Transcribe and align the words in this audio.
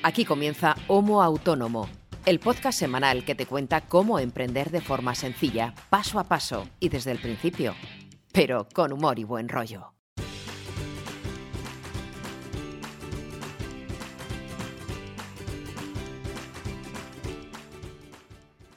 Aquí 0.00 0.24
comienza 0.24 0.76
Homo 0.86 1.22
Autónomo, 1.22 1.88
el 2.24 2.38
podcast 2.38 2.78
semanal 2.78 3.24
que 3.24 3.34
te 3.34 3.46
cuenta 3.46 3.80
cómo 3.80 4.20
emprender 4.20 4.70
de 4.70 4.80
forma 4.80 5.16
sencilla, 5.16 5.74
paso 5.90 6.20
a 6.20 6.24
paso 6.24 6.68
y 6.78 6.88
desde 6.88 7.10
el 7.10 7.18
principio, 7.18 7.74
pero 8.32 8.68
con 8.72 8.92
humor 8.92 9.18
y 9.18 9.24
buen 9.24 9.48
rollo. 9.48 9.92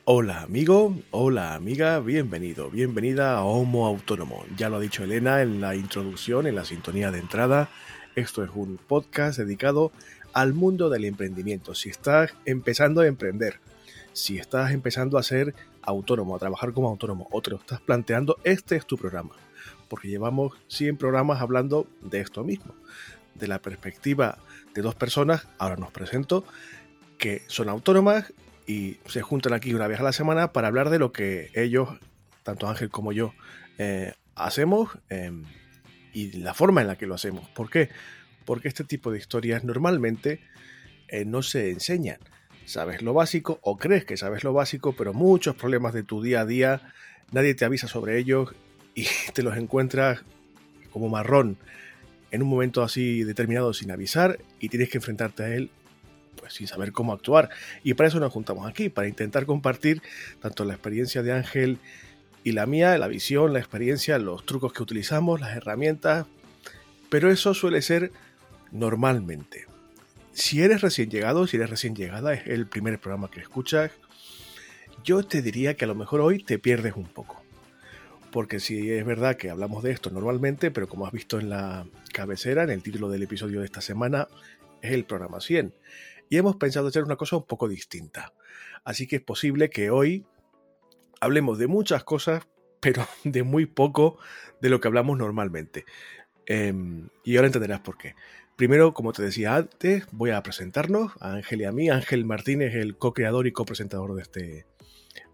Hola 0.06 0.42
amigo, 0.42 0.96
hola 1.12 1.54
amiga, 1.54 2.00
bienvenido, 2.00 2.72
bienvenida 2.72 3.38
a 3.38 3.44
Homo 3.44 3.86
Autónomo. 3.86 4.44
Ya 4.58 4.70
lo 4.70 4.78
ha 4.78 4.80
dicho 4.80 5.04
Elena 5.04 5.44
en 5.44 5.62
la 5.62 5.76
introducción, 5.76 6.48
en 6.48 6.56
la 6.56 6.66
sintonía 6.66 7.12
de 7.12 7.20
entrada. 7.20 7.70
Esto 8.16 8.44
es 8.44 8.50
un 8.56 8.78
podcast 8.78 9.38
dedicado 9.38 9.92
al 10.34 10.54
mundo 10.54 10.90
del 10.90 11.06
emprendimiento. 11.06 11.76
Si 11.76 11.90
estás 11.90 12.34
empezando 12.46 13.02
a 13.02 13.08
emprender, 13.08 13.60
si 14.14 14.38
estás 14.38 14.72
empezando 14.72 15.18
a 15.18 15.24
ser 15.24 15.54
autónomo, 15.82 16.36
a 16.36 16.40
trabajar 16.40 16.74
como 16.74 16.90
autónomo, 16.90 17.28
o 17.32 17.42
te 17.42 17.52
lo 17.52 17.58
estás 17.58 17.82
planteando, 17.82 18.38
este 18.44 18.76
es 18.76 18.86
tu 18.86 18.98
programa. 18.98 19.32
Porque 19.88 20.08
llevamos 20.08 20.54
100 20.68 20.98
programas 20.98 21.42
hablando 21.42 21.88
de 22.02 22.22
esto 22.22 22.44
mismo. 22.44 22.74
De 23.36 23.48
la 23.48 23.60
perspectiva 23.60 24.38
de 24.74 24.82
dos 24.82 24.96
personas, 24.96 25.48
ahora 25.58 25.76
nos 25.78 25.92
presento, 25.92 26.46
que 27.18 27.44
son 27.48 27.70
autónomas 27.70 28.34
y 28.68 28.98
se 29.08 29.22
juntan 29.22 29.54
aquí 29.54 29.74
una 29.74 29.88
vez 29.88 30.00
a 30.00 30.04
la 30.04 30.14
semana 30.14 30.54
para 30.54 30.68
hablar 30.68 30.90
de 30.90 31.00
lo 31.00 31.12
que 31.12 31.52
ellos, 31.54 31.90
tanto 32.44 32.68
Ángel 32.68 32.90
como 32.90 33.12
yo, 33.12 33.34
eh, 33.78 34.14
hacemos 34.36 34.90
eh, 35.10 35.32
y 36.14 36.32
la 36.40 36.54
forma 36.54 36.82
en 36.82 36.88
la 36.88 36.96
que 36.98 37.08
lo 37.08 37.16
hacemos. 37.16 37.48
¿Por 37.50 37.70
qué? 37.70 37.90
Porque 38.52 38.68
este 38.68 38.84
tipo 38.84 39.14
de 39.14 39.18
historias 39.18 39.64
normalmente 39.64 40.42
eh, 41.08 41.24
no 41.24 41.42
se 41.42 41.70
enseñan. 41.70 42.18
Sabes 42.66 43.02
lo 43.02 43.14
básico 43.14 43.60
o 43.62 43.78
crees 43.78 44.04
que 44.04 44.18
sabes 44.18 44.44
lo 44.44 44.52
básico, 44.52 44.94
pero 44.94 45.14
muchos 45.14 45.56
problemas 45.56 45.94
de 45.94 46.04
tu 46.04 46.22
día 46.22 46.42
a 46.42 46.46
día, 46.46 46.82
nadie 47.32 47.56
te 47.56 47.64
avisa 47.64 47.88
sobre 47.88 48.18
ellos 48.18 48.54
y 48.94 49.08
te 49.34 49.42
los 49.42 49.56
encuentras 49.56 50.26
como 50.92 51.08
marrón 51.08 51.56
en 52.32 52.42
un 52.42 52.50
momento 52.50 52.84
así 52.84 53.24
determinado 53.24 53.74
sin 53.74 53.90
avisar 53.90 54.38
y 54.60 54.68
tienes 54.68 54.90
que 54.90 54.98
enfrentarte 54.98 55.44
a 55.44 55.56
él 55.56 55.72
pues 56.36 56.52
sin 56.52 56.68
saber 56.68 56.92
cómo 56.92 57.14
actuar. 57.14 57.52
Y 57.86 57.94
para 57.94 58.10
eso 58.10 58.20
nos 58.20 58.34
juntamos 58.34 58.70
aquí, 58.70 58.90
para 58.90 59.08
intentar 59.08 59.46
compartir 59.46 60.02
tanto 60.42 60.66
la 60.66 60.74
experiencia 60.74 61.24
de 61.24 61.32
Ángel 61.32 61.78
y 62.44 62.52
la 62.52 62.66
mía, 62.66 62.98
la 62.98 63.08
visión, 63.08 63.54
la 63.54 63.60
experiencia, 63.60 64.18
los 64.18 64.46
trucos 64.46 64.74
que 64.74 64.84
utilizamos, 64.84 65.40
las 65.40 65.56
herramientas, 65.56 66.28
pero 67.12 67.30
eso 67.30 67.54
suele 67.54 67.82
ser 67.82 68.14
normalmente. 68.72 69.66
Si 70.34 70.62
eres 70.62 70.82
recién 70.82 71.10
llegado, 71.10 71.48
si 71.48 71.58
eres 71.58 71.70
recién 71.70 71.96
llegada, 71.96 72.34
es 72.34 72.48
el 72.48 72.68
primer 72.68 73.00
programa 73.00 73.30
que 73.30 73.42
escuchas, 73.42 73.92
yo 75.04 75.24
te 75.24 75.42
diría 75.42 75.76
que 75.76 75.86
a 75.86 75.88
lo 75.88 75.96
mejor 75.96 76.22
hoy 76.22 76.44
te 76.44 76.60
pierdes 76.60 76.96
un 76.96 77.06
poco. 77.06 77.42
Porque 78.32 78.60
si 78.60 78.92
es 78.92 79.06
verdad 79.06 79.36
que 79.36 79.50
hablamos 79.50 79.84
de 79.84 79.92
esto 79.92 80.10
normalmente, 80.10 80.72
pero 80.72 80.88
como 80.88 81.06
has 81.06 81.12
visto 81.12 81.40
en 81.40 81.50
la 81.50 81.86
cabecera, 82.14 82.64
en 82.64 82.70
el 82.70 82.82
título 82.82 83.10
del 83.10 83.24
episodio 83.24 83.60
de 83.60 83.66
esta 83.66 83.82
semana, 83.82 84.28
es 84.82 84.94
el 84.94 85.04
programa 85.04 85.42
100. 85.42 85.74
Y 86.30 86.38
hemos 86.38 86.56
pensado 86.56 86.88
hacer 86.88 87.04
una 87.04 87.18
cosa 87.18 87.36
un 87.36 87.46
poco 87.46 87.68
distinta. 87.68 88.34
Así 88.86 89.06
que 89.06 89.18
es 89.18 89.22
posible 89.22 89.70
que 89.70 89.90
hoy 89.90 90.26
hablemos 91.20 91.58
de 91.58 91.68
muchas 91.68 92.04
cosas, 92.04 92.48
pero 92.80 93.06
de 93.26 93.44
muy 93.44 93.66
poco 93.66 94.18
de 94.62 94.70
lo 94.70 94.80
que 94.80 94.88
hablamos 94.88 95.18
normalmente. 95.18 95.86
Em, 96.46 97.10
y 97.24 97.36
ahora 97.36 97.48
entenderás 97.48 97.82
por 97.82 97.98
qué. 97.98 98.16
Primero, 98.56 98.94
como 98.94 99.12
te 99.12 99.24
decía 99.24 99.56
antes, 99.56 100.06
voy 100.12 100.32
a 100.32 100.44
presentarnos 100.44 101.14
a 101.20 101.34
Ángel 101.34 101.62
y 101.62 101.66
a 101.66 101.72
mí. 101.72 101.90
Ángel 101.90 102.26
Martínez, 102.26 102.76
el 102.76 102.96
co-creador 102.98 103.48
y 103.48 103.52
copresentador 103.52 104.14
de 104.14 104.22
este 104.22 104.66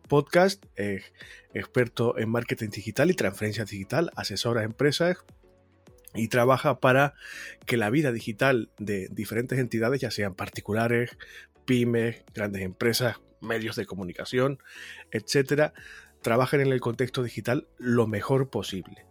podcast, 0.08 0.64
es 0.76 1.14
experto 1.54 2.18
en 2.18 2.30
marketing 2.30 2.70
digital 2.70 3.12
y 3.12 3.16
transferencia 3.16 3.66
digital, 3.66 4.12
asesora 4.16 4.62
a 4.62 4.64
empresas 4.64 5.18
y 6.14 6.30
trabaja 6.30 6.80
para 6.80 7.14
que 7.66 7.78
la 7.78 7.90
vida 7.90 8.12
digital 8.12 8.70
de 8.78 9.10
diferentes 9.12 9.60
entidades, 9.60 10.02
ya 10.02 10.12
sean 10.12 10.34
particulares, 10.34 11.18
pymes, 11.66 12.24
grandes 12.34 12.62
empresas, 12.62 13.18
medios 13.42 13.76
de 13.76 13.86
comunicación, 13.86 14.60
etcétera, 15.12 15.74
trabajen 16.22 16.62
en 16.62 16.72
el 16.72 16.82
contexto 16.82 17.24
digital 17.24 17.68
lo 17.78 18.08
mejor 18.08 18.50
posible. 18.50 19.06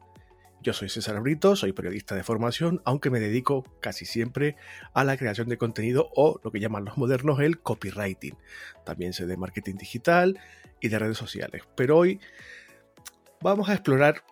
Yo 0.62 0.72
soy 0.72 0.88
César 0.88 1.20
Brito, 1.20 1.54
soy 1.54 1.72
periodista 1.72 2.14
de 2.14 2.24
formación, 2.24 2.82
aunque 2.84 3.10
me 3.10 3.20
dedico 3.20 3.64
casi 3.80 4.04
siempre 4.04 4.56
a 4.94 5.04
la 5.04 5.16
creación 5.16 5.48
de 5.48 5.58
contenido 5.58 6.10
o 6.14 6.40
lo 6.42 6.50
que 6.50 6.60
llaman 6.60 6.84
los 6.84 6.96
modernos 6.96 7.40
el 7.40 7.60
copywriting. 7.60 8.36
También 8.84 9.12
sé 9.12 9.26
de 9.26 9.36
marketing 9.36 9.76
digital 9.76 10.40
y 10.80 10.88
de 10.88 10.98
redes 10.98 11.18
sociales. 11.18 11.62
Pero 11.76 11.98
hoy 11.98 12.20
vamos 13.40 13.68
a 13.68 13.74
explorar 13.74 14.24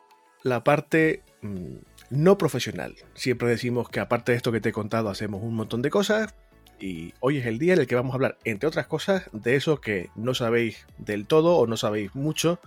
la 0.42 0.64
parte 0.64 1.22
mm, 1.42 1.76
no 2.10 2.38
profesional. 2.38 2.94
Siempre 3.14 3.48
decimos 3.48 3.88
que 3.88 4.00
aparte 4.00 4.32
de 4.32 4.36
esto 4.36 4.52
que 4.52 4.60
te 4.60 4.70
he 4.70 4.72
contado 4.72 5.08
hacemos 5.08 5.42
un 5.42 5.54
montón 5.54 5.82
de 5.82 5.90
cosas 5.90 6.34
y 6.80 7.14
hoy 7.20 7.38
es 7.38 7.46
el 7.46 7.58
día 7.58 7.74
en 7.74 7.80
el 7.80 7.86
que 7.86 7.94
vamos 7.94 8.12
a 8.12 8.16
hablar, 8.16 8.38
entre 8.44 8.68
otras 8.68 8.86
cosas, 8.86 9.30
de 9.32 9.56
eso 9.56 9.80
que 9.80 10.10
no 10.16 10.34
sabéis 10.34 10.86
del 10.98 11.26
todo 11.26 11.56
o 11.56 11.66
no 11.66 11.76
sabéis 11.76 12.14
mucho 12.14 12.60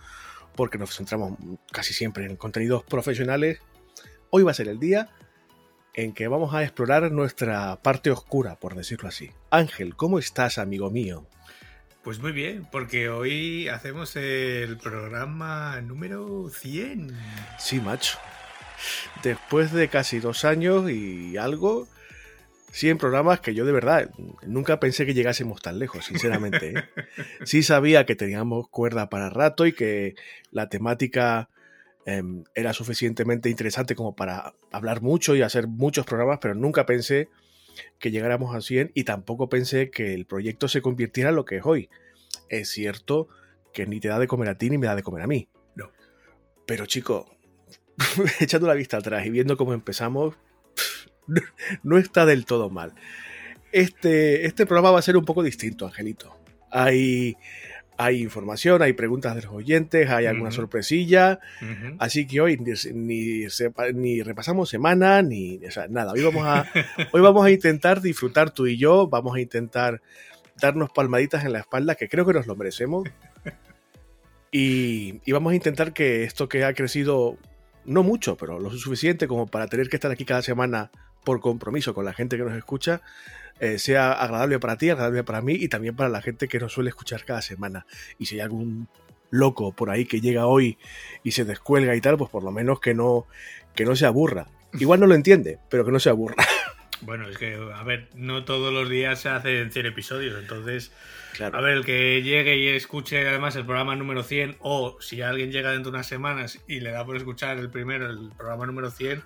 porque 0.58 0.78
nos 0.78 0.94
centramos 0.94 1.38
casi 1.72 1.94
siempre 1.94 2.26
en 2.26 2.36
contenidos 2.36 2.84
profesionales, 2.84 3.60
hoy 4.32 4.44
va 4.44 4.52
a 4.52 4.56
ser 4.56 4.68
el 4.68 4.80
día 4.80 5.10
en 5.94 6.14
que 6.14 6.28
vamos 6.28 6.54
a 6.54 6.64
explorar 6.64 7.10
nuestra 7.12 7.82
parte 7.82 8.12
oscura, 8.12 8.60
por 8.60 8.76
decirlo 8.76 9.08
así. 9.08 9.32
Ángel, 9.50 9.96
¿cómo 9.96 10.20
estás, 10.20 10.58
amigo 10.58 10.92
mío? 10.92 11.26
Pues 12.04 12.20
muy 12.20 12.32
bien, 12.32 12.68
porque 12.72 13.10
hoy 13.10 13.68
hacemos 13.68 14.16
el 14.16 14.78
programa 14.78 15.80
número 15.82 16.50
100. 16.50 17.16
Sí, 17.58 17.80
macho. 17.80 18.18
Después 19.24 19.72
de 19.72 19.88
casi 19.88 20.20
dos 20.20 20.46
años 20.46 20.90
y 20.90 21.38
algo, 21.38 21.88
sí 22.72 22.90
en 22.90 22.98
programas 22.98 23.40
que 23.40 23.54
yo 23.54 23.66
de 23.66 23.72
verdad 23.72 24.12
nunca 24.46 24.80
pensé 24.80 25.06
que 25.06 25.14
llegásemos 25.14 25.62
tan 25.62 25.80
lejos, 25.80 26.06
sinceramente. 26.06 26.70
¿eh? 26.70 26.84
Sí 27.46 27.64
sabía 27.64 28.06
que 28.06 28.16
teníamos 28.16 28.68
cuerda 28.70 29.10
para 29.10 29.30
rato 29.30 29.66
y 29.66 29.74
que 29.74 30.16
la 30.52 30.70
temática 30.70 31.50
em, 32.06 32.44
era 32.56 32.74
suficientemente 32.74 33.50
interesante 33.50 33.96
como 33.96 34.16
para 34.16 34.54
hablar 34.72 35.02
mucho 35.02 35.36
y 35.36 35.42
hacer 35.42 35.68
muchos 35.68 36.06
programas, 36.06 36.40
pero 36.42 36.56
nunca 36.56 36.86
pensé 36.86 37.30
que 38.00 38.12
llegáramos 38.12 38.56
a 38.56 38.62
100 38.62 38.92
y 38.94 39.04
tampoco 39.04 39.50
pensé 39.50 39.90
que 39.90 40.14
el 40.14 40.26
proyecto 40.26 40.68
se 40.68 40.82
convirtiera 40.82 41.30
en 41.30 41.36
lo 41.36 41.46
que 41.46 41.58
es 41.58 41.66
hoy. 41.66 41.90
Es 42.50 42.70
cierto 42.70 43.28
que 43.74 43.86
ni 43.86 44.00
te 44.00 44.08
da 44.08 44.20
de 44.20 44.28
comer 44.28 44.50
a 44.50 44.58
ti 44.58 44.70
ni 44.70 44.78
me 44.78 44.88
da 44.88 44.96
de 44.96 45.04
comer 45.04 45.24
a 45.24 45.28
mí. 45.28 45.48
No. 45.76 45.92
Pero 46.66 46.86
chico, 46.86 47.38
echando 48.40 48.68
la 48.68 48.74
vista 48.74 48.98
atrás 48.98 49.26
y 49.26 49.30
viendo 49.30 49.58
cómo 49.58 49.74
empezamos, 49.74 50.36
no 51.84 51.98
está 51.98 52.26
del 52.26 52.46
todo 52.46 52.70
mal. 52.70 52.94
Este, 53.72 54.46
este 54.46 54.66
programa 54.66 54.92
va 54.92 55.00
a 55.00 55.04
ser 55.04 55.18
un 55.18 55.26
poco 55.26 55.44
distinto, 55.44 55.86
Angelito. 55.86 56.36
Hay, 56.72 57.36
hay 57.98 58.22
información, 58.22 58.82
hay 58.82 58.94
preguntas 58.94 59.36
de 59.36 59.42
los 59.42 59.52
oyentes, 59.52 60.10
hay 60.10 60.26
alguna 60.26 60.52
sorpresilla. 60.52 61.40
Así 62.00 62.28
que 62.28 62.42
hoy 62.42 62.58
ni, 62.58 63.46
ni, 63.94 64.22
repasamos 64.22 64.70
semana, 64.70 65.22
ni 65.22 65.60
nada. 65.90 66.14
Hoy 66.14 66.24
vamos, 66.24 66.46
a, 66.46 66.66
hoy 67.12 67.22
vamos 67.22 67.46
a 67.46 67.52
intentar 67.52 68.02
disfrutar 68.02 68.52
tú 68.52 68.68
y 68.68 68.78
yo, 68.78 69.08
vamos 69.08 69.36
a 69.36 69.42
intentar 69.42 70.02
darnos 70.62 70.90
palmaditas 70.92 71.46
en 71.46 71.54
la 71.54 71.60
espalda, 71.60 71.96
que 71.96 72.08
creo 72.08 72.26
que 72.26 72.34
nos 72.34 72.48
lo 72.48 72.56
merecemos. 72.56 73.08
Y, 74.52 75.22
y 75.26 75.32
vamos 75.34 75.52
a 75.52 75.56
intentar 75.56 75.92
que 75.92 76.24
esto 76.24 76.48
que 76.48 76.64
ha 76.64 76.74
crecido, 76.74 77.38
no 77.86 78.02
mucho, 78.02 78.38
pero 78.38 78.60
lo 78.60 78.70
suficiente 78.72 79.28
como 79.28 79.46
para 79.48 79.68
tener 79.68 79.90
que 79.90 79.98
estar 79.98 80.10
aquí 80.10 80.24
cada 80.24 80.42
semana 80.42 80.90
por 81.28 81.42
compromiso 81.42 81.94
con 81.94 82.06
la 82.06 82.14
gente 82.14 82.38
que 82.38 82.44
nos 82.44 82.56
escucha, 82.56 83.02
eh, 83.60 83.80
sea 83.80 84.14
agradable 84.14 84.60
para 84.60 84.78
ti, 84.78 84.90
agradable 84.90 85.26
para 85.26 85.42
mí 85.42 85.56
y 85.56 85.68
también 85.68 85.94
para 85.94 86.08
la 86.08 86.22
gente 86.22 86.48
que 86.48 86.58
nos 86.58 86.72
suele 86.72 86.90
escuchar 86.90 87.26
cada 87.26 87.42
semana. 87.42 87.86
Y 88.18 88.28
si 88.28 88.36
hay 88.36 88.42
algún 88.42 88.88
loco 89.30 89.74
por 89.74 89.90
ahí 89.90 90.06
que 90.06 90.22
llega 90.22 90.46
hoy 90.46 90.78
y 91.26 91.32
se 91.32 91.44
descuelga 91.44 91.94
y 91.98 92.00
tal, 92.00 92.18
pues 92.18 92.30
por 92.32 92.46
lo 92.46 92.52
menos 92.52 92.80
que 92.80 92.94
no, 92.94 93.28
que 93.76 93.84
no 93.84 93.98
se 93.98 94.06
aburra. 94.06 94.48
Igual 94.80 95.02
no 95.02 95.06
lo 95.06 95.16
entiende, 95.16 95.60
pero 95.70 95.84
que 95.84 95.92
no 95.92 96.00
se 96.00 96.10
aburra. 96.10 96.38
Bueno, 97.02 97.30
es 97.30 97.38
que, 97.38 97.56
a 97.76 97.84
ver, 97.84 98.10
no 98.16 98.44
todos 98.44 98.74
los 98.74 98.90
días 98.90 99.20
se 99.20 99.30
hacen 99.30 99.72
100 99.72 99.86
episodios, 99.86 100.42
entonces, 100.42 100.92
a 101.40 101.62
ver, 101.62 101.78
el 101.78 101.86
que 101.86 102.24
llegue 102.24 102.58
y 102.58 102.70
escuche 102.70 103.28
además 103.28 103.56
el 103.56 103.66
programa 103.66 103.96
número 103.96 104.24
100, 104.24 104.58
o 104.62 104.98
si 105.00 105.22
alguien 105.22 105.52
llega 105.52 105.74
dentro 105.74 105.92
de 105.92 105.98
unas 105.98 106.08
semanas 106.08 106.60
y 106.68 106.80
le 106.80 106.90
da 106.90 107.06
por 107.06 107.16
escuchar 107.16 107.60
el 107.60 107.70
primero, 107.70 108.10
el 108.10 108.32
programa 108.36 108.66
número 108.66 108.90
100, 108.90 109.22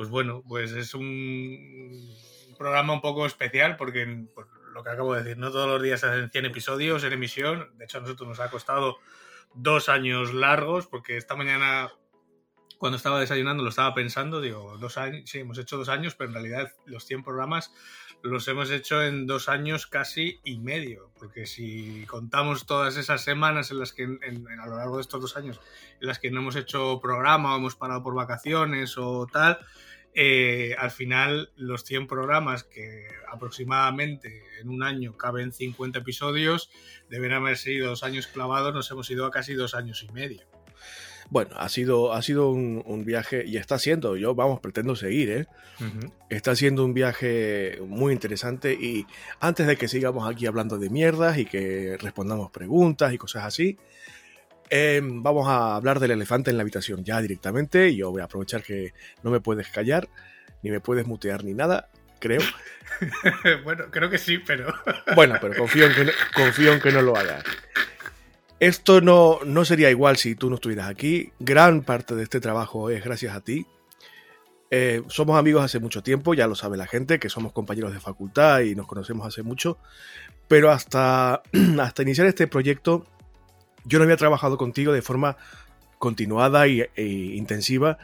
pues 0.00 0.08
bueno, 0.08 0.42
pues 0.48 0.72
es 0.72 0.94
un 0.94 2.16
programa 2.56 2.94
un 2.94 3.02
poco 3.02 3.26
especial 3.26 3.76
porque, 3.76 4.24
por 4.34 4.48
lo 4.72 4.82
que 4.82 4.88
acabo 4.88 5.12
de 5.12 5.22
decir, 5.22 5.36
no 5.36 5.50
todos 5.50 5.68
los 5.68 5.82
días 5.82 6.02
hacen 6.02 6.30
100 6.30 6.46
episodios 6.46 7.04
en 7.04 7.12
emisión. 7.12 7.68
De 7.76 7.84
hecho, 7.84 7.98
a 7.98 8.00
nosotros 8.00 8.26
nos 8.26 8.40
ha 8.40 8.50
costado 8.50 8.96
dos 9.52 9.90
años 9.90 10.32
largos 10.32 10.86
porque 10.86 11.18
esta 11.18 11.36
mañana 11.36 11.90
cuando 12.78 12.96
estaba 12.96 13.20
desayunando 13.20 13.62
lo 13.62 13.68
estaba 13.68 13.92
pensando, 13.92 14.40
digo, 14.40 14.78
dos 14.78 14.96
años, 14.96 15.28
sí, 15.28 15.40
hemos 15.40 15.58
hecho 15.58 15.76
dos 15.76 15.90
años, 15.90 16.14
pero 16.14 16.30
en 16.30 16.34
realidad 16.34 16.72
los 16.86 17.04
100 17.04 17.22
programas 17.22 17.70
los 18.22 18.48
hemos 18.48 18.70
hecho 18.70 19.02
en 19.02 19.26
dos 19.26 19.50
años 19.50 19.86
casi 19.86 20.40
y 20.44 20.60
medio, 20.60 21.10
porque 21.18 21.44
si 21.44 22.06
contamos 22.06 22.64
todas 22.64 22.96
esas 22.96 23.22
semanas 23.22 23.70
en 23.70 23.78
las 23.80 23.92
que 23.92 24.04
a 24.04 24.66
lo 24.66 24.76
largo 24.76 24.96
de 24.96 25.02
estos 25.02 25.20
dos 25.20 25.36
años 25.36 25.60
en 26.00 26.08
las 26.08 26.18
que 26.18 26.30
no 26.30 26.40
hemos 26.40 26.56
hecho 26.56 27.00
programa 27.02 27.54
o 27.54 27.58
hemos 27.58 27.76
parado 27.76 28.02
por 28.02 28.14
vacaciones 28.14 28.96
o 28.96 29.26
tal, 29.30 29.58
eh, 30.14 30.74
al 30.78 30.90
final 30.90 31.50
los 31.56 31.84
100 31.84 32.06
programas 32.06 32.64
que 32.64 33.06
aproximadamente 33.30 34.42
en 34.60 34.68
un 34.68 34.82
año 34.82 35.16
caben 35.16 35.52
50 35.52 36.00
episodios 36.00 36.70
deben 37.08 37.32
haber 37.32 37.56
sido 37.56 37.90
dos 37.90 38.02
años 38.02 38.26
clavados, 38.26 38.74
nos 38.74 38.90
hemos 38.90 39.08
ido 39.10 39.24
a 39.26 39.30
casi 39.30 39.54
dos 39.54 39.74
años 39.74 40.02
y 40.02 40.12
medio. 40.12 40.42
Bueno, 41.30 41.52
ha 41.56 41.68
sido, 41.68 42.12
ha 42.12 42.22
sido 42.22 42.50
un, 42.50 43.04
viaje 43.04 43.44
y 43.46 43.56
está 43.56 43.78
siendo, 43.78 44.16
yo 44.16 44.34
vamos, 44.34 44.58
pretendo 44.58 44.96
seguir, 44.96 45.30
¿eh? 45.30 45.46
Está 46.28 46.56
siendo 46.56 46.84
un 46.84 46.92
viaje 46.92 47.78
muy 47.86 48.12
interesante 48.12 48.74
y 48.74 49.06
antes 49.38 49.68
de 49.68 49.76
que 49.76 49.86
sigamos 49.86 50.28
aquí 50.28 50.46
hablando 50.46 50.76
de 50.76 50.90
mierdas 50.90 51.38
y 51.38 51.44
que 51.44 51.96
respondamos 52.00 52.50
preguntas 52.50 53.12
y 53.12 53.18
cosas 53.18 53.44
así, 53.44 53.78
em, 54.70 55.22
vamos 55.22 55.48
a 55.48 55.76
hablar 55.76 56.00
del 56.00 56.12
elefante 56.12 56.50
en 56.50 56.56
la 56.56 56.62
habitación 56.62 57.04
ya 57.04 57.20
directamente. 57.20 57.94
Yo 57.94 58.10
voy 58.10 58.22
a 58.22 58.24
aprovechar 58.24 58.62
que 58.62 58.94
no 59.22 59.30
me 59.30 59.40
puedes 59.40 59.68
callar, 59.68 60.08
ni 60.62 60.70
me 60.70 60.80
puedes 60.80 61.06
mutear 61.06 61.44
ni 61.44 61.54
nada, 61.54 61.90
creo. 62.18 62.40
bueno, 63.64 63.84
creo 63.90 64.08
que 64.08 64.18
sí, 64.18 64.38
pero... 64.38 64.72
bueno, 65.14 65.36
pero 65.40 65.54
confío 65.56 65.86
en 65.86 65.94
que 65.94 66.12
confío 66.34 66.72
en 66.72 66.80
que 66.80 66.92
no 66.92 67.02
lo 67.02 67.16
hagas. 67.16 67.44
Esto 68.60 69.00
no, 69.00 69.40
no 69.44 69.64
sería 69.64 69.90
igual 69.90 70.16
si 70.18 70.34
tú 70.34 70.50
no 70.50 70.56
estuvieras 70.56 70.88
aquí. 70.88 71.32
Gran 71.38 71.82
parte 71.82 72.14
de 72.14 72.22
este 72.22 72.40
trabajo 72.40 72.90
es 72.90 73.02
gracias 73.02 73.34
a 73.34 73.40
ti. 73.40 73.66
Eh, 74.70 75.02
somos 75.08 75.36
amigos 75.36 75.64
hace 75.64 75.80
mucho 75.80 76.02
tiempo, 76.02 76.32
ya 76.32 76.46
lo 76.46 76.54
sabe 76.54 76.76
la 76.76 76.86
gente, 76.86 77.18
que 77.18 77.28
somos 77.28 77.52
compañeros 77.52 77.92
de 77.92 77.98
facultad 77.98 78.60
y 78.60 78.76
nos 78.76 78.86
conocemos 78.86 79.26
hace 79.26 79.42
mucho. 79.42 79.78
Pero 80.46 80.70
hasta, 80.70 81.42
hasta 81.80 82.02
iniciar 82.02 82.26
este 82.26 82.46
proyecto, 82.46 83.06
yo 83.84 83.98
no 83.98 84.04
había 84.04 84.16
trabajado 84.16 84.56
contigo 84.56 84.92
de 84.92 85.02
forma 85.02 85.36
continuada 85.98 86.66
e 86.66 86.88
intensiva 87.34 87.98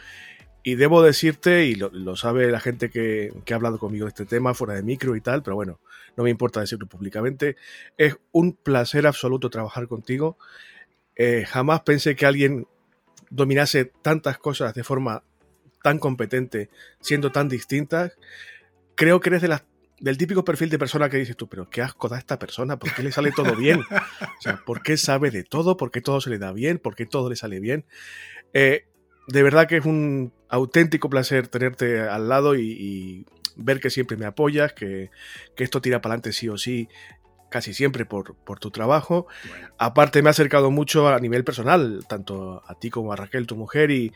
y 0.67 0.75
debo 0.75 1.00
decirte, 1.00 1.67
y 1.67 1.76
lo, 1.76 2.17
sabe 2.17 2.50
la 2.50 2.58
gente 2.58 2.90
que, 2.90 3.32
ha 3.52 3.55
hablado 3.55 3.78
conmigo 3.78 4.06
de 4.06 4.08
este 4.08 4.26
tema, 4.26 4.52
fuera 4.52 4.75
de 4.75 4.82
micro 4.82 5.14
y 5.14 5.20
tal, 5.20 5.44
pero 5.44 5.55
bueno, 5.55 5.78
no 6.17 6.25
me 6.25 6.31
importa 6.31 6.58
decirlo 6.58 6.88
públicamente, 6.88 7.55
es 7.96 8.17
un 8.32 8.52
placer 8.52 9.06
absoluto 9.06 9.49
trabajar 9.49 9.87
contigo. 9.87 10.38
Eh, 11.14 11.44
jamás 11.46 11.82
pensé 11.82 12.17
que 12.17 12.26
alguien 12.26 12.67
dominase 13.31 13.84
tantas 13.84 14.38
cosas 14.38 14.75
de 14.75 14.82
forma 14.82 15.23
tan 15.84 16.00
competente, 16.00 16.69
siendo 17.00 17.31
tan 17.31 17.49
distintas. 17.49 18.19
Creo 18.96 19.20
que 19.20 19.28
eres 19.28 19.43
de 19.43 19.49
las 19.49 19.62
del 19.98 20.19
típico 20.19 20.44
perfil 20.44 20.69
de 20.69 20.78
persona 20.78 21.08
que 21.08 21.16
dices 21.16 21.37
tú, 21.37 21.48
pero 21.48 21.70
qué 21.70 21.82
asco 21.82 22.08
da 22.08 22.19
esta 22.19 22.38
persona, 22.38 22.78
¿por 22.78 22.93
qué 22.94 23.02
le 23.02 23.12
sale 23.12 23.32
todo 23.32 23.56
bien? 23.56 23.81
O 23.81 24.40
sea, 24.40 24.60
¿por 24.64 24.82
qué 24.82 24.96
sabe 24.96 25.31
de 25.31 25.44
todo? 25.44 25.76
¿Por 25.76 25.90
qué 25.90 26.00
todo 26.00 26.20
se 26.20 26.31
le 26.31 26.38
da 26.38 26.52
bien? 26.52 26.78
¿Por 26.78 26.94
qué 26.94 27.06
todo 27.06 27.31
le 27.31 27.37
sale 27.37 27.60
bien? 27.60 27.84
Eh, 28.52 28.87
de 29.28 29.43
verdad 29.43 29.66
que 29.66 29.78
es 29.78 29.87
un 29.87 30.32
auténtico 30.48 31.10
placer 31.10 31.48
tenerte 31.48 32.00
al 32.00 32.28
lado 32.28 32.56
y, 32.56 33.26
ver 33.58 33.81
que 33.81 33.88
siempre 33.88 34.19
me 34.19 34.26
apoyas, 34.26 34.75
que, 34.75 35.10
esto 35.56 35.81
tira 35.81 36.02
para 36.02 36.12
adelante 36.12 36.32
sí 36.32 36.49
o 36.50 36.58
sí, 36.58 36.88
casi 37.50 37.72
siempre 37.72 38.04
por, 38.04 38.34
tu 38.60 38.70
trabajo. 38.70 39.26
Aparte 39.78 40.20
me 40.20 40.28
ha 40.28 40.32
acercado 40.32 40.70
mucho 40.70 41.08
a 41.08 41.19
nivel 41.20 41.42
personal, 41.42 42.04
tanto 42.06 42.62
a 42.66 42.78
ti 42.78 42.90
como 42.90 43.12
a 43.12 43.16
Raquel, 43.16 43.46
tu 43.46 43.56
mujer, 43.56 43.90
y 43.90 44.12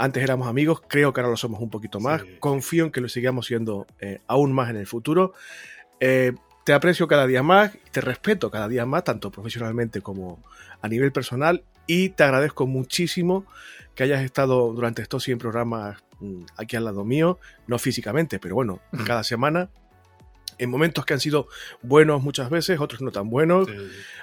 antes 0.00 0.22
éramos 0.22 0.48
amigos, 0.48 0.80
creo 0.88 1.12
que 1.12 1.20
ahora 1.20 1.30
lo 1.30 1.36
somos 1.36 1.60
un 1.60 1.68
poquito 1.68 2.00
más. 2.00 2.22
Confío 2.38 2.86
en 2.86 2.90
que 2.90 3.02
lo 3.02 3.08
sigamos 3.10 3.44
siendo 3.44 3.86
eh, 4.00 4.20
aún 4.26 4.50
más 4.50 4.70
en 4.70 4.76
el 4.76 4.86
futuro. 4.86 5.34
Eh, 6.00 6.32
te 6.64 6.72
aprecio 6.72 7.06
cada 7.06 7.26
día 7.26 7.42
más, 7.42 7.76
te 7.92 8.00
respeto 8.00 8.50
cada 8.50 8.66
día 8.66 8.86
más, 8.86 9.04
tanto 9.04 9.30
profesionalmente 9.30 10.00
como 10.00 10.42
a 10.80 10.88
nivel 10.88 11.12
personal, 11.12 11.64
y 11.86 12.08
te 12.08 12.22
agradezco 12.22 12.66
muchísimo 12.66 13.44
que 13.94 14.04
hayas 14.04 14.22
estado 14.22 14.72
durante 14.72 15.02
estos 15.02 15.22
100 15.22 15.36
programas 15.36 16.02
mm, 16.20 16.44
aquí 16.56 16.76
al 16.76 16.86
lado 16.86 17.04
mío, 17.04 17.38
no 17.66 17.78
físicamente, 17.78 18.38
pero 18.38 18.54
bueno, 18.54 18.80
cada 19.04 19.22
semana. 19.22 19.68
En 20.56 20.70
momentos 20.70 21.04
que 21.04 21.12
han 21.12 21.20
sido 21.20 21.46
buenos 21.82 22.22
muchas 22.22 22.48
veces, 22.48 22.80
otros 22.80 23.02
no 23.02 23.10
tan 23.12 23.28
buenos. 23.28 23.68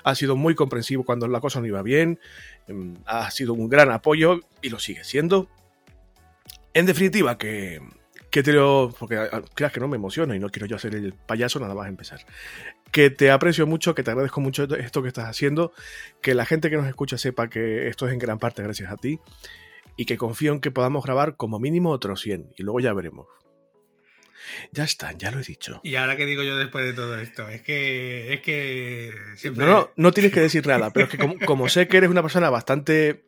Ha 0.04 0.16
sido 0.16 0.36
muy 0.36 0.56
comprensivo 0.56 1.04
cuando 1.04 1.28
la 1.28 1.40
cosa 1.40 1.60
no 1.60 1.68
iba 1.68 1.84
bien. 1.84 2.20
Mm, 2.68 2.94
ha 3.06 3.30
sido 3.30 3.54
un 3.54 3.70
gran 3.70 3.92
apoyo 3.92 4.42
y 4.64 4.70
lo 4.70 4.80
sigue 4.80 5.04
siendo. 5.04 5.48
En 6.78 6.86
definitiva, 6.86 7.40
que, 7.40 7.82
que 8.30 8.44
te 8.44 8.54
lo. 8.54 8.94
Porque 9.00 9.18
ah, 9.18 9.42
creas 9.56 9.72
que 9.72 9.80
no 9.80 9.88
me 9.88 9.96
emociona 9.96 10.36
y 10.36 10.40
no 10.40 10.50
quiero 10.50 10.68
yo 10.68 10.76
hacer 10.76 10.94
el 10.94 11.14
payaso 11.14 11.60
nada 11.60 11.74
más 11.74 11.88
empezar 11.88 12.20
que 12.92 13.10
te 13.10 13.32
aprecio 13.32 13.68
mucho, 13.68 13.96
que 13.96 14.04
te 14.04 14.12
agradezco 14.12 14.42
mucho 14.42 14.64
esto 14.76 15.02
que 15.02 15.08
estás 15.08 15.26
haciendo, 15.26 15.74
que 16.22 16.34
la 16.34 16.46
gente 16.46 16.70
que 16.70 16.78
nos 16.78 16.88
escucha 16.88 17.18
sepa 17.18 17.50
que 17.50 17.88
esto 17.88 18.08
es 18.08 18.14
en 18.14 18.20
gran 18.20 18.40
parte 18.40 18.64
gracias 18.64 18.92
a 18.92 18.98
ti 18.98 19.20
y 19.98 20.06
que 20.06 20.18
confío 20.18 20.54
en 20.54 20.62
que 20.62 20.72
podamos 20.72 21.04
grabar 21.04 21.36
como 21.36 21.60
mínimo 21.60 21.90
otros 21.92 22.22
100 22.22 22.54
y 22.58 22.64
luego 22.64 22.80
ya 22.80 22.94
veremos. 22.94 23.28
Ya 24.72 24.86
está, 24.86 25.12
ya 25.12 25.32
lo 25.32 25.40
he 25.40 25.44
dicho. 25.44 25.82
Y 25.84 25.96
ahora 25.96 26.16
que 26.16 26.26
digo 26.26 26.44
yo 26.44 26.56
después 26.56 26.86
de 26.86 26.94
todo 26.94 27.20
esto, 27.20 27.50
es 27.50 27.62
que 27.64 28.34
es 28.34 28.42
que 28.42 29.12
No, 29.56 29.66
no, 29.66 29.90
no 29.96 30.12
tienes 30.12 30.32
que 30.32 30.40
decir 30.40 30.66
nada, 30.66 30.94
pero 30.94 31.08
es 31.08 31.12
que 31.12 31.46
como 31.46 31.68
sé 31.68 31.88
que 31.88 31.98
eres 31.98 32.10
una 32.10 32.22
persona 32.22 32.50
bastante 32.50 33.26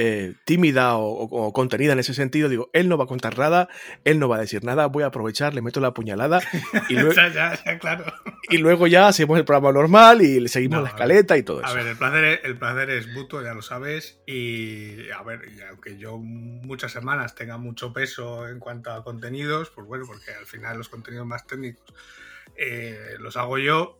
eh, 0.00 0.34
tímida 0.44 0.96
o, 0.96 1.52
contenida 1.52 1.92
en 1.92 1.98
ese 1.98 2.14
sentido, 2.14 2.48
digo, 2.48 2.70
él 2.72 2.88
no 2.88 2.96
va 2.96 3.04
a 3.04 3.06
contar 3.08 3.36
nada, 3.36 3.68
él 4.04 4.20
no 4.20 4.28
va 4.28 4.36
a 4.36 4.40
decir 4.40 4.62
nada, 4.62 4.86
voy 4.86 5.02
a 5.02 5.06
aprovechar, 5.06 5.54
le 5.54 5.60
meto 5.60 5.80
la 5.80 5.92
puñalada 5.92 6.40
y 6.88 6.94
luego, 6.94 7.12
ya, 7.14 7.58
claro. 7.80 8.04
y 8.48 8.58
luego 8.58 8.86
ya 8.86 9.08
hacemos 9.08 9.36
el 9.36 9.44
programa 9.44 9.72
normal 9.72 10.22
y 10.22 10.38
le 10.38 10.48
seguimos 10.48 10.84
la 10.84 10.90
escaleta 10.90 11.36
y 11.36 11.42
todo 11.42 11.62
eso. 11.62 11.68
A 11.68 11.74
ver, 11.74 11.88
el 11.88 11.96
placer, 11.96 12.24
es, 12.24 12.40
el 12.44 12.56
placer 12.56 12.90
es 12.90 13.08
mutuo, 13.08 13.42
ya 13.42 13.54
lo 13.54 13.62
sabes, 13.62 14.20
y 14.24 15.10
a 15.10 15.20
ver, 15.24 15.42
aunque 15.68 15.98
yo 15.98 16.16
muchas 16.16 16.92
semanas 16.92 17.34
tenga 17.34 17.58
mucho 17.58 17.92
peso 17.92 18.46
en 18.48 18.60
cuanto 18.60 18.92
a 18.92 19.02
contenidos, 19.02 19.70
pues 19.70 19.84
bueno, 19.88 20.04
porque 20.06 20.30
al 20.30 20.46
final 20.46 20.78
los 20.78 20.88
contenidos 20.88 21.26
más 21.26 21.44
técnicos 21.44 21.92
eh, 22.56 23.16
los 23.18 23.36
hago 23.36 23.58
yo, 23.58 23.98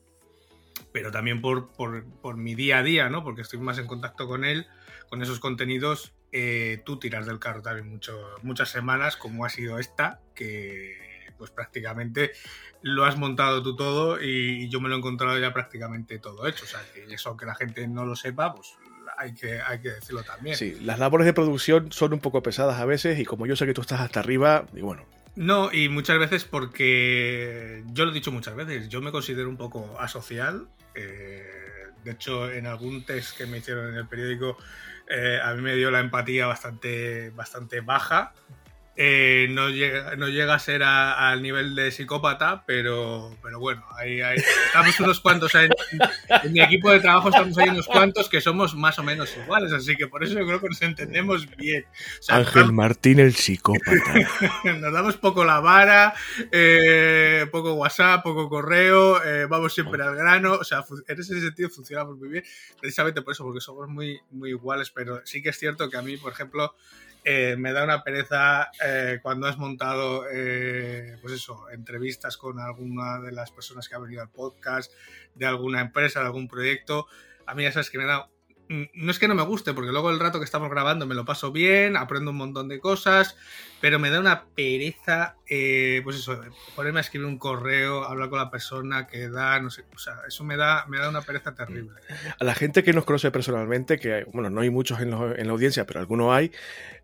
pero 0.93 1.11
también 1.11 1.41
por, 1.41 1.73
por, 1.73 2.05
por 2.23 2.37
mi 2.37 2.55
día 2.55 2.79
a 2.79 2.83
día, 2.85 3.09
¿no? 3.09 3.25
Porque 3.25 3.43
estoy 3.43 3.59
más 3.59 3.79
en 3.79 3.89
contacto 3.89 4.29
con 4.29 4.45
él 4.45 4.69
con 5.09 5.23
esos 5.23 5.41
contenidos 5.41 6.13
eh, 6.31 6.83
tú 6.85 6.99
tiras 6.99 7.27
del 7.27 7.39
carro 7.39 7.63
también 7.63 7.89
mucho, 7.89 8.19
muchas 8.43 8.71
semanas, 8.71 9.17
como 9.17 9.45
ha 9.45 9.49
sido 9.49 9.79
esta, 9.79 10.21
que 10.35 10.97
pues 11.39 11.51
prácticamente 11.51 12.33
lo 12.83 13.05
has 13.05 13.17
montado 13.17 13.63
tú 13.63 13.77
todo 13.77 14.21
y 14.21 14.69
yo 14.69 14.81
me 14.81 14.89
lo 14.89 14.97
he 14.97 14.99
encontrado 14.99 15.39
ya 15.39 15.53
prácticamente 15.53 16.19
todo 16.19 16.47
hecho. 16.47 16.65
O 16.65 16.69
sea, 16.69 16.81
que 16.93 17.13
eso 17.13 17.37
que 17.37 17.47
la 17.47 17.55
gente 17.55 17.87
no 17.89 18.05
lo 18.05 18.17
sepa, 18.17 18.55
pues 18.55 18.75
hay 19.17 19.35
que, 19.35 19.61
hay 19.61 19.81
que 19.81 19.91
decirlo 19.91 20.23
también. 20.23 20.57
Sí, 20.57 20.79
las 20.83 20.99
labores 20.99 21.25
de 21.27 21.33
producción 21.33 21.91
son 21.93 22.13
un 22.13 22.21
poco 22.21 22.43
pesadas 22.43 22.79
a 22.81 22.85
veces 22.85 23.19
y 23.19 23.25
como 23.25 23.47
yo 23.47 23.57
sé 23.57 23.67
que 23.67 23.75
tú 23.75 23.81
estás 23.81 24.01
hasta 24.01 24.21
arriba, 24.21 24.67
y 24.75 24.81
bueno. 24.81 25.07
No, 25.37 25.73
y 25.73 25.89
muchas 25.89 26.19
veces 26.19 26.45
porque 26.45 27.85
yo 27.93 28.05
lo 28.05 28.11
he 28.11 28.15
dicho 28.15 28.33
muchas 28.33 28.57
veces, 28.57 28.89
yo 28.89 29.01
me 29.01 29.13
considero 29.13 29.49
un 29.49 29.57
poco 29.57 29.97
asocial. 30.01 30.69
Eh, 30.95 31.47
de 32.05 32.11
hecho, 32.11 32.51
en 32.51 32.67
algún 32.67 33.05
test 33.05 33.37
que 33.37 33.47
me 33.47 33.59
hicieron 33.59 33.91
en 33.91 33.97
el 33.97 34.09
periódico 34.09 34.59
eh, 35.09 35.41
a 35.43 35.55
mí 35.55 35.63
me 35.63 35.75
dio 35.75 35.91
la 35.91 36.01
empatía 36.01 36.47
bastante, 36.47 37.31
bastante 37.31 37.81
baja 37.81 38.33
eh, 39.01 39.47
no, 39.51 39.71
llega, 39.71 40.17
no 40.17 40.27
llega 40.27 40.55
a 40.55 40.59
ser 40.59 40.83
al 40.83 41.41
nivel 41.41 41.77
de 41.77 41.93
psicópata, 41.93 42.65
pero, 42.67 43.31
pero 43.41 43.61
bueno, 43.61 43.85
ahí, 43.97 44.19
estamos 44.67 44.99
unos 44.99 45.21
cuantos. 45.21 45.55
En, 45.55 45.71
mi 46.53 46.61
equipo 46.61 46.91
de 46.91 46.99
trabajo 46.99 47.29
estamos 47.29 47.57
ahí 47.59 47.69
unos 47.69 47.87
cuantos 47.87 48.29
que 48.29 48.41
somos 48.41 48.75
más 48.75 48.99
o 48.99 49.05
menos 49.05 49.37
iguales, 49.37 49.73
así 49.73 49.95
que 49.95 50.09
por 50.09 50.25
eso 50.25 50.37
yo 50.37 50.45
creo 50.45 50.61
que 50.61 50.69
nos 50.71 50.83
entendemos 50.83 51.49
bien. 51.57 51.87
Ángel 52.27 52.73
Martín, 52.73 53.21
el 53.21 53.37
psicópata. 53.37 54.15
nos 54.81 54.93
damos 54.93 55.17
poco 55.17 55.45
la 55.45 55.61
vara, 55.61 56.13
eh, 56.51 57.47
poco 57.53 57.75
WhatsApp, 57.75 58.25
poco 58.25 58.49
correo, 58.49 59.23
eh, 59.23 59.47
vamos 59.47 59.75
siempre 59.75 60.03
al 60.03 60.17
grano. 60.17 60.55
O 60.55 60.65
sea, 60.65 60.85
en 61.07 61.21
ese 61.21 61.41
sentido 61.41 61.71
funcionamos 61.71 62.19
muy 62.19 62.31
bien, 62.31 62.45
precisamente 62.81 63.23
por 63.23 63.33
eso, 63.33 63.45
porque 63.45 63.61
somos 63.61 63.89
muy, 63.89 64.19
muy 64.33 64.51
iguales, 64.51 64.91
pero 64.91 65.23
sí 65.25 65.41
que 65.41 65.51
es 65.51 65.57
cierto 65.57 65.89
que 65.89 65.97
a 65.97 66.03
mí, 66.03 66.17
por 66.17 66.33
ejemplo, 66.33 66.75
eh, 67.25 67.57
me 67.59 67.73
da 67.73 67.85
una 67.85 68.03
pereza 68.03 68.71
eh, 68.85 69.19
cuando 69.23 69.47
has 69.47 69.59
montado, 69.59 70.25
eh, 70.31 71.17
pues 71.21 71.35
eso, 71.35 71.69
entrevistas 71.71 72.37
con 72.37 72.59
alguna 72.61 73.21
de 73.21 73.33
las 73.33 73.51
personas 73.51 73.89
que 73.89 73.95
ha 73.95 73.99
venido 73.99 74.23
al 74.23 74.31
podcast, 74.31 74.93
de 75.35 75.47
alguna 75.47 75.81
empresa, 75.81 76.21
de 76.21 76.27
algún 76.27 76.49
proyecto. 76.49 77.07
A 77.47 77.55
mí 77.55 77.65
ya 77.65 77.73
sabes 77.73 77.91
que 77.91 77.99
me 77.99 78.05
da 78.05 78.29
mm, 78.69 78.85
no 78.95 79.11
es 79.11 79.19
que 79.19 79.29
no 79.29 79.35
me 79.35 79.43
guste, 79.43 79.75
porque 79.75 79.93
luego 79.93 80.11
el 80.11 80.21
rato 80.21 80.39
que 80.39 80.45
estamos 80.45 80.71
grabando 80.71 81.07
me 81.07 81.15
lo 81.15 81.25
paso 81.25 81.53
bien, 81.53 81.97
aprendo 81.97 82.31
un 82.31 82.37
montón 82.37 82.69
de 82.69 82.81
cosas, 82.81 83.37
pero 83.81 83.99
me 83.99 84.11
da 84.11 84.19
una 84.19 84.45
pereza, 84.47 85.37
eh, 85.49 86.01
pues 86.03 86.17
eso, 86.17 86.41
ponerme 86.75 87.01
a 87.01 87.03
escribir 87.03 87.27
un 87.27 87.39
correo, 87.39 88.05
hablar 88.05 88.29
con 88.29 88.39
la 88.39 88.51
persona 88.51 89.07
que 89.07 89.29
da, 89.29 89.61
no 89.61 89.71
sé, 89.71 89.85
o 89.95 89.99
sea, 89.99 90.15
eso 90.27 90.45
me 90.45 90.57
da, 90.57 90.85
me 90.89 90.99
da 90.99 91.09
una 91.09 91.23
pereza 91.23 91.55
terrible. 91.55 91.93
A 92.39 92.45
la 92.45 92.55
gente 92.55 92.83
que 92.83 92.93
nos 92.93 93.05
conoce 93.05 93.31
personalmente, 93.31 93.99
que, 93.99 94.25
bueno, 94.33 94.51
no 94.51 94.61
hay 94.61 94.71
muchos 94.71 95.01
en, 95.01 95.13
en 95.13 95.47
la 95.47 95.53
audiencia, 95.53 95.87
pero 95.87 96.01
algunos 96.01 96.35
hay, 96.35 96.51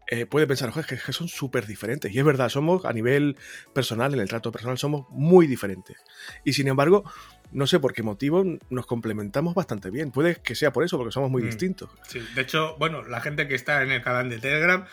eh, 0.07 0.26
puede 0.26 0.47
pensar, 0.47 0.71
Oye, 0.75 0.85
que, 0.87 0.99
que 0.99 1.12
son 1.12 1.28
súper 1.28 1.66
diferentes. 1.66 2.12
Y 2.12 2.19
es 2.19 2.25
verdad, 2.25 2.49
somos 2.49 2.85
a 2.85 2.93
nivel 2.93 3.37
personal, 3.73 4.12
en 4.12 4.21
el 4.21 4.28
trato 4.28 4.52
personal, 4.52 4.76
somos 4.76 5.07
muy 5.11 5.47
diferentes. 5.47 5.97
Y 6.45 6.52
sin 6.52 6.69
embargo, 6.69 7.04
no 7.52 7.66
sé 7.66 7.81
por 7.81 7.95
qué 7.95 8.02
motivo, 8.02 8.45
nos 8.69 8.87
complementamos 8.87 9.54
bastante 9.54 9.90
bien. 9.90 10.11
Puede 10.11 10.37
que 10.37 10.54
sea 10.54 10.73
por 10.73 10.85
eso, 10.85 10.99
porque 10.99 11.12
somos 11.12 11.31
muy 11.31 11.43
mm. 11.43 11.47
distintos. 11.47 11.90
Sí, 12.07 12.21
de 12.35 12.43
hecho, 12.43 12.76
bueno, 12.78 13.02
la 13.04 13.21
gente 13.21 13.49
que 13.49 13.54
está 13.54 13.83
en 13.83 13.93
el 13.93 14.02
canal 14.02 14.28
de 14.28 14.38
Telegram 14.38 14.85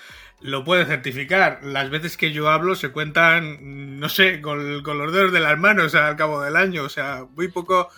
lo 0.42 0.64
puede 0.64 0.86
certificar. 0.86 1.60
Las 1.64 1.90
veces 1.90 2.18
que 2.18 2.32
yo 2.32 2.50
hablo 2.50 2.76
se 2.76 2.92
cuentan, 2.92 4.00
no 4.00 4.10
sé, 4.10 4.42
con, 4.42 4.84
los 4.84 5.14
dedos 5.14 5.32
de 5.32 5.40
las 5.40 5.58
manos 5.58 5.96
al 5.96 6.16
cabo 6.16 6.42
del 6.42 6.56
año. 6.56 6.84
O 6.84 6.90
sea, 6.90 7.26
muy 7.36 7.48
poco 7.48 7.90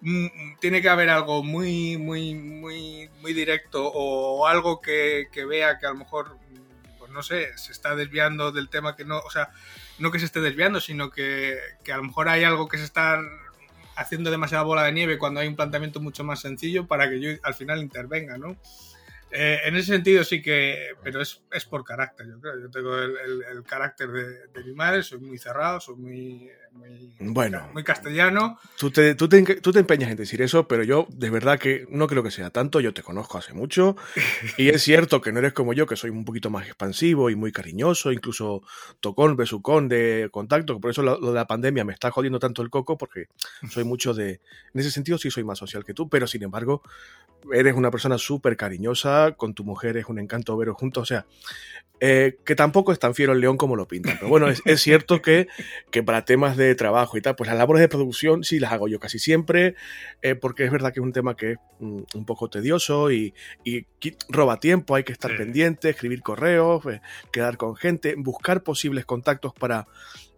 mm, 0.00 0.58
tiene 0.60 0.82
que 0.82 0.88
haber 0.88 1.08
algo 1.10 1.42
muy, 1.42 1.96
muy, 1.98 2.34
muy, 2.34 3.08
muy 3.20 3.32
directo 3.32 3.86
o 3.86 4.46
algo 4.46 4.80
que, 4.80 5.28
vea 5.48 5.78
que 5.78 5.86
a 5.86 5.90
lo 5.90 5.96
mejor 5.96 6.38
no 7.10 7.22
sé, 7.22 7.56
se 7.58 7.72
está 7.72 7.94
desviando 7.94 8.52
del 8.52 8.70
tema 8.70 8.96
que 8.96 9.04
no, 9.04 9.18
o 9.18 9.30
sea, 9.30 9.50
no 9.98 10.10
que 10.10 10.18
se 10.18 10.24
esté 10.24 10.40
desviando, 10.40 10.80
sino 10.80 11.10
que, 11.10 11.58
que 11.84 11.92
a 11.92 11.98
lo 11.98 12.04
mejor 12.04 12.30
hay 12.30 12.42
algo 12.42 12.68
que 12.68 12.78
se 12.78 12.84
está 12.84 13.20
haciendo 13.96 14.30
demasiada 14.30 14.64
bola 14.64 14.84
de 14.84 14.92
nieve 14.92 15.18
cuando 15.18 15.40
hay 15.40 15.46
un 15.46 15.54
planteamiento 15.54 16.00
mucho 16.00 16.24
más 16.24 16.40
sencillo 16.40 16.86
para 16.86 17.10
que 17.10 17.20
yo 17.20 17.30
al 17.42 17.52
final 17.52 17.82
intervenga, 17.82 18.38
¿no? 18.38 18.56
Eh, 19.34 19.60
en 19.64 19.76
ese 19.76 19.92
sentido 19.94 20.22
sí 20.24 20.42
que, 20.42 20.94
pero 21.02 21.22
es, 21.22 21.42
es, 21.50 21.64
por 21.64 21.84
carácter, 21.84 22.26
yo 22.28 22.38
creo. 22.38 22.60
Yo 22.60 22.70
tengo 22.70 22.98
el, 22.98 23.16
el, 23.50 23.62
carácter 23.62 24.10
de, 24.10 24.46
de, 24.48 24.64
mi 24.64 24.74
madre, 24.74 25.02
soy 25.02 25.20
muy 25.20 25.38
cerrado, 25.38 25.80
soy 25.80 25.96
muy, 25.96 26.50
muy, 26.72 27.16
bueno, 27.18 27.70
muy 27.72 27.82
castellano. 27.82 28.58
Tú 28.76 28.90
te, 28.90 29.14
tú, 29.14 29.30
te, 29.30 29.42
tú 29.42 29.72
te, 29.72 29.78
empeñas 29.78 30.10
en 30.10 30.18
decir 30.18 30.42
eso, 30.42 30.68
pero 30.68 30.84
yo 30.84 31.06
de 31.08 31.30
verdad 31.30 31.58
que 31.58 31.86
no 31.88 32.08
creo 32.08 32.22
que 32.22 32.30
sea 32.30 32.50
tanto. 32.50 32.80
Yo 32.80 32.92
te 32.92 33.02
conozco 33.02 33.38
hace 33.38 33.54
mucho 33.54 33.96
y 34.58 34.68
es 34.68 34.82
cierto 34.82 35.22
que 35.22 35.32
no 35.32 35.38
eres 35.38 35.54
como 35.54 35.72
yo, 35.72 35.86
que 35.86 35.96
soy 35.96 36.10
un 36.10 36.26
poquito 36.26 36.50
más 36.50 36.66
expansivo 36.66 37.30
y 37.30 37.34
muy 37.34 37.52
cariñoso, 37.52 38.12
incluso 38.12 38.62
tocón, 39.00 39.36
besucón 39.36 39.88
de 39.88 40.28
contacto. 40.30 40.78
Por 40.78 40.90
eso 40.90 41.02
lo, 41.02 41.18
lo 41.18 41.28
de 41.28 41.36
la 41.36 41.46
pandemia 41.46 41.86
me 41.86 41.94
está 41.94 42.10
jodiendo 42.10 42.38
tanto 42.38 42.60
el 42.60 42.68
coco, 42.68 42.98
porque 42.98 43.28
soy 43.70 43.84
mucho 43.84 44.12
de. 44.12 44.40
En 44.74 44.80
ese 44.80 44.90
sentido 44.90 45.16
sí 45.16 45.30
soy 45.30 45.44
más 45.44 45.58
social 45.58 45.86
que 45.86 45.94
tú, 45.94 46.10
pero 46.10 46.26
sin 46.26 46.42
embargo 46.42 46.82
eres 47.52 47.74
una 47.74 47.90
persona 47.90 48.18
súper 48.18 48.56
cariñosa, 48.56 49.21
con 49.30 49.54
tu 49.54 49.64
mujer 49.64 49.96
es 49.96 50.06
un 50.06 50.18
encanto 50.18 50.56
veros 50.56 50.76
juntos, 50.76 51.02
o 51.02 51.06
sea, 51.06 51.26
eh, 52.04 52.38
que 52.44 52.56
tampoco 52.56 52.90
es 52.90 52.98
tan 52.98 53.14
fiero 53.14 53.32
el 53.32 53.38
león 53.38 53.56
como 53.56 53.76
lo 53.76 53.86
pintan. 53.86 54.16
Pero 54.18 54.28
bueno, 54.28 54.48
es, 54.48 54.60
es, 54.64 54.80
cierto 54.80 55.22
que, 55.22 55.46
que 55.92 56.02
para 56.02 56.24
temas 56.24 56.56
de 56.56 56.74
trabajo 56.74 57.16
y 57.16 57.20
tal, 57.20 57.36
pues 57.36 57.46
las 57.46 57.56
labores 57.56 57.80
de 57.80 57.86
producción 57.86 58.42
sí 58.42 58.58
las 58.58 58.72
hago 58.72 58.88
yo 58.88 58.98
casi 58.98 59.20
siempre, 59.20 59.76
eh, 60.20 60.34
porque 60.34 60.64
es 60.64 60.72
verdad 60.72 60.92
que 60.92 60.98
es 60.98 61.04
un 61.04 61.12
tema 61.12 61.36
que 61.36 61.52
es 61.52 61.58
un, 61.78 62.04
un 62.12 62.24
poco 62.24 62.50
tedioso 62.50 63.12
y, 63.12 63.34
y, 63.62 63.86
roba 64.28 64.58
tiempo, 64.58 64.96
hay 64.96 65.04
que 65.04 65.12
estar 65.12 65.30
sí. 65.30 65.36
pendiente, 65.36 65.90
escribir 65.90 66.22
correos, 66.22 66.84
eh, 66.86 67.00
quedar 67.30 67.56
con 67.56 67.76
gente, 67.76 68.16
buscar 68.18 68.64
posibles 68.64 69.04
contactos 69.04 69.52
para 69.54 69.86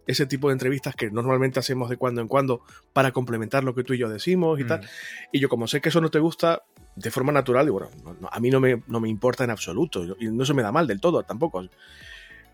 ese 0.07 0.25
tipo 0.25 0.49
de 0.49 0.53
entrevistas 0.53 0.95
que 0.95 1.09
normalmente 1.09 1.59
hacemos 1.59 1.89
de 1.89 1.97
cuando 1.97 2.21
en 2.21 2.27
cuando 2.27 2.61
para 2.93 3.11
complementar 3.11 3.63
lo 3.63 3.73
que 3.73 3.83
tú 3.83 3.93
y 3.93 3.97
yo 3.97 4.09
decimos 4.09 4.59
y 4.59 4.63
mm. 4.63 4.67
tal. 4.67 4.89
Y 5.31 5.39
yo 5.39 5.49
como 5.49 5.67
sé 5.67 5.81
que 5.81 5.89
eso 5.89 6.01
no 6.01 6.09
te 6.09 6.19
gusta, 6.19 6.63
de 6.95 7.11
forma 7.11 7.31
natural, 7.31 7.65
digo, 7.65 7.79
bueno, 7.79 8.17
no, 8.21 8.29
a 8.31 8.39
mí 8.39 8.49
no 8.49 8.59
me, 8.59 8.81
no 8.87 8.99
me 8.99 9.09
importa 9.09 9.43
en 9.43 9.49
absoluto 9.49 10.15
y 10.19 10.27
no 10.27 10.45
se 10.45 10.53
me 10.53 10.61
da 10.61 10.71
mal 10.71 10.87
del 10.87 11.01
todo 11.01 11.23
tampoco. 11.23 11.67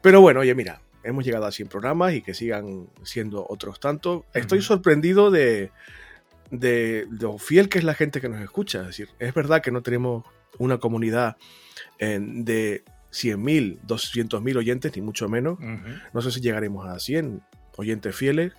Pero 0.02 0.22
bueno, 0.22 0.40
oye, 0.40 0.56
mira, 0.56 0.82
hemos 1.04 1.26
llegado 1.26 1.46
a 1.46 1.52
100 1.52 1.68
programas 1.68 2.14
y 2.14 2.22
que 2.22 2.34
sigan 2.34 2.88
siendo 3.04 3.46
otros 3.48 3.80
tantos. 3.80 4.24
Estoy 4.34 4.60
mm. 4.60 4.64
sorprendido 4.64 5.32
de, 5.32 5.72
de, 6.50 7.06
de, 7.10 7.18
lo 7.20 7.38
fiel 7.38 7.70
que 7.70 7.78
es 7.78 7.84
la 7.84 7.94
gente 7.94 8.22
que 8.22 8.30
nos 8.30 8.42
escucha. 8.42 8.82
Es 8.82 8.88
decir, 8.88 9.10
es 9.20 9.34
verdad 9.34 9.62
que 9.62 9.72
no 9.72 9.82
tenemos 9.82 10.26
una 10.58 10.80
comunidad 10.80 11.38
eh, 12.00 12.20
de 12.22 12.84
100.000, 13.12 13.80
200.000 13.82 14.58
oyentes, 14.58 14.96
ni 14.96 15.02
mucho 15.02 15.28
menos. 15.30 15.60
Uh 15.60 15.64
-huh. 15.64 16.02
No 16.14 16.22
sé 16.22 16.32
si 16.32 16.42
llegaremos 16.42 16.88
a 16.88 17.00
100 17.00 17.42
oyentes 17.78 18.16
fieles, 18.16 18.54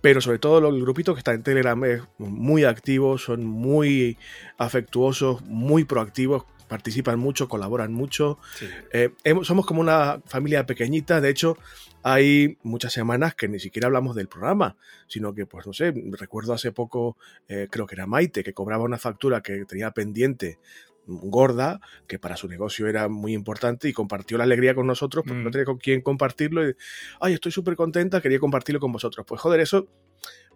pero 0.00 0.20
sobre 0.20 0.38
todo 0.38 0.68
el 0.68 0.80
grupito 0.80 1.14
que 1.14 1.18
está 1.20 1.32
en 1.34 1.42
Telegram 1.42 1.82
es 1.84 2.02
muy 2.18 2.64
activo, 2.64 3.18
son 3.18 3.44
muy 3.44 4.18
afectuosos, 4.58 5.42
muy 5.42 5.84
proactivos, 5.84 6.44
participan 6.68 7.18
mucho, 7.18 7.48
colaboran 7.48 7.92
mucho. 7.92 8.38
Sí. 8.56 8.68
Eh, 8.92 9.10
somos 9.42 9.66
como 9.66 9.80
una 9.80 10.20
familia 10.26 10.66
pequeñita, 10.66 11.20
de 11.20 11.30
hecho, 11.30 11.56
hay 12.02 12.56
muchas 12.62 12.92
semanas 12.92 13.34
que 13.34 13.48
ni 13.48 13.58
siquiera 13.58 13.86
hablamos 13.86 14.14
del 14.14 14.28
programa, 14.28 14.76
sino 15.08 15.34
que, 15.34 15.44
pues 15.46 15.66
no 15.66 15.72
sé, 15.72 15.92
recuerdo 16.12 16.52
hace 16.52 16.70
poco, 16.72 17.16
eh, 17.48 17.66
creo 17.70 17.86
que 17.86 17.96
era 17.96 18.06
Maite, 18.06 18.44
que 18.44 18.52
cobraba 18.52 18.84
una 18.84 18.98
factura 18.98 19.42
que 19.42 19.64
tenía 19.64 19.90
pendiente 19.90 20.58
gorda, 21.06 21.80
que 22.06 22.18
para 22.18 22.36
su 22.36 22.48
negocio 22.48 22.86
era 22.88 23.08
muy 23.08 23.32
importante 23.32 23.88
y 23.88 23.92
compartió 23.92 24.38
la 24.38 24.44
alegría 24.44 24.74
con 24.74 24.86
nosotros 24.86 25.24
porque 25.26 25.40
mm. 25.40 25.44
no 25.44 25.50
tenía 25.50 25.64
con 25.64 25.78
quién 25.78 26.00
compartirlo. 26.00 26.68
Y, 26.68 26.74
ay, 27.20 27.34
estoy 27.34 27.52
súper 27.52 27.76
contenta, 27.76 28.20
quería 28.20 28.38
compartirlo 28.38 28.80
con 28.80 28.92
vosotros. 28.92 29.24
Pues 29.26 29.40
joder, 29.40 29.60
eso 29.60 29.88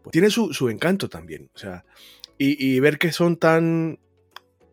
pues, 0.03 0.13
tiene 0.13 0.31
su, 0.31 0.53
su, 0.53 0.69
encanto 0.69 1.09
también. 1.09 1.51
O 1.55 1.59
sea, 1.59 1.85
y, 2.39 2.65
y, 2.65 2.81
ver 2.81 2.99
que 2.99 3.13
son 3.13 3.37
tan, 3.37 3.99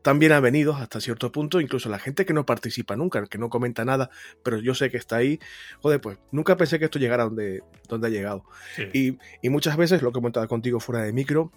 tan 0.02 0.20
bien 0.20 0.32
avenidos 0.32 0.80
hasta 0.80 1.02
cierto 1.02 1.32
punto, 1.32 1.60
incluso 1.60 1.90
la 1.90 2.00
gente 2.00 2.26
que 2.26 2.34
no 2.34 2.46
participa 2.46 2.96
nunca, 2.96 3.26
que 3.26 3.38
no 3.38 3.50
comenta 3.50 3.86
nada, 3.86 4.10
pero 4.44 4.60
yo 4.60 4.74
sé 4.74 4.90
que 4.90 4.98
está 4.98 5.18
ahí, 5.18 5.40
joder, 5.82 6.00
pues 6.02 6.18
nunca 6.32 6.58
pensé 6.58 6.80
que 6.80 6.86
esto 6.86 7.00
llegara 7.00 7.26
donde, 7.26 7.62
donde 7.90 8.08
ha 8.08 8.10
llegado. 8.10 8.44
Sí. 8.76 8.84
Y, 8.94 9.18
y 9.42 9.50
muchas 9.50 9.78
veces, 9.78 10.02
lo 10.02 10.12
que 10.12 10.18
he 10.18 10.22
comentado 10.22 10.48
contigo 10.48 10.80
fuera 10.80 11.04
de 11.04 11.14
micro, 11.14 11.52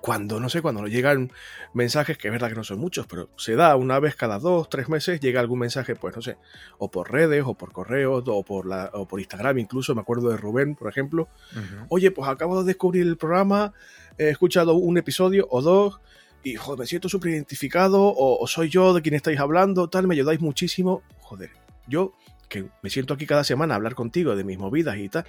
cuando, 0.00 0.40
no 0.40 0.48
sé, 0.48 0.62
cuando 0.62 0.86
llegan 0.86 1.30
mensajes, 1.74 2.16
que 2.16 2.28
es 2.28 2.32
verdad 2.32 2.48
que 2.48 2.54
no 2.54 2.64
son 2.64 2.78
muchos, 2.78 3.06
pero 3.06 3.28
se 3.36 3.54
da 3.54 3.76
una 3.76 4.00
vez 4.00 4.16
cada 4.16 4.38
dos, 4.38 4.68
tres 4.68 4.88
meses, 4.88 5.20
llega 5.20 5.40
algún 5.40 5.58
mensaje, 5.58 5.94
pues 5.94 6.16
no 6.16 6.22
sé, 6.22 6.36
o 6.78 6.90
por 6.90 7.12
redes, 7.12 7.44
o 7.46 7.54
por 7.54 7.72
correos, 7.72 8.24
o 8.26 8.42
por, 8.42 8.66
la, 8.66 8.90
o 8.94 9.06
por 9.06 9.20
Instagram 9.20 9.58
incluso, 9.58 9.94
me 9.94 10.00
acuerdo 10.00 10.30
de 10.30 10.36
Rubén, 10.36 10.74
por 10.74 10.88
ejemplo, 10.88 11.28
uh 11.54 11.58
-huh. 11.58 11.86
oye, 11.90 12.10
pues 12.10 12.28
acabo 12.28 12.60
de 12.62 12.66
descubrir 12.66 13.06
el 13.06 13.16
programa, 13.16 13.72
he 14.18 14.28
escuchado 14.28 14.74
un 14.74 14.96
episodio 14.96 15.46
o 15.50 15.60
dos, 15.60 16.00
y 16.42 16.54
joder, 16.56 16.80
me 16.80 16.86
siento 16.86 17.08
súper 17.08 17.32
identificado, 17.32 18.02
o, 18.02 18.42
o, 18.42 18.46
soy 18.46 18.70
yo 18.70 18.94
de 18.94 19.02
quien 19.02 19.14
estáis 19.14 19.38
hablando, 19.38 19.88
tal, 19.88 20.06
me 20.06 20.14
ayudáis 20.14 20.40
muchísimo, 20.40 21.02
joder, 21.20 21.50
yo 21.86 22.14
que 22.48 22.66
me 22.82 22.90
siento 22.90 23.14
aquí 23.14 23.26
cada 23.26 23.44
semana 23.44 23.74
a 23.74 23.76
hablar 23.76 23.94
contigo 23.94 24.34
de 24.34 24.44
mis 24.44 24.58
movidas 24.58 24.96
y 24.96 25.08
tal, 25.08 25.24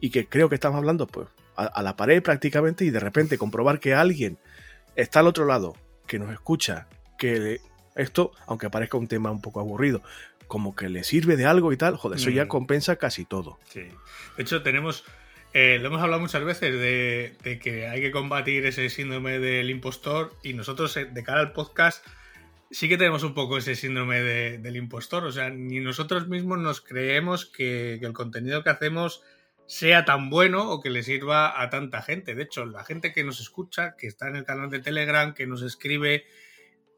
y 0.00 0.10
que 0.10 0.26
creo 0.26 0.48
que 0.48 0.54
estamos 0.54 0.78
hablando, 0.78 1.06
pues, 1.06 1.28
a, 1.56 1.64
a, 1.64 1.82
la 1.82 1.96
pared 1.96 2.22
prácticamente 2.22 2.84
y 2.84 2.90
de 2.90 3.00
repente 3.00 3.38
comprobar 3.38 3.80
que 3.80 3.94
alguien 3.94 4.38
está 4.96 5.20
al 5.20 5.26
otro 5.26 5.46
lado, 5.46 5.76
que 6.06 6.18
nos 6.18 6.32
escucha, 6.32 6.88
que 7.18 7.38
le, 7.38 7.60
esto, 7.96 8.32
aunque 8.46 8.70
parezca 8.70 8.98
un 8.98 9.08
tema 9.08 9.30
un 9.30 9.40
poco 9.40 9.60
aburrido, 9.60 10.02
como 10.46 10.76
que 10.76 10.88
le 10.88 11.02
sirve 11.02 11.36
de 11.36 11.46
algo 11.46 11.72
y 11.72 11.76
tal, 11.76 11.96
joder, 11.96 12.18
eso 12.18 12.30
mm. 12.30 12.34
ya 12.34 12.48
compensa 12.48 12.96
casi 12.96 13.24
todo. 13.24 13.58
Sí. 13.68 13.80
De 14.36 14.42
hecho, 14.42 14.62
tenemos, 14.62 15.04
eh, 15.52 15.78
lo 15.80 15.88
hemos 15.88 16.00
hablado 16.00 16.20
muchas 16.20 16.44
veces 16.44 16.72
de, 16.72 17.34
de, 17.42 17.58
que 17.58 17.88
hay 17.88 18.00
que 18.00 18.10
combatir 18.10 18.64
ese 18.66 18.88
síndrome 18.90 19.38
del 19.38 19.70
impostor 19.70 20.34
y 20.42 20.52
nosotros 20.52 20.96
eh, 20.96 21.06
de 21.06 21.22
cara 21.24 21.40
al 21.40 21.52
podcast 21.52 22.04
sí 22.70 22.88
que 22.88 22.98
tenemos 22.98 23.22
un 23.22 23.34
poco 23.34 23.58
ese 23.58 23.74
síndrome 23.74 24.20
de, 24.20 24.58
del 24.58 24.76
impostor, 24.76 25.24
o 25.24 25.32
sea, 25.32 25.50
ni 25.50 25.80
nosotros 25.80 26.28
mismos 26.28 26.58
nos 26.58 26.80
creemos 26.80 27.46
que, 27.46 27.98
que 28.00 28.06
el 28.06 28.12
contenido 28.12 28.62
que 28.62 28.70
hacemos 28.70 29.22
sea 29.66 30.04
tan 30.04 30.30
bueno 30.30 30.70
o 30.70 30.80
que 30.80 30.90
le 30.90 31.02
sirva 31.02 31.60
a 31.60 31.70
tanta 31.70 32.02
gente. 32.02 32.34
De 32.34 32.42
hecho, 32.42 32.64
la 32.64 32.84
gente 32.84 33.12
que 33.12 33.24
nos 33.24 33.40
escucha, 33.40 33.96
que 33.96 34.06
está 34.06 34.28
en 34.28 34.36
el 34.36 34.44
canal 34.44 34.70
de 34.70 34.80
Telegram, 34.80 35.34
que 35.34 35.46
nos 35.46 35.62
escribe, 35.62 36.24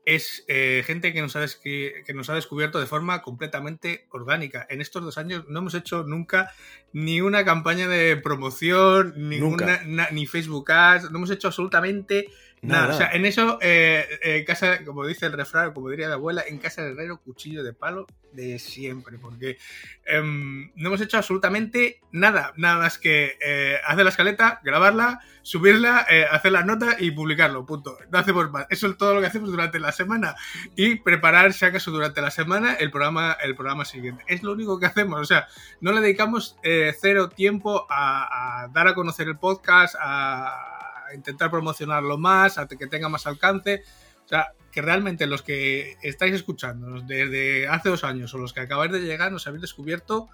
es 0.04 0.44
eh, 0.48 0.82
gente 0.86 1.12
que 1.12 1.20
nos, 1.20 1.36
ha 1.36 1.44
que 1.62 2.14
nos 2.14 2.30
ha 2.30 2.34
descubierto 2.34 2.80
de 2.80 2.86
forma 2.86 3.20
completamente 3.20 4.06
orgánica. 4.10 4.66
En 4.70 4.80
estos 4.80 5.02
dos 5.02 5.18
años 5.18 5.44
no 5.48 5.58
hemos 5.58 5.74
hecho 5.74 6.02
nunca 6.02 6.50
ni 6.92 7.20
una 7.20 7.44
campaña 7.44 7.88
de 7.88 8.16
promoción, 8.16 9.12
ni, 9.16 9.40
una, 9.40 9.82
na, 9.84 10.08
ni 10.10 10.26
Facebook 10.26 10.70
Ads, 10.70 11.10
no 11.10 11.18
hemos 11.18 11.30
hecho 11.30 11.48
absolutamente 11.48 12.28
Nada, 12.28 12.47
nada. 12.62 12.94
O 12.94 12.96
sea, 12.96 13.10
en 13.12 13.24
eso, 13.26 13.58
eh, 13.60 14.06
en 14.22 14.44
casa, 14.44 14.84
como 14.84 15.06
dice 15.06 15.26
el 15.26 15.32
refrán, 15.32 15.72
como 15.72 15.90
diría 15.90 16.08
mi 16.08 16.14
abuela, 16.14 16.44
en 16.46 16.58
casa 16.58 16.82
del 16.82 16.94
herrero, 16.94 17.20
cuchillo 17.20 17.62
de 17.62 17.72
palo 17.72 18.06
de 18.32 18.58
siempre, 18.58 19.18
porque 19.18 19.58
eh, 20.06 20.22
no 20.22 20.88
hemos 20.88 21.00
hecho 21.00 21.16
absolutamente 21.16 22.00
nada, 22.12 22.52
nada 22.56 22.78
más 22.78 22.98
que 22.98 23.36
eh, 23.44 23.76
hacer 23.86 24.04
la 24.04 24.10
escaleta, 24.10 24.60
grabarla, 24.62 25.20
subirla, 25.42 26.06
eh, 26.10 26.26
hacer 26.30 26.52
la 26.52 26.62
nota 26.62 26.96
y 26.98 27.10
publicarlo, 27.10 27.64
punto. 27.64 27.96
No 28.10 28.18
hacemos 28.18 28.50
más. 28.50 28.66
Eso 28.70 28.86
es 28.86 28.96
todo 28.96 29.14
lo 29.14 29.20
que 29.20 29.26
hacemos 29.26 29.50
durante 29.50 29.78
la 29.80 29.92
semana 29.92 30.36
y 30.76 30.96
preparar, 30.96 31.52
si 31.52 31.64
acaso, 31.64 31.90
durante 31.90 32.20
la 32.20 32.30
semana 32.30 32.74
el 32.74 32.90
programa, 32.90 33.36
el 33.42 33.54
programa 33.54 33.84
siguiente. 33.84 34.24
Es 34.26 34.42
lo 34.42 34.52
único 34.52 34.78
que 34.78 34.86
hacemos, 34.86 35.20
o 35.20 35.24
sea, 35.24 35.48
no 35.80 35.92
le 35.92 36.00
dedicamos 36.00 36.56
eh, 36.62 36.94
cero 37.00 37.30
tiempo 37.30 37.86
a, 37.88 38.62
a 38.64 38.68
dar 38.68 38.88
a 38.88 38.94
conocer 38.94 39.26
el 39.28 39.38
podcast, 39.38 39.94
a 39.98 40.77
intentar 41.14 41.50
promocionarlo 41.50 42.18
más, 42.18 42.58
a 42.58 42.66
que 42.66 42.86
tenga 42.86 43.08
más 43.08 43.26
alcance. 43.26 43.82
O 44.24 44.28
sea, 44.28 44.52
que 44.70 44.82
realmente 44.82 45.26
los 45.26 45.42
que 45.42 45.96
estáis 46.02 46.34
escuchándonos 46.34 47.06
desde 47.06 47.66
hace 47.68 47.88
dos 47.88 48.04
años 48.04 48.34
o 48.34 48.38
los 48.38 48.52
que 48.52 48.60
acabáis 48.60 48.92
de 48.92 49.00
llegar 49.00 49.32
nos 49.32 49.46
habéis 49.46 49.62
descubierto, 49.62 50.28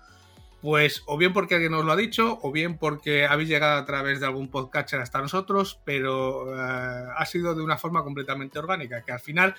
pues 0.60 1.02
o 1.06 1.16
bien 1.16 1.32
porque 1.32 1.54
alguien 1.54 1.72
nos 1.72 1.84
lo 1.84 1.92
ha 1.92 1.96
dicho, 1.96 2.38
o 2.42 2.50
bien 2.50 2.78
porque 2.78 3.26
habéis 3.26 3.48
llegado 3.48 3.78
a 3.78 3.84
través 3.84 4.18
de 4.20 4.26
algún 4.26 4.48
podcatcher 4.48 5.00
hasta 5.00 5.20
nosotros, 5.20 5.78
pero 5.84 6.56
eh, 6.56 7.06
ha 7.16 7.26
sido 7.26 7.54
de 7.54 7.62
una 7.62 7.78
forma 7.78 8.02
completamente 8.02 8.58
orgánica, 8.58 9.02
que 9.02 9.12
al 9.12 9.20
final 9.20 9.54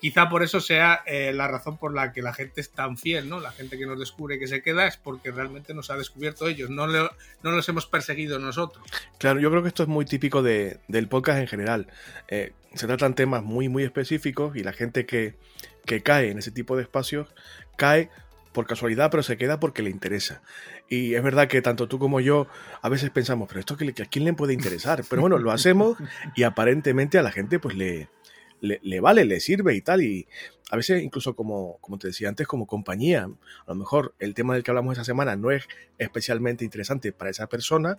quizá 0.00 0.28
por 0.28 0.42
eso 0.42 0.60
sea 0.60 1.02
eh, 1.06 1.32
la 1.32 1.48
razón 1.48 1.76
por 1.78 1.94
la 1.94 2.12
que 2.12 2.22
la 2.22 2.32
gente 2.32 2.60
es 2.60 2.70
tan 2.70 2.96
fiel, 2.96 3.28
¿no? 3.28 3.40
La 3.40 3.50
gente 3.50 3.78
que 3.78 3.86
nos 3.86 3.98
descubre 3.98 4.38
que 4.38 4.46
se 4.46 4.62
queda 4.62 4.86
es 4.86 4.96
porque 4.96 5.30
realmente 5.30 5.74
nos 5.74 5.90
ha 5.90 5.96
descubierto 5.96 6.46
ellos, 6.48 6.70
no, 6.70 6.86
no 6.86 7.10
los 7.42 7.68
hemos 7.68 7.86
perseguido 7.86 8.38
nosotros. 8.38 8.84
Claro, 9.18 9.40
yo 9.40 9.50
creo 9.50 9.62
que 9.62 9.68
esto 9.68 9.82
es 9.82 9.88
muy 9.88 10.04
típico 10.04 10.42
de, 10.42 10.80
del 10.88 11.08
podcast 11.08 11.40
en 11.40 11.46
general. 11.46 11.88
Eh, 12.28 12.52
se 12.74 12.86
tratan 12.86 13.14
temas 13.14 13.42
muy, 13.42 13.68
muy 13.68 13.82
específicos 13.82 14.56
y 14.56 14.62
la 14.62 14.72
gente 14.72 15.06
que, 15.06 15.34
que 15.84 16.02
cae 16.02 16.30
en 16.30 16.38
ese 16.38 16.50
tipo 16.50 16.76
de 16.76 16.82
espacios 16.82 17.28
cae 17.76 18.10
por 18.52 18.66
casualidad, 18.66 19.10
pero 19.10 19.22
se 19.22 19.36
queda 19.36 19.60
porque 19.60 19.82
le 19.82 19.90
interesa. 19.90 20.42
Y 20.88 21.14
es 21.14 21.22
verdad 21.22 21.48
que 21.48 21.62
tanto 21.62 21.86
tú 21.86 21.98
como 21.98 22.20
yo 22.20 22.46
a 22.82 22.88
veces 22.88 23.10
pensamos, 23.10 23.46
pero 23.48 23.60
esto 23.60 23.74
a 23.74 24.06
quién 24.06 24.24
le 24.24 24.32
puede 24.32 24.54
interesar. 24.54 25.04
Pero 25.08 25.22
bueno, 25.22 25.38
lo 25.38 25.52
hacemos 25.52 25.98
y 26.34 26.42
aparentemente 26.42 27.18
a 27.18 27.22
la 27.22 27.30
gente 27.30 27.58
pues 27.58 27.76
le, 27.76 28.08
le, 28.60 29.00
vale, 29.00 29.24
le 29.24 29.40
sirve 29.40 29.74
y 29.74 29.80
tal. 29.80 30.02
Y 30.02 30.26
a 30.70 30.76
veces 30.76 31.02
incluso 31.02 31.34
como, 31.34 31.78
como 31.80 31.98
te 31.98 32.08
decía 32.08 32.28
antes, 32.28 32.46
como 32.46 32.66
compañía, 32.66 33.24
a 33.24 33.70
lo 33.70 33.74
mejor 33.74 34.14
el 34.18 34.34
tema 34.34 34.54
del 34.54 34.62
que 34.62 34.70
hablamos 34.70 34.92
esa 34.94 35.04
semana 35.04 35.36
no 35.36 35.50
es 35.50 35.64
especialmente 35.98 36.64
interesante 36.64 37.12
para 37.12 37.30
esa 37.30 37.46
persona, 37.48 37.98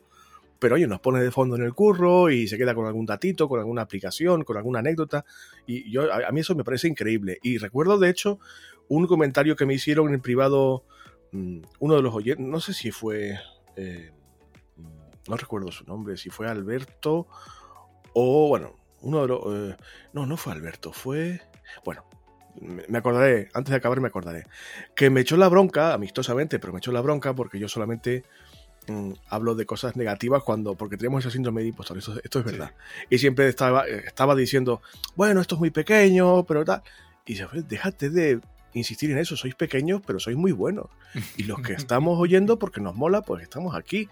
pero 0.59 0.75
oye, 0.75 0.87
nos 0.87 0.99
pone 0.99 1.21
de 1.21 1.31
fondo 1.31 1.55
en 1.55 1.63
el 1.63 1.73
curro 1.73 2.29
y 2.29 2.47
se 2.47 2.57
queda 2.57 2.75
con 2.75 2.85
algún 2.85 3.05
datito, 3.05 3.47
con 3.47 3.59
alguna 3.59 3.81
aplicación, 3.81 4.43
con 4.43 4.57
alguna 4.57 4.79
anécdota. 4.79 5.25
Y 5.65 5.89
yo, 5.89 6.13
a, 6.13 6.31
mí 6.31 6.41
eso 6.41 6.53
me 6.55 6.65
parece 6.65 6.87
increíble. 6.87 7.39
Y 7.41 7.57
recuerdo, 7.57 7.97
de 7.97 8.09
hecho, 8.09 8.39
un 8.89 9.07
comentario 9.07 9.55
que 9.55 9.65
me 9.65 9.73
hicieron 9.73 10.13
en 10.13 10.19
privado 10.19 10.83
mm, 11.31 11.61
uno 11.79 11.95
de 11.95 12.01
los 12.01 12.13
oyentes, 12.13 12.45
no 12.45 12.59
sé 12.59 12.73
si 12.73 12.91
fue, 12.91 13.39
eh, 13.77 14.11
no 15.29 15.37
recuerdo 15.37 15.71
su 15.71 15.85
nombre, 15.85 16.17
si 16.17 16.29
fue 16.29 16.47
Alberto 16.47 17.27
o, 18.13 18.49
bueno, 18.49 18.78
uno 19.01 19.21
de 19.21 19.27
los... 19.27 19.41
Eh, 19.45 19.77
no, 20.13 20.25
no 20.25 20.37
fue 20.37 20.53
Alberto, 20.53 20.91
fue... 20.91 21.41
Bueno, 21.85 22.03
me 22.59 22.97
acordaré, 22.97 23.49
antes 23.53 23.71
de 23.71 23.77
acabar 23.77 24.01
me 24.01 24.07
acordaré, 24.07 24.45
que 24.95 25.09
me 25.09 25.21
echó 25.21 25.37
la 25.37 25.47
bronca, 25.47 25.93
amistosamente, 25.93 26.59
pero 26.59 26.73
me 26.73 26.79
echó 26.79 26.91
la 26.91 27.01
bronca 27.01 27.33
porque 27.33 27.59
yo 27.59 27.67
solamente 27.67 28.23
mm, 28.87 29.11
hablo 29.27 29.55
de 29.55 29.65
cosas 29.65 29.95
negativas 29.95 30.43
cuando, 30.43 30.75
porque 30.75 30.97
tenemos 30.97 31.25
ese 31.25 31.31
síndrome 31.31 31.61
de 31.61 31.69
impostor, 31.69 31.97
esto, 31.97 32.19
esto 32.23 32.39
es 32.39 32.45
verdad. 32.45 32.71
Y 33.09 33.17
siempre 33.19 33.47
estaba, 33.47 33.87
estaba 33.87 34.35
diciendo, 34.35 34.81
bueno, 35.15 35.41
esto 35.41 35.55
es 35.55 35.59
muy 35.59 35.71
pequeño, 35.71 36.45
pero 36.45 36.65
tal. 36.65 36.81
Y 37.25 37.35
se 37.35 37.45
déjate 37.53 38.09
de 38.09 38.39
insistir 38.73 39.11
en 39.11 39.17
eso, 39.17 39.35
sois 39.35 39.55
pequeños, 39.55 40.01
pero 40.05 40.19
sois 40.19 40.37
muy 40.37 40.51
buenos. 40.51 40.87
Y 41.37 41.43
los 41.43 41.61
que 41.61 41.73
estamos 41.73 42.19
oyendo, 42.19 42.59
porque 42.59 42.81
nos 42.81 42.95
mola, 42.95 43.21
pues 43.21 43.43
estamos 43.43 43.75
aquí 43.75 44.09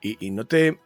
y, 0.00 0.30
no 0.30 0.46
te 0.46 0.78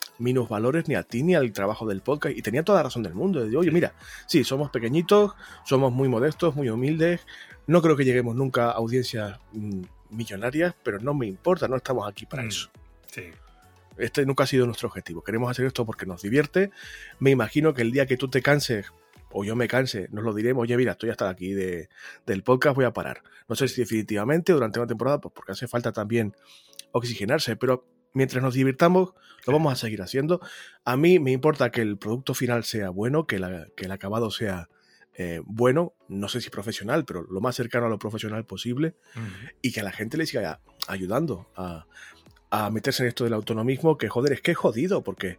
valores 0.48 0.88
ni 0.88 0.94
a 0.94 1.02
ti 1.02 1.22
ni 1.22 1.34
al 1.34 1.52
trabajo 1.52 1.86
del 1.86 2.00
podcast. 2.00 2.36
Y 2.36 2.42
tenía 2.42 2.62
toda 2.62 2.78
la 2.78 2.84
razón 2.84 3.02
del 3.02 3.14
mundo. 3.14 3.44
De, 3.44 3.56
Oye, 3.56 3.70
mira, 3.70 3.94
sí, 4.26 4.44
somos 4.44 4.70
pequeñitos, 4.70 5.32
somos 5.64 5.92
muy 5.92 6.08
modestos, 6.08 6.54
muy 6.54 6.68
humildes. 6.68 7.26
No 7.66 7.82
creo 7.82 7.96
que 7.96 8.04
lleguemos 8.04 8.34
nunca 8.36 8.66
a 8.66 8.72
audiencias 8.72 9.38
mm, 9.52 9.82
millonarias, 10.10 10.74
pero 10.82 10.98
no 11.00 11.14
me 11.14 11.26
importa, 11.26 11.68
no 11.68 11.76
estamos 11.76 12.08
aquí 12.08 12.26
para 12.26 12.42
mm, 12.42 12.48
eso. 12.48 12.70
Sí. 13.06 13.24
Este 13.98 14.24
nunca 14.24 14.44
ha 14.44 14.46
sido 14.46 14.66
nuestro 14.66 14.88
objetivo. 14.88 15.22
Queremos 15.22 15.50
hacer 15.50 15.66
esto 15.66 15.84
porque 15.84 16.06
nos 16.06 16.22
divierte. 16.22 16.70
Me 17.18 17.30
imagino 17.30 17.74
que 17.74 17.82
el 17.82 17.92
día 17.92 18.06
que 18.06 18.16
tú 18.16 18.28
te 18.28 18.40
canses 18.40 18.92
o 19.32 19.44
yo 19.44 19.54
me 19.54 19.68
canse, 19.68 20.08
nos 20.10 20.24
lo 20.24 20.34
diremos, 20.34 20.62
oye, 20.62 20.76
mira, 20.76 20.92
estoy 20.92 21.10
hasta 21.10 21.28
aquí 21.28 21.52
de, 21.52 21.88
del 22.26 22.42
podcast, 22.42 22.74
voy 22.74 22.84
a 22.84 22.92
parar. 22.92 23.22
No 23.48 23.54
sé 23.54 23.68
si 23.68 23.80
definitivamente 23.80 24.52
durante 24.52 24.80
una 24.80 24.88
temporada, 24.88 25.20
pues 25.20 25.32
porque 25.34 25.52
hace 25.52 25.68
falta 25.68 25.92
también 25.92 26.34
oxigenarse, 26.92 27.56
pero 27.56 27.84
mientras 28.12 28.42
nos 28.42 28.54
divirtamos, 28.54 29.14
lo 29.46 29.52
vamos 29.52 29.72
a 29.72 29.76
seguir 29.76 30.02
haciendo. 30.02 30.40
A 30.84 30.96
mí 30.96 31.18
me 31.18 31.32
importa 31.32 31.70
que 31.70 31.82
el 31.82 31.96
producto 31.96 32.34
final 32.34 32.64
sea 32.64 32.90
bueno, 32.90 33.26
que, 33.26 33.36
el 33.36 33.92
acabado 33.92 34.30
sea 34.30 34.68
eh, 35.14 35.40
bueno, 35.44 35.94
no 36.08 36.28
sé 36.28 36.40
si 36.40 36.50
profesional, 36.50 37.04
pero 37.04 37.22
lo 37.22 37.40
más 37.40 37.56
cercano 37.56 37.86
a 37.86 37.88
lo 37.88 37.98
profesional 37.98 38.44
posible, 38.46 38.94
y 39.60 39.72
que 39.72 39.80
a 39.80 39.84
la 39.84 39.92
gente 39.92 40.16
le 40.16 40.26
siga 40.26 40.60
ayudando 40.88 41.48
a, 41.56 41.86
meterse 42.70 43.04
en 43.04 43.08
esto 43.08 43.24
del 43.24 43.34
autonomismo, 43.34 43.96
que 43.96 44.08
joder, 44.08 44.32
es 44.32 44.40
que 44.40 44.52
es 44.52 44.56
jodido, 44.56 45.02
porque 45.02 45.38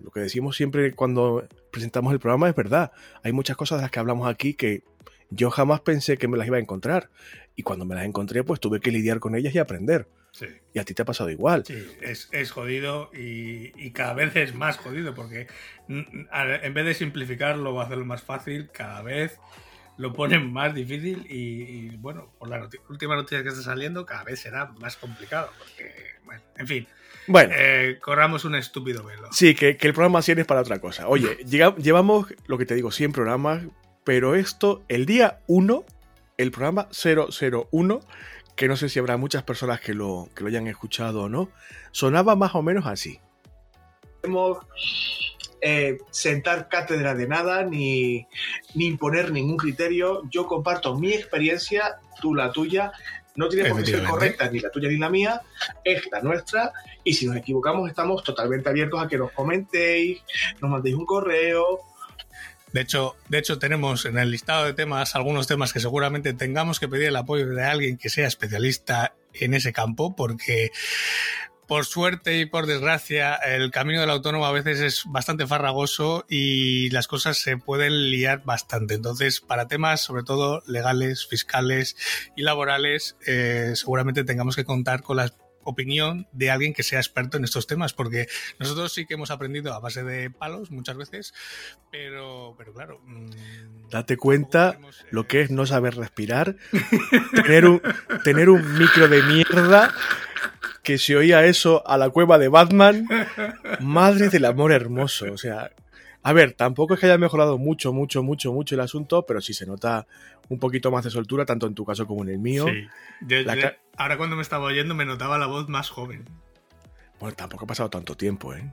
lo 0.00 0.10
que 0.10 0.20
decimos 0.20 0.56
siempre 0.56 0.94
cuando 0.94 1.46
presentamos 1.70 2.12
el 2.12 2.18
programa 2.18 2.48
es 2.48 2.54
verdad. 2.54 2.92
Hay 3.22 3.32
muchas 3.32 3.56
cosas 3.56 3.78
de 3.78 3.82
las 3.82 3.90
que 3.90 4.00
hablamos 4.00 4.28
aquí 4.28 4.54
que 4.54 4.84
yo 5.30 5.50
jamás 5.50 5.80
pensé 5.80 6.18
que 6.18 6.28
me 6.28 6.36
las 6.36 6.46
iba 6.46 6.56
a 6.56 6.60
encontrar. 6.60 7.10
Y 7.56 7.62
cuando 7.62 7.84
me 7.84 7.94
las 7.94 8.04
encontré, 8.04 8.44
pues 8.44 8.60
tuve 8.60 8.80
que 8.80 8.90
lidiar 8.90 9.20
con 9.20 9.34
ellas 9.34 9.54
y 9.54 9.58
aprender. 9.58 10.08
Y 10.72 10.78
a 10.78 10.84
ti 10.84 10.94
te 10.94 11.02
ha 11.02 11.04
pasado 11.04 11.30
igual. 11.30 11.64
Sí, 11.66 11.86
es, 12.00 12.50
jodido 12.50 13.10
y, 13.12 13.90
cada 13.92 14.14
vez 14.14 14.34
es 14.36 14.54
más 14.54 14.78
jodido 14.78 15.14
porque 15.14 15.46
en 15.88 16.74
vez 16.74 16.84
de 16.86 16.94
simplificarlo 16.94 17.74
o 17.74 17.80
hacerlo 17.80 18.04
más 18.04 18.22
fácil, 18.22 18.70
cada 18.72 19.02
vez 19.02 19.38
lo 19.98 20.12
ponen 20.12 20.52
más 20.52 20.74
difícil 20.74 21.26
y, 21.28 21.96
bueno, 21.96 22.32
por 22.38 22.48
la 22.48 22.68
última 22.88 23.14
noticia 23.14 23.42
que 23.42 23.50
está 23.50 23.62
saliendo, 23.62 24.06
cada 24.06 24.24
vez 24.24 24.40
será 24.40 24.66
más 24.80 24.96
complicado. 24.96 25.50
Porque, 25.58 25.92
bueno, 26.24 26.42
en 26.56 26.66
fin. 26.66 26.86
Bueno, 27.26 27.52
eh, 27.56 27.98
corramos 28.00 28.44
un 28.44 28.54
estúpido 28.54 29.04
velo. 29.04 29.28
Sí, 29.32 29.54
que, 29.54 29.76
el 29.78 29.92
programa 29.92 30.22
100 30.22 30.40
es 30.40 30.46
para 30.46 30.62
otra 30.62 30.80
cosa. 30.80 31.08
Oye, 31.08 31.36
llevamos, 31.44 32.34
lo 32.46 32.58
que 32.58 32.66
te 32.66 32.74
digo, 32.74 32.90
100 32.90 33.12
programas, 33.12 33.62
pero 34.02 34.34
esto, 34.34 34.84
el 34.88 35.06
día 35.06 35.40
1, 35.46 35.84
el 36.38 36.50
programa 36.50 36.88
001, 36.90 38.00
que 38.56 38.68
no 38.68 38.76
sé 38.76 38.88
si 38.88 38.98
habrá 38.98 39.16
muchas 39.16 39.42
personas 39.42 39.80
que 39.80 39.94
lo, 39.94 40.28
que 40.34 40.42
lo 40.42 40.48
hayan 40.48 40.66
escuchado 40.66 41.22
o 41.22 41.28
no, 41.28 41.48
sonaba 41.90 42.36
más 42.36 42.54
o 42.54 42.62
menos 42.62 42.86
así. 42.86 43.20
Podemos 44.20 44.58
eh, 45.60 45.98
sentar 46.10 46.68
cátedra 46.68 47.14
de 47.14 47.26
nada 47.28 47.64
ni, 47.64 48.26
ni 48.74 48.86
imponer 48.86 49.32
ningún 49.32 49.56
criterio. 49.56 50.22
Yo 50.30 50.46
comparto 50.46 50.96
mi 50.98 51.12
experiencia, 51.12 52.00
tú 52.20 52.34
la 52.34 52.52
tuya. 52.52 52.92
No 53.34 53.48
tiene 53.48 53.70
por 53.70 53.82
qué 53.82 53.92
ser 53.92 54.04
correcta 54.04 54.50
ni 54.50 54.58
la 54.58 54.70
tuya 54.70 54.88
ni 54.88 54.98
la 54.98 55.08
mía, 55.08 55.40
es 55.84 56.02
la 56.12 56.20
nuestra. 56.20 56.72
Y 57.02 57.14
si 57.14 57.26
nos 57.26 57.36
equivocamos, 57.36 57.88
estamos 57.88 58.22
totalmente 58.22 58.68
abiertos 58.68 59.02
a 59.02 59.08
que 59.08 59.16
nos 59.16 59.32
comentéis, 59.32 60.20
nos 60.60 60.70
mandéis 60.70 60.96
un 60.96 61.06
correo, 61.06 61.80
de 62.72 62.80
hecho, 62.80 63.16
de 63.28 63.38
hecho, 63.38 63.58
tenemos 63.58 64.04
en 64.04 64.18
el 64.18 64.30
listado 64.30 64.64
de 64.64 64.74
temas 64.74 65.14
algunos 65.14 65.46
temas 65.46 65.72
que 65.72 65.80
seguramente 65.80 66.34
tengamos 66.34 66.80
que 66.80 66.88
pedir 66.88 67.08
el 67.08 67.16
apoyo 67.16 67.46
de 67.48 67.64
alguien 67.64 67.98
que 67.98 68.08
sea 68.08 68.26
especialista 68.26 69.14
en 69.34 69.54
ese 69.54 69.72
campo, 69.72 70.16
porque 70.16 70.70
por 71.72 71.86
suerte 71.86 72.38
y 72.38 72.44
por 72.44 72.66
desgracia, 72.66 73.34
el 73.34 73.70
camino 73.70 74.00
del 74.00 74.10
autónomo 74.10 74.44
a 74.44 74.52
veces 74.52 74.80
es 74.80 75.04
bastante 75.06 75.46
farragoso 75.46 76.26
y 76.28 76.90
las 76.90 77.08
cosas 77.08 77.38
se 77.38 77.56
pueden 77.56 78.10
liar 78.10 78.42
bastante. 78.44 78.94
Entonces, 78.94 79.40
para 79.40 79.68
temas 79.68 80.02
sobre 80.02 80.22
todo 80.22 80.62
legales, 80.66 81.26
fiscales 81.26 81.96
y 82.36 82.42
laborales, 82.42 83.16
eh, 83.26 83.72
seguramente 83.74 84.24
tengamos 84.24 84.54
que 84.56 84.64
contar 84.64 85.02
con 85.02 85.16
las 85.16 85.34
opinión 85.64 86.26
de 86.32 86.50
alguien 86.50 86.74
que 86.74 86.82
sea 86.82 86.98
experto 86.98 87.36
en 87.36 87.44
estos 87.44 87.66
temas, 87.66 87.92
porque 87.92 88.28
nosotros 88.58 88.92
sí 88.92 89.06
que 89.06 89.14
hemos 89.14 89.30
aprendido 89.30 89.72
a 89.72 89.80
base 89.80 90.02
de 90.02 90.30
palos 90.30 90.70
muchas 90.70 90.96
veces, 90.96 91.34
pero, 91.90 92.54
pero 92.58 92.72
claro. 92.72 93.00
Mm, 93.04 93.30
Date 93.90 94.16
cuenta 94.16 94.78
lo 95.10 95.26
que 95.26 95.42
es 95.42 95.50
no 95.50 95.66
saber 95.66 95.96
respirar, 95.96 96.56
tener, 97.34 97.66
un, 97.66 97.82
tener 98.24 98.48
un 98.48 98.78
micro 98.78 99.08
de 99.08 99.22
mierda 99.22 99.92
que 100.82 100.98
se 100.98 101.16
oía 101.16 101.44
eso 101.44 101.86
a 101.86 101.96
la 101.96 102.10
cueva 102.10 102.38
de 102.38 102.48
Batman. 102.48 103.06
Madre 103.80 104.28
del 104.28 104.44
amor 104.44 104.72
hermoso. 104.72 105.32
O 105.32 105.38
sea, 105.38 105.70
a 106.22 106.32
ver, 106.32 106.52
tampoco 106.52 106.94
es 106.94 107.00
que 107.00 107.06
haya 107.06 107.18
mejorado 107.18 107.58
mucho, 107.58 107.92
mucho, 107.92 108.22
mucho, 108.22 108.52
mucho 108.52 108.74
el 108.74 108.80
asunto, 108.80 109.24
pero 109.26 109.40
sí 109.40 109.54
se 109.54 109.66
nota 109.66 110.06
un 110.48 110.58
poquito 110.58 110.90
más 110.90 111.04
de 111.04 111.10
soltura, 111.10 111.44
tanto 111.44 111.66
en 111.66 111.74
tu 111.74 111.84
caso 111.84 112.06
como 112.06 112.22
en 112.22 112.30
el 112.30 112.38
mío. 112.38 112.66
Sí. 112.66 112.88
Ahora 113.96 114.16
cuando 114.16 114.36
me 114.36 114.42
estaba 114.42 114.64
oyendo 114.64 114.94
me 114.94 115.04
notaba 115.04 115.38
la 115.38 115.46
voz 115.46 115.68
más 115.68 115.90
joven. 115.90 116.24
Bueno, 117.20 117.36
tampoco 117.36 117.64
ha 117.64 117.68
pasado 117.68 117.90
tanto 117.90 118.16
tiempo, 118.16 118.54
¿eh? 118.54 118.72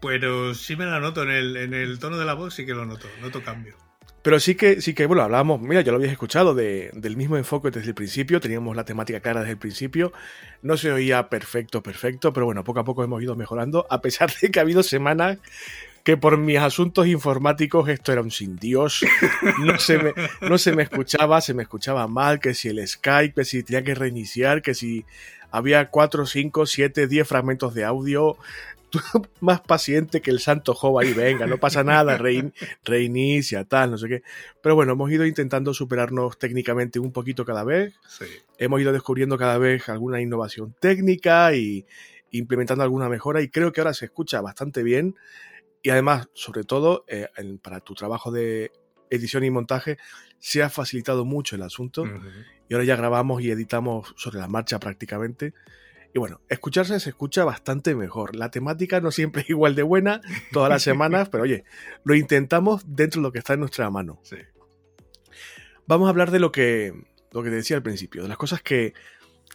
Pero 0.00 0.54
sí 0.54 0.76
me 0.76 0.86
la 0.86 1.00
noto, 1.00 1.24
en 1.24 1.30
el, 1.30 1.56
en 1.56 1.74
el 1.74 1.98
tono 1.98 2.18
de 2.18 2.24
la 2.24 2.34
voz 2.34 2.54
sí 2.54 2.64
que 2.64 2.74
lo 2.74 2.86
noto, 2.86 3.08
noto 3.20 3.42
cambio. 3.42 3.74
Pero 4.22 4.40
sí 4.40 4.56
que, 4.56 4.80
sí 4.80 4.94
que, 4.94 5.06
bueno, 5.06 5.22
hablábamos, 5.22 5.60
mira, 5.60 5.80
ya 5.80 5.90
lo 5.90 5.96
habías 5.96 6.12
escuchado, 6.12 6.54
de, 6.54 6.90
del 6.92 7.16
mismo 7.16 7.36
enfoque 7.36 7.70
desde 7.70 7.88
el 7.88 7.94
principio, 7.94 8.40
teníamos 8.40 8.76
la 8.76 8.84
temática 8.84 9.20
clara 9.20 9.40
desde 9.40 9.52
el 9.52 9.58
principio, 9.58 10.12
no 10.60 10.76
se 10.76 10.92
oía 10.92 11.28
perfecto, 11.28 11.82
perfecto, 11.82 12.32
pero 12.32 12.46
bueno, 12.46 12.64
poco 12.64 12.80
a 12.80 12.84
poco 12.84 13.04
hemos 13.04 13.22
ido 13.22 13.36
mejorando, 13.36 13.86
a 13.90 14.00
pesar 14.00 14.30
de 14.40 14.50
que 14.50 14.58
ha 14.58 14.62
habido 14.62 14.82
semanas 14.82 15.38
que 16.08 16.16
por 16.16 16.38
mis 16.38 16.56
asuntos 16.56 17.06
informáticos 17.06 17.86
esto 17.90 18.12
era 18.12 18.22
un 18.22 18.30
sin 18.30 18.56
Dios. 18.56 19.04
No 19.58 19.78
se, 19.78 19.98
me, 19.98 20.14
no 20.40 20.56
se 20.56 20.72
me 20.72 20.84
escuchaba, 20.84 21.42
se 21.42 21.52
me 21.52 21.64
escuchaba 21.64 22.08
mal, 22.08 22.40
que 22.40 22.54
si 22.54 22.68
el 22.68 22.88
Skype, 22.88 23.34
que 23.34 23.44
si 23.44 23.62
tenía 23.62 23.84
que 23.84 23.94
reiniciar, 23.94 24.62
que 24.62 24.72
si 24.72 25.04
había 25.50 25.90
4, 25.90 26.24
5, 26.24 26.64
7, 26.64 27.08
10 27.08 27.28
fragmentos 27.28 27.74
de 27.74 27.84
audio. 27.84 28.38
más 29.40 29.60
paciente 29.60 30.22
que 30.22 30.30
el 30.30 30.40
santo 30.40 30.72
Job 30.72 30.98
ahí, 30.98 31.12
venga, 31.12 31.46
no 31.46 31.58
pasa 31.58 31.84
nada, 31.84 32.18
reinicia, 32.84 33.64
tal, 33.64 33.90
no 33.90 33.98
sé 33.98 34.08
qué. 34.08 34.22
Pero 34.62 34.76
bueno, 34.76 34.92
hemos 34.92 35.10
ido 35.10 35.26
intentando 35.26 35.74
superarnos 35.74 36.38
técnicamente 36.38 36.98
un 36.98 37.12
poquito 37.12 37.44
cada 37.44 37.64
vez. 37.64 38.00
Hemos 38.56 38.80
ido 38.80 38.94
descubriendo 38.94 39.36
cada 39.36 39.58
vez 39.58 39.90
alguna 39.90 40.22
innovación 40.22 40.74
técnica 40.80 41.52
y 41.52 41.84
implementando 42.30 42.82
alguna 42.82 43.10
mejora 43.10 43.42
y 43.42 43.50
creo 43.50 43.72
que 43.72 43.82
ahora 43.82 43.92
se 43.92 44.06
escucha 44.06 44.40
bastante 44.40 44.82
bien. 44.82 45.14
Y 45.82 45.90
además, 45.90 46.28
sobre 46.34 46.64
todo, 46.64 47.04
eh, 47.08 47.28
para 47.62 47.80
tu 47.80 47.94
trabajo 47.94 48.30
de 48.30 48.72
edición 49.10 49.44
y 49.44 49.50
montaje, 49.50 49.98
se 50.38 50.62
ha 50.62 50.70
facilitado 50.70 51.24
mucho 51.24 51.56
el 51.56 51.62
asunto. 51.62 52.04
Y 52.68 52.74
ahora 52.74 52.84
ya 52.84 52.96
grabamos 52.96 53.42
y 53.42 53.50
editamos 53.50 54.14
sobre 54.16 54.38
la 54.38 54.48
marcha 54.48 54.78
prácticamente. 54.78 55.54
Y 56.14 56.18
bueno, 56.18 56.40
escucharse 56.48 56.98
se 57.00 57.10
escucha 57.10 57.44
bastante 57.44 57.94
mejor. 57.94 58.34
La 58.34 58.50
temática 58.50 59.00
no 59.00 59.10
siempre 59.10 59.42
es 59.42 59.50
igual 59.50 59.74
de 59.74 59.82
buena 59.82 60.20
todas 60.52 60.70
las 60.70 60.82
semanas, 60.82 61.28
pero 61.28 61.44
oye, 61.44 61.64
lo 62.04 62.14
intentamos 62.14 62.82
dentro 62.86 63.20
de 63.20 63.28
lo 63.28 63.32
que 63.32 63.38
está 63.38 63.54
en 63.54 63.60
nuestra 63.60 63.90
mano. 63.90 64.20
Vamos 65.86 66.06
a 66.06 66.10
hablar 66.10 66.30
de 66.30 66.40
lo 66.40 66.52
que, 66.52 66.92
lo 67.32 67.42
que 67.42 67.50
te 67.50 67.56
decía 67.56 67.76
al 67.76 67.82
principio, 67.82 68.22
de 68.22 68.28
las 68.28 68.36
cosas 68.36 68.62
que 68.62 68.94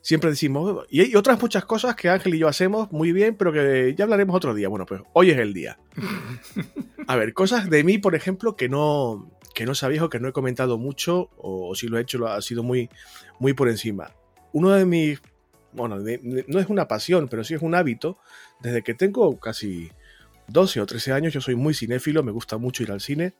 siempre 0.03 0.29
decimos, 0.29 0.85
y 0.89 0.99
hay 0.99 1.15
otras 1.15 1.41
muchas 1.41 1.65
cosas 1.65 1.95
que 1.95 2.09
Ángel 2.09 2.35
y 2.35 2.39
yo 2.39 2.49
hacemos 2.49 2.91
muy 2.91 3.13
bien, 3.13 3.35
pero 3.35 3.53
que 3.53 3.95
ya 3.97 4.03
hablaremos 4.03 4.35
otro 4.35 4.53
día. 4.53 4.67
Bueno, 4.67 4.85
pues 4.85 5.01
hoy 5.13 5.31
es 5.31 5.39
el 5.39 5.53
día. 5.53 5.79
A 7.07 7.15
ver, 7.15 7.33
cosas 7.33 7.69
de 7.69 7.83
mí, 7.83 7.97
por 7.97 8.13
ejemplo, 8.13 8.55
que 8.55 8.67
no, 8.69 9.31
que 9.55 9.65
no 9.65 9.73
sabéis 9.73 10.01
o 10.01 10.09
que 10.09 10.19
no 10.19 10.27
he 10.27 10.33
comentado 10.33 10.77
mucho, 10.77 11.29
o, 11.37 11.73
si 11.73 11.87
lo 11.87 11.97
he 11.97 12.01
hecho, 12.01 12.17
lo 12.17 12.27
ha 12.27 12.41
sido 12.41 12.63
muy, 12.63 12.89
muy 13.39 13.53
por 13.53 13.69
encima. 13.69 14.11
Uno 14.51 14.71
de 14.71 14.85
mis 14.85 15.21
bueno, 15.71 15.97
no 15.97 16.59
es 16.59 16.69
una 16.69 16.87
pasión, 16.87 17.27
pero 17.27 17.43
sí 17.43 17.55
es 17.55 17.61
un 17.61 17.73
hábito. 17.73 18.19
Desde 18.61 18.83
que 18.83 18.93
tengo 18.93 19.39
casi 19.39 19.89
12 20.49 20.81
o 20.81 20.85
13 20.85 21.13
años, 21.13 21.33
yo 21.33 21.41
soy 21.41 21.55
muy 21.55 21.73
cinéfilo, 21.73 22.21
me 22.21 22.31
gusta 22.31 22.57
mucho 22.57 22.83
ir 22.83 22.91
al 22.91 23.01
cine. 23.01 23.33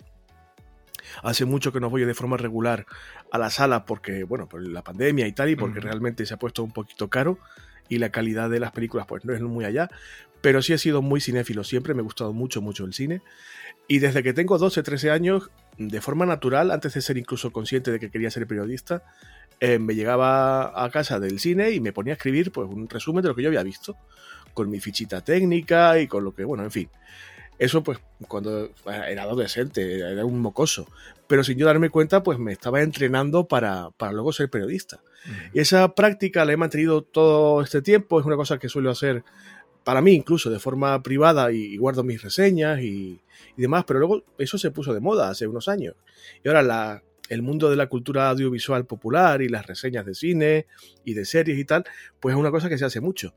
Hace 1.21 1.45
mucho 1.45 1.71
que 1.71 1.79
no 1.79 1.89
voy 1.89 2.05
de 2.05 2.13
forma 2.13 2.37
regular 2.37 2.85
a 3.31 3.37
la 3.37 3.49
sala 3.49 3.85
porque, 3.85 4.23
bueno, 4.23 4.47
por 4.47 4.65
la 4.65 4.83
pandemia 4.83 5.27
y 5.27 5.31
tal, 5.31 5.49
y 5.49 5.55
porque 5.55 5.79
realmente 5.79 6.25
se 6.25 6.33
ha 6.33 6.37
puesto 6.37 6.63
un 6.63 6.71
poquito 6.71 7.09
caro 7.09 7.39
y 7.89 7.97
la 7.97 8.09
calidad 8.09 8.49
de 8.49 8.59
las 8.59 8.71
películas 8.71 9.05
pues 9.07 9.25
no 9.25 9.33
es 9.33 9.41
muy 9.41 9.65
allá. 9.65 9.89
Pero 10.41 10.61
sí 10.61 10.73
he 10.73 10.77
sido 10.77 11.01
muy 11.01 11.21
cinéfilo 11.21 11.63
siempre, 11.63 11.93
me 11.93 12.01
ha 12.01 12.03
gustado 12.03 12.33
mucho, 12.33 12.61
mucho 12.61 12.83
el 12.85 12.93
cine. 12.93 13.21
Y 13.87 13.99
desde 13.99 14.23
que 14.23 14.33
tengo 14.33 14.57
12, 14.57 14.83
13 14.83 15.11
años, 15.11 15.51
de 15.77 16.01
forma 16.01 16.25
natural, 16.25 16.71
antes 16.71 16.93
de 16.93 17.01
ser 17.01 17.17
incluso 17.17 17.51
consciente 17.51 17.91
de 17.91 17.99
que 17.99 18.09
quería 18.09 18.29
ser 18.29 18.47
periodista, 18.47 19.03
eh, 19.59 19.79
me 19.79 19.95
llegaba 19.95 20.83
a 20.83 20.89
casa 20.89 21.19
del 21.19 21.39
cine 21.39 21.71
y 21.71 21.79
me 21.79 21.93
ponía 21.93 22.13
a 22.13 22.15
escribir 22.15 22.51
pues, 22.51 22.67
un 22.69 22.89
resumen 22.89 23.21
de 23.21 23.29
lo 23.29 23.35
que 23.35 23.43
yo 23.43 23.49
había 23.49 23.63
visto, 23.63 23.97
con 24.53 24.69
mi 24.69 24.79
fichita 24.79 25.21
técnica 25.21 25.99
y 25.99 26.07
con 26.07 26.23
lo 26.23 26.33
que, 26.33 26.43
bueno, 26.43 26.63
en 26.63 26.71
fin. 26.71 26.89
Eso 27.59 27.83
pues 27.83 27.99
cuando 28.27 28.71
era 28.85 29.23
adolescente, 29.23 29.99
era 29.99 30.25
un 30.25 30.39
mocoso, 30.39 30.87
pero 31.27 31.43
sin 31.43 31.57
yo 31.57 31.65
darme 31.65 31.89
cuenta 31.89 32.23
pues 32.23 32.39
me 32.39 32.51
estaba 32.51 32.81
entrenando 32.81 33.47
para, 33.47 33.91
para 33.91 34.11
luego 34.11 34.33
ser 34.33 34.49
periodista. 34.49 35.01
Y 35.53 35.59
esa 35.59 35.95
práctica 35.95 36.43
la 36.43 36.53
he 36.53 36.57
mantenido 36.57 37.01
todo 37.01 37.61
este 37.61 37.81
tiempo, 37.81 38.19
es 38.19 38.25
una 38.25 38.35
cosa 38.35 38.57
que 38.57 38.67
suelo 38.67 38.91
hacer 38.91 39.23
para 39.83 40.01
mí 40.01 40.13
incluso 40.13 40.49
de 40.49 40.59
forma 40.59 41.01
privada 41.03 41.51
y, 41.51 41.77
guardo 41.77 42.03
mis 42.03 42.21
reseñas 42.21 42.79
y, 42.81 43.21
y, 43.55 43.61
demás, 43.61 43.83
pero 43.85 43.99
luego 43.99 44.23
eso 44.37 44.57
se 44.57 44.71
puso 44.71 44.93
de 44.93 44.99
moda 44.99 45.29
hace 45.29 45.47
unos 45.47 45.67
años. 45.67 45.95
Y 46.43 46.47
ahora 46.47 46.63
la, 46.63 47.03
el 47.29 47.41
mundo 47.41 47.69
de 47.69 47.75
la 47.75 47.87
cultura 47.87 48.29
audiovisual 48.29 48.85
popular 48.85 49.41
y 49.41 49.49
las 49.49 49.65
reseñas 49.65 50.05
de 50.05 50.13
cine 50.13 50.67
y 51.03 51.13
de 51.13 51.25
series 51.25 51.57
y 51.57 51.65
tal, 51.65 51.85
pues 52.19 52.33
es 52.33 52.39
una 52.39 52.51
cosa 52.51 52.69
que 52.69 52.77
se 52.77 52.85
hace 52.85 53.01
mucho. 53.01 53.33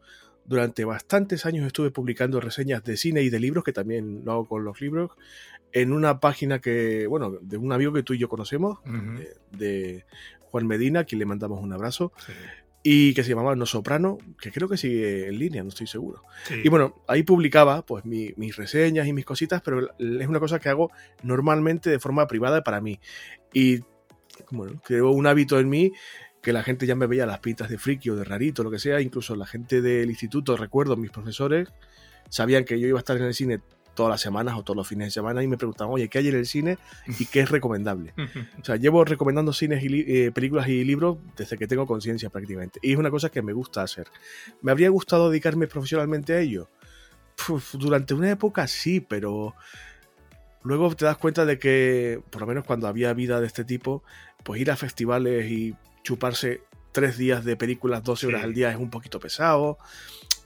Durante 0.47 0.85
bastantes 0.85 1.47
años 1.47 1.67
estuve 1.67 1.91
publicando 1.91 2.41
reseñas 2.41 2.85
de 2.85 2.97
cine 2.97 3.23
y 3.23 3.31
de 3.31 3.41
libros, 3.41 3.65
que 3.65 3.73
también 3.73 4.23
lo 4.25 4.33
hago 4.33 4.49
con 4.49 4.65
los 4.65 4.81
libros, 4.81 5.11
en 5.73 5.93
una 5.93 6.21
página 6.21 6.61
que, 6.61 7.07
bueno, 7.07 7.39
de 7.41 7.57
un 7.57 7.73
amigo 7.73 7.93
que 7.93 8.03
tú 8.03 8.15
y 8.15 8.19
yo 8.19 8.29
conocemos, 8.29 8.79
de, 9.53 10.05
Juan 10.51 10.67
Medina, 10.67 11.01
a 11.01 11.05
quien 11.05 11.19
le 11.19 11.27
mandamos 11.27 11.63
un 11.63 11.73
abrazo. 11.73 12.13
y 12.89 13.15
que 13.15 13.25
se 13.25 13.31
llamaba 13.31 13.57
No 13.57 13.67
Soprano, 13.67 14.17
que 14.41 14.53
creo 14.53 14.69
que 14.69 14.77
sigue 14.77 15.27
en 15.27 15.41
línea, 15.41 15.63
no 15.65 15.71
estoy 15.71 15.89
seguro. 15.89 16.23
Y 16.63 16.69
bueno, 16.69 17.03
ahí 17.09 17.25
publicaba 17.25 17.85
pues 17.85 18.05
mis 18.05 18.57
reseñas 18.57 19.09
y 19.09 19.13
mis 19.13 19.25
cositas, 19.25 19.61
pero 19.61 19.91
es 19.99 20.29
una 20.29 20.39
cosa 20.39 20.61
que 20.61 20.69
hago 20.69 20.93
normalmente 21.25 21.91
de 21.91 21.99
forma 21.99 22.29
privada 22.29 22.63
para 22.63 22.81
mí. 22.81 23.01
Y 23.53 23.81
bueno, 24.53 24.81
creo 24.85 25.11
un 25.11 25.27
hábito 25.27 25.59
en 25.59 25.69
mí 25.69 25.93
que 26.47 26.53
la 26.53 26.63
gente 26.63 26.87
ya 26.87 26.95
me 26.95 27.09
veía 27.09 27.27
las 27.27 27.41
pintas 27.41 27.69
de 27.69 27.77
friki 27.77 28.09
o 28.11 28.15
de 28.15 28.23
rarito, 28.23 28.63
lo 28.63 28.71
que 28.71 28.79
sea, 28.79 29.01
incluso 29.01 29.35
la 29.35 29.47
gente 29.47 29.83
del 29.83 30.09
instituto, 30.09 30.57
recuerdo, 30.57 30.97
mis 30.97 31.11
profesores, 31.11 31.71
sabían 32.29 32.65
que 32.65 32.79
yo 32.79 32.87
iba 32.87 32.97
a 32.97 33.01
estar 33.01 33.17
en 33.17 33.25
el 33.25 33.35
cine 33.35 33.59
todas 33.97 34.11
las 34.11 34.21
semanas 34.21 34.55
o 34.57 34.63
todos 34.63 34.77
los 34.77 34.87
fines 34.87 35.09
de 35.09 35.11
semana 35.11 35.43
y 35.43 35.49
me 35.49 35.57
preguntaban, 35.57 35.93
oye, 35.93 36.09
¿qué 36.09 36.19
hay 36.19 36.29
en 36.29 36.37
el 36.37 36.47
cine 36.47 36.79
y 37.19 37.27
qué 37.27 37.41
es 37.41 37.51
recomendable? 37.51 38.15
o 38.63 38.65
sea, 38.65 38.77
llevo 38.77 39.05
recomendando 39.05 39.53
cines 39.53 39.83
y 39.83 40.05
eh, 40.07 40.31
películas 40.31 40.69
y 40.69 40.85
libros 40.85 41.19
desde 41.37 41.59
que 41.59 41.67
tengo 41.67 41.85
conciencia 41.85 42.31
prácticamente. 42.31 42.79
Y 42.81 42.93
es 42.93 42.97
una 42.97 43.11
cosa 43.11 43.29
que 43.29 43.43
me 43.43 43.53
gusta 43.53 43.83
hacer. 43.83 44.07
¿Me 44.63 44.71
habría 44.71 44.89
gustado 44.91 45.31
dedicarme 45.31 45.67
profesionalmente 45.67 46.33
a 46.33 46.39
ello? 46.39 46.71
durante 47.73 48.15
una 48.15 48.31
época 48.31 48.69
sí, 48.69 49.01
pero 49.01 49.57
luego 50.63 50.95
te 50.95 51.07
das 51.07 51.17
cuenta 51.17 51.45
de 51.45 51.59
que, 51.59 52.23
por 52.31 52.43
lo 52.43 52.47
menos 52.47 52.65
cuando 52.65 52.87
había 52.87 53.13
vida 53.15 53.41
de 53.41 53.49
este 53.49 53.65
tipo, 53.65 54.05
pues 54.45 54.61
ir 54.61 54.71
a 54.71 54.77
festivales 54.77 55.51
y 55.51 55.75
chuparse 56.07 56.63
tres 56.93 57.19
días 57.19 57.45
de 57.45 57.57
películas 57.57 58.05
12 58.05 58.29
horas 58.29 58.45
al 58.45 58.55
día 58.55 58.71
es 58.71 58.77
un 58.77 58.91
poquito 58.91 59.19
pesado 59.19 59.77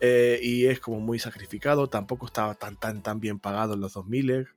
eh, 0.01 0.41
y 0.43 0.67
es 0.67 0.81
como 0.81 1.01
muy 1.01 1.19
sacrificado, 1.19 1.87
tampoco 1.87 2.25
estaba 2.25 2.55
tan 2.55 2.77
tan 2.77 3.03
tan 3.03 3.21
bien 3.21 3.39
pagado 3.39 3.75
en 3.75 3.81
los 3.81 3.93
2000. 3.93 4.49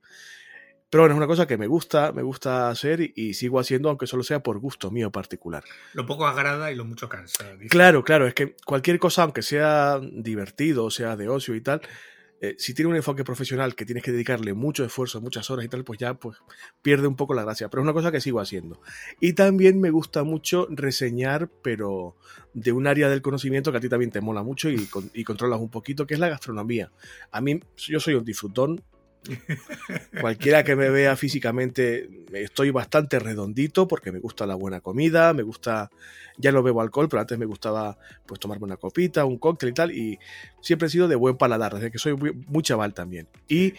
Pero 0.89 1.03
bueno, 1.03 1.15
es 1.15 1.17
una 1.17 1.27
cosa 1.27 1.45
que 1.45 1.57
me 1.57 1.67
gusta, 1.67 2.13
me 2.13 2.21
gusta 2.21 2.69
hacer 2.69 3.11
y, 3.15 3.33
sigo 3.33 3.59
haciendo, 3.59 3.89
aunque 3.89 4.07
solo 4.07 4.23
sea 4.23 4.41
por 4.41 4.59
gusto 4.59 4.91
mío 4.91 5.11
particular. 5.11 5.63
Lo 5.93 6.05
poco 6.05 6.25
agrada 6.25 6.71
y 6.71 6.75
lo 6.75 6.85
mucho 6.85 7.09
cansa. 7.09 7.43
Claro, 7.67 8.03
claro, 8.03 8.27
es 8.27 8.33
que 8.33 8.55
cualquier 8.65 8.99
cosa, 8.99 9.23
aunque 9.23 9.41
sea 9.41 9.99
divertido, 9.99 10.89
sea 10.89 11.17
de 11.17 11.27
ocio 11.27 11.55
y 11.55 11.61
tal, 11.61 11.81
eh, 12.43 12.57
si 12.59 12.73
tiene 12.73 12.89
un 12.89 12.97
enfoque 12.97 13.23
profesional 13.23 13.73
que 13.73 13.85
tienes 13.85 14.03
que 14.03 14.11
dedicarle 14.11 14.53
mucho 14.53 14.83
esfuerzo, 14.83 15.21
muchas 15.21 15.49
horas 15.49 15.63
y 15.63 15.69
tal, 15.69 15.85
pues 15.85 15.97
ya 15.97 16.15
pues, 16.15 16.39
pierde 16.81 17.07
un 17.07 17.15
poco 17.15 17.33
la 17.33 17.43
gracia. 17.43 17.69
Pero 17.69 17.81
es 17.81 17.85
una 17.85 17.93
cosa 17.93 18.11
que 18.11 18.19
sigo 18.19 18.41
haciendo. 18.41 18.81
Y 19.21 19.31
también 19.31 19.79
me 19.79 19.91
gusta 19.91 20.25
mucho 20.25 20.67
reseñar, 20.69 21.49
pero 21.61 22.17
de 22.53 22.73
un 22.73 22.85
área 22.85 23.07
del 23.07 23.21
conocimiento 23.21 23.71
que 23.71 23.77
a 23.77 23.79
ti 23.79 23.87
también 23.87 24.11
te 24.11 24.19
mola 24.19 24.43
mucho 24.43 24.69
y, 24.69 24.89
y 25.13 25.23
controlas 25.23 25.61
un 25.61 25.69
poquito, 25.69 26.05
que 26.05 26.15
es 26.15 26.19
la 26.19 26.27
gastronomía. 26.27 26.91
A 27.31 27.39
mí, 27.39 27.61
yo 27.77 28.01
soy 28.01 28.15
un 28.15 28.25
disfrutón, 28.25 28.83
Cualquiera 30.21 30.63
que 30.63 30.75
me 30.75 30.89
vea 30.89 31.15
físicamente, 31.15 32.09
estoy 32.33 32.71
bastante 32.71 33.19
redondito 33.19 33.87
porque 33.87 34.11
me 34.11 34.19
gusta 34.19 34.45
la 34.45 34.55
buena 34.55 34.81
comida, 34.81 35.33
me 35.33 35.43
gusta, 35.43 35.89
ya 36.37 36.51
no 36.51 36.63
bebo 36.63 36.81
alcohol, 36.81 37.07
pero 37.09 37.21
antes 37.21 37.37
me 37.37 37.45
gustaba 37.45 37.97
pues 38.25 38.39
tomarme 38.39 38.65
una 38.65 38.77
copita, 38.77 39.25
un 39.25 39.37
cóctel 39.37 39.69
y 39.69 39.73
tal, 39.73 39.91
y 39.91 40.19
siempre 40.61 40.87
he 40.87 40.91
sido 40.91 41.07
de 41.07 41.15
buen 41.15 41.37
paladar, 41.37 41.75
desde 41.75 41.91
que 41.91 41.97
soy 41.97 42.15
muy, 42.15 42.63
chaval 42.63 42.93
también. 42.93 43.27
Y 43.47 43.73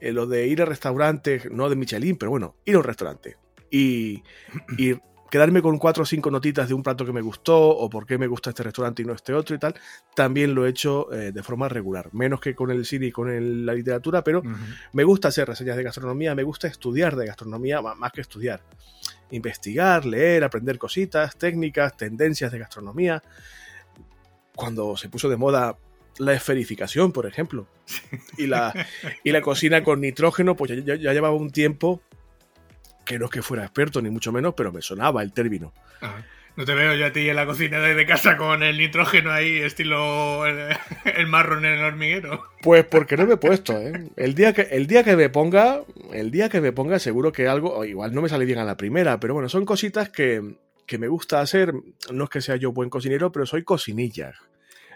eh, 0.00 0.12
lo 0.12 0.26
de 0.26 0.46
ir 0.46 0.62
a 0.62 0.64
restaurantes, 0.64 1.50
no 1.50 1.68
de 1.68 1.76
Michelin, 1.76 2.16
pero 2.16 2.30
bueno, 2.30 2.56
ir 2.64 2.76
a 2.76 2.78
un 2.78 2.84
restaurante 2.84 3.36
y, 3.70 4.22
y 4.76 4.94
quedarme 5.30 5.62
con 5.62 5.78
cuatro 5.78 6.02
o 6.02 6.06
cinco 6.06 6.30
notitas 6.30 6.68
de 6.68 6.74
un 6.74 6.82
plato 6.82 7.06
que 7.06 7.12
me 7.12 7.20
gustó 7.20 7.56
o 7.56 7.88
por 7.88 8.04
qué 8.04 8.18
me 8.18 8.26
gusta 8.26 8.50
este 8.50 8.64
restaurante 8.64 9.02
y 9.02 9.04
no 9.04 9.12
este 9.12 9.32
otro 9.32 9.54
y 9.54 9.58
tal, 9.58 9.74
también 10.14 10.54
lo 10.54 10.66
he 10.66 10.70
hecho 10.70 11.12
eh, 11.12 11.32
de 11.32 11.42
forma 11.42 11.68
regular, 11.68 12.10
menos 12.12 12.40
que 12.40 12.54
con 12.54 12.70
el 12.70 12.84
cine 12.84 13.06
y 13.06 13.12
con 13.12 13.64
la 13.64 13.72
literatura, 13.72 14.24
pero 14.24 14.42
me 14.92 15.04
gusta 15.04 15.28
hacer 15.28 15.46
reseñas 15.46 15.76
de 15.76 15.84
gastronomía, 15.84 16.34
me 16.34 16.42
gusta 16.42 16.66
estudiar 16.66 17.16
de 17.16 17.26
gastronomía 17.26 17.80
más 17.80 18.12
que 18.12 18.20
estudiar, 18.20 18.60
investigar, 19.30 20.04
leer, 20.04 20.42
aprender 20.42 20.78
cositas, 20.78 21.36
técnicas, 21.36 21.96
tendencias 21.96 22.50
de 22.50 22.58
gastronomía. 22.58 23.22
Cuando 24.54 24.96
se 24.96 25.08
puso 25.08 25.28
de 25.28 25.36
moda 25.36 25.76
la 26.18 26.32
esferificación, 26.34 27.12
por 27.12 27.26
ejemplo, 27.26 27.68
y 28.36 28.46
la, 28.46 28.74
y 29.24 29.30
la 29.30 29.40
cocina 29.40 29.84
con 29.84 30.00
nitrógeno, 30.00 30.56
pues 30.56 30.84
ya 30.84 30.96
llevaba 30.96 31.34
un 31.34 31.50
tiempo 31.50 32.02
que 33.10 33.18
no 33.18 33.24
es 33.24 33.32
que 33.32 33.42
fuera 33.42 33.64
experto, 33.64 34.00
ni 34.00 34.08
mucho 34.08 34.30
menos, 34.30 34.54
pero 34.56 34.70
me 34.70 34.80
sonaba 34.82 35.20
el 35.24 35.32
término. 35.32 35.74
No 36.54 36.64
te 36.64 36.74
veo 36.74 36.94
yo 36.94 37.06
a 37.06 37.12
ti 37.12 37.28
en 37.28 37.34
la 37.34 37.44
cocina 37.44 37.80
de 37.80 38.06
casa 38.06 38.36
con 38.36 38.62
el 38.62 38.78
nitrógeno 38.78 39.32
ahí, 39.32 39.58
estilo 39.58 40.46
el, 40.46 41.26
marrón 41.26 41.64
en 41.64 41.72
el 41.72 41.84
hormiguero. 41.84 42.44
Pues 42.62 42.84
porque 42.84 43.16
no 43.16 43.26
me 43.26 43.34
he 43.34 43.36
puesto, 43.36 43.76
¿eh? 43.76 44.10
El 44.14 44.36
día 44.36 44.52
que, 44.52 44.62
el 44.62 44.86
día 44.86 45.02
que 45.02 45.16
me 45.16 45.28
ponga, 45.28 45.82
el 46.12 46.30
día 46.30 46.48
que 46.48 46.60
me 46.60 46.70
ponga, 46.70 47.00
seguro 47.00 47.32
que 47.32 47.48
algo, 47.48 47.84
igual 47.84 48.14
no 48.14 48.22
me 48.22 48.28
sale 48.28 48.44
bien 48.44 48.60
a 48.60 48.64
la 48.64 48.76
primera, 48.76 49.18
pero 49.18 49.34
bueno, 49.34 49.48
son 49.48 49.64
cositas 49.64 50.08
que, 50.08 50.40
me 50.96 51.08
gusta 51.08 51.40
hacer. 51.40 51.72
No 52.12 52.24
es 52.24 52.30
que 52.30 52.40
sea 52.40 52.54
yo 52.54 52.70
buen 52.70 52.90
cocinero, 52.90 53.32
pero 53.32 53.44
soy 53.44 53.64
cocinilla. 53.64 54.34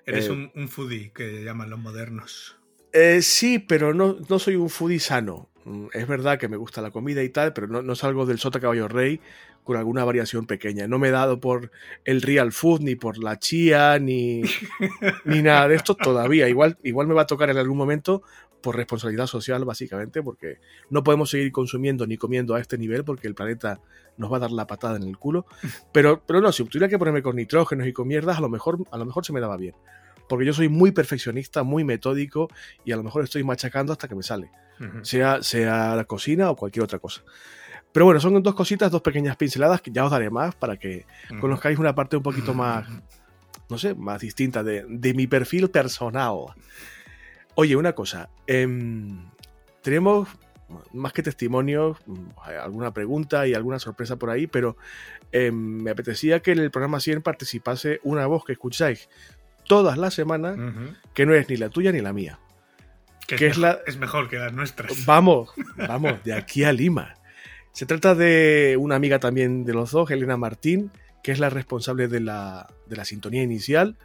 Eres 0.07 0.29
un, 0.29 0.68
foodie, 0.68 1.11
que 1.12 1.42
llaman 1.42 1.68
los 1.68 1.81
modernos. 1.81 2.59
Eh, 2.92 3.22
sí, 3.22 3.59
pero 3.59 3.92
no, 3.92 4.18
no 4.29 4.38
soy 4.38 4.55
un 4.55 4.70
foodie 4.70 5.00
sano. 5.00 5.48
Mm, 5.64 5.87
es 5.92 6.07
verdad 6.07 6.38
que 6.38 6.48
me 6.48 6.57
gusta 6.57 6.83
la 6.83 6.90
comida 6.90 7.22
y 7.22 7.29
tal, 7.29 7.53
pero 7.53 7.66
no, 7.66 7.83
no 7.83 7.94
salgo 7.94 8.27
del 8.27 8.38
sota 8.38 8.61
caballo 8.61 8.88
rey 8.88 9.20
con 9.64 9.77
alguna 9.77 10.05
variación 10.05 10.46
pequeña. 10.46 10.87
No 10.87 10.98
me 10.98 11.09
he 11.09 11.11
dado 11.11 11.40
por 11.40 11.70
el 12.05 12.22
real 12.22 12.53
food, 12.53 12.81
ni 12.81 12.94
por 12.94 13.18
la 13.18 13.38
chía, 13.38 13.98
ni, 13.98 14.42
ni 15.24 15.42
nada 15.42 15.68
de 15.68 15.74
esto 15.74 15.94
todavía. 15.94 16.48
Igual, 16.48 16.79
igual 16.83 17.07
me 17.07 17.14
va 17.14 17.22
a 17.22 17.27
tocar 17.27 17.50
en 17.50 17.57
algún 17.57 17.79
momento 17.79 18.22
por 18.61 18.77
responsabilidad 18.77 19.27
social, 19.27 19.64
básicamente, 19.64 20.22
porque 20.22 20.59
no 20.88 21.03
podemos 21.03 21.29
seguir 21.31 21.53
consumiendo 21.53 22.07
ni 22.07 22.16
comiendo 22.16 22.55
a 22.55 22.61
este 22.61 22.79
nivel 22.79 23.05
porque 23.05 23.27
el 23.27 23.35
planeta 23.35 23.81
nos 24.16 24.33
va 24.33 24.38
a 24.38 24.40
dar 24.40 24.53
la 24.53 24.66
patada 24.66 24.96
en 24.96 25.03
el 25.03 25.18
culo. 25.18 25.46
Pero, 25.92 26.22
pero 26.27 26.40
no, 26.40 26.50
si 26.50 26.64
tuviera 26.64 26.88
que 26.88 26.98
ponerme 26.98 27.22
con 27.22 27.37
nitrógenos 27.37 27.87
y 27.87 27.92
con 27.92 28.09
mierdas, 28.09 28.38
a 28.38 28.40
lo 28.40 28.48
mejor, 28.48 28.79
a 28.90 28.98
lo 28.98 29.05
mejor 29.05 29.24
se 29.24 29.33
me 29.33 29.40
daba 29.40 29.57
bien. 29.57 29.74
Porque 30.28 30.46
yo 30.46 30.52
soy 30.52 30.68
muy 30.68 30.92
perfeccionista, 30.92 31.62
muy 31.62 31.84
metódico 31.84 32.48
y 32.84 32.92
a 32.92 32.96
lo 32.96 33.02
mejor 33.02 33.24
estoy 33.24 33.44
machacando 33.44 33.92
hasta 33.92 34.08
que 34.08 34.14
me 34.14 34.22
sale. 34.22 34.50
sea, 35.02 35.42
sea 35.42 35.94
la 35.94 36.04
cocina 36.04 36.50
o 36.50 36.56
cualquier 36.56 36.84
otra 36.84 36.98
cosa. 36.98 37.22
Pero 37.94 38.06
bueno, 38.06 38.20
son 38.20 38.42
dos 38.42 38.56
cositas, 38.56 38.90
dos 38.90 39.02
pequeñas 39.02 39.37
pinceladas 39.37 39.80
que 39.80 39.92
ya 39.92 40.04
os 40.04 40.10
daré 40.10 40.28
más 40.28 40.56
para 40.56 40.76
que 40.76 41.06
conozcáis 41.40 41.78
una 41.78 41.94
parte 41.94 42.16
un 42.16 42.24
poquito 42.24 42.52
más, 42.54 42.88
no 43.68 43.78
sé, 43.78 43.94
más 43.94 44.20
distinta 44.20 44.64
de, 44.64 45.14
mi 45.14 45.28
perfil 45.28 45.70
personal. 45.70 46.34
Oye, 47.54 47.76
una 47.76 47.92
cosa. 47.92 48.30
Em, 48.48 49.30
tenemos 49.80 50.28
más 50.92 51.12
que 51.12 51.22
testimonios, 51.22 51.98
alguna 52.44 52.92
pregunta 52.92 53.46
y 53.46 53.54
alguna 53.54 53.78
sorpresa 53.78 54.16
por 54.16 54.30
ahí, 54.30 54.48
pero 54.48 54.76
em, 55.30 55.54
me 55.54 55.92
apetecía 55.92 56.40
que 56.40 56.50
en 56.50 56.58
el 56.58 56.72
programa 56.72 56.98
100 56.98 57.22
participase 57.22 58.00
una 58.02 58.26
voz 58.26 58.44
que 58.44 58.54
escucháis 58.54 59.08
todas 59.66 59.98
las 59.98 60.14
semanas, 60.14 60.59
que 61.14 61.27
no 61.27 61.35
es 61.35 61.48
ni 61.48 61.57
la 61.57 61.68
tuya 61.68 61.92
ni 61.92 62.00
la 62.00 62.12
mía. 62.12 62.38
Que, 63.27 63.46
es, 63.46 63.57
la... 63.57 63.81
es 63.87 63.96
mejor 63.96 64.29
que 64.29 64.37
las 64.37 64.53
nuestras. 64.53 65.07
Vamos, 65.07 65.50
vamos, 65.77 66.22
de 66.24 66.35
aquí 66.35 66.64
a 66.64 66.72
Lima. 66.72 67.14
Se 67.72 67.87
trata 67.87 68.14
de 68.14 68.77
una 68.79 68.94
amiga 68.94 69.18
también 69.18 69.64
de 69.64 69.72
los 69.72 69.90
dos, 69.90 70.09
Elena 70.11 70.37
Martín, 70.37 70.92
que 71.24 71.33
es 71.33 71.40
la 71.40 71.50
responsable 71.50 72.07
de 72.07 72.20
la, 72.20 72.68
sintonía 73.03 73.42
inicial, 73.42 73.96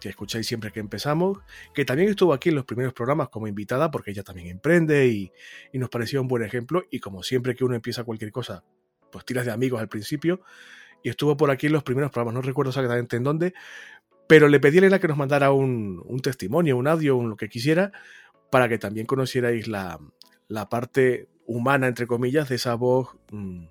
que 0.00 0.08
escucháis 0.08 0.46
siempre 0.46 0.72
que 0.72 0.80
empezamos, 0.80 1.38
que 1.72 1.84
también 1.84 2.08
estuvo 2.08 2.32
aquí 2.32 2.48
en 2.48 2.56
los 2.56 2.64
primeros 2.64 2.92
programas 2.92 3.28
como 3.28 3.46
invitada, 3.46 3.92
porque 3.92 4.10
ella 4.10 4.24
también 4.24 4.48
emprende 4.48 5.06
y, 5.06 5.30
nos 5.74 5.88
pareció 5.88 6.20
un 6.20 6.26
buen 6.26 6.42
ejemplo. 6.42 6.82
Y 6.90 6.98
como 6.98 7.22
siempre 7.22 7.54
que 7.54 7.62
uno 7.62 7.76
empieza 7.76 8.02
cualquier 8.02 8.32
cosa, 8.32 8.64
pues 9.12 9.24
tiras 9.24 9.44
de 9.44 9.52
amigos 9.52 9.80
al 9.80 9.88
principio. 9.88 10.40
Y 11.02 11.10
estuvo 11.10 11.36
por 11.36 11.50
aquí 11.50 11.66
en 11.66 11.74
los 11.74 11.84
primeros 11.84 12.10
programas, 12.10 12.34
no 12.34 12.42
recuerdo 12.42 12.70
exactamente 12.70 13.16
en 13.16 13.22
dónde, 13.22 13.54
pero 14.30 14.46
le 14.46 14.60
pedí 14.60 14.76
a 14.76 14.78
Elena 14.78 15.00
que 15.00 15.08
nos 15.08 15.16
mandara 15.16 15.50
un, 15.50 16.20
testimonio, 16.22 16.76
un 16.76 16.86
audio, 16.86 17.16
un 17.16 17.30
lo 17.30 17.36
que 17.36 17.48
quisiera, 17.48 17.90
para 18.48 18.68
que 18.68 18.78
también 18.78 19.04
conocierais 19.04 19.66
la, 19.66 19.98
la 20.46 20.68
parte 20.68 21.26
humana, 21.46 21.88
entre 21.88 22.06
comillas, 22.06 22.48
de 22.48 22.54
esa 22.54 22.76
voz 22.76 23.08
mm, 23.32 23.64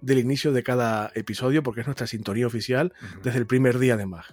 del 0.00 0.18
inicio 0.18 0.52
de 0.52 0.62
cada 0.62 1.10
episodio, 1.16 1.64
porque 1.64 1.80
es 1.80 1.88
nuestra 1.88 2.06
sintonía 2.06 2.46
oficial 2.46 2.92
desde 3.24 3.40
el 3.40 3.48
primer 3.48 3.80
día 3.80 3.96
de 3.96 4.06
Mag. 4.06 4.26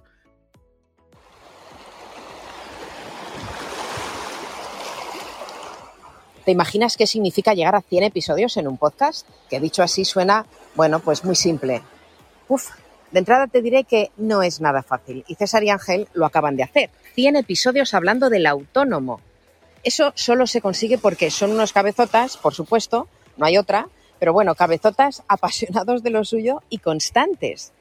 ¿Te 6.46 6.52
imaginas 6.52 6.98
qué 6.98 7.08
significa 7.08 7.56
llegar 7.56 7.74
a 7.74 7.82
100 7.82 8.04
episodios 8.04 8.58
en 8.58 8.68
un 8.68 8.78
podcast? 8.78 9.28
Que 9.50 9.60
dicho 9.60 9.82
así 9.82 10.06
suena, 10.06 10.46
bueno, 10.76 11.00
pues 11.00 11.26
muy 11.26 11.36
simple. 11.36 11.82
Uf, 12.48 12.70
de 13.13 13.19
entrada 13.19 13.45
te 13.45 13.62
diré 13.62 13.84
que 13.84 14.12
no 14.17 14.41
es 14.41 14.60
nada 14.60 14.82
fácil 14.82 15.23
y 15.28 15.36
César 15.36 15.63
y 15.63 15.69
Ángel 15.69 16.08
lo 16.13 16.26
acaban 16.26 16.58
de 16.58 16.63
hacer. 16.63 16.89
100 17.13 17.36
episodios 17.36 17.93
hablando 17.93 18.32
del 18.32 18.47
autónomo, 18.47 19.21
eso 19.84 20.13
solo 20.15 20.47
se 20.47 20.62
consigue 20.62 20.97
porque 20.97 21.30
son 21.30 21.52
unos 21.52 21.73
cabezotas, 21.73 22.38
por 22.38 22.56
supuesto, 22.56 23.08
no 23.38 23.45
hay 23.45 23.58
otra, 23.60 23.88
pero 24.17 24.34
bueno, 24.34 24.56
cabezotas 24.56 25.21
apasionados 25.28 26.02
de 26.02 26.10
lo 26.10 26.26
suyo 26.26 26.63
y 26.69 26.80
constantes. 26.80 27.71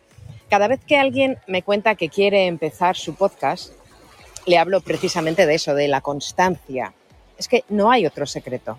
Cada 0.51 0.69
vez 0.69 0.81
que 0.85 0.99
alguien 0.99 1.39
me 1.47 1.63
cuenta 1.63 1.95
que 1.95 2.11
quiere 2.11 2.47
empezar 2.47 2.95
su 2.95 3.15
podcast, 3.15 3.73
le 4.45 4.59
hablo 4.59 4.83
precisamente 4.83 5.47
de 5.47 5.55
eso, 5.55 5.75
de 5.75 5.89
la 5.89 6.03
constancia. 6.03 6.93
Es 7.39 7.49
que 7.49 7.65
no 7.71 7.91
hay 7.91 8.05
otro 8.05 8.27
secreto. 8.27 8.79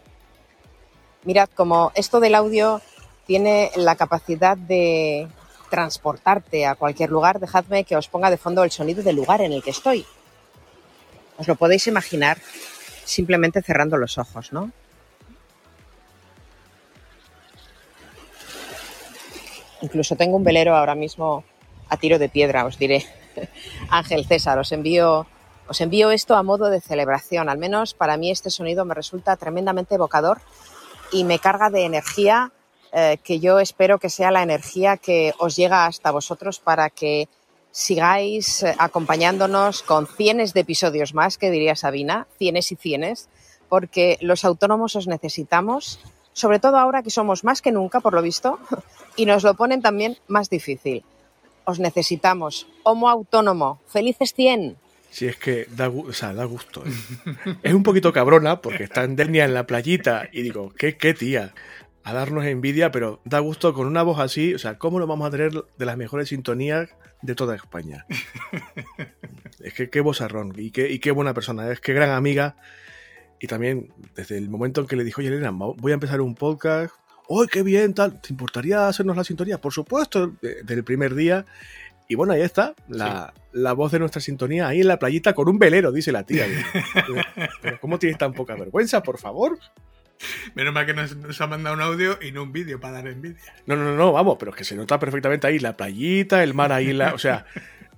Mirad, 1.24 1.50
como 1.56 1.92
esto 1.96 2.20
del 2.20 2.36
audio 2.36 2.80
tiene 3.26 3.72
la 3.76 3.96
capacidad 3.96 4.56
de 4.56 5.28
transportarte 5.74 6.68
a 6.68 6.76
cualquier 6.76 7.10
lugar, 7.10 7.40
dejadme 7.40 7.84
que 7.84 7.98
os 7.98 8.08
ponga 8.08 8.30
de 8.30 8.38
fondo 8.38 8.64
el 8.64 8.70
sonido 8.70 9.02
del 9.02 9.16
lugar 9.16 9.42
en 9.42 9.54
el 9.54 9.64
que 9.64 9.72
estoy. 9.72 10.06
Os 11.40 11.48
lo 11.48 11.56
podéis 11.56 11.88
imaginar 11.88 12.38
simplemente 13.06 13.64
cerrando 13.64 13.98
los 13.98 14.20
ojos, 14.20 14.54
¿no? 14.54 14.70
Incluso 19.82 20.16
tengo 20.16 20.38
un 20.38 20.44
velero 20.44 20.78
ahora 20.78 20.94
mismo 20.94 21.44
a 21.90 21.98
tiro 21.98 22.20
de 22.20 22.30
piedra, 22.30 22.66
os 22.66 22.78
diré. 22.78 23.08
Ángel 23.90 24.28
César, 24.28 24.60
os 24.60 24.72
envío, 24.74 25.26
os 25.68 25.82
envío 25.82 26.12
esto 26.12 26.36
a 26.36 26.44
modo 26.44 26.70
de 26.70 26.82
celebración. 26.82 27.50
Al 27.50 27.58
menos 27.58 27.96
para 27.96 28.16
mí 28.16 28.30
este 28.30 28.52
sonido 28.52 28.86
me 28.86 28.94
resulta 28.94 29.38
tremendamente 29.38 29.96
evocador 29.96 30.38
y 31.12 31.24
me 31.24 31.40
carga 31.40 31.72
de 31.72 31.86
energía 31.86 32.52
eh, 32.96 33.18
que 33.24 33.40
yo 33.40 33.60
espero 33.60 33.98
que 33.98 34.10
sea 34.10 34.30
la 34.30 34.44
energía 34.44 34.98
que 34.98 35.34
os 35.40 35.56
llega 35.56 35.88
hasta 35.88 36.12
vosotros 36.12 36.60
para 36.60 36.92
que 36.92 37.28
sigáis 37.72 38.62
eh, 38.62 38.76
acompañándonos 38.78 39.82
con 39.82 40.06
cienes 40.06 40.54
de 40.54 40.60
episodios 40.60 41.16
más, 41.16 41.40
que 41.40 41.50
diría 41.50 41.76
Sabina, 41.76 42.28
cienes 42.38 42.72
y 42.72 42.76
cienes, 42.76 43.30
porque 43.68 44.20
los 44.22 44.46
autónomos 44.46 44.96
os 44.96 45.08
necesitamos, 45.08 46.00
sobre 46.34 46.60
todo 46.60 46.78
ahora 46.78 47.02
que 47.02 47.10
somos 47.10 47.44
más 47.44 47.64
que 47.64 47.72
nunca, 47.72 48.00
por 48.00 48.14
lo 48.14 48.22
visto, 48.22 48.60
y 49.16 49.26
nos 49.26 49.44
lo 49.44 49.56
ponen 49.56 49.82
también 49.82 50.18
más 50.28 50.52
difícil. 50.52 51.04
Os 51.66 51.80
necesitamos. 51.80 52.68
Homo 52.84 53.10
autónomo. 53.10 53.80
Felices 53.88 54.36
100. 54.36 54.78
Si 55.10 55.28
es 55.28 55.38
que 55.38 55.68
da, 55.70 55.90
da 56.34 56.46
gusto. 56.46 56.84
¿eh? 56.86 57.56
es 57.64 57.74
un 57.74 57.84
poquito 57.84 58.14
cabrona 58.14 58.62
porque 58.62 58.84
está 58.84 59.04
en 59.04 59.16
Dernia 59.16 59.46
en 59.46 59.54
la 59.54 59.66
playita 59.66 60.28
y 60.32 60.42
digo, 60.42 60.74
¿qué, 60.78 60.98
qué 60.98 61.14
tía? 61.14 61.54
A 62.04 62.14
darnos 62.14 62.46
envidia, 62.46 62.92
pero 62.92 63.22
da 63.24 63.40
gusto 63.40 63.74
con 63.74 63.88
una 63.88 64.04
voz 64.04 64.20
así. 64.20 64.54
O 64.54 64.60
sea, 64.60 64.78
¿cómo 64.78 65.00
lo 65.00 65.08
vamos 65.08 65.28
a 65.28 65.32
tener 65.32 65.52
de 65.54 65.86
las 65.86 65.98
mejores 65.98 66.30
sintonías 66.30 66.90
de 67.24 67.36
toda 67.36 67.56
España. 67.56 68.06
es 69.60 69.74
que 69.74 69.90
qué 69.90 70.02
bozarrón 70.02 70.54
y 70.56 70.70
qué, 70.70 70.92
y 70.92 71.00
qué 71.00 71.12
buena 71.12 71.34
persona, 71.34 71.72
es 71.72 71.80
que 71.80 71.94
gran 71.94 72.12
amiga. 72.12 72.56
Y 73.40 73.48
también 73.48 73.92
desde 74.16 74.38
el 74.38 74.50
momento 74.50 74.82
en 74.82 74.88
que 74.88 74.96
le 74.96 75.04
dijo, 75.04 75.22
oye 75.22 75.30
Elena, 75.30 75.52
voy 75.52 75.92
a 75.92 75.96
empezar 75.96 76.22
un 76.22 76.36
podcast. 76.36 76.94
¡Uy, 77.28 77.48
qué 77.48 77.64
bien! 77.64 77.94
Tal. 77.94 78.22
¿Te 78.22 78.32
importaría 78.32 78.88
hacernos 78.88 79.18
la 79.18 79.24
sintonía? 79.24 79.58
Por 79.58 79.74
supuesto, 79.74 80.34
desde 80.42 80.74
el 80.74 80.84
primer 80.84 81.16
día. 81.16 81.46
Y 82.08 82.16
bueno, 82.16 82.34
ahí 82.34 82.42
está, 82.42 82.76
la, 82.90 83.34
voz 83.74 83.94
de 83.94 84.00
nuestra 84.00 84.22
sintonía 84.22 84.68
ahí 84.68 84.82
en 84.82 84.88
la 84.90 85.00
playita 85.00 85.34
con 85.34 85.48
un 85.48 85.58
velero, 85.58 85.92
dice 85.92 86.12
la 86.12 86.24
tía. 86.24 86.46
Pero 87.62 87.80
¿cómo 87.80 87.98
tienes 87.98 88.18
tan 88.18 88.34
poca 88.34 88.56
vergüenza, 88.56 89.02
por 89.02 89.18
favor? 89.18 89.58
Menos 90.56 90.74
mal 90.74 90.86
que 90.86 90.94
nos, 90.94 91.42
ha 91.42 91.48
mandado 91.48 91.76
un 91.76 91.82
audio 91.82 92.18
y 92.22 92.32
no 92.32 92.44
un 92.44 92.52
vídeo 92.52 92.80
para 92.80 92.96
dar 92.96 93.08
envidia. 93.08 93.42
No, 93.66 93.76
no, 93.76 93.96
no, 93.96 94.12
vamos, 94.12 94.38
pero 94.40 94.52
es 94.52 94.58
que 94.58 94.64
se 94.64 94.76
nota 94.76 95.00
perfectamente 95.00 95.48
ahí 95.48 95.60
la 95.60 95.76
playita, 95.76 96.44
el 96.44 96.54
mar 96.54 96.72
ahí, 96.72 96.94
la, 96.94 97.14
o 97.14 97.18
sea, 97.18 97.46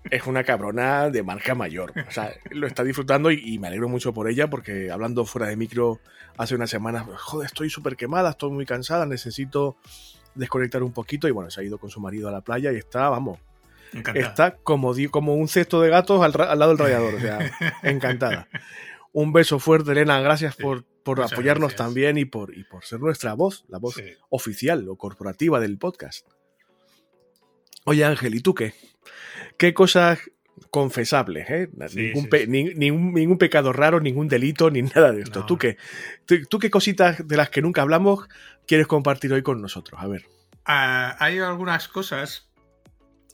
es 0.10 0.26
una 0.28 0.44
cabrona 0.44 1.10
de 1.10 1.24
marca 1.24 1.56
mayor. 1.56 1.94
O 2.08 2.12
sea, 2.12 2.34
lo 2.52 2.68
está 2.68 2.84
disfrutando 2.84 3.32
y, 3.32 3.58
me 3.60 3.68
alegro 3.68 3.90
mucho 3.90 4.14
por 4.14 4.30
ella 4.30 4.50
porque 4.50 4.92
hablando 4.92 5.26
fuera 5.26 5.48
de 5.48 5.56
micro 5.56 6.00
hace 6.38 6.56
unas 6.56 6.70
semanas, 6.70 7.06
joder, 7.18 7.48
estoy 7.48 7.70
súper 7.70 7.96
quemada, 7.96 8.32
estoy 8.32 8.52
muy 8.52 8.66
cansada, 8.66 9.06
necesito 9.06 9.78
desconectar 10.36 10.84
un 10.84 10.92
poquito 10.92 11.28
y 11.28 11.32
bueno, 11.32 11.50
se 11.50 11.62
ha 11.62 11.64
ido 11.64 11.78
con 11.78 11.90
su 11.90 12.00
marido 12.02 12.28
a 12.28 12.32
la 12.32 12.42
playa 12.42 12.72
y 12.72 12.76
está, 12.76 13.10
vamos, 13.10 13.40
está 14.14 14.56
como, 14.56 14.94
como 15.10 15.36
un 15.36 15.48
cesto 15.48 15.82
de 15.82 15.90
gatos 15.90 16.22
al, 16.22 16.34
al 16.42 16.60
lado 16.60 16.72
del 16.72 16.78
radiador, 16.78 17.16
o 17.16 17.20
sea, 17.20 17.40
encantada. 17.84 18.48
Un 19.16 19.32
beso 19.32 19.60
fuerte, 19.60 19.94
Elena, 19.94 20.20
gracias 20.20 20.58
por 20.58 20.84
por 21.06 21.22
apoyarnos 21.22 21.76
también 21.76 22.18
y 22.18 22.26
por, 22.26 22.58
y 22.58 22.64
por 22.64 22.84
ser 22.84 23.00
nuestra 23.00 23.36
voz, 23.36 23.64
la 23.70 23.78
voz 23.78 24.02
oficial 24.30 24.90
o 24.90 24.98
corporativa 24.98 25.60
del 25.60 25.78
podcast. 25.78 26.28
Oye 27.86 28.04
Ángel, 28.04 28.34
¿y 28.34 28.42
tú 28.42 28.56
qué? 28.56 28.74
¿Qué 29.58 29.76
cosas 29.76 30.20
confesables? 30.72 31.48
Eh? 31.50 31.70
ningún, 32.48 33.38
pecado 33.38 33.72
raro, 33.72 34.00
ningún 34.00 34.28
delito, 34.28 34.72
ni 34.72 34.82
nada 34.96 35.12
de 35.12 35.22
esto. 35.22 35.46
¿Tú, 35.46 35.60
qué, 35.60 35.78
tú, 36.26 36.58
qué 36.58 36.72
cositas 36.72 37.26
de 37.26 37.38
las 37.38 37.52
que 37.52 37.62
nunca 37.62 37.84
hablamos 37.84 38.28
quieres 38.68 38.88
compartir 38.88 39.32
hoy 39.32 39.44
con 39.44 39.62
nosotros? 39.62 40.02
A 40.02 40.08
ver. 40.08 40.26
Ah, 40.66 41.16
hay 41.20 41.38
algunas 41.38 41.88
cosas 41.88 42.50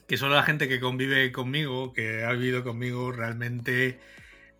que 0.08 0.18
solo 0.18 0.36
la 0.36 0.44
gente 0.44 0.68
que 0.68 0.82
convive 0.82 1.32
conmigo, 1.32 1.94
que 1.94 2.26
ha 2.26 2.34
vivido 2.34 2.66
conmigo 2.66 3.14
realmente 3.14 3.98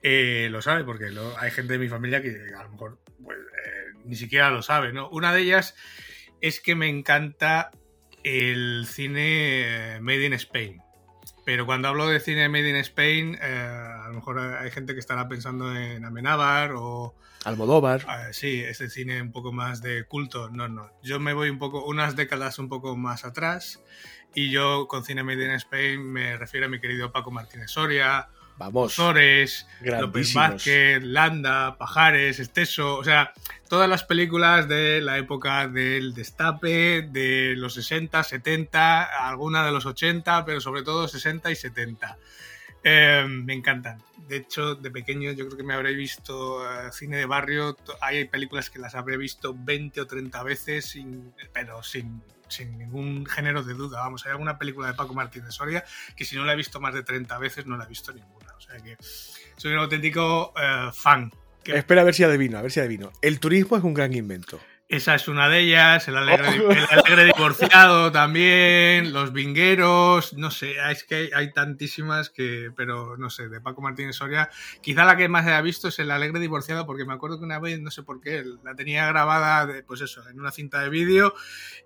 eh, 0.02 0.48
lo 0.52 0.62
sabe, 0.62 0.84
porque 0.84 1.12
hay 1.40 1.52
gente 1.52 1.74
de 1.74 1.80
mi 1.80 1.90
familia 1.90 2.22
que 2.22 2.36
a 2.58 2.64
lo 2.64 2.72
mejor 2.72 3.00
pues, 3.24 3.38
eh, 3.38 3.98
ni 4.06 4.16
siquiera 4.16 4.50
lo 4.50 4.62
sabe, 4.62 4.94
¿no? 4.94 5.10
Una 5.10 5.34
de 5.34 5.42
ellas 5.42 5.76
es 6.42 6.60
que 6.60 6.76
me 6.76 6.90
encanta 6.90 7.72
el 8.24 8.86
cine 8.88 10.00
Made 10.02 10.26
in 10.26 10.34
Spain. 10.34 10.82
Pero 11.44 11.66
cuando 11.66 11.88
hablo 11.88 12.08
de 12.08 12.20
cine 12.20 12.50
Made 12.50 12.70
in 12.70 12.76
Spain, 12.78 13.38
eh, 13.42 13.92
lo 14.12 14.20
mejor 14.20 14.40
hay 14.40 14.70
gente 14.72 14.94
que 14.94 15.00
estará 15.00 15.28
pensando 15.28 15.76
en 15.76 16.06
Amenábar 16.06 16.74
o... 16.76 17.16
Almodóvar. 17.46 18.06
Ah, 18.08 18.28
sí, 18.32 18.62
este 18.62 18.90
cine 18.90 19.22
un 19.22 19.32
poco 19.32 19.52
más 19.52 19.82
de 19.82 20.04
culto. 20.06 20.50
No, 20.50 20.68
no. 20.68 20.92
Yo 21.02 21.20
me 21.20 21.34
voy 21.34 21.50
un 21.50 21.58
poco, 21.58 21.84
unas 21.86 22.16
décadas 22.16 22.60
un 22.60 22.70
poco 22.70 22.96
más 22.96 23.26
atrás 23.26 23.82
y 24.36 24.52
yo 24.52 24.88
con 24.88 25.04
Cine 25.04 25.24
Made 25.24 25.46
in 25.46 25.52
Spain 25.52 26.04
me 26.04 26.38
refiero 26.38 26.68
a 26.68 26.70
mi 26.70 26.80
querido 26.80 27.12
Paco 27.12 27.32
Martínez 27.32 27.72
Soria, 27.72 28.30
Vamos. 28.62 28.94
Sores, 28.94 29.66
López 29.82 30.36
Vázquez, 30.36 31.02
Landa, 31.02 31.78
Pajares, 31.80 32.40
Esteso, 32.40 32.98
o 32.98 33.04
sea, 33.04 33.34
todas 33.68 33.90
las 33.90 34.04
películas 34.04 34.68
de 34.68 35.02
la 35.02 35.18
época 35.18 35.68
del 35.68 36.14
destape, 36.14 37.02
de 37.02 37.56
los 37.58 37.74
60, 37.74 38.22
70, 38.22 39.28
alguna 39.28 39.66
de 39.66 39.72
los 39.72 39.88
80, 39.88 40.46
pero 40.46 40.62
sobre 40.62 40.84
todo 40.84 41.08
60 41.08 41.50
y 41.50 41.56
70. 41.56 42.18
Eh, 42.84 43.26
me 43.28 43.54
encantan. 43.54 44.00
De 44.28 44.38
hecho, 44.38 44.76
de 44.76 44.92
pequeño 44.92 45.32
yo 45.32 45.48
creo 45.48 45.58
que 45.58 45.64
me 45.64 45.74
habré 45.74 45.96
visto 45.96 46.64
eh, 46.64 46.92
cine 46.92 47.18
de 47.18 47.26
barrio. 47.26 47.76
Hay 48.00 48.26
películas 48.26 48.70
que 48.70 48.78
las 48.78 48.94
habré 48.94 49.18
visto 49.18 49.56
20 49.58 50.02
o 50.02 50.06
30 50.06 50.44
veces, 50.44 50.96
pero 51.52 51.82
sin, 51.82 52.22
sin 52.48 52.78
ningún 52.78 53.26
género 53.26 53.64
de 53.64 53.74
duda. 53.74 54.02
Vamos, 54.02 54.26
hay 54.26 54.34
alguna 54.34 54.60
película 54.60 54.88
de 54.88 54.94
Paco 54.94 55.16
Martínez 55.16 55.48
de 55.48 55.52
Soria 55.52 55.84
que 56.16 56.26
si 56.26 56.36
no 56.36 56.46
la 56.46 56.54
he 56.54 56.56
visto 56.56 56.80
más 56.80 56.94
de 56.94 57.04
30 57.04 57.38
veces 57.40 57.66
no 57.66 57.76
la 57.78 57.86
he 57.86 57.88
visto 57.88 58.14
ninguna. 58.14 58.41
Soy 59.58 59.74
un 59.74 59.80
auténtico 59.80 60.54
eh, 60.60 60.90
fan. 60.94 61.32
Espera 61.66 62.02
a 62.02 62.04
ver 62.04 62.16
si 62.16 62.24
adivino, 62.24 62.58
a 62.58 62.62
ver 62.62 62.72
si 62.72 62.80
adivino. 62.80 63.12
El 63.22 63.40
turismo 63.40 63.78
es 63.78 63.84
un 63.84 63.94
gran 63.94 64.14
invento. 64.14 64.60
Esa 64.92 65.16
es 65.16 65.30
una 65.30 65.48
de 65.48 65.60
ellas, 65.60 66.06
el 66.10 66.18
alegre, 66.18 66.50
oh. 66.60 67.24
divorciado 67.24 68.12
también, 68.12 69.14
los 69.14 69.32
vingueros, 69.32 70.34
no 70.34 70.52
sé, 70.52 70.76
es 70.92 71.06
que 71.06 71.30
hay, 71.34 71.54
tantísimas 71.54 72.30
que, 72.30 72.74
pero 72.76 73.16
no 73.16 73.30
sé, 73.30 73.48
de 73.48 73.62
Paco 73.62 73.82
Martínez 73.82 74.18
Soria, 74.18 74.50
quizá 74.82 75.06
la 75.06 75.16
que 75.16 75.30
más 75.30 75.46
haya 75.46 75.62
visto 75.62 75.88
es 75.88 75.98
el 76.00 76.12
alegre 76.12 76.42
divorciado, 76.42 76.86
porque 76.86 77.06
me 77.06 77.14
acuerdo 77.14 77.40
que 77.40 77.46
una 77.46 77.58
vez, 77.60 77.80
no 77.80 77.90
sé 77.90 78.04
por 78.04 78.20
qué, 78.20 78.44
la 78.66 78.76
tenía 78.76 79.08
grabada, 79.08 79.66
de, 79.66 79.82
pues 79.82 80.02
eso, 80.02 80.28
en 80.28 80.38
una 80.38 80.52
cinta 80.52 80.82
de 80.82 80.90
vídeo, 80.90 81.36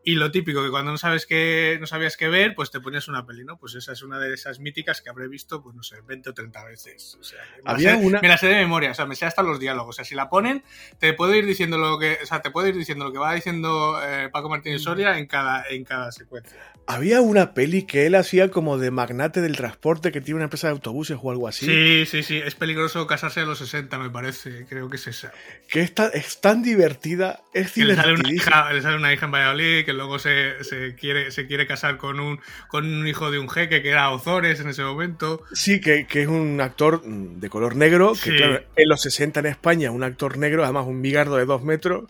y 0.04 0.16
lo 0.16 0.32
típico, 0.32 0.64
que 0.64 0.72
cuando 0.72 0.90
no 0.90 0.98
sabes 0.98 1.28
qué, 1.28 1.78
no 1.80 1.86
sabías 1.86 2.18
qué 2.18 2.28
ver, 2.28 2.56
pues 2.56 2.72
te 2.72 2.80
ponías 2.80 3.08
una 3.08 3.24
peli, 3.24 3.46
¿no? 3.46 3.60
Pues 3.60 3.76
esa 3.76 3.92
es 3.92 4.02
una 4.02 4.18
de 4.18 4.34
esas 4.34 4.60
míticas 4.60 5.04
que 5.04 5.12
habré 5.12 5.28
visto, 5.28 5.62
pues 5.62 5.76
no 5.76 5.84
sé, 5.84 6.02
20 6.02 6.32
o 6.32 6.34
30 6.34 6.66
veces. 6.66 7.20
O 7.20 7.24
sea, 7.24 7.40
Había 7.66 7.98
me, 7.98 8.06
una... 8.08 8.20
me 8.20 8.30
la 8.30 8.40
sé 8.40 8.48
de 8.48 8.56
memoria, 8.56 8.90
o 8.90 8.96
sea, 8.96 9.06
me 9.06 9.16
sé 9.16 9.28
hasta 9.28 9.44
los 9.44 9.60
diálogos, 9.60 9.90
o 9.90 9.98
sea, 9.98 10.06
si 10.06 10.16
la 10.16 10.28
ponen, 10.28 10.64
te 10.98 11.14
puedo 11.14 11.36
ir 11.36 11.46
diciendo 11.46 11.78
lo 11.78 12.00
que, 12.00 12.18
o 12.24 12.26
sea, 12.26 12.42
te 12.42 12.50
puedo 12.50 12.68
ir 12.68 12.76
diciendo 12.76 12.95
lo 13.00 13.12
que 13.12 13.18
va 13.18 13.34
diciendo 13.34 14.00
eh, 14.02 14.30
Paco 14.32 14.50
Martínez 14.50 14.82
Soria 14.82 15.18
en 15.18 15.26
cada, 15.26 15.66
en 15.70 15.84
cada 15.84 16.12
secuencia. 16.12 16.58
Había 16.88 17.20
una 17.22 17.56
peli 17.56 17.84
que 17.84 18.06
él 18.06 18.14
hacía 18.14 18.52
como 18.52 18.78
de 18.78 18.92
magnate 18.92 19.42
del 19.42 19.56
transporte 19.56 20.12
que 20.12 20.22
tiene 20.22 20.36
una 20.36 20.44
empresa 20.44 20.68
de 20.68 20.74
autobuses 20.74 21.18
o 21.20 21.32
algo 21.32 21.48
así. 21.48 21.66
Sí, 21.66 22.06
sí, 22.06 22.22
sí. 22.22 22.38
Es 22.38 22.54
peligroso 22.54 23.08
casarse 23.08 23.40
a 23.40 23.46
los 23.46 23.58
60, 23.58 23.98
me 23.98 24.12
parece. 24.12 24.68
Creo 24.70 24.88
que 24.88 24.98
es 24.98 25.08
esa. 25.08 25.32
Que 25.68 25.82
es 25.82 25.96
tan, 25.96 26.12
es 26.14 26.42
tan 26.42 26.62
divertida. 26.62 27.42
Es 27.56 27.72
que 27.72 27.86
le 27.86 27.96
sale, 27.96 28.14
una 28.14 28.32
hija, 28.32 28.72
le 28.72 28.84
sale 28.84 28.98
una 28.98 29.12
hija 29.12 29.26
en 29.26 29.32
Valladolid 29.32 29.84
que 29.84 29.94
luego 29.94 30.20
se, 30.20 30.64
se, 30.64 30.94
quiere, 30.94 31.32
se 31.32 31.48
quiere 31.48 31.66
casar 31.66 31.98
con 31.98 32.20
un, 32.20 32.40
con 32.68 32.86
un 32.86 33.08
hijo 33.08 33.32
de 33.32 33.40
un 33.40 33.50
jeque 33.50 33.82
que 33.82 33.90
era 33.90 34.12
Ozores 34.12 34.60
en 34.60 34.70
ese 34.70 34.84
momento. 34.84 35.42
Sí, 35.54 35.82
que, 35.82 36.06
que 36.06 36.22
es 36.22 36.28
un 36.28 36.62
actor 36.62 37.02
de 37.04 37.50
color 37.50 37.76
negro. 37.76 38.14
Que 38.14 38.36
claro, 38.36 38.64
en 38.76 38.90
los 38.90 39.02
60 39.02 39.40
en 39.40 39.48
España, 39.48 39.90
un 39.90 40.04
actor 40.04 40.38
negro, 40.38 40.64
además 40.64 40.86
un 40.86 41.02
bigardo 41.02 41.38
de 41.38 41.46
dos 41.46 41.64
metros. 41.64 42.06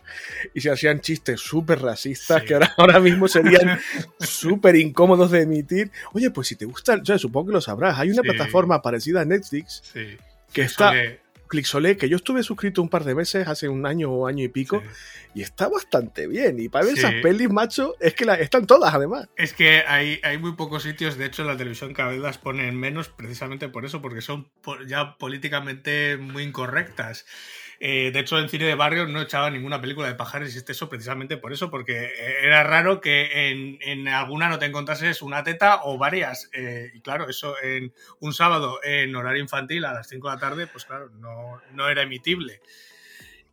Y 0.52 0.60
se 0.60 0.70
hacían 0.76 1.00
chistes 1.00 1.40
súper 1.40 1.82
racistas 1.82 2.40
sí. 2.40 2.46
que 2.46 2.54
ahora, 2.54 2.74
ahora 2.76 3.00
mismo 3.00 3.28
serían 3.28 3.80
súper 4.20 4.76
incómodos 4.76 5.30
de 5.30 5.42
emitir. 5.42 5.90
Oye, 6.12 6.30
pues 6.30 6.48
si 6.48 6.56
te 6.56 6.64
gusta, 6.64 7.02
yo 7.02 7.18
supongo 7.18 7.48
que 7.48 7.52
lo 7.54 7.60
sabrás, 7.60 7.98
hay 7.98 8.10
una 8.10 8.22
sí. 8.22 8.28
plataforma 8.28 8.80
parecida 8.82 9.22
a 9.22 9.24
Netflix 9.24 9.82
sí. 9.92 10.16
que 10.52 10.62
está... 10.62 10.94
Clixolé, 11.48 11.96
que 11.96 12.08
yo 12.08 12.16
estuve 12.16 12.42
suscrito 12.42 12.82
un 12.82 12.88
par 12.88 13.04
de 13.04 13.14
veces 13.14 13.46
hace 13.46 13.68
un 13.68 13.86
año 13.86 14.10
o 14.10 14.26
año 14.26 14.44
y 14.44 14.48
pico, 14.48 14.82
y 15.34 15.42
está 15.42 15.68
bastante 15.68 16.26
bien. 16.26 16.58
Y 16.58 16.68
para 16.68 16.86
ver 16.86 16.98
esas 16.98 17.14
pelis, 17.22 17.50
macho, 17.50 17.94
es 18.00 18.14
que 18.14 18.24
la, 18.24 18.34
están 18.34 18.66
todas 18.66 18.94
además. 18.94 19.28
Es 19.36 19.52
que 19.52 19.84
hay, 19.86 20.20
hay 20.22 20.38
muy 20.38 20.52
pocos 20.52 20.82
sitios, 20.82 21.16
de 21.16 21.26
hecho 21.26 21.44
la 21.44 21.56
televisión 21.56 21.94
cada 21.94 22.10
vez 22.10 22.20
las 22.20 22.38
ponen 22.38 22.74
menos 22.78 23.08
precisamente 23.08 23.68
por 23.68 23.84
eso, 23.84 24.02
porque 24.02 24.20
son 24.20 24.48
ya 24.86 25.16
políticamente 25.18 26.16
muy 26.16 26.42
incorrectas. 26.42 27.26
Eh, 27.80 28.10
de 28.12 28.20
hecho, 28.20 28.38
en 28.38 28.48
cine 28.48 28.64
de 28.64 28.74
barrio 28.74 29.06
no 29.06 29.20
echaba 29.20 29.50
ninguna 29.50 29.80
película 29.80 30.08
de 30.08 30.14
pajares 30.14 30.54
y 30.54 30.70
eso 30.70 30.88
precisamente 30.88 31.36
por 31.36 31.52
eso, 31.52 31.70
porque 31.70 32.10
era 32.42 32.62
raro 32.62 33.00
que 33.00 33.50
en, 33.50 33.78
en 33.82 34.08
alguna 34.08 34.48
no 34.48 34.58
te 34.58 34.66
encontrases 34.66 35.22
una 35.22 35.42
teta 35.44 35.80
o 35.84 35.98
varias. 35.98 36.48
Eh, 36.52 36.90
y 36.94 37.00
claro, 37.00 37.28
eso 37.28 37.54
en 37.62 37.92
un 38.20 38.32
sábado 38.32 38.78
en 38.82 39.14
horario 39.14 39.42
infantil 39.42 39.84
a 39.84 39.92
las 39.92 40.08
5 40.08 40.28
de 40.28 40.34
la 40.34 40.40
tarde, 40.40 40.66
pues 40.66 40.84
claro, 40.84 41.10
no, 41.10 41.60
no 41.72 41.88
era 41.88 42.02
emitible. 42.02 42.60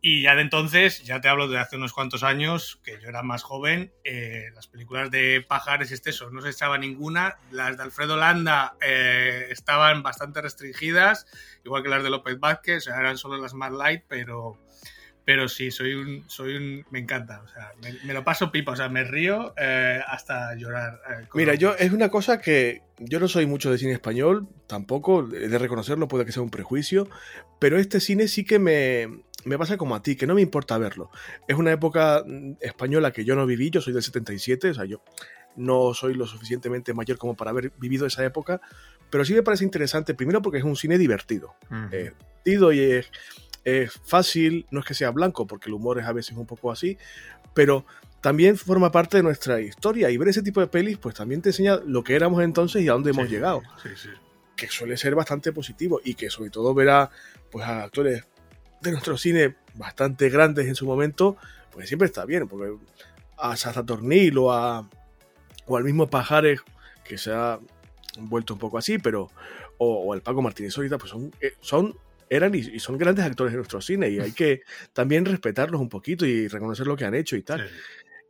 Y 0.06 0.20
ya 0.20 0.34
de 0.34 0.42
entonces, 0.42 1.02
ya 1.02 1.22
te 1.22 1.28
hablo 1.28 1.48
de 1.48 1.58
hace 1.58 1.76
unos 1.76 1.94
cuantos 1.94 2.24
años, 2.24 2.78
que 2.84 3.00
yo 3.00 3.08
era 3.08 3.22
más 3.22 3.42
joven, 3.42 3.90
eh, 4.04 4.50
las 4.54 4.66
películas 4.66 5.10
de 5.10 5.40
Pajares 5.40 5.90
y 5.90 5.94
Esteso 5.94 6.28
no 6.28 6.42
se 6.42 6.50
echaba 6.50 6.76
ninguna. 6.76 7.38
Las 7.50 7.78
de 7.78 7.84
Alfredo 7.84 8.18
Landa 8.18 8.76
eh, 8.86 9.46
estaban 9.48 10.02
bastante 10.02 10.42
restringidas, 10.42 11.26
igual 11.64 11.82
que 11.82 11.88
las 11.88 12.02
de 12.02 12.10
López 12.10 12.38
Vázquez, 12.38 12.76
o 12.76 12.80
sea, 12.82 13.00
eran 13.00 13.16
solo 13.16 13.38
las 13.38 13.54
más 13.54 13.72
light, 13.72 14.02
pero, 14.06 14.58
pero 15.24 15.48
sí, 15.48 15.70
soy 15.70 15.94
un, 15.94 16.28
soy 16.28 16.56
un, 16.56 16.84
me 16.90 16.98
encanta, 16.98 17.40
o 17.40 17.48
sea, 17.48 17.72
me, 17.82 17.94
me 18.04 18.12
lo 18.12 18.24
paso 18.24 18.52
pipa, 18.52 18.72
o 18.72 18.76
sea, 18.76 18.90
me 18.90 19.04
río 19.04 19.54
eh, 19.56 20.02
hasta 20.06 20.54
llorar. 20.54 21.00
Eh, 21.08 21.28
Mira, 21.32 21.54
yo 21.54 21.76
es 21.76 21.92
una 21.92 22.10
cosa 22.10 22.42
que 22.42 22.82
yo 22.98 23.20
no 23.20 23.26
soy 23.28 23.46
mucho 23.46 23.70
de 23.70 23.78
cine 23.78 23.94
español, 23.94 24.48
tampoco, 24.66 25.26
he 25.32 25.48
de 25.48 25.58
reconocerlo, 25.58 26.08
puede 26.08 26.26
que 26.26 26.32
sea 26.32 26.42
un 26.42 26.50
prejuicio, 26.50 27.08
pero 27.58 27.78
este 27.78 28.00
cine 28.00 28.28
sí 28.28 28.44
que 28.44 28.58
me, 28.58 29.24
me 29.44 29.58
pasa 29.58 29.76
como 29.76 29.94
a 29.94 30.02
ti, 30.02 30.16
que 30.16 30.26
no 30.26 30.34
me 30.34 30.42
importa 30.42 30.78
verlo. 30.78 31.10
Es 31.46 31.56
una 31.56 31.72
época 31.72 32.22
mm, 32.26 32.54
española 32.60 33.12
que 33.12 33.24
yo 33.24 33.34
no 33.34 33.46
viví, 33.46 33.70
yo 33.70 33.80
soy 33.80 33.92
del 33.92 34.02
77, 34.02 34.70
o 34.70 34.74
sea, 34.74 34.84
yo 34.84 35.02
no 35.56 35.94
soy 35.94 36.14
lo 36.14 36.26
suficientemente 36.26 36.94
mayor 36.94 37.18
como 37.18 37.36
para 37.36 37.50
haber 37.50 37.72
vivido 37.78 38.06
esa 38.06 38.24
época, 38.24 38.60
pero 39.10 39.24
sí 39.24 39.34
me 39.34 39.42
parece 39.42 39.64
interesante, 39.64 40.14
primero 40.14 40.42
porque 40.42 40.58
es 40.58 40.64
un 40.64 40.76
cine 40.76 40.98
divertido, 40.98 41.54
uh 41.70 41.74
-huh. 41.74 41.88
eh, 41.92 42.12
divertido 42.44 42.72
y 42.72 42.80
es, 42.80 43.10
es 43.64 43.92
fácil, 44.04 44.66
no 44.70 44.80
es 44.80 44.86
que 44.86 44.94
sea 44.94 45.10
blanco, 45.10 45.46
porque 45.46 45.68
el 45.68 45.74
humor 45.74 45.98
es 45.98 46.06
a 46.06 46.12
veces 46.12 46.36
un 46.36 46.46
poco 46.46 46.72
así, 46.72 46.98
pero 47.54 47.86
también 48.20 48.56
forma 48.56 48.90
parte 48.90 49.18
de 49.18 49.22
nuestra 49.22 49.60
historia 49.60 50.10
y 50.10 50.16
ver 50.16 50.28
ese 50.28 50.42
tipo 50.42 50.60
de 50.60 50.66
pelis 50.66 50.96
pues 50.96 51.14
también 51.14 51.42
te 51.42 51.50
enseña 51.50 51.76
lo 51.86 52.02
que 52.02 52.16
éramos 52.16 52.42
entonces 52.42 52.82
y 52.82 52.88
a 52.88 52.92
dónde 52.92 53.10
hemos 53.10 53.28
llegado. 53.28 53.62
Sí, 53.82 53.90
sí. 53.94 54.08
Que 54.56 54.68
suele 54.68 54.96
ser 54.96 55.14
bastante 55.14 55.52
positivo 55.52 56.00
y 56.02 56.14
que 56.14 56.30
sobre 56.30 56.48
todo 56.48 56.72
ver 56.72 56.88
a, 56.88 57.10
pues, 57.50 57.66
a 57.66 57.82
actores 57.84 58.24
de 58.84 58.92
nuestro 58.92 59.16
cine 59.16 59.56
bastante 59.74 60.28
grandes 60.28 60.66
en 60.66 60.74
su 60.74 60.86
momento, 60.86 61.36
pues 61.72 61.88
siempre 61.88 62.06
está 62.06 62.24
bien, 62.24 62.46
porque 62.46 62.76
a 63.36 63.56
Sasa 63.56 63.84
Tornil 63.84 64.38
o, 64.38 64.52
a, 64.52 64.88
o 65.66 65.76
al 65.76 65.84
mismo 65.84 66.08
Pajares, 66.08 66.60
que 67.02 67.18
se 67.18 67.32
ha 67.32 67.58
vuelto 68.18 68.54
un 68.54 68.60
poco 68.60 68.78
así, 68.78 68.98
pero 68.98 69.30
o, 69.78 70.04
o 70.04 70.14
el 70.14 70.22
Paco 70.22 70.42
Martínez 70.42 70.76
ahorita, 70.76 70.98
pues 70.98 71.10
son, 71.10 71.32
eh, 71.40 71.54
son 71.60 71.96
eran 72.30 72.54
y, 72.54 72.58
y, 72.58 72.78
son 72.78 72.96
grandes 72.96 73.24
actores 73.24 73.52
de 73.52 73.58
nuestro 73.58 73.80
cine 73.80 74.08
y 74.08 74.18
hay 74.18 74.32
que 74.32 74.62
también 74.92 75.24
respetarlos 75.24 75.80
un 75.80 75.88
poquito 75.88 76.24
y 76.24 76.48
reconocer 76.48 76.86
lo 76.86 76.96
que 76.96 77.04
han 77.04 77.14
hecho 77.14 77.36
y 77.36 77.42
tal. 77.42 77.68
Sí. 77.68 77.74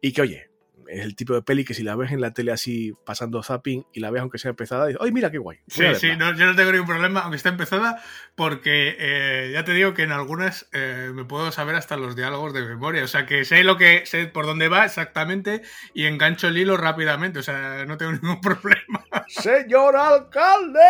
Y 0.01 0.13
que, 0.13 0.23
oye, 0.23 0.51
es 0.89 1.05
el 1.05 1.17
tipo 1.17 1.35
de 1.35 1.43
peli 1.43 1.65
que 1.65 1.75
si 1.75 1.83
la 1.83 1.97
ves 1.97 2.13
en 2.13 2.21
la 2.21 2.33
tele 2.33 2.53
así 2.53 2.95
pasando 3.05 3.43
zapping 3.43 3.87
y 3.93 4.01
la 4.01 4.11
ves 4.11 4.23
aunque 4.23 4.39
sea 4.39 4.51
empezada, 4.51 4.87
dices, 4.87 5.01
¡ay, 5.03 5.13
mira 5.13 5.31
qué 5.31 5.39
guay! 5.39 5.59
Sí, 5.67 5.85
sí, 5.95 6.17
no, 6.17 6.35
yo 6.35 6.47
no 6.47 6.55
tengo 6.55 6.73
ningún 6.73 6.87
problema 6.87 7.21
aunque 7.21 7.37
esté 7.37 7.49
empezada 7.49 8.03
porque 8.35 8.97
eh, 8.99 9.51
ya 9.53 9.65
te 9.65 9.73
digo 9.73 9.95
que 9.95 10.03
en 10.03 10.13
algunas 10.13 10.69
eh, 10.73 11.11
me 11.15 11.25
puedo 11.25 11.53
saber 11.53 11.75
hasta 11.77 11.97
los 11.97 12.17
diálogos 12.17 12.53
de 12.53 12.63
memoria, 12.63 13.05
o 13.05 13.09
sea 13.09 13.27
que 13.27 13.45
sé 13.45 13.65
lo 13.65 13.77
que 13.77 14.07
sé 14.07 14.27
por 14.27 14.47
dónde 14.47 14.69
va 14.69 14.85
exactamente 14.85 15.63
y 15.95 16.07
engancho 16.07 16.49
el 16.49 16.59
hilo 16.59 16.77
rápidamente, 16.77 17.39
o 17.39 17.43
sea, 17.43 17.85
no 17.87 17.97
tengo 17.97 18.13
ningún 18.23 18.41
problema. 18.41 19.05
¡Señor 19.29 19.97
alcalde! 19.97 20.81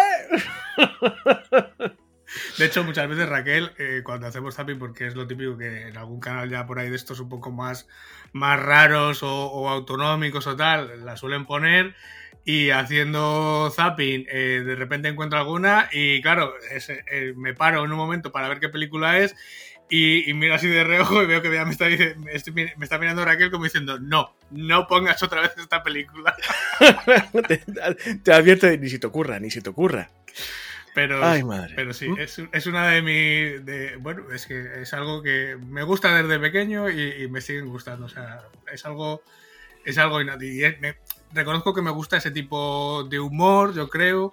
De 2.58 2.66
hecho, 2.66 2.84
muchas 2.84 3.08
veces 3.08 3.28
Raquel, 3.28 3.72
eh, 3.78 4.02
cuando 4.04 4.26
hacemos 4.26 4.54
zapping, 4.54 4.78
porque 4.78 5.06
es 5.06 5.14
lo 5.14 5.26
típico 5.26 5.56
que 5.56 5.88
en 5.88 5.96
algún 5.96 6.20
canal 6.20 6.48
ya 6.48 6.66
por 6.66 6.78
ahí 6.78 6.90
de 6.90 6.96
estos 6.96 7.20
un 7.20 7.28
poco 7.28 7.50
más, 7.50 7.88
más 8.32 8.60
raros 8.60 9.22
o, 9.22 9.46
o 9.46 9.68
autonómicos 9.68 10.46
o 10.46 10.56
tal, 10.56 11.04
la 11.04 11.16
suelen 11.16 11.46
poner 11.46 11.94
y 12.44 12.70
haciendo 12.70 13.72
zapping 13.74 14.26
eh, 14.30 14.62
de 14.64 14.74
repente 14.74 15.08
encuentro 15.08 15.38
alguna 15.38 15.88
y 15.92 16.20
claro, 16.20 16.54
es, 16.70 16.90
eh, 16.90 17.32
me 17.36 17.54
paro 17.54 17.84
en 17.84 17.90
un 17.90 17.96
momento 17.96 18.32
para 18.32 18.48
ver 18.48 18.60
qué 18.60 18.68
película 18.68 19.18
es 19.18 19.34
y, 19.88 20.28
y, 20.28 20.34
miro 20.34 20.54
así 20.54 20.66
de 20.66 20.84
reojo 20.84 21.22
y 21.22 21.26
veo 21.26 21.42
que 21.42 21.52
ya 21.52 21.64
me 21.64 21.72
está, 21.72 21.86
me, 21.86 22.32
estoy, 22.32 22.52
me 22.52 22.84
está 22.84 22.98
mirando 22.98 23.24
Raquel 23.24 23.50
como 23.50 23.64
diciendo 23.64 23.98
no, 23.98 24.34
no 24.50 24.86
pongas 24.86 25.22
otra 25.22 25.42
vez 25.42 25.52
esta 25.58 25.82
película. 25.82 26.34
te, 27.48 27.62
te 28.22 28.32
advierte, 28.32 28.78
ni 28.78 28.88
si 28.88 28.98
te 28.98 29.06
ocurra, 29.06 29.38
ni 29.38 29.50
si 29.50 29.60
te 29.60 29.70
ocurra. 29.70 30.10
Pero, 30.94 31.24
Ay, 31.24 31.42
madre. 31.42 31.72
pero 31.74 31.92
sí, 31.92 32.08
es, 32.18 32.40
es, 32.52 32.66
una 32.66 32.88
de 32.88 33.02
mis. 33.02 33.66
De, 33.66 33.96
bueno, 33.96 34.30
es 34.32 34.46
que 34.46 34.80
es 34.80 34.94
algo 34.94 35.22
que 35.22 35.58
me 35.66 35.82
gusta 35.82 36.22
desde 36.22 36.38
pequeño 36.38 36.88
y, 36.88 37.24
y 37.24 37.28
me 37.28 37.40
siguen 37.40 37.66
gustando. 37.66 38.06
O 38.06 38.08
sea, 38.08 38.42
es 38.72 38.86
algo. 38.86 39.20
Es 39.84 39.98
algo. 39.98 40.20
Y 40.20 40.24
me, 40.24 40.96
reconozco 41.32 41.74
que 41.74 41.82
me 41.82 41.90
gusta 41.90 42.16
ese 42.16 42.30
tipo 42.30 43.04
de 43.04 43.18
humor, 43.18 43.74
yo 43.74 43.90
creo. 43.90 44.32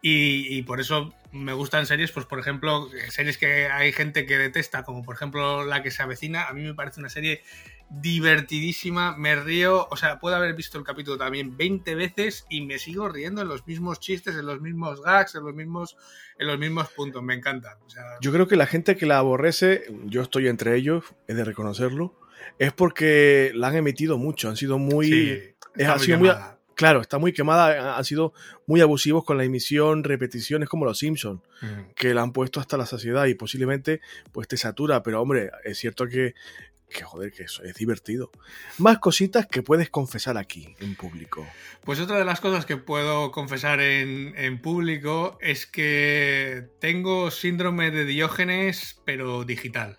Y, 0.00 0.62
por 0.62 0.80
eso 0.80 1.12
me 1.32 1.52
gustan 1.52 1.84
series, 1.84 2.12
pues 2.12 2.24
por 2.24 2.38
ejemplo, 2.38 2.88
series 3.10 3.36
que 3.36 3.66
hay 3.66 3.92
gente 3.92 4.26
que 4.26 4.38
detesta, 4.38 4.84
como 4.84 5.02
por 5.02 5.16
ejemplo 5.16 5.64
la 5.64 5.82
que 5.82 5.90
se 5.90 6.02
avecina, 6.02 6.46
a 6.46 6.52
mí 6.52 6.62
me 6.62 6.72
parece 6.72 7.00
una 7.00 7.08
serie 7.08 7.42
divertidísima, 7.90 9.16
me 9.16 9.34
río, 9.36 9.88
o 9.90 9.96
sea, 9.96 10.18
puedo 10.18 10.36
haber 10.36 10.54
visto 10.54 10.78
el 10.78 10.84
capítulo 10.84 11.16
también 11.16 11.56
20 11.56 11.94
veces 11.94 12.44
y 12.50 12.62
me 12.62 12.78
sigo 12.78 13.08
riendo 13.08 13.42
en 13.42 13.48
los 13.48 13.66
mismos 13.66 13.98
chistes, 13.98 14.36
en 14.36 14.46
los 14.46 14.60
mismos 14.60 15.02
gags, 15.02 15.34
en 15.34 15.44
los 15.44 15.54
mismos, 15.54 15.96
en 16.38 16.46
los 16.46 16.58
mismos 16.58 16.88
puntos, 16.90 17.22
me 17.22 17.34
encanta. 17.34 17.78
yo 18.20 18.32
creo 18.32 18.46
que 18.46 18.56
la 18.56 18.66
gente 18.66 18.96
que 18.96 19.06
la 19.06 19.18
aborrece, 19.18 19.84
yo 20.04 20.22
estoy 20.22 20.48
entre 20.48 20.76
ellos, 20.76 21.04
he 21.28 21.34
de 21.34 21.44
reconocerlo, 21.44 22.14
es 22.58 22.72
porque 22.72 23.52
la 23.54 23.68
han 23.68 23.76
emitido 23.76 24.18
mucho, 24.18 24.48
han 24.48 24.56
sido 24.56 24.78
muy... 24.78 25.54
es, 25.76 26.02
sido 26.02 26.18
muy 26.18 26.30
claro, 26.78 27.00
está 27.00 27.18
muy 27.18 27.32
quemada, 27.32 27.96
han 27.96 28.04
sido 28.04 28.32
muy 28.64 28.80
abusivos 28.80 29.24
con 29.24 29.36
la 29.36 29.42
emisión, 29.42 30.04
repeticiones 30.04 30.68
como 30.68 30.84
los 30.84 30.98
Simpsons, 30.98 31.40
que 31.96 32.14
la 32.14 32.22
han 32.22 32.32
puesto 32.32 32.60
hasta 32.60 32.76
la 32.76 32.86
saciedad 32.86 33.26
y 33.26 33.34
posiblemente 33.34 34.00
pues 34.30 34.46
te 34.46 34.56
satura, 34.56 35.02
pero 35.02 35.20
hombre, 35.20 35.50
es 35.64 35.76
cierto 35.76 36.06
que 36.06 36.34
que 36.88 37.04
joder, 37.04 37.32
que 37.32 37.44
eso 37.44 37.62
es 37.62 37.74
divertido. 37.74 38.30
Más 38.78 38.98
cositas 38.98 39.46
que 39.46 39.62
puedes 39.62 39.90
confesar 39.90 40.36
aquí, 40.38 40.74
en 40.80 40.94
público. 40.94 41.46
Pues 41.84 42.00
otra 42.00 42.18
de 42.18 42.24
las 42.24 42.40
cosas 42.40 42.66
que 42.66 42.76
puedo 42.76 43.30
confesar 43.30 43.80
en, 43.80 44.34
en 44.36 44.60
público 44.60 45.38
es 45.40 45.66
que 45.66 46.68
tengo 46.80 47.30
síndrome 47.30 47.90
de 47.90 48.04
Diógenes, 48.04 49.00
pero 49.04 49.44
digital. 49.44 49.96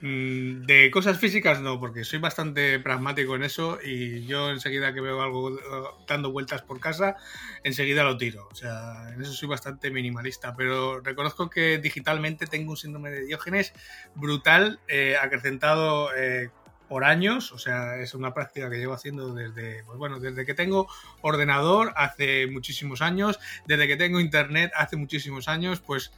Mm, 0.00 0.64
de 0.66 0.92
cosas 0.92 1.18
físicas 1.18 1.60
no, 1.60 1.80
porque 1.80 2.04
soy 2.04 2.20
bastante 2.20 2.78
pragmático 2.78 3.34
en 3.34 3.42
eso 3.42 3.80
y 3.84 4.24
yo 4.26 4.50
enseguida 4.50 4.94
que 4.94 5.00
veo 5.00 5.20
algo 5.22 5.48
uh, 5.48 5.58
dando 6.06 6.30
vueltas 6.30 6.62
por 6.62 6.78
casa, 6.78 7.16
enseguida 7.64 8.04
lo 8.04 8.16
tiro. 8.16 8.48
O 8.50 8.54
sea, 8.54 9.10
en 9.12 9.20
eso 9.20 9.32
soy 9.32 9.48
bastante 9.48 9.90
minimalista, 9.90 10.54
pero 10.54 11.00
reconozco 11.00 11.50
que 11.50 11.78
digitalmente 11.78 12.46
tengo 12.46 12.70
un 12.70 12.76
síndrome 12.76 13.10
de 13.10 13.24
Diógenes 13.26 13.72
brutal, 14.14 14.78
eh, 14.86 15.16
acrecentado 15.20 16.14
eh, 16.16 16.50
por 16.88 17.04
años, 17.04 17.52
o 17.52 17.58
sea, 17.58 17.96
es 17.96 18.14
una 18.14 18.32
práctica 18.32 18.70
que 18.70 18.78
llevo 18.78 18.94
haciendo 18.94 19.34
desde, 19.34 19.82
pues 19.84 19.98
bueno, 19.98 20.20
desde 20.20 20.46
que 20.46 20.54
tengo 20.54 20.88
ordenador 21.22 21.92
hace 21.96 22.46
muchísimos 22.46 23.02
años, 23.02 23.38
desde 23.66 23.86
que 23.88 23.96
tengo 23.96 24.20
internet 24.20 24.72
hace 24.74 24.96
muchísimos 24.96 25.48
años, 25.48 25.80
pues 25.80 26.12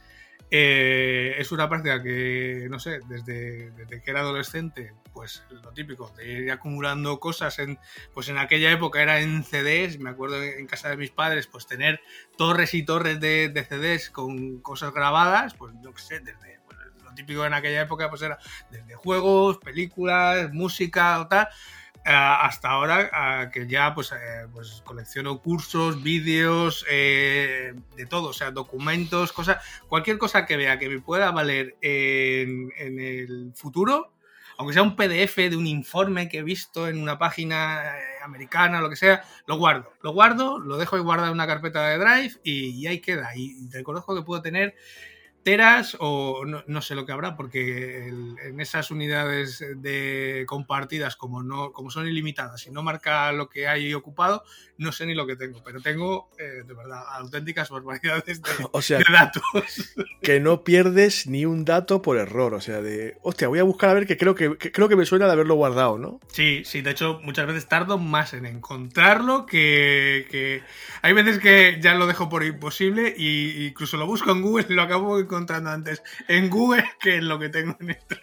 eh, 0.53 1.35
es 1.37 1.53
una 1.53 1.69
práctica 1.69 2.03
que, 2.03 2.67
no 2.69 2.77
sé, 2.77 2.99
desde, 3.07 3.71
que 3.87 4.11
era 4.11 4.19
adolescente, 4.19 4.93
pues 5.13 5.45
lo 5.49 5.71
típico, 5.71 6.11
de 6.17 6.29
ir 6.29 6.51
acumulando 6.51 7.21
cosas 7.21 7.57
en, 7.59 7.79
pues 8.13 8.27
en 8.27 8.37
aquella 8.37 8.69
época 8.69 9.01
era 9.01 9.21
en 9.21 9.45
CDs, 9.45 9.97
me 9.97 10.09
acuerdo 10.09 10.43
en 10.43 10.67
casa 10.67 10.89
de 10.89 10.97
mis 10.97 11.09
padres, 11.09 11.47
pues 11.47 11.67
tener 11.67 12.01
torres 12.35 12.73
y 12.73 12.83
torres 12.83 13.21
de, 13.21 13.65
CDs 13.69 14.09
con 14.09 14.59
cosas 14.59 14.93
grabadas, 14.93 15.53
pues 15.53 15.73
no 15.75 15.95
sé, 15.95 16.19
desde 16.19 16.59
pues, 16.65 16.77
lo 17.01 17.13
típico 17.13 17.45
en 17.45 17.53
aquella 17.53 17.83
época 17.83 18.09
pues 18.09 18.21
era 18.21 18.37
desde 18.69 18.93
juegos, 18.95 19.57
películas, 19.57 20.51
música 20.51 21.21
o 21.21 21.27
tal, 21.29 21.47
hasta 22.03 22.69
ahora 22.69 23.49
que 23.51 23.67
ya 23.67 23.93
pues, 23.93 24.11
eh, 24.11 24.47
pues 24.51 24.81
colecciono 24.85 25.39
cursos, 25.39 26.01
vídeos, 26.01 26.85
eh, 26.89 27.73
de 27.95 28.05
todo, 28.05 28.29
o 28.29 28.33
sea, 28.33 28.51
documentos, 28.51 29.31
cosas, 29.31 29.63
cualquier 29.87 30.17
cosa 30.17 30.45
que 30.45 30.57
vea 30.57 30.79
que 30.79 30.89
me 30.89 30.99
pueda 30.99 31.31
valer 31.31 31.77
en, 31.81 32.71
el 32.77 33.53
futuro, 33.55 34.13
aunque 34.57 34.73
sea 34.73 34.83
un 34.83 34.95
PDF 34.95 35.37
de 35.49 35.55
un 35.55 35.67
informe 35.67 36.27
que 36.27 36.39
he 36.39 36.43
visto 36.43 36.87
en 36.87 37.01
una 37.01 37.17
página 37.17 37.97
eh, 37.97 38.01
americana, 38.23 38.81
lo 38.81 38.89
que 38.89 38.95
sea, 38.95 39.23
lo 39.45 39.57
guardo. 39.57 39.91
Lo 40.01 40.11
guardo, 40.13 40.59
lo 40.59 40.77
dejo 40.77 41.01
guardado 41.03 41.29
en 41.29 41.35
una 41.35 41.47
carpeta 41.47 41.87
de 41.87 41.97
Drive 41.97 42.39
y, 42.43 42.85
ahí 42.87 42.99
queda. 42.99 43.35
Y, 43.35 43.69
reconozco 43.69 44.15
que 44.15 44.23
puedo 44.23 44.41
tener 44.41 44.75
teras 45.43 45.97
o 45.99 46.45
no, 46.45 46.81
sé 46.81 46.95
lo 46.95 47.05
que 47.05 47.11
habrá, 47.11 47.35
porque 47.35 48.07
en 48.07 48.59
esas 48.59 48.91
unidades 48.91 49.63
de 49.77 50.45
compartidas, 50.47 51.15
como, 51.15 51.41
no, 51.41 51.71
como 51.71 51.89
son 51.89 52.07
ilimitadas 52.07 52.67
y 52.67 52.71
no 52.71 52.83
marca 52.83 53.31
lo 53.31 53.49
que 53.49 53.67
hay 53.67 53.93
ocupado, 53.93 54.43
no 54.77 54.91
sé 54.91 55.05
ni 55.05 55.13
lo 55.13 55.27
que 55.27 55.35
tengo, 55.35 55.63
pero 55.63 55.81
tengo, 55.81 56.29
eh, 56.39 56.63
de 56.65 56.73
verdad, 56.73 57.03
auténticas 57.13 57.69
barbaridades 57.69 58.41
de, 58.41 58.49
o 58.71 58.81
sea, 58.81 58.99
datos. 59.11 59.43
Que 60.21 60.39
no 60.39 60.63
pierdes 60.63 61.25
ni 61.25 61.45
un 61.45 61.65
dato 61.65 62.03
por 62.03 62.17
error, 62.17 62.53
o 62.53 62.61
sea, 62.61 62.81
de, 62.81 63.17
hostia, 63.23 63.47
voy 63.47 63.57
a 63.57 63.63
buscar 63.63 63.89
a 63.89 63.95
ver 63.95 64.05
que 64.05 64.17
creo 64.17 64.35
que, 64.35 64.55
creo 64.57 64.87
que 64.87 64.95
me 64.95 65.05
suena 65.05 65.25
de 65.25 65.31
haberlo 65.31 65.55
guardado, 65.55 65.97
¿no? 65.97 66.19
Sí, 66.27 66.61
sí, 66.63 66.81
de 66.81 66.91
hecho, 66.91 67.19
muchas 67.23 67.47
veces 67.47 67.67
tardo 67.67 67.97
más 67.97 68.33
en 68.33 68.45
encontrarlo 68.45 69.47
que, 69.47 70.27
que... 70.29 70.61
Hay 71.01 71.13
veces 71.13 71.39
que 71.39 71.79
ya 71.81 71.95
lo 71.95 72.05
dejo 72.05 72.29
por 72.29 72.43
imposible 72.43 73.15
y 73.17 73.65
incluso 73.65 73.97
lo 73.97 74.05
busco 74.05 74.31
en 74.31 74.43
Google 74.43 74.67
y 74.69 74.73
lo 74.73 74.83
acabo 74.83 75.17
encontrando 75.31 75.69
antes 75.69 76.03
en 76.27 76.49
Google 76.49 76.83
que 76.99 77.15
en 77.15 77.27
lo 77.27 77.39
que 77.39 77.49
tengo 77.49 77.77
en 77.79 77.91
esta. 77.91 78.17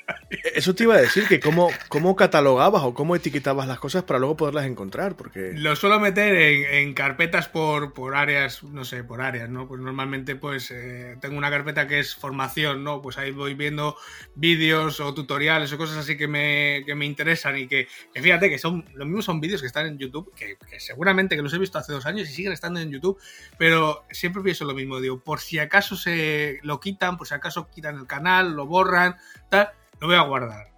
Eso 0.55 0.75
te 0.75 0.85
iba 0.85 0.95
a 0.95 1.01
decir, 1.01 1.27
que 1.27 1.41
cómo, 1.41 1.71
cómo 1.89 2.15
catalogabas 2.15 2.83
o 2.83 2.93
cómo 2.93 3.17
etiquetabas 3.17 3.67
las 3.67 3.79
cosas 3.79 4.03
para 4.05 4.19
luego 4.19 4.37
poderlas 4.37 4.67
encontrar, 4.67 5.17
porque... 5.17 5.53
Lo 5.55 5.75
suelo 5.75 5.99
meter 5.99 6.37
en, 6.37 6.93
carpetas 6.93 7.49
por, 7.49 7.95
por, 7.95 8.15
áreas, 8.15 8.63
no 8.63 8.85
sé, 8.85 9.05
por 9.05 9.23
áreas, 9.23 9.49
¿no? 9.49 9.67
Pues 9.67 9.81
normalmente 9.81 10.37
pues 10.37 10.71
eh, 10.71 11.17
tengo 11.21 11.39
una 11.39 11.51
carpeta 11.51 11.87
que 11.87 11.99
es 11.99 12.15
formación, 12.15 12.85
¿no? 12.85 13.01
Pues 13.01 13.17
ahí 13.17 13.31
voy 13.31 13.55
viendo 13.55 13.97
vídeos 14.35 15.01
o 15.01 15.15
tutoriales 15.15 15.73
o 15.73 15.79
cosas 15.79 15.97
así 15.97 16.17
que 16.17 16.29
me, 16.29 16.83
que 16.85 16.95
me 16.95 17.07
interesan 17.07 17.57
y 17.57 17.67
que, 17.67 17.89
fíjate 18.15 18.51
que 18.51 18.59
son, 18.59 18.85
lo 18.95 19.07
mismo 19.07 19.23
son 19.23 19.41
vídeos 19.41 19.63
que 19.63 19.67
están 19.67 19.87
en 19.87 19.99
YouTube, 19.99 20.33
que, 20.35 20.57
que 20.69 20.81
seguramente 20.81 21.37
que 21.37 21.43
los 21.43 21.55
he 21.55 21.59
visto 21.59 21.79
hace 21.79 21.93
dos 21.93 22.05
años 22.05 22.29
y 22.29 22.33
siguen 22.33 22.53
estando 22.53 22.81
en 22.81 22.91
YouTube, 22.91 23.19
pero 23.57 24.05
siempre 24.11 24.43
pienso 24.43 24.65
lo 24.65 24.75
mismo, 24.75 25.01
digo, 25.01 25.21
por 25.21 25.41
si 25.41 25.59
acaso 25.59 25.97
se 25.97 26.59
lo 26.63 26.81
quitan 26.99 27.17
por 27.17 27.29
si 27.29 27.35
acaso 27.35 27.69
quitan 27.71 27.97
el 27.97 28.07
canal, 28.09 28.55
lo 28.55 28.67
borran, 28.67 29.17
tal, 29.49 29.71
lo 30.01 30.09
voy 30.09 30.17
a 30.17 30.23
guardar. 30.23 30.73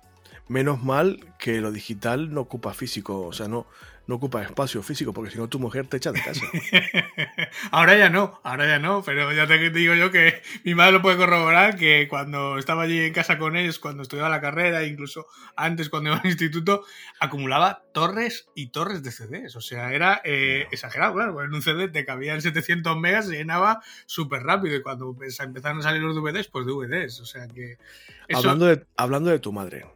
Menos 0.49 0.83
mal 0.83 1.35
que 1.39 1.63
lo 1.63 1.73
digital 1.73 2.35
no 2.35 2.43
ocupa 2.43 2.75
físico, 2.75 3.27
o 3.27 3.33
sea, 3.33 3.49
no, 3.49 3.67
no 4.11 4.17
ocupa 4.17 4.43
espacio 4.43 4.83
físico, 4.83 5.13
porque 5.13 5.31
si 5.31 5.39
no 5.39 5.49
tu 5.49 5.61
mujer 5.61 5.87
te 5.87 5.97
echa 5.97 6.11
de 6.11 6.21
casa. 6.21 6.45
ahora 7.71 7.97
ya 7.97 8.11
no, 8.11 8.41
ahora 8.43 8.67
ya 8.67 8.81
no, 8.81 9.03
pero 9.03 9.33
ya 9.33 9.47
te 9.47 9.71
digo 9.71 9.95
yo 9.95 10.11
que 10.11 10.43
mi 10.65 10.75
madre 10.75 10.93
lo 10.93 11.01
puede 11.01 11.17
corroborar, 11.17 11.77
que 11.77 12.09
cuando 12.09 12.59
estaba 12.59 12.83
allí 12.83 12.99
en 12.99 13.13
casa 13.13 13.39
con 13.39 13.57
ellos, 13.57 13.79
cuando 13.79 14.03
estudiaba 14.03 14.29
la 14.29 14.41
carrera, 14.41 14.85
incluso 14.85 15.27
antes 15.55 15.89
cuando 15.89 16.11
iba 16.11 16.19
al 16.19 16.27
instituto, 16.27 16.85
acumulaba 17.21 17.85
torres 17.95 18.49
y 18.57 18.67
torres 18.67 19.05
de 19.05 19.13
CDs. 19.13 19.55
O 19.55 19.61
sea, 19.61 19.95
era 19.95 20.21
eh, 20.25 20.67
exagerado, 20.73 21.15
claro, 21.15 21.43
en 21.45 21.55
un 21.55 21.63
CD 21.63 21.87
te 21.87 22.05
cabían 22.05 22.43
700 22.43 22.99
megas, 22.99 23.29
se 23.29 23.37
llenaba 23.37 23.81
súper 24.07 24.43
rápido 24.43 24.75
y 24.75 24.83
cuando 24.83 25.17
empezaron 25.39 25.79
a 25.79 25.83
salir 25.83 26.03
los 26.03 26.17
DVDs, 26.17 26.49
pues 26.49 26.67
DVDs. 26.67 27.21
O 27.21 27.27
sea 27.27 27.47
que... 27.47 27.79
Hablando, 28.35 28.67
de, 28.67 28.85
hablando 28.97 29.31
de 29.31 29.39
tu 29.39 29.53
madre, 29.53 29.87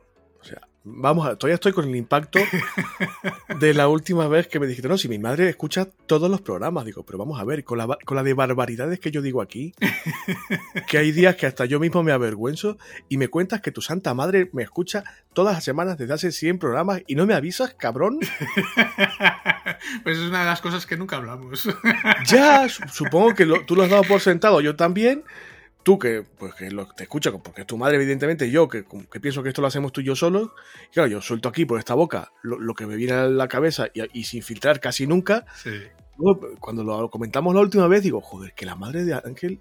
Vamos, 0.86 1.26
a, 1.26 1.36
todavía 1.36 1.54
estoy 1.54 1.72
con 1.72 1.88
el 1.88 1.96
impacto 1.96 2.38
de 3.58 3.72
la 3.72 3.88
última 3.88 4.28
vez 4.28 4.48
que 4.48 4.60
me 4.60 4.66
dijiste, 4.66 4.86
no, 4.86 4.98
si 4.98 5.08
mi 5.08 5.18
madre 5.18 5.48
escucha 5.48 5.88
todos 6.06 6.30
los 6.30 6.42
programas, 6.42 6.84
digo, 6.84 7.06
pero 7.06 7.18
vamos 7.18 7.40
a 7.40 7.44
ver, 7.44 7.64
con 7.64 7.78
la, 7.78 7.96
con 8.04 8.16
la 8.18 8.22
de 8.22 8.34
barbaridades 8.34 9.00
que 9.00 9.10
yo 9.10 9.22
digo 9.22 9.40
aquí, 9.40 9.74
que 10.86 10.98
hay 10.98 11.10
días 11.12 11.36
que 11.36 11.46
hasta 11.46 11.64
yo 11.64 11.80
mismo 11.80 12.02
me 12.02 12.12
avergüenzo 12.12 12.76
y 13.08 13.16
me 13.16 13.28
cuentas 13.28 13.62
que 13.62 13.70
tu 13.70 13.80
santa 13.80 14.12
madre 14.12 14.50
me 14.52 14.62
escucha 14.62 15.04
todas 15.32 15.54
las 15.54 15.64
semanas 15.64 15.96
desde 15.96 16.12
hace 16.12 16.32
100 16.32 16.58
programas 16.58 17.02
y 17.06 17.14
no 17.14 17.24
me 17.24 17.32
avisas, 17.32 17.74
cabrón. 17.74 18.20
Pues 20.02 20.18
es 20.18 20.24
una 20.28 20.40
de 20.40 20.46
las 20.46 20.60
cosas 20.60 20.86
que 20.86 20.96
nunca 20.96 21.16
hablamos. 21.16 21.68
ya, 22.26 22.68
supongo 22.68 23.34
que 23.34 23.46
tú 23.66 23.76
lo 23.76 23.82
has 23.82 23.90
dado 23.90 24.02
por 24.04 24.20
sentado, 24.20 24.60
yo 24.60 24.76
también 24.76 25.24
tú 25.84 25.98
que, 25.98 26.22
pues, 26.22 26.54
que 26.54 26.70
lo, 26.70 26.86
te 26.88 27.04
escucha, 27.04 27.30
porque 27.30 27.60
es 27.60 27.66
tu 27.66 27.76
madre, 27.76 27.96
evidentemente, 27.96 28.50
yo 28.50 28.68
que, 28.68 28.84
que, 28.84 29.20
pienso 29.20 29.42
que 29.42 29.50
esto 29.50 29.60
lo 29.60 29.68
hacemos 29.68 29.92
tú 29.92 30.00
y 30.00 30.04
yo 30.04 30.16
solos, 30.16 30.50
y 30.90 30.94
claro, 30.94 31.08
yo 31.08 31.20
suelto 31.20 31.48
aquí 31.48 31.64
por 31.66 31.78
esta 31.78 31.94
boca 31.94 32.32
lo, 32.42 32.74
que 32.74 32.86
me 32.86 32.96
viene 32.96 33.12
a 33.12 33.24
la 33.26 33.46
cabeza 33.46 33.86
y, 33.92 34.24
sin 34.24 34.42
filtrar 34.42 34.80
casi 34.80 35.06
nunca. 35.06 35.46
cuando 36.58 36.82
lo 36.82 37.10
comentamos 37.10 37.54
la 37.54 37.60
última 37.60 37.86
vez, 37.86 38.02
digo, 38.02 38.20
joder, 38.20 38.54
que 38.54 38.66
la 38.66 38.74
madre 38.74 39.04
de 39.04 39.14
Ángel, 39.14 39.60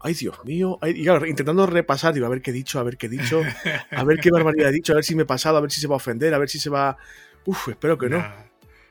ay 0.00 0.14
Dios 0.14 0.42
mío, 0.44 0.78
y 0.82 1.04
claro, 1.04 1.26
intentando 1.26 1.66
repasar, 1.66 2.14
digo, 2.14 2.26
a 2.26 2.30
ver 2.30 2.40
qué 2.40 2.52
he 2.52 2.54
dicho, 2.54 2.78
a 2.78 2.84
ver 2.84 2.96
qué 2.96 3.06
he 3.06 3.10
dicho, 3.10 3.42
a 3.90 4.04
ver 4.04 4.18
qué 4.18 4.30
barbaridad 4.30 4.70
he 4.70 4.72
dicho, 4.72 4.92
a 4.92 4.96
ver 4.96 5.04
si 5.04 5.16
me 5.16 5.24
he 5.24 5.26
pasado, 5.26 5.58
a 5.58 5.60
ver 5.60 5.72
si 5.72 5.80
se 5.80 5.88
va 5.88 5.94
a 5.94 5.96
ofender, 5.96 6.32
a 6.32 6.38
ver 6.38 6.48
si 6.48 6.58
se 6.58 6.70
va... 6.70 6.96
Uf, 7.44 7.68
espero 7.68 7.98
que 7.98 8.08
no. 8.08 8.24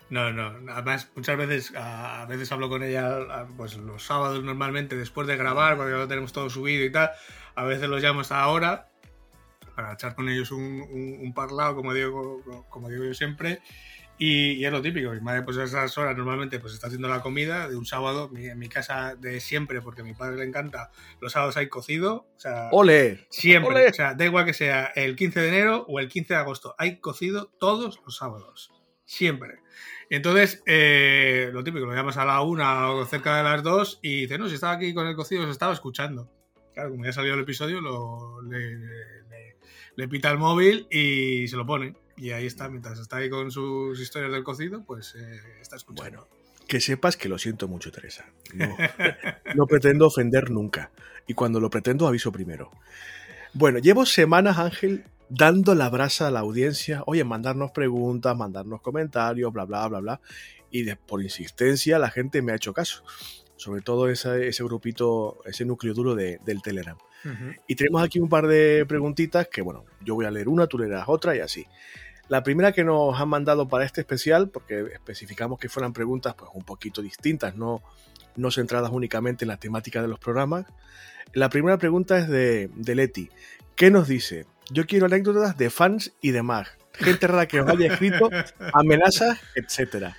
No, 0.10 0.32
no. 0.32 0.72
Además, 0.72 1.12
muchas 1.16 1.38
veces, 1.38 1.74
a 1.76 2.26
veces 2.28 2.51
hablo 2.51 2.70
con 2.70 2.84
ella, 2.84 3.47
pues 3.58 3.76
los 3.78 4.03
sábados 4.03 4.43
normalmente 4.43 4.95
después 4.95 5.28
de 5.28 5.36
grabar, 5.36 5.78
porque 5.78 5.91
ya 5.91 5.97
lo 5.97 6.08
tenemos 6.08 6.32
todo 6.32 6.49
subido 6.49 6.86
y 6.86 6.91
tal. 6.91 7.12
A 7.56 7.64
veces 7.64 7.89
los 7.89 8.01
llamo 8.01 8.22
hasta 8.22 8.41
ahora 8.41 8.89
para 9.76 9.93
echar 9.93 10.16
con 10.16 10.30
ellos 10.30 10.51
un, 10.51 11.34
parlado, 11.36 11.76
como 11.76 11.93
digo, 11.93 12.66
como 12.70 12.89
digo 12.89 13.03
yo 13.03 13.14
siempre. 13.14 13.62
Y, 14.18 14.64
es 14.64 14.72
lo 14.72 14.82
típico. 14.82 15.12
Mi 15.12 15.20
madre, 15.20 15.41
pues 15.41 15.58
a 15.58 15.64
esas 15.64 15.97
horas 15.97 16.16
normalmente 16.16 16.60
pues 16.60 16.74
está 16.74 16.88
haciendo 16.88 17.10
la 17.10 17.22
comida 17.22 17.68
de 17.68 17.76
un 17.76 17.86
sábado 17.86 18.32
en 18.34 18.58
mi 18.58 18.70
casa 18.70 19.16
de 19.16 19.41
siempre, 19.41 19.82
porque 19.82 20.01
a 20.01 20.03
mi 20.06 20.14
padre 20.14 20.38
le 20.38 20.45
encanta. 20.45 20.91
Los 21.20 21.34
sábados 21.34 21.58
hay 21.58 21.68
cocido. 21.68 22.28
O 22.36 22.39
sea, 22.39 22.70
¡Ole! 22.72 23.28
Siempre. 23.30 23.76
¡Ole! 23.76 23.88
O 23.89 23.93
sea, 23.93 24.14
da 24.14 24.24
igual 24.24 24.45
que 24.45 24.53
sea 24.53 24.86
el 24.95 25.18
15 25.18 25.41
de 25.41 25.47
enero 25.49 25.86
o 25.89 25.99
el 25.99 26.08
15 26.08 26.34
de 26.34 26.39
agosto. 26.39 26.76
Hay 26.78 26.99
cocido 26.99 27.51
todos 27.60 27.99
los 28.06 28.16
sábados. 28.16 28.72
Siempre. 29.03 29.64
Entonces, 30.10 30.62
eh, 30.66 31.49
lo 31.51 31.64
típico, 31.64 31.86
lo 31.86 31.93
llamas 31.93 32.18
a 32.18 32.26
la 32.26 32.41
una 32.41 32.91
o 32.91 33.06
cerca 33.06 33.38
de 33.38 33.43
las 33.43 33.64
dos 33.64 33.99
y 34.01 34.22
dice, 34.22 34.38
no, 34.38 34.47
si 34.47 34.56
estaba 34.56 34.74
aquí 34.74 34.93
con 34.93 35.08
el 35.08 35.16
cocido, 35.16 35.45
se 35.45 35.51
estaba 35.51 35.74
escuchando. 35.74 36.30
Claro, 36.74 36.91
como 36.91 37.06
ya 37.06 37.14
salió 37.14 37.34
el 37.34 37.39
episodio, 37.41 37.82
lo, 37.82 38.41
le, 38.41 40.08
pita 40.08 40.30
el 40.30 40.38
móvil 40.38 40.88
y 40.91 41.47
se 41.47 41.56
lo 41.56 41.66
pone. 41.66 41.95
Y 42.18 42.32
ahí 42.32 42.45
está, 42.45 42.70
mientras 42.70 42.99
está 42.99 43.18
ahí 43.18 43.30
con 43.30 43.51
sus 43.51 43.99
historias 43.99 44.32
del 44.32 44.43
cocido, 44.43 44.84
pues 44.86 45.16
eh, 45.16 45.41
está 45.62 45.78
escuchando. 45.78 46.03
Bueno, 46.03 46.28
que 46.68 46.80
sepas 46.80 47.18
que 47.18 47.30
lo 47.30 47.38
siento 47.38 47.68
mucho, 47.68 47.91
Teresa. 47.91 48.26
No, 48.53 48.76
no 49.56 49.66
pretendo 49.66 50.08
ofender 50.08 50.51
nunca. 50.51 50.91
Y 51.28 51.34
cuando 51.34 51.60
lo 51.60 51.70
pretendo, 51.70 52.08
aviso 52.08 52.32
primero. 52.32 52.72
Bueno, 53.53 53.80
llevo 53.80 54.06
semanas, 54.06 54.58
Ángel, 54.58 55.06
dando 55.30 55.76
la 55.76 55.89
brasa 55.89 56.28
a 56.28 56.32
la 56.32 56.41
audiencia, 56.41 57.03
oye, 57.05 57.23
mandarnos 57.23 57.71
preguntas, 57.71 58.36
mandarnos 58.36 58.82
comentarios, 58.82 59.51
bla, 59.51 59.65
bla, 59.65 59.88
bla, 59.88 59.99
bla. 59.99 60.21
Y 60.71 60.93
por 60.95 61.23
insistencia 61.23 61.99
la 61.99 62.09
gente 62.09 62.41
me 62.41 62.51
ha 62.51 62.55
hecho 62.55 62.73
caso. 62.73 63.03
Sobre 63.55 63.82
todo 63.82 64.09
ese, 64.09 64.47
ese 64.47 64.63
grupito, 64.63 65.39
ese 65.45 65.63
núcleo 65.65 65.93
duro 65.93 66.15
de, 66.15 66.39
del 66.45 66.61
Telegram. 66.61 66.97
Y 67.67 67.76
tenemos 67.76 68.03
aquí 68.03 68.19
un 68.19 68.30
par 68.30 68.45
de 68.45 68.86
preguntitas 68.88 69.47
que, 69.47 69.63
bueno, 69.63 69.86
yo 70.01 70.13
voy 70.13 70.26
a 70.26 70.32
leer 70.32 70.47
una, 70.47 70.67
tú 70.67 70.78
leerás 70.78 71.05
otra 71.07 71.36
y 71.36 71.39
así. 71.39 71.65
La 72.28 72.43
primera 72.43 72.71
que 72.71 72.84
nos 72.84 73.19
han 73.19 73.30
mandado 73.30 73.67
para 73.67 73.84
este 73.84 74.01
especial, 74.01 74.49
porque 74.49 74.86
especificamos 74.93 75.57
que 75.57 75.67
fueran 75.67 75.91
preguntas 75.91 76.36
pues 76.36 76.51
un 76.53 76.63
poquito 76.63 77.01
distintas, 77.01 77.55
no, 77.55 77.82
no 78.36 78.51
centradas 78.51 78.91
únicamente 78.91 79.45
en 79.45 79.49
la 79.49 79.57
temática 79.57 80.03
de 80.03 80.07
los 80.07 80.19
programas. 80.19 80.67
La 81.34 81.49
primera 81.49 81.80
pregunta 81.80 82.19
es 82.19 82.28
de, 82.28 82.69
de 82.76 82.95
Leti. 82.95 83.30
¿Qué 83.76 83.89
nos 83.89 84.07
dice? 84.07 84.45
Yo 84.72 84.86
quiero 84.86 85.05
anécdotas 85.05 85.57
de 85.57 85.70
fans 85.70 86.13
y 86.22 86.32
de 86.32 86.41
mag. 86.43 86.68
Gente 86.93 87.28
rara 87.28 87.47
que 87.47 87.61
os 87.61 87.70
haya 87.70 87.93
escrito, 87.93 88.30
amenazas, 88.74 89.39
etcétera. 89.55 90.16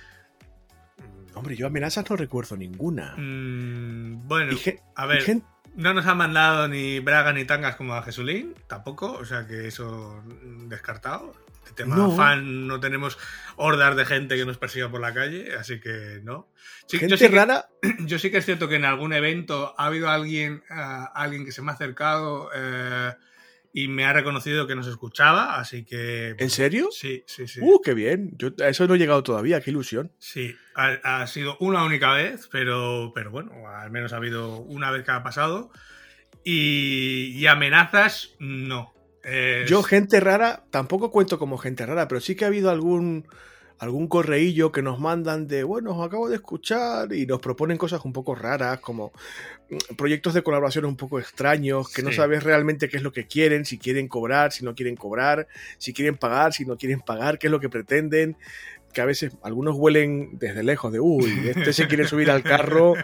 Hombre, 1.33 1.55
yo 1.55 1.67
amenazas 1.67 2.09
no 2.09 2.15
recuerdo 2.15 2.55
ninguna. 2.55 3.15
Mm, 3.17 4.27
bueno, 4.27 4.57
a 4.95 5.05
ver, 5.05 5.41
no 5.75 5.93
nos 5.93 6.05
han 6.07 6.17
mandado 6.17 6.67
ni 6.67 6.99
bragas 6.99 7.35
ni 7.35 7.45
tangas 7.45 7.75
como 7.75 7.93
a 7.93 8.01
Jesulín, 8.03 8.55
tampoco, 8.67 9.11
o 9.13 9.25
sea 9.25 9.45
que 9.45 9.67
eso 9.67 10.23
descartado. 10.67 11.33
El 11.67 11.73
tema 11.73 12.15
fan 12.15 12.65
no 12.65 12.79
tenemos 12.79 13.17
hordas 13.57 13.95
de 13.95 14.05
gente 14.05 14.37
que 14.37 14.45
nos 14.45 14.57
persiga 14.57 14.89
por 14.89 15.01
la 15.01 15.13
calle, 15.13 15.53
así 15.55 15.79
que 15.79 16.21
no. 16.23 16.47
gente 16.89 17.09
yo 17.09 17.17
sí 17.17 17.27
rara. 17.27 17.67
yo 17.99 18.17
sí 18.17 18.31
que 18.31 18.37
es 18.37 18.45
cierto 18.45 18.67
que 18.67 18.75
en 18.75 18.85
algún 18.85 19.13
evento 19.13 19.75
ha 19.77 19.87
habido 19.87 20.09
alguien, 20.09 20.63
uh, 20.69 21.09
alguien 21.13 21.45
que 21.45 21.51
se 21.51 21.61
me 21.61 21.71
ha 21.71 21.75
acercado. 21.75 22.47
Uh, 22.47 23.26
y 23.77 23.87
me 23.89 24.05
ha 24.05 24.13
reconocido 24.13 24.65
que 24.65 24.73
nos 24.73 24.87
escuchaba, 24.87 25.59
así 25.59 25.85
que... 25.85 26.35
¿En 26.39 26.49
serio? 26.49 26.89
Sí, 26.91 27.23
sí, 27.27 27.47
sí. 27.47 27.59
¡Uh, 27.61 27.79
qué 27.79 27.93
bien! 27.93 28.31
Yo, 28.35 28.49
a 28.59 28.69
eso 28.69 28.87
no 28.87 28.95
he 28.95 28.97
llegado 28.97 29.21
todavía, 29.21 29.61
qué 29.61 29.69
ilusión. 29.69 30.11
Sí, 30.17 30.55
ha, 30.73 31.27
sido 31.27 31.57
una 31.59 31.83
única 31.83 32.11
vez, 32.11 32.49
pero, 32.51 33.11
pero 33.13 33.29
bueno, 33.29 33.51
al 33.67 33.91
menos 33.91 34.13
ha 34.13 34.15
habido 34.15 34.61
una 34.61 34.89
vez 34.89 35.03
que 35.03 35.11
ha 35.11 35.21
pasado. 35.21 35.69
Y, 36.43 37.45
amenazas, 37.45 38.33
no. 38.39 38.95
Yo, 39.67 39.83
gente 39.83 40.21
rara, 40.21 40.65
tampoco 40.71 41.11
cuento 41.11 41.37
como 41.37 41.59
gente 41.59 41.85
rara, 41.85 42.07
pero 42.07 42.19
sí 42.19 42.35
que 42.35 42.45
ha 42.45 42.47
habido 42.47 42.71
algún 42.71 43.27
algún 43.79 44.07
correillo 44.07 44.71
que 44.71 44.81
nos 44.81 44.99
mandan 44.99 45.47
de, 45.47 45.63
bueno, 45.63 45.97
os 45.97 46.05
acabo 46.05 46.29
de 46.29 46.35
escuchar 46.35 47.13
y 47.13 47.25
nos 47.25 47.39
proponen 47.39 47.77
cosas 47.77 48.03
un 48.05 48.13
poco 48.13 48.33
raras, 48.33 48.79
como 48.79 49.11
mm, 49.69 49.95
proyectos 49.95 50.33
de 50.33 50.41
colaboración 50.41 50.85
un 50.85 50.97
poco 50.97 51.19
extraños, 51.19 51.91
que 51.91 52.01
no 52.01 52.11
sabes 52.11 52.43
realmente 52.43 52.89
qué 52.89 52.97
es 52.97 53.03
lo 53.03 53.11
que 53.11 53.27
quieren, 53.27 53.65
si 53.65 53.77
quieren 53.77 54.07
cobrar, 54.07 54.51
si 54.51 54.65
no 54.65 54.73
quieren 54.73 54.95
cobrar, 54.95 55.47
si 55.77 55.93
quieren 55.93 56.17
pagar, 56.17 56.53
si 56.53 56.65
no 56.65 56.77
quieren 56.77 57.01
pagar, 57.01 57.37
qué 57.37 57.47
es 57.47 57.51
lo 57.51 57.59
que 57.59 57.69
pretenden 57.69 58.35
que 58.93 59.01
a 59.01 59.05
veces 59.05 59.33
algunos 59.43 59.75
huelen 59.75 60.39
desde 60.39 60.63
lejos 60.63 60.91
de, 60.91 60.99
uy, 60.99 61.49
este 61.49 61.71
se 61.73 61.87
quiere 61.87 62.07
subir 62.07 62.31
al 62.31 62.41
carro, 62.41 62.95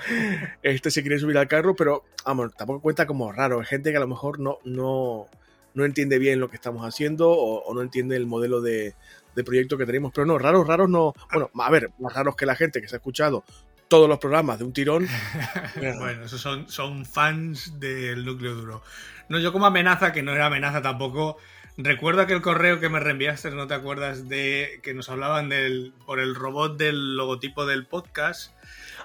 este 0.64 0.90
se 0.90 1.02
quiere 1.02 1.20
subir 1.20 1.38
al 1.38 1.48
carro, 1.48 1.76
pero 1.76 2.04
vamos, 2.26 2.56
tampoco 2.56 2.82
cuenta 2.82 3.06
como 3.06 3.32
raro, 3.32 3.60
hay 3.60 3.66
gente 3.66 3.92
que 3.92 3.98
a 3.98 4.00
lo 4.00 4.08
mejor 4.08 4.40
no, 4.40 4.58
no, 4.64 5.28
no 5.76 5.86
entiende 5.86 6.18
bien 6.18 6.40
lo 6.40 6.50
que 6.50 6.56
estamos 6.56 6.84
haciendo 6.84 7.32
o 7.32 7.74
no 7.76 7.82
entiende 7.82 8.16
el 8.16 8.26
modelo 8.26 8.62
de, 8.62 8.96
de 9.36 9.44
proyecto 9.44 9.78
que 9.78 9.86
tenemos. 9.86 10.12
Pero 10.14 10.26
no, 10.26 10.38
raros, 10.38 10.68
raros 10.68 10.90
no. 10.90 11.14
Bueno, 11.32 11.50
a 11.54 11.70
ver, 11.72 11.92
más 12.00 12.14
raros 12.14 12.36
que 12.36 12.46
la 12.46 12.56
gente 12.56 12.82
que 12.82 12.88
se 12.88 12.96
ha 12.96 12.98
escuchado 12.98 13.44
todos 13.88 14.10
los 14.10 14.18
programas 14.18 14.58
de 14.58 14.66
un 14.66 14.74
tirón. 14.74 15.08
bueno, 15.76 16.26
esos 16.26 16.42
son, 16.42 16.68
son 16.68 17.06
fans 17.06 17.80
del 17.80 18.26
núcleo 18.26 18.56
duro. 18.56 18.84
No, 19.30 19.40
yo 19.40 19.54
como 19.54 19.68
amenaza, 19.68 20.12
que 20.12 20.24
no 20.24 20.34
era 20.34 20.48
amenaza 20.48 20.82
tampoco. 20.82 21.38
Recuerdo 21.78 22.22
aquel 22.22 22.42
correo 22.42 22.80
que 22.80 22.90
me 22.90 23.00
reenviaste, 23.00 23.52
¿no 23.52 23.68
te 23.68 23.74
acuerdas? 23.74 24.28
De 24.28 24.80
que 24.84 24.94
nos 24.94 25.10
hablaban 25.10 25.50
del, 25.50 25.94
por 26.06 26.20
el 26.20 26.36
robot 26.36 26.78
del 26.78 27.16
logotipo 27.16 27.66
del 27.66 27.86
podcast. 27.86 28.52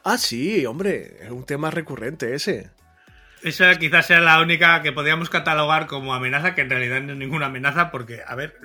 Ah, 0.05 0.19
sí, 0.19 0.65
hombre, 0.67 1.19
es 1.23 1.31
un 1.31 1.45
tema 1.45 1.71
recurrente 1.71 2.35
ese. 2.35 2.71
Esa 3.43 3.75
quizás 3.77 4.07
sea 4.07 4.21
la 4.21 4.41
única 4.41 4.83
que 4.83 4.93
podríamos 4.93 5.31
catalogar 5.31 5.87
como 5.87 6.13
amenaza, 6.13 6.55
que 6.55 6.63
en 6.63 6.71
realidad 6.71 7.01
no 7.01 7.13
es 7.13 7.19
ninguna 7.19 7.47
amenaza, 7.47 7.91
porque, 7.91 8.21
a 8.27 8.35
ver, 8.35 8.59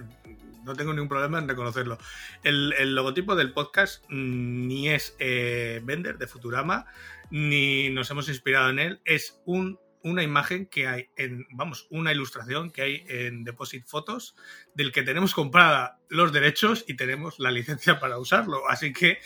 no 0.63 0.75
tengo 0.75 0.93
ningún 0.93 1.09
problema 1.09 1.39
en 1.39 1.47
reconocerlo. 1.47 1.97
El, 2.43 2.95
logotipo 2.95 3.35
del 3.35 3.53
podcast 3.53 4.03
mm, 4.09 4.67
ni 4.67 4.89
es 4.89 5.15
eh, 5.19 5.81
Bender 5.83 6.17
de 6.17 6.27
Futurama, 6.27 6.85
ni 7.29 7.89
nos 7.89 8.09
hemos 8.11 8.29
inspirado 8.29 8.69
en 8.69 8.79
él, 8.79 9.01
es 9.05 9.41
un 9.45 9.79
una 10.03 10.21
imagen 10.21 10.65
que 10.65 10.87
hay 10.87 11.09
en, 11.15 11.47
vamos, 11.51 11.87
una 11.89 12.11
ilustración 12.11 12.71
que 12.71 12.81
hay 12.81 13.05
en 13.07 13.43
Deposit 13.43 13.85
Photos 13.87 14.35
del 14.75 14.91
que 14.91 15.03
tenemos 15.03 15.33
comprada 15.33 15.99
los 16.09 16.31
derechos 16.31 16.85
y 16.87 16.95
tenemos 16.95 17.39
la 17.39 17.51
licencia 17.51 17.99
para 17.99 18.19
usarlo. 18.19 18.69
Así 18.69 18.93
que 18.93 19.17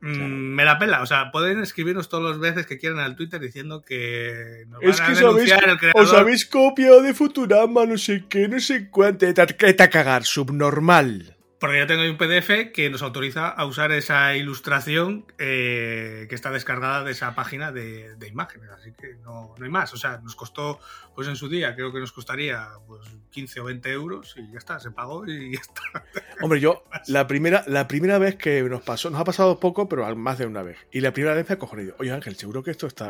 mm, 0.00 0.08
me 0.10 0.64
la 0.64 0.78
pela. 0.78 1.02
O 1.02 1.06
sea, 1.06 1.30
pueden 1.30 1.62
escribirnos 1.62 2.08
todas 2.08 2.30
las 2.30 2.38
veces 2.38 2.66
que 2.66 2.78
quieran 2.78 2.98
al 2.98 3.14
Twitter 3.14 3.40
diciendo 3.40 3.82
que 3.82 4.64
nos 4.68 4.82
es 4.82 5.00
que 5.00 5.14
sabéis, 5.14 5.52
el 5.52 5.78
creador. 5.78 6.02
Os 6.02 6.12
habéis 6.12 6.46
copiado 6.46 7.02
de 7.02 7.14
Futurama, 7.14 7.84
no 7.86 7.98
sé 7.98 8.24
qué, 8.28 8.48
no 8.48 8.58
sé 8.58 8.88
cuánto. 8.90 9.26
¿Qué 9.26 9.74
te 9.74 9.90
cagar? 9.90 10.24
Subnormal. 10.24 11.36
Porque 11.62 11.78
ya 11.78 11.86
tengo 11.86 12.02
un 12.02 12.16
PDF 12.16 12.72
que 12.74 12.90
nos 12.90 13.02
autoriza 13.02 13.46
a 13.46 13.64
usar 13.66 13.92
esa 13.92 14.34
ilustración 14.34 15.26
eh, 15.38 16.26
que 16.28 16.34
está 16.34 16.50
descargada 16.50 17.04
de 17.04 17.12
esa 17.12 17.36
página 17.36 17.70
de, 17.70 18.16
imágenes. 18.28 18.68
Así 18.70 18.90
que 19.00 19.14
no, 19.22 19.54
hay 19.62 19.68
más. 19.68 19.94
O 19.94 19.96
sea, 19.96 20.18
nos 20.24 20.34
costó, 20.34 20.80
pues 21.14 21.28
en 21.28 21.36
su 21.36 21.48
día, 21.48 21.76
creo 21.76 21.92
que 21.92 22.00
nos 22.00 22.10
costaría 22.10 22.66
pues, 22.88 23.02
15 23.30 23.60
o 23.60 23.64
20 23.66 23.92
euros 23.92 24.34
y 24.36 24.50
ya 24.50 24.58
está, 24.58 24.80
se 24.80 24.90
pagó 24.90 25.24
y 25.24 25.54
ya 25.54 25.60
está. 25.60 26.04
Hombre, 26.42 26.58
yo, 26.58 26.82
la 27.06 27.28
primera, 27.28 27.62
la 27.68 27.86
primera 27.86 28.18
vez 28.18 28.34
que 28.34 28.60
nos 28.64 28.82
pasó, 28.82 29.08
nos 29.10 29.20
ha 29.20 29.24
pasado 29.24 29.60
poco, 29.60 29.88
pero 29.88 30.16
más 30.16 30.38
de 30.38 30.46
una 30.46 30.64
vez. 30.64 30.78
Y 30.90 30.98
la 30.98 31.12
primera 31.12 31.32
vez 31.32 31.48
me 31.48 31.52
ha 31.52 31.58
cogido, 31.60 31.94
oye 32.00 32.10
Ángel, 32.10 32.34
seguro 32.34 32.64
que 32.64 32.72
esto 32.72 32.88
está. 32.88 33.08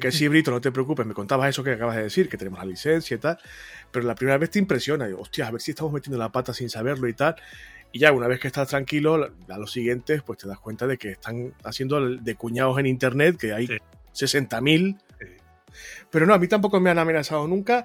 Que 0.00 0.10
sí, 0.10 0.26
Brito, 0.26 0.50
no 0.50 0.60
te 0.60 0.72
preocupes, 0.72 1.06
me 1.06 1.14
contabas 1.14 1.50
eso 1.50 1.62
que 1.62 1.70
acabas 1.70 1.94
de 1.94 2.02
decir, 2.02 2.28
que 2.28 2.36
tenemos 2.36 2.58
la 2.58 2.64
licencia 2.66 3.14
y 3.14 3.20
tal. 3.20 3.38
Pero 3.92 4.04
la 4.08 4.16
primera 4.16 4.38
vez 4.38 4.50
te 4.50 4.58
impresiona, 4.58 5.06
digo, 5.06 5.20
hostia, 5.20 5.46
a 5.46 5.52
ver 5.52 5.60
si 5.60 5.70
estamos 5.70 5.92
metiendo 5.92 6.18
la 6.18 6.32
pata 6.32 6.52
sin 6.52 6.68
saberlo 6.68 7.06
y 7.06 7.14
tal. 7.14 7.36
Y 7.92 7.98
ya 7.98 8.12
una 8.12 8.26
vez 8.26 8.40
que 8.40 8.48
estás 8.48 8.68
tranquilo, 8.68 9.30
a 9.48 9.58
los 9.58 9.70
siguientes, 9.70 10.22
pues 10.22 10.38
te 10.38 10.48
das 10.48 10.58
cuenta 10.58 10.86
de 10.86 10.96
que 10.96 11.10
están 11.10 11.52
haciendo 11.62 12.00
de 12.00 12.34
cuñados 12.34 12.78
en 12.78 12.86
internet, 12.86 13.36
que 13.36 13.52
hay 13.52 13.66
60.000. 14.14 14.98
Pero 16.10 16.26
no, 16.26 16.34
a 16.34 16.38
mí 16.38 16.48
tampoco 16.48 16.80
me 16.80 16.90
han 16.90 16.98
amenazado 16.98 17.46
nunca. 17.46 17.84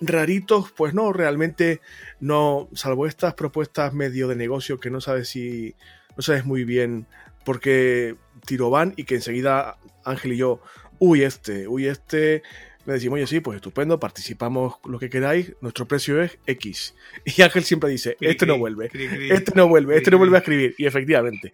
Raritos, 0.00 0.72
pues 0.72 0.94
no, 0.94 1.12
realmente 1.12 1.80
no, 2.20 2.68
salvo 2.74 3.06
estas 3.06 3.34
propuestas 3.34 3.92
medio 3.92 4.28
de 4.28 4.36
negocio 4.36 4.80
que 4.80 4.90
no 4.90 5.00
sabes 5.00 5.28
si, 5.28 5.76
no 6.16 6.22
sabes 6.22 6.44
muy 6.44 6.64
bien 6.64 7.06
por 7.44 7.60
qué 7.60 8.16
tiro 8.46 8.70
van 8.70 8.94
y 8.96 9.04
que 9.04 9.16
enseguida 9.16 9.78
Ángel 10.04 10.32
y 10.32 10.36
yo, 10.38 10.60
uy 10.98 11.22
este, 11.22 11.68
uy 11.68 11.86
este, 11.86 12.42
le 12.84 12.94
decimos, 12.94 13.16
oye, 13.16 13.26
sí, 13.26 13.40
pues 13.40 13.56
estupendo, 13.56 14.00
participamos 14.00 14.76
lo 14.84 14.98
que 14.98 15.08
queráis, 15.08 15.54
nuestro 15.60 15.86
precio 15.86 16.22
es 16.22 16.38
X. 16.46 16.94
Y 17.24 17.42
Ángel 17.42 17.64
siempre 17.64 17.90
dice, 17.90 18.16
este 18.20 18.46
no 18.46 18.58
vuelve, 18.58 18.90
este 19.30 19.52
no 19.54 19.68
vuelve, 19.68 19.96
este 19.96 20.10
no 20.10 20.18
vuelve 20.18 20.36
a 20.36 20.40
escribir. 20.40 20.74
Y 20.78 20.86
efectivamente. 20.86 21.52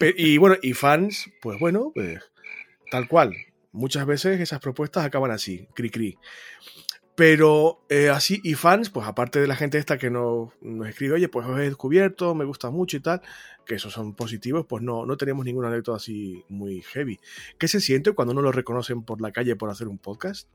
y 0.16 0.38
bueno, 0.38 0.56
y 0.62 0.72
fans, 0.72 1.30
pues 1.40 1.58
bueno, 1.58 1.92
pues 1.94 2.20
tal 2.90 3.08
cual. 3.08 3.34
Muchas 3.72 4.04
veces 4.04 4.40
esas 4.40 4.58
propuestas 4.58 5.04
acaban 5.04 5.30
así, 5.30 5.68
cri 5.74 5.90
cri. 5.90 6.18
Pero 7.14 7.84
eh, 7.90 8.08
así, 8.08 8.40
y 8.42 8.54
fans, 8.54 8.88
pues 8.88 9.06
aparte 9.06 9.40
de 9.40 9.46
la 9.46 9.56
gente 9.56 9.78
esta 9.78 9.98
que 9.98 10.10
nos, 10.10 10.50
nos, 10.62 10.88
escribe, 10.88 11.14
oye, 11.14 11.28
pues 11.28 11.46
os 11.46 11.58
he 11.58 11.64
descubierto, 11.64 12.34
me 12.34 12.44
gusta 12.44 12.70
mucho 12.70 12.96
y 12.96 13.00
tal, 13.00 13.20
que 13.66 13.74
esos 13.74 13.92
son 13.92 14.14
positivos, 14.14 14.64
pues 14.66 14.82
no, 14.82 15.04
no 15.04 15.16
tenemos 15.16 15.44
ningún 15.44 15.64
anécdota 15.64 15.96
así 15.96 16.44
muy 16.48 16.82
heavy. 16.82 17.20
¿Qué 17.58 17.68
se 17.68 17.80
siente 17.80 18.12
cuando 18.12 18.32
no 18.32 18.42
lo 18.42 18.52
reconocen 18.52 19.02
por 19.02 19.20
la 19.20 19.32
calle 19.32 19.56
por 19.56 19.70
hacer 19.70 19.88
un 19.88 19.98
podcast? 19.98 20.48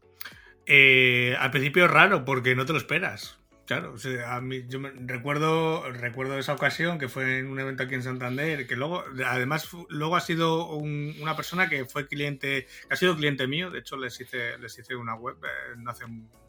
Eh, 0.66 1.36
al 1.40 1.52
principio 1.52 1.86
es 1.86 1.92
raro, 1.92 2.26
porque 2.26 2.56
no 2.56 2.66
te 2.66 2.74
lo 2.74 2.80
esperas. 2.80 3.38
Claro, 3.66 3.94
o 3.94 3.98
sea, 3.98 4.36
a 4.36 4.42
mí, 4.42 4.66
yo 4.68 4.80
me, 4.80 4.92
recuerdo, 4.92 5.92
recuerdo 5.92 6.38
esa 6.38 6.54
ocasión 6.54 7.00
que 7.00 7.10
fue 7.10 7.40
en 7.40 7.48
un 7.48 7.60
evento 7.60 7.82
aquí 7.82 7.96
en 7.96 8.04
Santander, 8.04 8.68
que 8.68 8.76
luego, 8.76 9.04
además, 9.26 9.68
luego 9.90 10.16
ha 10.16 10.22
sido 10.22 10.68
una 10.76 11.36
persona 11.36 11.68
que 11.68 11.86
fue 11.86 12.08
cliente, 12.08 12.68
que 12.88 12.94
ha 12.94 12.96
sido 12.96 13.16
cliente 13.16 13.48
mío, 13.48 13.72
de 13.72 13.80
hecho 13.80 13.98
les 13.98 14.22
hice, 14.22 14.60
les 14.60 14.78
hice 14.78 14.96
una 14.96 15.16
web, 15.16 15.38
eh, 15.44 15.76
no 15.78 15.90
hace 15.90 16.06
pues, 16.06 16.45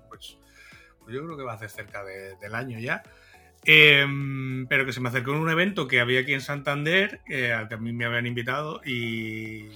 pues, 0.99 1.15
yo 1.15 1.25
creo 1.25 1.37
que 1.37 1.43
va 1.45 1.53
a 1.53 1.57
hacer 1.57 1.71
cerca 1.71 2.05
del 2.05 2.55
año 2.55 2.79
ya. 2.79 3.03
Em, 3.69 4.69
pero 4.69 4.87
que 4.87 4.93
se 4.93 5.01
me 5.01 5.09
acercó 5.09 5.33
en 5.33 5.39
un 5.39 5.51
evento 5.51 5.89
que 5.89 5.99
había 5.99 6.21
aquí 6.21 6.33
en 6.33 6.41
Santander, 6.41 7.21
al 7.53 7.69
que 7.69 7.75
a 7.75 7.79
mí 7.79 7.93
me 7.93 8.05
habían 8.05 8.27
invitado 8.27 8.81
y, 8.85 9.69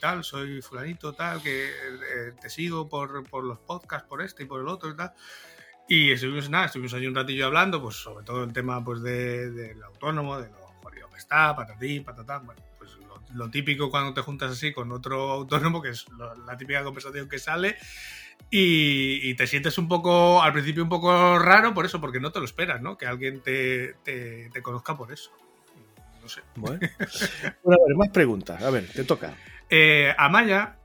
tal, 0.00 0.24
soy 0.24 0.60
fulanito, 0.60 1.12
tal, 1.12 1.40
que 1.40 1.68
eh, 1.68 2.32
te 2.40 2.50
sigo 2.50 2.88
por, 2.88 3.12
los 3.44 3.58
podcasts, 3.60 4.08
por 4.08 4.22
este 4.22 4.42
y 4.42 4.46
por 4.46 4.60
el 4.60 4.66
otro 4.66 4.90
y 4.90 4.96
tal. 4.96 5.12
Y 5.86 6.10
estuvimos, 6.10 6.50
nada, 6.50 6.66
estuvimos 6.66 6.94
allí 6.94 7.06
un 7.06 7.14
ratillo 7.14 7.46
hablando, 7.46 7.80
pues 7.80 7.96
sobre 7.96 8.24
todo 8.24 8.42
el 8.42 8.52
tema 8.52 8.84
pues, 8.84 9.02
del 9.02 9.82
autónomo, 9.84 10.40
de 10.40 10.48
lo 10.48 10.56
jodido 10.82 11.08
que 11.08 11.18
está, 11.18 11.54
patatí, 11.54 12.00
patatán, 12.00 12.44
bueno, 12.44 12.60
pues 12.76 12.90
lo, 13.34 13.50
típico 13.50 13.88
cuando 13.88 14.12
te 14.14 14.20
juntas 14.20 14.50
así 14.50 14.72
con 14.72 14.90
otro 14.90 15.30
autónomo, 15.30 15.80
que 15.80 15.90
es 15.90 16.06
la 16.44 16.56
típica 16.56 16.82
conversación 16.82 17.28
que 17.28 17.38
sale. 17.38 17.76
Y, 18.50 19.34
te 19.34 19.46
sientes 19.46 19.76
un 19.76 19.88
poco, 19.88 20.42
al 20.42 20.52
principio 20.52 20.82
un 20.82 20.88
poco 20.88 21.38
raro 21.38 21.74
por 21.74 21.84
eso, 21.84 22.00
porque 22.00 22.18
no 22.18 22.32
te 22.32 22.38
lo 22.38 22.46
esperas, 22.46 22.80
¿no? 22.80 22.96
Que 22.96 23.06
alguien 23.06 23.40
te, 23.42 23.94
conozca 24.62 24.96
por 24.96 25.12
eso. 25.12 25.30
No 26.22 26.28
sé. 26.28 26.42
Bueno. 26.56 26.80
a 26.82 27.86
ver, 27.86 27.96
más 27.96 28.08
preguntas. 28.08 28.62
A 28.62 28.70
ver, 28.70 28.88
te 28.88 29.04
toca. 29.04 29.34
Eh, 29.70 30.14
Amaya, 30.16 30.78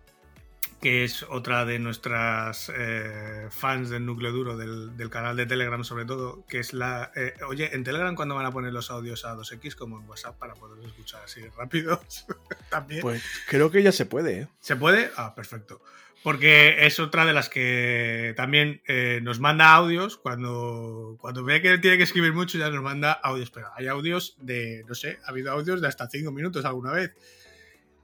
que 0.83 1.05
es 1.05 1.23
otra 1.23 1.63
de 1.63 1.79
nuestras 1.79 2.69
eh, 2.75 3.47
fans 3.49 3.89
del 3.89 4.05
núcleo 4.05 4.33
duro 4.33 4.57
del, 4.57 5.09
canal 5.09 5.37
de 5.37 5.45
Telegram, 5.45 5.81
sobre 5.85 6.03
todo, 6.03 6.45
que 6.45 6.59
es 6.59 6.73
la. 6.73 7.09
Eh, 7.15 7.35
oye, 7.47 7.73
en 7.73 7.85
Telegram, 7.85 8.13
¿cuándo 8.15 8.35
van 8.35 8.45
a 8.45 8.51
poner 8.51 8.73
los 8.73 8.91
audios 8.91 9.23
a 9.23 9.33
2X 9.33 9.75
como 9.75 9.97
en 9.97 10.09
WhatsApp 10.09 10.37
para 10.37 10.55
poder 10.55 10.85
escuchar 10.85 11.23
así 11.23 11.39
rápidos? 11.57 12.25
También. 12.69 12.99
Pues 12.99 13.23
creo 13.47 13.71
que 13.71 13.81
ya 13.81 13.93
se 13.93 14.05
puede. 14.05 14.41
¿eh? 14.41 14.47
¿Se 14.59 14.75
puede? 14.75 15.09
Ah, 15.15 15.33
perfecto. 15.33 15.81
Porque 16.23 16.85
es 16.85 16.99
otra 16.99 17.25
de 17.25 17.33
las 17.33 17.49
que 17.49 18.33
también 18.37 18.81
eh, 18.87 19.19
nos 19.21 19.41
manda 19.41 19.73
audios. 19.73 20.17
Cuando, 20.17 21.17
cuando 21.19 21.43
ve 21.43 21.61
que 21.61 21.77
tiene 21.79 21.97
que 21.97 22.03
escribir 22.03 22.33
mucho, 22.33 22.57
ya 22.57 22.69
nos 22.69 22.81
manda 22.81 23.11
audios. 23.11 23.51
Pero 23.51 23.67
hay 23.75 23.87
audios 23.87 24.37
de, 24.39 24.85
no 24.87 24.95
sé, 24.95 25.19
ha 25.25 25.31
habido 25.31 25.51
audios 25.51 25.81
de 25.81 25.87
hasta 25.87 26.09
cinco 26.09 26.31
minutos 26.31 26.63
alguna 26.63 26.93
vez. 26.93 27.13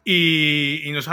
Y, 0.03 0.89
nos, 0.91 1.07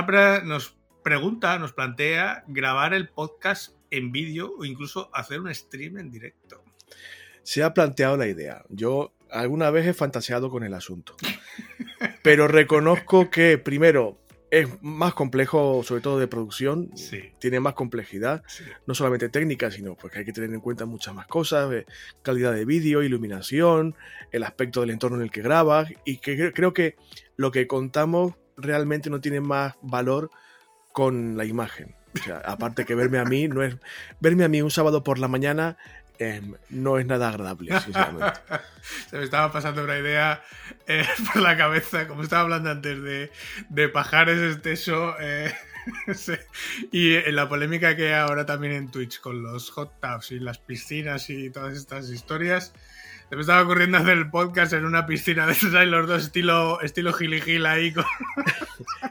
nos 0.45 0.77
pregunta, 1.05 1.59
nos 1.59 1.73
plantea 1.73 2.45
grabar 2.49 2.95
el 2.95 3.09
podcast 3.09 3.75
en 3.91 4.11
vídeo 4.11 4.53
o 4.59 4.65
incluso 4.65 5.09
hacer 5.15 5.41
un 5.41 5.55
stream 5.55 5.99
en 5.99 6.11
directo. 6.11 6.65
Se 7.45 7.63
ha 7.63 7.73
planteado 7.73 8.17
la 8.17 8.27
idea. 8.27 8.65
Yo 8.69 9.15
alguna 9.31 9.71
vez 9.71 9.87
he 9.87 9.95
fantaseado 9.95 10.51
con 10.51 10.65
el 10.65 10.75
asunto. 10.75 11.17
Pero 12.23 12.49
reconozco 12.49 13.31
que, 13.31 13.59
primero, 13.59 14.19
es 14.51 14.69
más 14.83 15.15
complejo, 15.15 15.83
sobre 15.83 16.01
todo 16.01 16.19
de 16.19 16.29
producción, 16.29 16.91
tiene 17.39 17.61
más 17.61 17.75
complejidad, 17.75 18.43
no 18.87 18.95
solamente 18.95 19.29
técnica, 19.29 19.71
sino 19.71 19.97
porque 19.97 20.21
hay 20.21 20.25
que 20.25 20.33
tener 20.33 20.53
en 20.53 20.61
cuenta 20.61 20.87
muchas 20.87 21.15
más 21.15 21.27
cosas, 21.27 21.73
eh, 21.73 21.87
calidad 22.23 22.53
de 22.53 22.65
vídeo, 22.65 23.03
iluminación, 23.03 23.97
el 24.31 24.45
aspecto 24.45 24.81
del 24.81 24.91
entorno 24.91 25.17
en 25.17 25.25
el 25.25 25.31
que 25.31 25.43
grabas, 25.43 25.89
y 26.05 26.19
que 26.19 26.53
creo 26.53 26.73
que 26.73 26.97
lo 27.37 27.51
que 27.51 27.67
contamos 27.67 28.35
realmente 28.57 29.11
no 29.11 29.21
tiene 29.21 29.41
más 29.41 29.75
valor 29.83 30.31
con 30.93 31.37
la 31.37 31.45
imagen. 31.45 31.95
O 32.15 32.23
sea, 32.23 32.39
aparte 32.39 32.85
que 32.85 32.95
verme 32.95 33.19
a 33.19 33.25
mí, 33.25 33.49
no 33.49 33.63
es 33.63 33.77
verme 34.21 34.45
a 34.45 34.49
mí 34.49 34.63
un 34.63 34.71
sábado 34.71 35.03
por 35.03 35.19
la 35.19 35.29
mañana 35.29 35.77
Em, 36.19 36.55
no 36.71 36.99
es 36.99 37.07
nada 37.07 37.29
agradable, 37.29 37.79
sinceramente. 37.81 38.41
Se 39.11 39.19
me 39.19 39.25
estaba 39.25 39.53
pasando 39.53 39.85
una 39.85 39.99
idea 39.99 40.43
eh, 40.87 41.07
por 41.33 41.43
la 41.43 41.57
cabeza, 41.57 42.09
como 42.09 42.23
estaba 42.23 42.43
hablando 42.43 42.71
antes 42.71 43.03
de, 43.03 43.31
de 43.69 43.89
pajares 43.89 44.57
exceso. 44.57 45.15
Eh, 45.21 45.53
y 46.93 47.15
en 47.15 47.37
la 47.37 47.49
polémica 47.49 47.97
que 47.97 48.09
hay 48.09 48.21
ahora 48.21 48.47
también 48.47 48.73
en 48.73 48.91
Twitch 48.91 49.21
con 49.21 49.43
los 49.43 49.71
hot 49.71 50.01
tubs 50.01 50.33
y 50.33 50.39
las 50.39 50.59
piscinas 50.59 51.31
y 51.31 51.51
todas 51.51 51.77
estas 51.77 52.09
historias. 52.11 52.73
Se 53.29 53.35
me 53.35 53.41
estaba 53.41 53.63
ocurriendo 53.63 53.99
hacer 53.99 54.19
el 54.19 54.31
podcast 54.31 54.73
en 54.73 54.85
una 54.85 55.05
piscina 55.05 55.47
de 55.47 55.53
esos 55.53 55.75
ahí, 55.75 55.89
los 55.89 56.07
dos 56.07 56.25
estilo, 56.25 56.81
estilo 56.81 57.13
gil 57.13 57.67
ahí. 57.67 57.93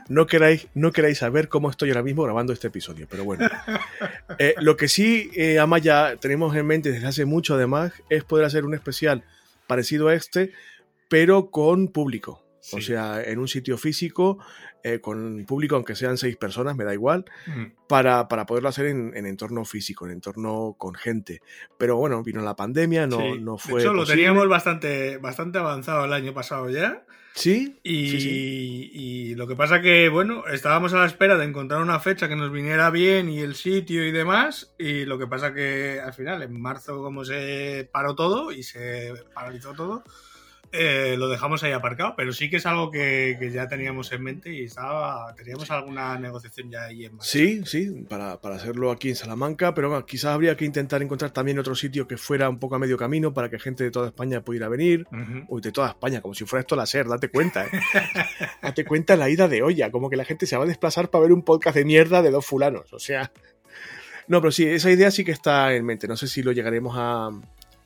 No, 0.08 0.26
queráis, 0.26 0.68
no 0.74 0.92
queráis 0.92 1.18
saber 1.18 1.48
cómo 1.48 1.68
estoy 1.68 1.88
ahora 1.90 2.04
mismo 2.04 2.22
grabando 2.22 2.52
este 2.52 2.68
episodio, 2.68 3.06
pero 3.10 3.24
bueno. 3.24 3.48
Eh, 4.38 4.54
lo 4.58 4.76
que 4.76 4.86
sí, 4.86 5.30
eh, 5.34 5.58
Amaya, 5.58 6.16
tenemos 6.16 6.54
en 6.54 6.66
mente 6.66 6.92
desde 6.92 7.06
hace 7.06 7.24
mucho 7.24 7.54
además, 7.54 7.92
es 8.10 8.22
poder 8.22 8.44
hacer 8.44 8.66
un 8.66 8.74
especial 8.74 9.24
parecido 9.66 10.08
a 10.08 10.14
este, 10.14 10.52
pero 11.08 11.50
con 11.50 11.88
público. 11.88 12.44
O 12.72 12.80
sea, 12.80 13.22
en 13.22 13.38
un 13.38 13.48
sitio 13.48 13.78
físico, 13.78 14.38
eh, 14.88 15.00
con 15.00 15.44
público, 15.48 15.74
aunque 15.74 15.96
sean 15.96 16.16
seis 16.16 16.36
personas, 16.36 16.76
me 16.76 16.84
da 16.84 16.94
igual, 16.94 17.24
para, 17.88 18.28
para, 18.28 18.46
poderlo 18.46 18.68
hacer 18.68 18.86
en, 18.86 19.26
entorno 19.26 19.64
físico, 19.64 20.06
en 20.06 20.12
entorno 20.12 20.76
con 20.78 20.94
gente. 20.94 21.42
Pero 21.76 21.96
bueno, 21.96 22.22
vino 22.22 22.40
la 22.40 22.54
pandemia, 22.54 23.08
no, 23.08 23.34
no 23.34 23.58
fue. 23.58 23.80
De 23.80 23.80
hecho, 23.80 23.92
lo 23.92 24.06
teníamos 24.06 24.46
bastante, 24.48 25.16
bastante 25.16 25.58
avanzado 25.58 26.04
el 26.04 26.12
año 26.12 26.32
pasado 26.32 26.70
ya. 26.70 27.02
Sí 27.34 27.80
y, 27.82 28.90
y, 28.92 29.34
lo 29.34 29.48
que 29.48 29.56
pasa 29.56 29.82
que, 29.82 30.08
bueno, 30.08 30.46
estábamos 30.46 30.94
a 30.94 31.00
la 31.00 31.06
espera 31.06 31.36
de 31.36 31.46
encontrar 31.46 31.82
una 31.82 31.98
fecha 31.98 32.28
que 32.28 32.36
nos 32.36 32.52
viniera 32.52 32.88
bien 32.90 33.28
y 33.28 33.40
el 33.40 33.56
sitio 33.56 34.06
y 34.06 34.12
demás. 34.12 34.72
Y 34.78 35.04
lo 35.04 35.18
que 35.18 35.26
pasa 35.26 35.52
que 35.52 36.00
al 36.00 36.14
final, 36.14 36.42
en 36.42 36.60
marzo, 36.60 37.02
como 37.02 37.24
se 37.24 37.90
paró 37.92 38.14
todo 38.14 38.52
y 38.52 38.62
se 38.62 39.12
paralizó 39.34 39.72
todo, 39.72 40.04
eh, 40.72 41.16
lo 41.18 41.28
dejamos 41.28 41.62
ahí 41.62 41.72
aparcado, 41.72 42.14
pero 42.16 42.32
sí 42.32 42.50
que 42.50 42.56
es 42.56 42.66
algo 42.66 42.90
que, 42.90 43.38
ya 43.52 43.68
teníamos 43.68 44.12
en 44.12 44.22
mente 44.22 44.52
y 44.52 44.64
estaba, 44.64 45.34
teníamos 45.34 45.70
alguna 45.70 46.18
negociación 46.18 46.70
ya 46.70 46.84
ahí 46.84 47.04
en 47.04 47.20
Sí, 47.20 47.62
sí, 47.64 48.04
para, 48.08 48.32
hacerlo 48.32 48.90
aquí 48.90 49.10
en 49.10 49.16
Salamanca, 49.16 49.74
pero 49.74 50.04
quizás 50.06 50.34
habría 50.34 50.56
que 50.56 50.64
intentar 50.64 51.02
encontrar 51.02 51.30
también 51.30 51.58
otro 51.58 51.74
sitio 51.74 52.06
que 52.06 52.16
fuera 52.16 52.48
un 52.48 52.58
poco 52.58 52.74
a 52.74 52.78
medio 52.78 52.96
camino 52.96 53.32
para 53.32 53.48
que 53.48 53.58
gente 53.58 53.84
de 53.84 53.90
toda 53.90 54.08
España 54.08 54.42
pudiera 54.42 54.68
venir, 54.68 55.06
o 55.48 55.60
de 55.60 55.72
toda 55.72 55.88
España, 55.88 56.20
como 56.20 56.34
si 56.34 56.44
fuera 56.44 56.60
esto 56.60 56.76
la 56.76 56.86
SER, 56.86 57.06
date 57.06 57.28
cuenta, 57.28 57.66
¿eh? 57.66 57.70
date 58.62 58.84
cuenta 58.84 59.16
la 59.16 59.30
ida 59.30 59.48
de 59.48 59.62
olla, 59.62 59.90
como 59.90 60.10
que 60.10 60.16
la 60.16 60.24
gente 60.24 60.46
se 60.46 60.56
va 60.56 60.64
a 60.64 60.66
desplazar 60.66 61.10
para 61.10 61.22
ver 61.22 61.32
un 61.32 61.42
podcast 61.42 61.76
de 61.76 61.84
mierda 61.84 62.22
de 62.22 62.30
dos 62.30 62.44
fulanos, 62.44 62.92
o 62.92 62.98
sea... 62.98 63.32
No, 64.28 64.40
pero 64.40 64.50
sí, 64.50 64.66
esa 64.66 64.90
idea 64.90 65.12
sí 65.12 65.24
que 65.24 65.30
está 65.30 65.72
en 65.74 65.86
mente, 65.86 66.08
no 66.08 66.16
sé 66.16 66.26
si 66.26 66.42
lo 66.42 66.50
llegaremos 66.50 66.96
a, 66.98 67.30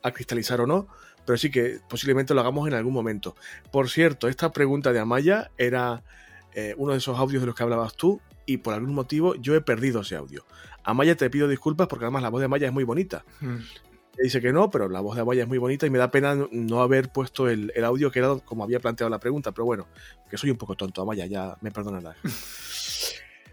a 0.02 0.12
cristalizar 0.12 0.60
o 0.60 0.66
no, 0.66 0.88
pero 1.30 1.38
sí 1.38 1.48
que 1.48 1.78
posiblemente 1.88 2.34
lo 2.34 2.40
hagamos 2.40 2.66
en 2.66 2.74
algún 2.74 2.92
momento. 2.92 3.36
Por 3.70 3.88
cierto, 3.88 4.26
esta 4.26 4.50
pregunta 4.50 4.92
de 4.92 4.98
Amaya 4.98 5.52
era 5.58 6.02
eh, 6.54 6.74
uno 6.76 6.90
de 6.90 6.98
esos 6.98 7.16
audios 7.16 7.40
de 7.40 7.46
los 7.46 7.54
que 7.54 7.62
hablabas 7.62 7.94
tú 7.94 8.20
y 8.46 8.56
por 8.56 8.74
algún 8.74 8.92
motivo 8.96 9.36
yo 9.36 9.54
he 9.54 9.60
perdido 9.60 10.00
ese 10.00 10.16
audio. 10.16 10.44
Amaya, 10.82 11.14
te 11.14 11.30
pido 11.30 11.46
disculpas 11.46 11.86
porque 11.86 12.04
además 12.04 12.22
la 12.22 12.30
voz 12.30 12.40
de 12.40 12.46
Amaya 12.46 12.66
es 12.66 12.72
muy 12.72 12.82
bonita. 12.82 13.24
Hmm. 13.38 13.58
Dice 14.20 14.40
que 14.40 14.52
no, 14.52 14.70
pero 14.70 14.88
la 14.88 14.98
voz 14.98 15.14
de 15.14 15.22
Amaya 15.22 15.42
es 15.42 15.48
muy 15.48 15.58
bonita 15.58 15.86
y 15.86 15.90
me 15.90 15.98
da 15.98 16.10
pena 16.10 16.34
no 16.50 16.82
haber 16.82 17.12
puesto 17.12 17.48
el, 17.48 17.70
el 17.76 17.84
audio 17.84 18.10
que 18.10 18.18
era 18.18 18.34
como 18.44 18.64
había 18.64 18.80
planteado 18.80 19.08
la 19.08 19.20
pregunta, 19.20 19.52
pero 19.52 19.66
bueno, 19.66 19.86
que 20.28 20.36
soy 20.36 20.50
un 20.50 20.56
poco 20.56 20.74
tonto, 20.74 21.00
Amaya, 21.00 21.26
ya 21.26 21.56
me 21.60 21.70
perdonarás. 21.70 22.16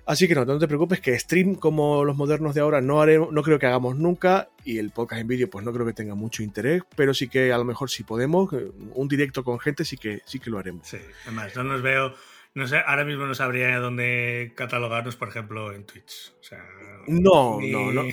Así 0.08 0.26
que 0.30 0.36
no, 0.36 0.45
no 0.45 0.58
te 0.58 0.70
preocupes 0.70 1.01
que 1.01 1.20
stream 1.20 1.55
como 1.55 2.05
los 2.05 2.16
modernos 2.16 2.55
de 2.55 2.62
ahora 2.62 2.80
no 2.80 3.01
haremos, 3.01 3.30
no 3.34 3.43
creo 3.43 3.60
que 3.60 3.66
hagamos 3.66 3.97
nunca 3.97 4.47
y 4.64 4.78
el 4.78 4.91
podcast 4.91 5.20
en 5.20 5.28
vídeo 5.28 5.49
pues 5.49 5.66
no 5.66 5.74
creo 5.74 5.86
que 5.86 5.91
tenga 5.91 6.16
mucho 6.16 6.43
interés, 6.43 6.82
pero 6.95 7.14
sí 7.14 7.28
que 7.28 7.51
a 7.51 7.58
lo 7.58 7.66
mejor 7.66 7.89
si 7.89 8.03
podemos, 8.03 8.53
eh, 8.53 8.72
un 8.93 9.08
directo 9.10 9.43
con 9.43 9.60
gente 9.60 9.84
sí 9.84 9.97
que 9.97 10.22
sí 10.26 10.39
que 10.39 10.49
lo 10.49 10.60
haremos. 10.60 10.88
Sí, 10.88 10.97
además 11.24 11.53
no 11.58 11.66
nos 11.66 11.82
veo, 11.82 12.16
no 12.53 12.68
sé, 12.68 12.78
ahora 12.86 13.03
mismo 13.03 13.26
no 13.26 13.36
sabría 13.36 13.78
dónde 13.80 14.53
catalogarnos, 14.55 15.18
por 15.18 15.28
ejemplo, 15.28 15.74
en 15.74 15.86
Twitch. 15.86 16.34
no, 17.08 17.60
no, 17.62 17.91
no. 17.91 18.03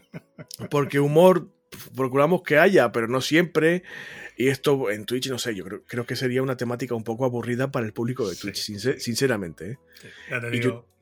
Porque 0.70 1.00
humor 1.00 1.48
procuramos 1.96 2.42
que 2.42 2.58
haya, 2.58 2.92
pero 2.92 3.08
no 3.08 3.20
siempre. 3.20 3.82
Y 4.36 4.48
esto 4.48 4.88
en 4.88 5.04
Twitch, 5.04 5.28
no 5.30 5.38
sé, 5.38 5.54
yo 5.56 5.64
creo, 5.64 5.82
creo 5.84 6.06
que 6.06 6.14
sería 6.14 6.42
una 6.42 6.56
temática 6.56 6.94
un 6.94 7.04
poco 7.04 7.24
aburrida 7.24 7.72
para 7.72 7.86
el 7.86 7.92
público 7.92 8.28
de 8.28 8.36
Twitch, 8.36 8.70
sinceramente. 8.98 9.72
¿eh? 9.72 9.78
ya 10.30 10.40
te 10.40 10.50
digo. 10.50 10.93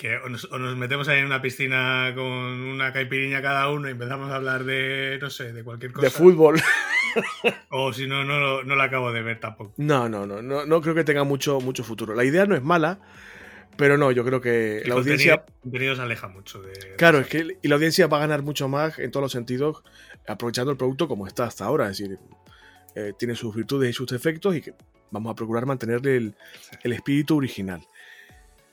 Que 0.00 0.16
o 0.16 0.30
nos, 0.30 0.48
metemos 0.78 1.08
ahí 1.08 1.18
en 1.18 1.26
una 1.26 1.42
piscina 1.42 2.10
con 2.14 2.24
una 2.24 2.90
caipiriña 2.90 3.42
cada 3.42 3.70
uno 3.70 3.86
y 3.86 3.90
empezamos 3.90 4.30
a 4.30 4.36
hablar 4.36 4.64
de, 4.64 5.18
no 5.20 5.28
sé, 5.28 5.52
de 5.52 5.62
cualquier 5.62 5.92
cosa. 5.92 6.06
De 6.06 6.10
fútbol. 6.10 6.58
o 7.68 7.92
si 7.92 8.06
no, 8.06 8.24
no, 8.24 8.62
no 8.62 8.76
la 8.76 8.84
acabo 8.84 9.12
de 9.12 9.20
ver 9.20 9.40
tampoco. 9.40 9.74
No, 9.76 10.08
no, 10.08 10.24
no, 10.26 10.40
no, 10.40 10.64
no 10.64 10.80
creo 10.80 10.94
que 10.94 11.04
tenga 11.04 11.24
mucho, 11.24 11.60
mucho 11.60 11.84
futuro. 11.84 12.14
La 12.14 12.24
idea 12.24 12.46
no 12.46 12.56
es 12.56 12.62
mala, 12.62 12.98
pero 13.76 13.98
no, 13.98 14.10
yo 14.10 14.24
creo 14.24 14.40
que 14.40 14.82
la 14.86 14.94
audiencia. 14.94 15.44
contenido 15.60 15.94
se 15.94 16.00
aleja 16.00 16.28
mucho 16.28 16.62
de. 16.62 16.96
Claro, 16.96 17.18
es 17.18 17.26
que 17.26 17.58
y 17.60 17.68
la 17.68 17.74
audiencia 17.74 18.06
va 18.06 18.16
a 18.16 18.20
ganar 18.20 18.40
mucho 18.40 18.68
más 18.68 18.98
en 18.98 19.10
todos 19.10 19.24
los 19.24 19.32
sentidos, 19.32 19.84
aprovechando 20.26 20.70
el 20.72 20.78
producto 20.78 21.08
como 21.08 21.26
está 21.26 21.44
hasta 21.44 21.66
ahora. 21.66 21.90
Es 21.90 21.98
decir, 21.98 22.18
eh, 22.94 23.12
tiene 23.18 23.34
sus 23.34 23.54
virtudes 23.54 23.90
y 23.90 23.92
sus 23.92 24.08
defectos 24.08 24.56
y 24.56 24.62
que 24.62 24.72
vamos 25.10 25.30
a 25.30 25.34
procurar 25.34 25.66
mantenerle 25.66 26.16
el, 26.16 26.34
el 26.84 26.92
espíritu 26.94 27.36
original. 27.36 27.82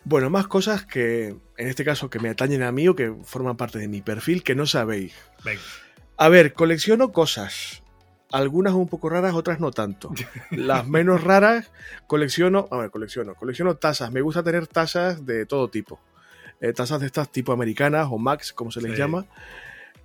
Bueno, 0.10 0.30
más 0.30 0.48
cosas 0.48 0.86
que 0.86 1.36
en 1.58 1.68
este 1.68 1.84
caso 1.84 2.10
que 2.10 2.20
me 2.20 2.30
atañen 2.30 2.64
a 2.64 2.72
mí 2.72 2.88
o 2.88 2.96
que 2.96 3.14
forman 3.26 3.58
parte 3.58 3.78
de 3.78 3.90
mi 3.90 4.02
perfil 4.02 4.42
que 4.42 4.56
no 4.56 4.66
sabéis. 4.66 5.14
A 6.16 6.30
ver, 6.30 6.54
colecciono 6.54 7.12
cosas. 7.12 7.84
Algunas 8.32 8.74
un 8.74 8.88
poco 8.88 9.10
raras, 9.10 9.34
otras 9.34 9.60
no 9.60 9.72
tanto. 9.72 10.14
Las 10.52 10.88
menos 10.88 11.26
raras 11.26 11.74
colecciono, 12.08 12.70
a 12.72 12.78
ver, 12.78 12.90
colecciono, 12.90 13.36
colecciono 13.36 13.76
tazas. 13.76 14.10
Me 14.14 14.22
gusta 14.22 14.44
tener 14.44 14.66
tazas 14.66 15.26
de 15.26 15.46
todo 15.46 15.68
tipo. 15.68 16.00
Eh, 16.62 16.72
tazas 16.72 17.02
de 17.02 17.08
estas 17.08 17.30
tipo 17.30 17.52
americanas 17.52 18.08
o 18.10 18.18
Max, 18.18 18.54
como 18.54 18.72
se 18.72 18.80
les 18.80 18.98
llama. 18.98 19.26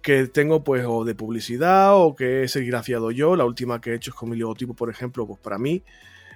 que 0.02 0.26
tengo 0.26 0.64
pues 0.64 0.84
o 0.84 1.04
de 1.04 1.14
publicidad 1.14 1.94
o 1.94 2.16
que 2.16 2.42
he 2.42 2.48
serigrafiado 2.48 3.12
yo. 3.12 3.36
La 3.36 3.44
última 3.44 3.80
que 3.80 3.90
he 3.90 3.94
hecho 3.94 4.10
es 4.10 4.16
con 4.16 4.30
mi 4.30 4.36
logotipo, 4.36 4.74
por 4.74 4.90
ejemplo, 4.90 5.28
pues 5.28 5.38
para 5.38 5.58
mí 5.58 5.84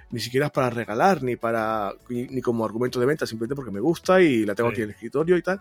ni 0.09 0.19
siquiera 0.19 0.47
es 0.47 0.51
para 0.51 0.69
regalar, 0.69 1.21
ni 1.23 1.35
para 1.35 1.93
ni, 2.09 2.41
como 2.41 2.65
argumento 2.65 2.99
de 2.99 3.05
venta, 3.05 3.25
simplemente 3.25 3.55
porque 3.55 3.71
me 3.71 3.79
gusta 3.79 4.21
y 4.21 4.45
la 4.45 4.55
tengo 4.55 4.69
aquí 4.69 4.81
en 4.81 4.85
el 4.85 4.91
escritorio 4.91 5.37
y 5.37 5.41
tal. 5.41 5.59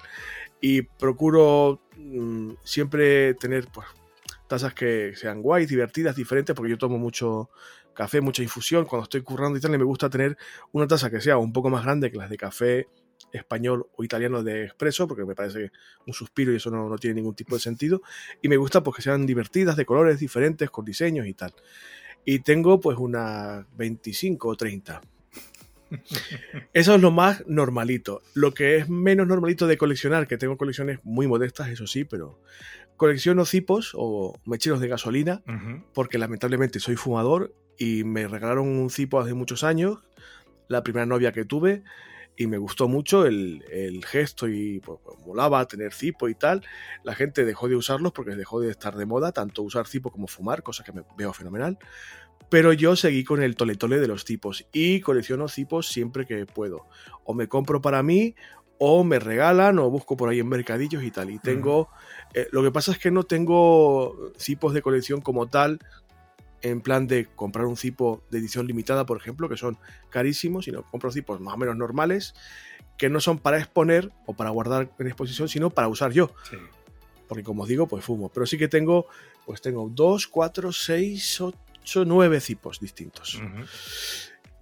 Y 0.60 0.82
procuro 0.82 1.80
mm, 1.96 2.52
siempre 2.62 3.34
tener 3.34 3.66
pues 3.72 3.86
tazas 4.46 4.74
que 4.74 5.14
sean 5.16 5.42
guays, 5.42 5.68
divertidas, 5.68 6.14
diferentes, 6.14 6.54
porque 6.54 6.70
yo 6.70 6.78
tomo 6.78 6.98
mucho 6.98 7.50
café, 7.94 8.20
mucha 8.20 8.42
infusión 8.42 8.84
cuando 8.84 9.04
estoy 9.04 9.22
currando 9.22 9.58
y 9.58 9.60
tal, 9.60 9.74
y 9.74 9.78
me 9.78 9.84
gusta 9.84 10.08
tener 10.08 10.36
una 10.72 10.86
taza 10.86 11.10
que 11.10 11.20
sea 11.20 11.38
un 11.38 11.52
poco 11.52 11.70
más 11.70 11.82
grande 11.82 12.10
que 12.10 12.18
las 12.18 12.30
de 12.30 12.36
café 12.36 12.88
español 13.32 13.88
o 13.96 14.04
italiano 14.04 14.42
de 14.42 14.64
expreso, 14.64 15.08
porque 15.08 15.24
me 15.24 15.34
parece 15.34 15.72
un 16.06 16.12
suspiro 16.12 16.52
y 16.52 16.56
eso 16.56 16.70
no, 16.70 16.88
no 16.88 16.98
tiene 16.98 17.16
ningún 17.16 17.34
tipo 17.34 17.54
de 17.56 17.60
sentido. 17.60 18.02
Y 18.42 18.48
me 18.48 18.56
gusta 18.56 18.82
pues 18.82 18.96
que 18.96 19.02
sean 19.02 19.26
divertidas, 19.26 19.76
de 19.76 19.86
colores 19.86 20.20
diferentes, 20.20 20.70
con 20.70 20.84
diseños 20.84 21.26
y 21.26 21.34
tal. 21.34 21.54
Y 22.26 22.40
tengo 22.40 22.80
pues 22.80 22.98
unas 22.98 23.64
25 23.78 24.48
o 24.48 24.56
30. 24.56 25.00
Eso 26.72 26.94
es 26.94 27.00
lo 27.00 27.10
más 27.10 27.46
normalito. 27.46 28.20
Lo 28.34 28.52
que 28.52 28.76
es 28.76 28.88
menos 28.88 29.26
normalito 29.26 29.66
de 29.66 29.78
coleccionar, 29.78 30.26
que 30.26 30.36
tengo 30.36 30.56
colecciones 30.56 30.98
muy 31.04 31.26
modestas, 31.26 31.68
eso 31.68 31.86
sí, 31.86 32.04
pero 32.04 32.38
colecciono 32.96 33.44
cipos 33.44 33.92
o 33.94 34.38
mecheros 34.44 34.80
de 34.80 34.88
gasolina, 34.88 35.42
porque 35.94 36.18
lamentablemente 36.18 36.80
soy 36.80 36.96
fumador 36.96 37.54
y 37.78 38.04
me 38.04 38.26
regalaron 38.26 38.68
un 38.68 38.90
cipo 38.90 39.20
hace 39.20 39.34
muchos 39.34 39.64
años, 39.64 40.00
la 40.68 40.82
primera 40.82 41.06
novia 41.06 41.32
que 41.32 41.44
tuve, 41.44 41.84
y 42.36 42.46
me 42.46 42.58
gustó 42.58 42.88
mucho 42.88 43.26
el, 43.26 43.62
gesto 44.06 44.46
y 44.48 44.80
pues, 44.80 44.98
pues, 45.02 45.18
molaba 45.26 45.66
tener 45.66 45.92
cipo 45.92 46.28
y 46.28 46.34
tal. 46.34 46.62
La 47.02 47.14
gente 47.14 47.44
dejó 47.44 47.68
de 47.68 47.76
usarlos 47.76 48.12
porque 48.12 48.36
dejó 48.36 48.60
de 48.60 48.70
estar 48.70 48.96
de 48.96 49.06
moda, 49.06 49.32
tanto 49.32 49.62
usar 49.62 49.86
cipo 49.86 50.10
como 50.10 50.26
fumar, 50.26 50.62
cosa 50.62 50.84
que 50.84 50.92
me 50.92 51.02
veo 51.16 51.32
fenomenal. 51.32 51.78
Pero 52.48 52.72
yo 52.72 52.94
seguí 52.94 53.24
con 53.24 53.42
el 53.42 53.56
toletole 53.56 53.98
de 53.98 54.06
los 54.06 54.24
cipos 54.24 54.66
y 54.72 55.00
colecciono 55.00 55.48
cipos 55.48 55.88
siempre 55.88 56.26
que 56.26 56.46
puedo. 56.46 56.86
O 57.24 57.34
me 57.34 57.48
compro 57.48 57.80
para 57.80 58.02
mí, 58.02 58.34
o 58.78 59.02
me 59.02 59.18
regalan, 59.18 59.78
o 59.78 59.90
busco 59.90 60.16
por 60.16 60.28
ahí 60.28 60.38
en 60.38 60.48
mercadillos 60.48 61.02
y 61.02 61.10
tal. 61.10 61.30
Y 61.30 61.38
tengo. 61.38 61.88
Eh, 62.34 62.46
lo 62.52 62.62
que 62.62 62.70
pasa 62.70 62.92
es 62.92 62.98
que 62.98 63.10
no 63.10 63.24
tengo 63.24 64.32
cipos 64.36 64.74
de 64.74 64.82
colección 64.82 65.20
como 65.22 65.48
tal, 65.48 65.80
en 66.70 66.80
plan 66.80 67.06
de 67.06 67.26
comprar 67.26 67.66
un 67.66 67.76
cipo 67.76 68.22
de 68.30 68.38
edición 68.38 68.66
limitada, 68.66 69.06
por 69.06 69.16
ejemplo, 69.16 69.48
que 69.48 69.56
son 69.56 69.78
carísimos, 70.10 70.64
sino 70.64 70.82
compro 70.90 71.10
cipos 71.10 71.40
más 71.40 71.54
o 71.54 71.56
menos 71.56 71.76
normales, 71.76 72.34
que 72.98 73.08
no 73.08 73.20
son 73.20 73.38
para 73.38 73.58
exponer 73.58 74.10
o 74.26 74.34
para 74.34 74.50
guardar 74.50 74.90
en 74.98 75.06
exposición, 75.06 75.48
sino 75.48 75.70
para 75.70 75.88
usar 75.88 76.12
yo. 76.12 76.34
Porque 77.28 77.42
como 77.42 77.62
os 77.62 77.68
digo, 77.68 77.86
pues 77.86 78.04
fumo. 78.04 78.30
Pero 78.30 78.46
sí 78.46 78.58
que 78.58 78.68
tengo, 78.68 79.06
pues 79.44 79.60
tengo 79.60 79.88
2, 79.92 80.26
4, 80.26 80.72
6, 80.72 81.40
8, 81.40 82.04
9 82.04 82.40
cipos 82.40 82.80
distintos. 82.80 83.40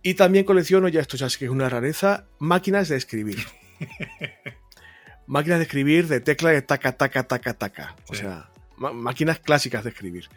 Y 0.02 0.14
también 0.14 0.44
colecciono, 0.44 0.88
ya 0.88 1.00
esto 1.00 1.16
ya 1.16 1.26
es 1.26 1.38
que 1.38 1.46
es 1.46 1.50
una 1.50 1.68
rareza, 1.68 2.26
máquinas 2.38 2.88
de 2.88 2.96
escribir. 2.96 3.38
máquinas 5.26 5.58
de 5.58 5.64
escribir 5.64 6.08
de 6.08 6.20
tecla 6.20 6.50
de 6.50 6.62
taca, 6.62 6.92
taca, 6.92 7.22
taca, 7.22 7.54
taca. 7.54 7.96
O 8.08 8.14
sea, 8.14 8.50
máquinas 8.76 9.38
clásicas 9.38 9.84
de 9.84 9.90
escribir. 9.90 10.28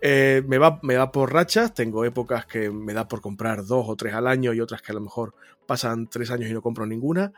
Eh, 0.00 0.42
me, 0.46 0.58
va, 0.58 0.80
me 0.82 0.94
por 1.08 1.32
rachas, 1.32 1.72
tengo 1.72 2.04
épocas 2.04 2.46
que 2.46 2.70
me 2.70 2.92
da 2.92 3.08
por 3.08 3.20
comprar 3.20 3.64
dos 3.64 3.86
o 3.88 3.96
tres 3.96 4.14
al 4.14 4.26
año 4.26 4.52
y 4.52 4.60
otras 4.60 4.82
que 4.82 4.92
a 4.92 4.94
lo 4.94 5.00
mejor 5.00 5.34
pasan 5.66 6.08
tres 6.08 6.30
años 6.30 6.50
y 6.50 6.52
no 6.52 6.62
compro 6.62 6.86
ninguna. 6.86 7.32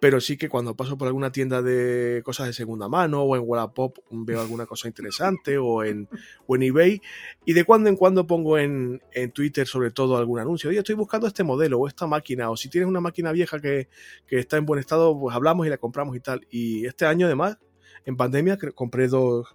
Pero 0.00 0.20
sí 0.20 0.36
que 0.36 0.48
cuando 0.48 0.76
paso 0.76 0.96
por 0.96 1.08
alguna 1.08 1.32
tienda 1.32 1.60
de 1.60 2.22
cosas 2.24 2.46
de 2.46 2.52
segunda 2.52 2.88
mano 2.88 3.22
o 3.22 3.34
en 3.34 3.42
Wallapop 3.44 3.98
veo 4.10 4.40
alguna 4.40 4.64
cosa 4.64 4.86
interesante 4.86 5.58
o 5.58 5.82
en, 5.82 6.08
o 6.46 6.54
en 6.54 6.62
eBay 6.62 7.02
y 7.44 7.52
de 7.52 7.64
cuando 7.64 7.88
en 7.88 7.96
cuando 7.96 8.24
pongo 8.24 8.58
en, 8.58 9.02
en, 9.12 9.32
Twitter 9.32 9.66
sobre 9.66 9.90
todo 9.90 10.16
algún 10.16 10.38
anuncio. 10.38 10.70
Oye, 10.70 10.78
estoy 10.78 10.94
buscando 10.94 11.26
este 11.26 11.42
modelo 11.42 11.80
o 11.80 11.88
esta 11.88 12.06
máquina 12.06 12.48
o 12.48 12.56
si 12.56 12.68
tienes 12.68 12.88
una 12.88 13.00
máquina 13.00 13.32
vieja 13.32 13.60
que, 13.60 13.88
que 14.26 14.38
está 14.38 14.56
en 14.56 14.66
buen 14.66 14.78
estado, 14.78 15.18
pues 15.18 15.34
hablamos 15.34 15.66
y 15.66 15.70
la 15.70 15.78
compramos 15.78 16.14
y 16.16 16.20
tal. 16.20 16.46
Y 16.48 16.86
este 16.86 17.04
año 17.04 17.26
además, 17.26 17.58
en 18.04 18.16
pandemia, 18.16 18.56
compré 18.76 19.08
dos, 19.08 19.48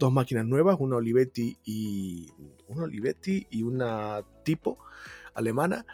dos 0.00 0.12
máquinas 0.12 0.44
nuevas, 0.46 0.76
una 0.80 0.96
Olivetti 0.96 1.56
y 1.64 2.26
una 2.66 2.84
Olivetti 2.84 3.46
y 3.50 3.62
una 3.62 4.22
tipo 4.42 4.78
alemana. 5.34 5.86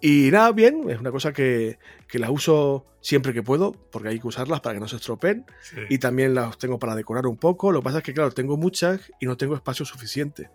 Y 0.00 0.30
nada, 0.32 0.50
bien, 0.50 0.90
es 0.90 0.98
una 0.98 1.12
cosa 1.12 1.32
que, 1.32 1.78
que 2.08 2.18
las 2.18 2.30
uso 2.30 2.86
siempre 3.00 3.32
que 3.32 3.42
puedo, 3.42 3.72
porque 3.72 4.08
hay 4.08 4.18
que 4.18 4.26
usarlas 4.26 4.60
para 4.60 4.74
que 4.74 4.80
no 4.80 4.88
se 4.88 4.96
estropeen. 4.96 5.46
Y 5.88 5.98
también 5.98 6.34
las 6.34 6.58
tengo 6.58 6.78
para 6.78 6.96
decorar 6.96 7.26
un 7.26 7.36
poco. 7.36 7.70
Lo 7.70 7.80
que 7.80 7.84
pasa 7.84 7.98
es 7.98 8.04
que, 8.04 8.14
claro, 8.14 8.32
tengo 8.32 8.56
muchas 8.56 9.12
y 9.20 9.26
no 9.26 9.36
tengo 9.36 9.54
espacio 9.54 9.84
suficiente 9.84 10.50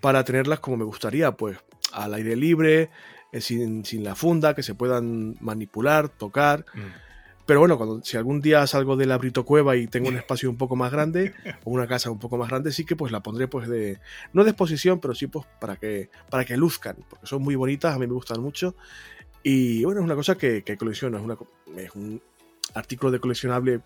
para 0.00 0.24
tenerlas 0.24 0.60
como 0.60 0.76
me 0.76 0.84
gustaría, 0.84 1.32
pues 1.32 1.58
al 1.92 2.14
aire 2.14 2.36
libre, 2.36 2.90
eh, 3.32 3.40
sin, 3.40 3.84
sin 3.84 4.04
la 4.04 4.14
funda, 4.14 4.54
que 4.54 4.62
se 4.62 4.74
puedan 4.74 5.36
manipular, 5.40 6.08
tocar. 6.08 6.64
Mm. 6.74 7.09
Pero 7.50 7.58
bueno, 7.58 7.76
cuando, 7.76 8.00
si 8.04 8.16
algún 8.16 8.40
día 8.40 8.64
salgo 8.68 8.94
de 8.94 9.06
la 9.06 9.18
Brito 9.18 9.44
Cueva 9.44 9.74
y 9.74 9.88
tengo 9.88 10.08
un 10.08 10.16
espacio 10.18 10.48
un 10.48 10.56
poco 10.56 10.76
más 10.76 10.92
grande, 10.92 11.34
o 11.64 11.72
una 11.72 11.88
casa 11.88 12.08
un 12.08 12.20
poco 12.20 12.38
más 12.38 12.48
grande, 12.48 12.70
sí 12.70 12.84
que 12.84 12.94
pues 12.94 13.10
la 13.10 13.24
pondré 13.24 13.48
pues 13.48 13.66
de, 13.68 13.98
no 14.32 14.44
de 14.44 14.50
exposición, 14.50 15.00
pero 15.00 15.16
sí 15.16 15.26
pues 15.26 15.46
para 15.60 15.74
que, 15.74 16.10
para 16.30 16.44
que 16.44 16.56
luzcan, 16.56 16.98
porque 17.08 17.26
son 17.26 17.42
muy 17.42 17.56
bonitas, 17.56 17.92
a 17.92 17.98
mí 17.98 18.06
me 18.06 18.12
gustan 18.12 18.40
mucho. 18.40 18.76
Y 19.42 19.82
bueno, 19.82 20.00
es 20.00 20.04
una 20.04 20.14
cosa 20.14 20.38
que, 20.38 20.62
que 20.62 20.76
colecciono, 20.76 21.18
es, 21.18 21.24
una, 21.24 21.36
es 21.76 21.90
un 21.96 22.22
artículo 22.72 23.10
de 23.10 23.18
coleccionable 23.18 23.80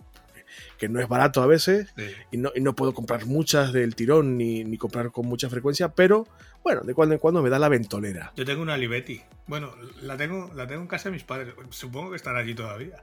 que 0.76 0.90
no 0.90 1.00
es 1.00 1.08
barato 1.08 1.42
a 1.42 1.46
veces 1.46 1.88
y, 2.30 2.36
no, 2.36 2.52
y, 2.54 2.60
no, 2.60 2.76
puedo 2.76 2.92
comprar 2.92 3.24
muchas 3.24 3.72
del 3.72 3.94
tirón 3.94 4.36
ni, 4.36 4.62
ni, 4.62 4.76
comprar 4.76 5.10
con 5.10 5.24
mucha 5.26 5.48
frecuencia, 5.48 5.88
pero 5.88 6.28
bueno, 6.62 6.82
de 6.82 6.92
cuando 6.92 7.14
en 7.14 7.18
cuando 7.18 7.42
me 7.42 7.48
da 7.48 7.58
la 7.58 7.70
ventolera. 7.70 8.32
Yo 8.36 8.44
tengo 8.44 8.60
una 8.60 8.76
Libetti. 8.76 9.22
Bueno, 9.46 9.74
la 10.02 10.18
tengo, 10.18 10.52
la 10.54 10.66
tengo 10.66 10.82
en 10.82 10.88
casa 10.88 11.08
de 11.08 11.14
mis 11.14 11.24
padres. 11.24 11.54
Supongo 11.70 12.10
que 12.10 12.16
estará 12.16 12.40
allí 12.40 12.54
todavía. 12.54 13.02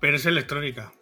Pero 0.00 0.16
es 0.16 0.26
electrónica. 0.26 0.92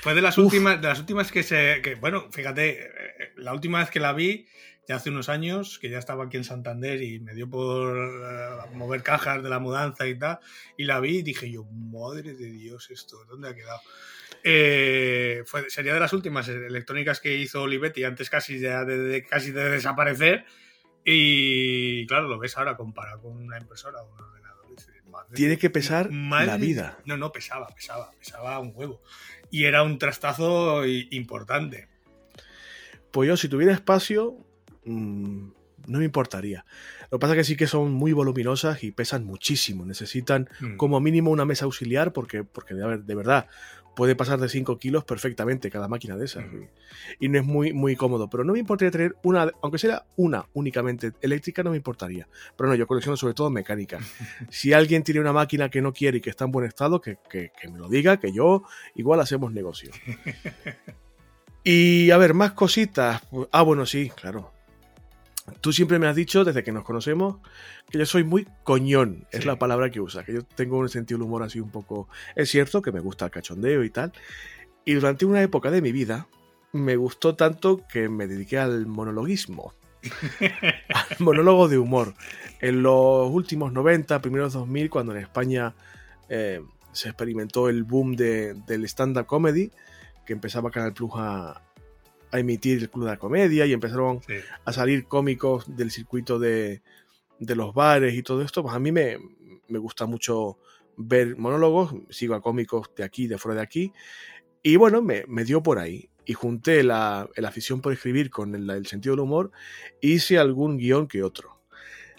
Fue 0.00 0.14
de 0.14 0.22
las 0.22 0.38
últimas, 0.38 0.80
de 0.80 0.88
las 0.88 0.98
últimas 0.98 1.30
que 1.30 1.42
se. 1.42 1.80
Que, 1.82 1.94
bueno, 1.94 2.28
fíjate, 2.32 2.80
eh, 2.80 3.32
la 3.36 3.52
última 3.52 3.78
vez 3.78 3.90
que 3.90 4.00
la 4.00 4.12
vi, 4.12 4.48
ya 4.88 4.96
hace 4.96 5.10
unos 5.10 5.28
años, 5.28 5.78
que 5.78 5.90
ya 5.90 5.98
estaba 5.98 6.24
aquí 6.24 6.38
en 6.38 6.44
Santander 6.44 7.00
y 7.02 7.20
me 7.20 7.34
dio 7.34 7.48
por 7.48 7.96
uh, 7.96 8.74
mover 8.74 9.02
cajas 9.02 9.42
de 9.42 9.48
la 9.48 9.60
mudanza 9.60 10.08
y 10.08 10.18
tal, 10.18 10.40
y 10.76 10.84
la 10.84 10.98
vi 10.98 11.18
y 11.18 11.22
dije 11.22 11.50
yo, 11.50 11.64
madre 11.64 12.34
de 12.34 12.50
Dios, 12.50 12.90
esto, 12.90 13.24
¿dónde 13.26 13.50
ha 13.50 13.54
quedado? 13.54 13.80
Eh, 14.42 15.44
fue, 15.46 15.70
sería 15.70 15.94
de 15.94 16.00
las 16.00 16.12
últimas 16.12 16.48
electrónicas 16.48 17.20
que 17.20 17.36
hizo 17.36 17.62
Olivetti 17.62 18.02
antes 18.02 18.28
casi 18.28 18.58
de, 18.58 18.84
de, 18.84 19.24
casi 19.24 19.52
de 19.52 19.70
desaparecer. 19.70 20.46
Y 21.04 22.06
claro, 22.06 22.28
lo 22.28 22.38
ves 22.38 22.56
ahora 22.56 22.76
comparado 22.76 23.22
con 23.22 23.36
una 23.36 23.58
impresora 23.58 24.02
o 24.02 24.08
un 24.08 24.41
tiene 25.34 25.58
que 25.58 25.70
pesar 25.70 26.10
la 26.12 26.56
vida. 26.56 26.98
No, 27.04 27.16
no, 27.16 27.32
pesaba, 27.32 27.68
pesaba, 27.68 28.12
pesaba 28.18 28.58
un 28.58 28.72
huevo. 28.74 29.02
Y 29.50 29.64
era 29.64 29.82
un 29.82 29.98
trastazo 29.98 30.86
importante. 30.86 31.88
Pues 33.10 33.28
yo, 33.28 33.36
si 33.36 33.48
tuviera 33.48 33.72
espacio, 33.72 34.38
mm, 34.84 35.48
no 35.86 35.98
me 35.98 36.04
importaría. 36.04 36.64
Lo 37.10 37.18
que 37.18 37.20
pasa 37.20 37.34
es 37.34 37.38
que 37.38 37.44
sí 37.44 37.56
que 37.56 37.66
son 37.66 37.92
muy 37.92 38.12
voluminosas 38.12 38.82
y 38.84 38.92
pesan 38.92 39.24
muchísimo. 39.24 39.84
Necesitan 39.84 40.48
mm. 40.60 40.76
como 40.76 41.00
mínimo 41.00 41.30
una 41.30 41.44
mesa 41.44 41.66
auxiliar 41.66 42.12
porque, 42.12 42.44
porque 42.44 42.74
de 42.74 43.14
verdad, 43.14 43.48
puede 43.94 44.16
pasar 44.16 44.38
de 44.38 44.48
5 44.48 44.78
kilos 44.78 45.04
perfectamente 45.04 45.70
cada 45.70 45.88
máquina 45.88 46.16
de 46.16 46.24
esas. 46.24 46.44
Y 47.20 47.28
no 47.28 47.38
es 47.38 47.44
muy, 47.44 47.72
muy 47.72 47.96
cómodo. 47.96 48.28
Pero 48.28 48.44
no 48.44 48.52
me 48.52 48.58
importaría 48.58 48.90
tener 48.90 49.16
una, 49.22 49.50
aunque 49.62 49.78
sea 49.78 50.04
una 50.16 50.46
únicamente 50.54 51.12
eléctrica, 51.20 51.62
no 51.62 51.70
me 51.70 51.76
importaría. 51.76 52.28
Pero 52.56 52.68
no, 52.70 52.74
yo 52.74 52.86
colecciono 52.86 53.16
sobre 53.16 53.34
todo 53.34 53.50
mecánica. 53.50 53.98
si 54.50 54.72
alguien 54.72 55.02
tiene 55.02 55.20
una 55.20 55.32
máquina 55.32 55.68
que 55.68 55.82
no 55.82 55.92
quiere 55.92 56.18
y 56.18 56.20
que 56.20 56.30
está 56.30 56.44
en 56.44 56.52
buen 56.52 56.66
estado, 56.66 57.00
que, 57.00 57.18
que, 57.28 57.50
que 57.60 57.68
me 57.68 57.78
lo 57.78 57.88
diga, 57.88 58.18
que 58.18 58.32
yo 58.32 58.62
igual 58.94 59.20
hacemos 59.20 59.52
negocio. 59.52 59.90
y 61.64 62.10
a 62.10 62.18
ver, 62.18 62.34
más 62.34 62.52
cositas. 62.52 63.22
Ah, 63.50 63.62
bueno, 63.62 63.86
sí, 63.86 64.10
claro. 64.14 64.51
Tú 65.60 65.72
siempre 65.72 65.98
me 65.98 66.06
has 66.06 66.14
dicho, 66.14 66.44
desde 66.44 66.62
que 66.62 66.72
nos 66.72 66.84
conocemos, 66.84 67.36
que 67.90 67.98
yo 67.98 68.06
soy 68.06 68.22
muy 68.22 68.46
coñón, 68.62 69.26
es 69.32 69.44
la 69.44 69.58
palabra 69.58 69.90
que 69.90 70.00
usa, 70.00 70.24
que 70.24 70.34
yo 70.34 70.42
tengo 70.44 70.78
un 70.78 70.88
sentido 70.88 71.18
del 71.18 71.26
humor 71.26 71.42
así 71.42 71.58
un 71.58 71.70
poco... 71.70 72.08
Es 72.36 72.50
cierto 72.50 72.80
que 72.80 72.92
me 72.92 73.00
gusta 73.00 73.24
el 73.24 73.30
cachondeo 73.32 73.82
y 73.82 73.90
tal, 73.90 74.12
y 74.84 74.94
durante 74.94 75.24
una 75.24 75.42
época 75.42 75.70
de 75.70 75.82
mi 75.82 75.90
vida 75.90 76.28
me 76.72 76.96
gustó 76.96 77.34
tanto 77.34 77.86
que 77.88 78.08
me 78.08 78.26
dediqué 78.26 78.58
al 78.58 78.86
monologuismo, 78.86 79.74
al 80.40 81.16
monólogo 81.18 81.68
de 81.68 81.78
humor. 81.78 82.14
En 82.60 82.82
los 82.82 83.28
últimos 83.30 83.72
90, 83.72 84.20
primeros 84.22 84.52
2000, 84.52 84.90
cuando 84.90 85.12
en 85.12 85.22
España 85.22 85.74
eh, 86.28 86.60
se 86.92 87.08
experimentó 87.08 87.68
el 87.68 87.82
boom 87.82 88.14
de, 88.14 88.54
del 88.66 88.84
stand-up 88.84 89.26
comedy, 89.26 89.72
que 90.24 90.32
empezaba 90.32 90.70
Canal 90.70 90.92
Plus 90.92 91.10
a, 91.16 91.60
a 92.32 92.38
emitir 92.38 92.78
el 92.78 92.90
Club 92.90 93.04
de 93.04 93.10
la 93.10 93.18
Comedia 93.18 93.66
y 93.66 93.72
empezaron 93.72 94.20
a 94.64 94.72
salir 94.72 95.06
cómicos 95.06 95.76
del 95.76 95.90
circuito 95.90 96.38
de, 96.38 96.82
de, 97.38 97.54
los 97.54 97.74
bares 97.74 98.14
y 98.14 98.22
todo 98.22 98.42
esto, 98.42 98.62
pues 98.62 98.74
a 98.74 98.78
mí 98.78 98.90
me, 98.90 99.18
me, 99.68 99.78
gusta 99.78 100.06
mucho 100.06 100.58
ver 100.96 101.36
monólogos, 101.36 101.94
sigo 102.10 102.34
a 102.34 102.40
cómicos 102.40 102.90
de 102.96 103.04
aquí, 103.04 103.26
de 103.26 103.38
fuera 103.38 103.56
de 103.56 103.62
aquí, 103.62 103.92
Y 104.62 104.76
bueno, 104.76 105.02
me, 105.02 105.24
dio 105.44 105.62
por 105.62 105.78
ahí. 105.78 106.08
Y 106.24 106.34
junté 106.34 106.84
la, 106.84 107.28
afición 107.44 107.80
por 107.80 107.92
escribir 107.92 108.30
con 108.30 108.54
el, 108.54 108.86
sentido 108.86 109.14
del 109.14 109.24
humor. 109.24 109.50
hice 110.00 110.38
algún 110.38 110.78
guion 110.78 111.08
que 111.08 111.22
otro. 111.22 111.60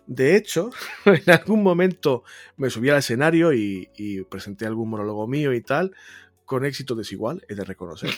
De 0.05 0.35
hecho, 0.35 0.71
en 1.05 1.29
algún 1.29 1.63
momento 1.63 2.23
me 2.57 2.69
subí 2.69 2.89
al 2.89 2.97
escenario 2.97 3.53
y, 3.53 3.89
presenté 4.29 4.65
algún 4.65 4.89
monólogo 4.89 5.27
mío 5.27 5.53
y 5.53 5.61
tal, 5.61 5.95
con 6.45 6.65
éxito 6.65 6.95
desigual, 6.95 7.45
he 7.49 7.55
de 7.55 7.63
reconocer. 7.63 8.11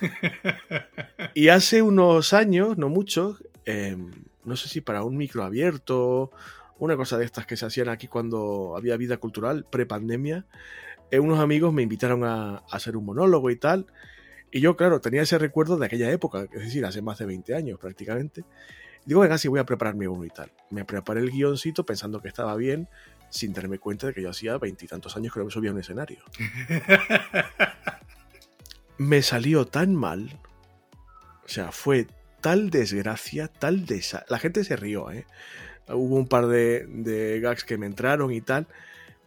y 1.34 1.48
hace 1.48 1.82
unos 1.82 2.32
años, 2.32 2.76
no 2.78 2.88
mucho, 2.88 3.38
em, 3.64 4.10
no 4.44 4.56
sé 4.56 4.68
si 4.68 4.80
para 4.80 5.04
un 5.04 5.16
micro 5.16 5.44
abierto, 5.44 6.30
una 6.78 6.96
cosa 6.96 7.18
de 7.18 7.24
estas 7.24 7.46
que 7.46 7.56
se 7.56 7.66
hacían 7.66 7.88
aquí 7.88 8.08
cuando 8.08 8.74
había 8.76 8.96
vida 8.96 9.16
cultural, 9.16 9.66
pre-pandemia, 9.70 10.46
eh, 11.10 11.20
unos 11.20 11.40
amigos 11.40 11.72
me 11.72 11.82
invitaron 11.82 12.24
a, 12.24 12.62
hacer 12.70 12.96
un 12.96 13.04
monólogo 13.04 13.50
y 13.50 13.56
tal. 13.56 13.86
Y 14.50 14.60
yo, 14.60 14.76
claro, 14.76 15.00
tenía 15.00 15.22
ese 15.22 15.38
recuerdo 15.38 15.76
de 15.76 15.86
aquella 15.86 16.10
época, 16.10 16.46
es 16.52 16.60
decir, 16.60 16.84
hace 16.84 17.02
más 17.02 17.18
de 17.18 17.26
20 17.26 17.54
años 17.54 17.78
prácticamente. 17.78 18.44
Digo, 19.04 19.20
venga, 19.20 19.38
sí, 19.38 19.48
voy 19.48 19.60
a 19.60 19.64
prepararme 19.64 20.08
uno 20.08 20.24
y 20.24 20.30
tal. 20.30 20.50
Me 20.70 20.84
preparé 20.84 21.20
el 21.20 21.30
guioncito 21.30 21.84
pensando 21.84 22.20
que 22.20 22.28
estaba 22.28 22.54
bien, 22.56 22.88
sin 23.30 23.52
darme 23.52 23.78
cuenta 23.78 24.08
de 24.08 24.14
que 24.14 24.22
yo 24.22 24.30
hacía 24.30 24.58
veintitantos 24.58 25.16
años 25.16 25.32
que 25.32 25.40
no 25.40 25.46
me 25.46 25.50
subía 25.50 25.70
a 25.70 25.74
un 25.74 25.80
escenario. 25.80 26.18
me 28.98 29.22
salió 29.22 29.66
tan 29.66 29.94
mal, 29.94 30.38
o 31.44 31.48
sea, 31.48 31.72
fue 31.72 32.06
tal 32.40 32.70
desgracia, 32.70 33.48
tal 33.48 33.86
desa... 33.86 34.24
La 34.28 34.38
gente 34.38 34.64
se 34.64 34.76
rió, 34.76 35.10
¿eh? 35.10 35.26
Hubo 35.88 36.16
un 36.16 36.28
par 36.28 36.46
de, 36.46 36.86
de 36.86 37.40
gags 37.40 37.64
que 37.64 37.78
me 37.78 37.86
entraron 37.86 38.32
y 38.32 38.40
tal, 38.40 38.66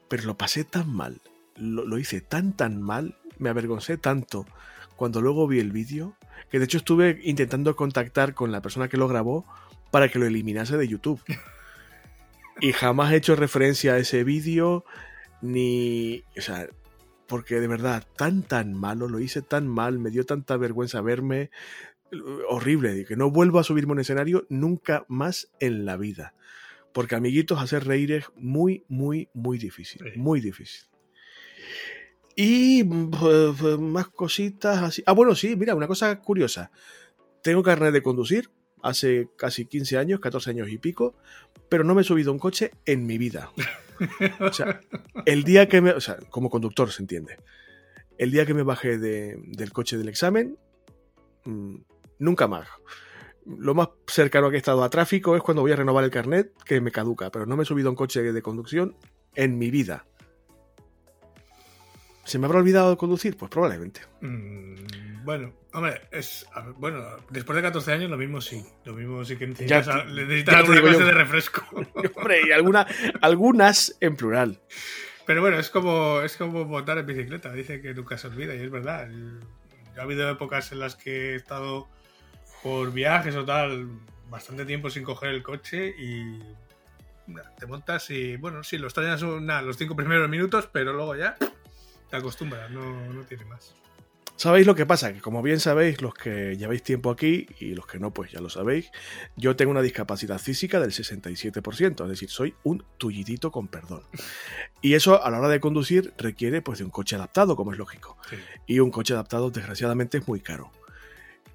pero 0.07 0.23
lo 0.23 0.37
pasé 0.37 0.63
tan 0.63 0.93
mal 0.93 1.19
lo, 1.61 1.97
hice 1.97 2.21
tan 2.21 2.53
tan 2.53 2.81
mal, 2.81 3.15
me 3.37 3.49
avergoncé 3.49 3.97
tanto 3.97 4.45
cuando 4.95 5.21
luego 5.21 5.47
vi 5.47 5.59
el 5.59 5.71
vídeo, 5.71 6.15
que 6.49 6.59
de 6.59 6.65
hecho 6.65 6.77
estuve 6.77 7.19
intentando 7.23 7.75
contactar 7.75 8.33
con 8.33 8.51
la 8.51 8.61
persona 8.61 8.87
que 8.87 8.97
lo 8.97 9.07
grabó 9.07 9.45
para 9.89 10.09
que 10.09 10.19
lo 10.19 10.25
eliminase 10.25 10.77
de 10.77 10.87
YouTube. 10.87 11.21
Y 12.59 12.73
jamás 12.73 13.11
he 13.11 13.17
hecho 13.17 13.35
referencia 13.35 13.93
a 13.93 13.97
ese 13.97 14.23
vídeo, 14.23 14.85
ni... 15.41 16.23
O 16.37 16.41
sea, 16.41 16.67
porque 17.27 17.59
de 17.59 17.67
verdad, 17.67 18.05
tan 18.17 18.43
tan 18.43 18.73
malo, 18.73 19.07
lo 19.07 19.19
hice 19.19 19.41
tan 19.41 19.67
mal, 19.67 19.99
me 19.99 20.09
dio 20.09 20.25
tanta 20.25 20.57
vergüenza 20.57 21.01
verme, 21.01 21.49
horrible, 22.49 23.05
que 23.05 23.15
no 23.15 23.31
vuelvo 23.31 23.59
a 23.59 23.63
subirme 23.63 23.91
a 23.91 23.93
un 23.93 23.99
escenario 24.01 24.45
nunca 24.49 25.05
más 25.07 25.49
en 25.59 25.85
la 25.85 25.95
vida. 25.97 26.33
Porque 26.93 27.15
amiguitos, 27.15 27.61
hacer 27.61 27.85
reír 27.85 28.11
es 28.11 28.25
muy, 28.35 28.83
muy, 28.89 29.29
muy 29.33 29.57
difícil, 29.57 30.03
muy 30.17 30.41
difícil. 30.41 30.89
Y 32.35 32.83
pues, 32.83 33.55
pues, 33.59 33.79
más 33.79 34.09
cositas 34.09 34.81
así. 34.83 35.03
Ah, 35.05 35.13
bueno, 35.13 35.35
sí, 35.35 35.55
mira, 35.55 35.75
una 35.75 35.87
cosa 35.87 36.19
curiosa. 36.19 36.71
Tengo 37.41 37.63
carnet 37.63 37.93
de 37.93 38.03
conducir 38.03 38.49
hace 38.83 39.29
casi 39.37 39.65
15 39.65 39.97
años, 39.97 40.19
14 40.19 40.49
años 40.51 40.69
y 40.69 40.77
pico, 40.77 41.15
pero 41.69 41.83
no 41.83 41.95
me 41.95 42.01
he 42.01 42.05
subido 42.05 42.31
a 42.31 42.33
un 42.33 42.39
coche 42.39 42.71
en 42.85 43.05
mi 43.05 43.17
vida. 43.17 43.51
O 44.39 44.51
sea, 44.51 44.81
el 45.25 45.43
día 45.43 45.67
que 45.69 45.81
me. 45.81 45.91
O 45.91 46.01
sea, 46.01 46.17
como 46.29 46.49
conductor 46.49 46.91
se 46.91 47.03
entiende. 47.03 47.37
El 48.17 48.31
día 48.31 48.45
que 48.45 48.53
me 48.53 48.63
bajé 48.63 48.97
del 48.97 49.73
coche 49.73 49.97
del 49.97 50.09
examen, 50.09 50.57
mm, 51.45 51.75
nunca 52.19 52.47
más. 52.47 52.67
Lo 53.45 53.73
más 53.73 53.89
cercano 54.07 54.49
que 54.49 54.55
he 54.55 54.59
estado 54.59 54.83
a 54.83 54.89
tráfico 54.89 55.35
es 55.35 55.41
cuando 55.41 55.61
voy 55.61 55.71
a 55.71 55.75
renovar 55.75 56.03
el 56.03 56.11
carnet, 56.11 56.51
que 56.65 56.81
me 56.81 56.91
caduca, 56.91 57.31
pero 57.31 57.45
no 57.45 57.57
me 57.57 57.63
he 57.63 57.65
subido 57.65 57.89
a 57.89 57.91
un 57.91 57.95
coche 57.95 58.21
de 58.21 58.41
conducción 58.41 58.95
en 59.35 59.57
mi 59.57 59.71
vida. 59.71 60.05
¿Se 62.23 62.37
me 62.39 62.45
habrá 62.45 62.59
olvidado 62.59 62.97
conducir? 62.97 63.35
Pues 63.35 63.49
probablemente. 63.49 64.01
Mm, 64.21 65.23
bueno, 65.23 65.53
hombre, 65.73 66.01
es, 66.11 66.45
bueno, 66.77 67.03
después 67.29 67.55
de 67.55 67.61
14 67.63 67.93
años 67.93 68.09
lo 68.09 68.17
mismo 68.17 68.41
sí. 68.41 68.63
Lo 68.85 68.93
mismo 68.93 69.23
sí 69.25 69.37
que 69.37 69.47
necesitas, 69.47 69.87
alguna 69.87 70.81
clase 70.81 71.03
de 71.03 71.11
refresco. 71.11 71.63
hombre, 72.15 72.41
y 72.47 72.51
alguna, 72.51 72.85
algunas 73.21 73.97
en 73.99 74.15
plural. 74.15 74.59
Pero 75.25 75.41
bueno, 75.41 75.59
es 75.59 75.69
como, 75.69 76.21
es 76.21 76.37
como 76.37 76.65
montar 76.65 76.97
en 76.97 77.05
bicicleta. 77.05 77.51
Dice 77.51 77.81
que 77.81 77.93
nunca 77.93 78.17
se 78.17 78.27
olvida 78.27 78.55
y 78.55 78.61
es 78.61 78.71
verdad. 78.71 79.09
ha 79.97 80.01
habido 80.01 80.29
épocas 80.29 80.71
en 80.71 80.79
las 80.79 80.95
que 80.95 81.33
he 81.33 81.35
estado 81.35 81.87
por 82.63 82.91
viajes 82.91 83.35
o 83.35 83.45
tal 83.45 83.87
bastante 84.29 84.65
tiempo 84.65 84.89
sin 84.89 85.03
coger 85.03 85.31
el 85.31 85.43
coche 85.43 85.93
y 85.97 86.39
te 87.59 87.65
montas 87.65 88.09
y 88.09 88.37
bueno, 88.37 88.63
sí, 88.63 88.77
lo 88.77 88.87
extrañas 88.87 89.21
los 89.21 89.77
cinco 89.77 89.95
primeros 89.95 90.29
minutos, 90.29 90.69
pero 90.71 90.93
luego 90.93 91.15
ya 91.15 91.35
te 92.11 92.17
acostumbras, 92.17 92.69
no, 92.69 93.23
tiene 93.27 93.45
más. 93.45 93.73
¿Sabéis 94.35 94.65
lo 94.65 94.75
que 94.75 94.85
pasa? 94.85 95.13
Que 95.13 95.21
como 95.21 95.41
bien 95.41 95.59
sabéis, 95.59 96.01
los 96.01 96.13
que 96.13 96.57
lleváis 96.57 96.83
tiempo 96.83 97.11
aquí 97.11 97.47
y 97.59 97.73
los 97.73 97.85
que 97.85 97.99
no, 97.99 98.11
pues 98.11 98.31
ya 98.31 98.41
lo 98.41 98.49
sabéis, 98.49 98.91
yo 99.37 99.55
tengo 99.55 99.71
una 99.71 99.81
discapacidad 99.81 100.39
física 100.39 100.79
del 100.79 100.91
67%, 100.91 102.03
es 102.03 102.09
decir, 102.09 102.29
soy 102.29 102.55
un 102.63 102.83
tullidito 102.97 103.51
con 103.51 103.67
perdón. 103.67 104.01
Y 104.81 104.95
eso 104.95 105.23
a 105.23 105.29
la 105.29 105.39
hora 105.39 105.49
de 105.49 105.59
conducir 105.59 106.13
requiere 106.17 106.61
pues 106.61 106.79
de 106.79 106.85
un 106.85 106.91
coche 106.91 107.15
adaptado, 107.15 107.55
como 107.55 107.71
es 107.71 107.77
lógico. 107.77 108.17
Y 108.65 108.79
un 108.79 108.91
coche 108.91 109.13
adaptado, 109.13 109.51
desgraciadamente, 109.51 110.17
es 110.17 110.27
muy 110.27 110.41
caro. 110.41 110.71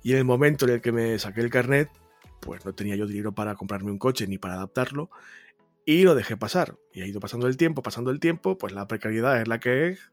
Y 0.02 0.12
en 0.12 0.18
el 0.18 0.24
momento 0.24 0.64
en 0.64 0.74
el 0.74 0.80
que 0.80 0.92
me 0.92 1.18
saqué 1.18 1.40
el 1.40 1.50
carnet, 1.50 1.90
pues 2.40 2.64
no 2.64 2.72
tenía 2.72 2.94
yo 2.94 3.06
dinero 3.06 3.32
para 3.32 3.56
comprarme 3.56 3.90
un 3.90 3.98
coche 3.98 4.26
ni 4.28 4.38
para 4.38 4.54
adaptarlo, 4.54 5.10
y 5.84 6.02
lo 6.02 6.14
dejé 6.14 6.36
pasar. 6.36 6.76
Y 6.92 7.02
ha 7.02 7.06
ido 7.06 7.20
pasando 7.20 7.46
el 7.46 7.56
tiempo, 7.56 7.82
pasando 7.82 8.10
el 8.10 8.20
tiempo, 8.20 8.58
pues 8.58 8.72
la 8.72 8.86
precariedad 8.86 9.40
es 9.40 9.48
la 9.48 9.60
que 9.60 9.88
es, 9.88 10.10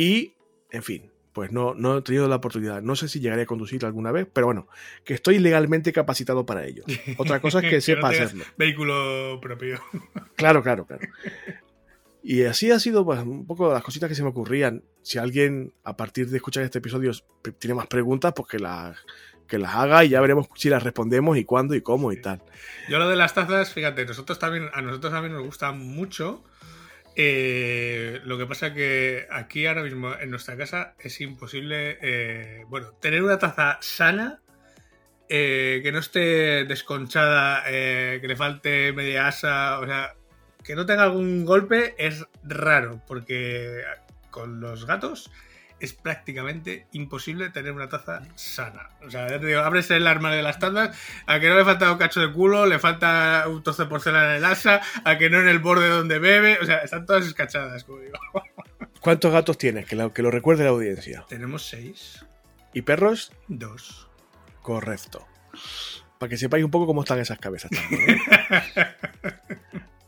y, 0.00 0.34
en 0.70 0.82
fin, 0.82 1.12
pues 1.34 1.52
no, 1.52 1.74
no 1.74 1.98
he 1.98 2.02
tenido 2.02 2.26
la 2.26 2.36
oportunidad. 2.36 2.80
No 2.80 2.96
sé 2.96 3.06
si 3.06 3.20
llegaré 3.20 3.42
a 3.42 3.46
conducir 3.46 3.84
alguna 3.84 4.10
vez, 4.12 4.26
pero 4.32 4.46
bueno, 4.46 4.66
que 5.04 5.12
estoy 5.12 5.38
legalmente 5.38 5.92
capacitado 5.92 6.46
para 6.46 6.64
ello. 6.64 6.84
Otra 7.18 7.40
cosa 7.40 7.60
es 7.60 7.68
que, 7.68 7.80
sepa 7.82 8.08
hacerlo. 8.08 8.44
Vehículo 8.56 9.38
propio. 9.42 9.78
claro, 10.36 10.62
claro, 10.62 10.86
claro. 10.86 11.06
Y 12.22 12.44
así 12.44 12.70
ha 12.70 12.78
sido 12.78 13.04
pues, 13.04 13.20
un 13.20 13.46
poco 13.46 13.70
las 13.74 13.82
cositas 13.82 14.08
que 14.08 14.14
se 14.14 14.22
me 14.22 14.30
ocurrían. 14.30 14.84
Si 15.02 15.18
alguien, 15.18 15.74
a 15.84 15.98
partir 15.98 16.30
de 16.30 16.38
escuchar 16.38 16.64
este 16.64 16.78
episodio, 16.78 17.12
tiene 17.58 17.74
más 17.74 17.86
preguntas, 17.86 18.32
pues 18.34 18.48
que 18.48 18.58
las, 18.58 18.96
que 19.46 19.58
las 19.58 19.74
haga 19.74 20.02
y 20.02 20.08
ya 20.08 20.22
veremos 20.22 20.48
si 20.54 20.70
las 20.70 20.82
respondemos 20.82 21.36
y 21.36 21.44
cuándo 21.44 21.74
y 21.74 21.82
cómo 21.82 22.10
y 22.10 22.22
tal. 22.22 22.42
Yo 22.88 22.98
lo 22.98 23.06
de 23.06 23.16
las 23.16 23.34
tazas, 23.34 23.70
fíjate, 23.74 24.06
nosotros 24.06 24.38
también, 24.38 24.70
a 24.72 24.80
nosotros 24.80 25.12
también 25.12 25.34
nos 25.34 25.44
gusta 25.44 25.72
mucho. 25.72 26.42
Eh, 27.22 28.22
lo 28.24 28.38
que 28.38 28.46
pasa 28.46 28.72
que 28.72 29.26
aquí 29.30 29.66
ahora 29.66 29.82
mismo 29.82 30.14
en 30.18 30.30
nuestra 30.30 30.56
casa 30.56 30.94
es 30.98 31.20
imposible, 31.20 31.98
eh, 32.00 32.64
bueno, 32.68 32.92
tener 32.92 33.22
una 33.22 33.38
taza 33.38 33.76
sana, 33.82 34.40
eh, 35.28 35.80
que 35.82 35.92
no 35.92 35.98
esté 35.98 36.64
desconchada, 36.64 37.62
que 37.66 38.24
le 38.26 38.36
falte 38.36 38.94
media 38.94 39.26
asa, 39.28 39.80
o 39.80 39.86
sea, 39.86 40.14
que 40.64 40.74
no 40.74 40.86
tenga 40.86 41.02
algún 41.02 41.44
golpe 41.44 41.94
es 41.98 42.24
raro, 42.42 43.02
porque 43.06 43.82
con 44.30 44.60
los 44.60 44.86
gatos 44.86 45.30
es 45.80 45.92
prácticamente 45.92 46.86
imposible 46.92 47.50
tener 47.50 47.72
una 47.72 47.88
taza 47.88 48.22
sana. 48.34 48.90
O 49.04 49.10
sea, 49.10 49.28
ya 49.28 49.40
te 49.40 49.46
digo, 49.46 49.60
abres 49.60 49.90
el 49.90 50.06
armario 50.06 50.38
de 50.38 50.42
las 50.42 50.58
tazas, 50.58 50.96
a 51.26 51.40
que 51.40 51.48
no 51.48 51.56
le 51.56 51.64
falta 51.64 51.90
un 51.90 51.98
cacho 51.98 52.20
de 52.20 52.32
culo, 52.32 52.66
le 52.66 52.78
falta 52.78 53.44
un 53.48 53.62
trozo 53.62 53.84
de 53.84 53.88
porcelana 53.88 54.30
en 54.30 54.36
el 54.36 54.44
asa, 54.44 54.80
a 55.04 55.18
que 55.18 55.30
no 55.30 55.40
en 55.40 55.48
el 55.48 55.58
borde 55.58 55.88
donde 55.88 56.18
bebe, 56.18 56.58
o 56.60 56.64
sea, 56.64 56.78
están 56.78 57.06
todas 57.06 57.26
escachadas, 57.26 57.84
como 57.84 58.00
digo. 58.00 58.18
¿Cuántos 59.00 59.32
gatos 59.32 59.56
tienes? 59.56 59.86
Que 59.86 59.96
lo, 59.96 60.12
que 60.12 60.22
lo 60.22 60.30
recuerde 60.30 60.64
la 60.64 60.70
audiencia. 60.70 61.24
Tenemos 61.28 61.66
seis. 61.66 62.24
¿Y 62.74 62.82
perros? 62.82 63.32
Dos. 63.48 64.08
Correcto. 64.62 65.26
Para 66.18 66.28
que 66.28 66.36
sepáis 66.36 66.64
un 66.64 66.70
poco 66.70 66.86
cómo 66.86 67.02
están 67.02 67.18
esas 67.18 67.38
cabezas 67.38 67.70
también. 67.70 68.10
¿eh? 68.10 69.36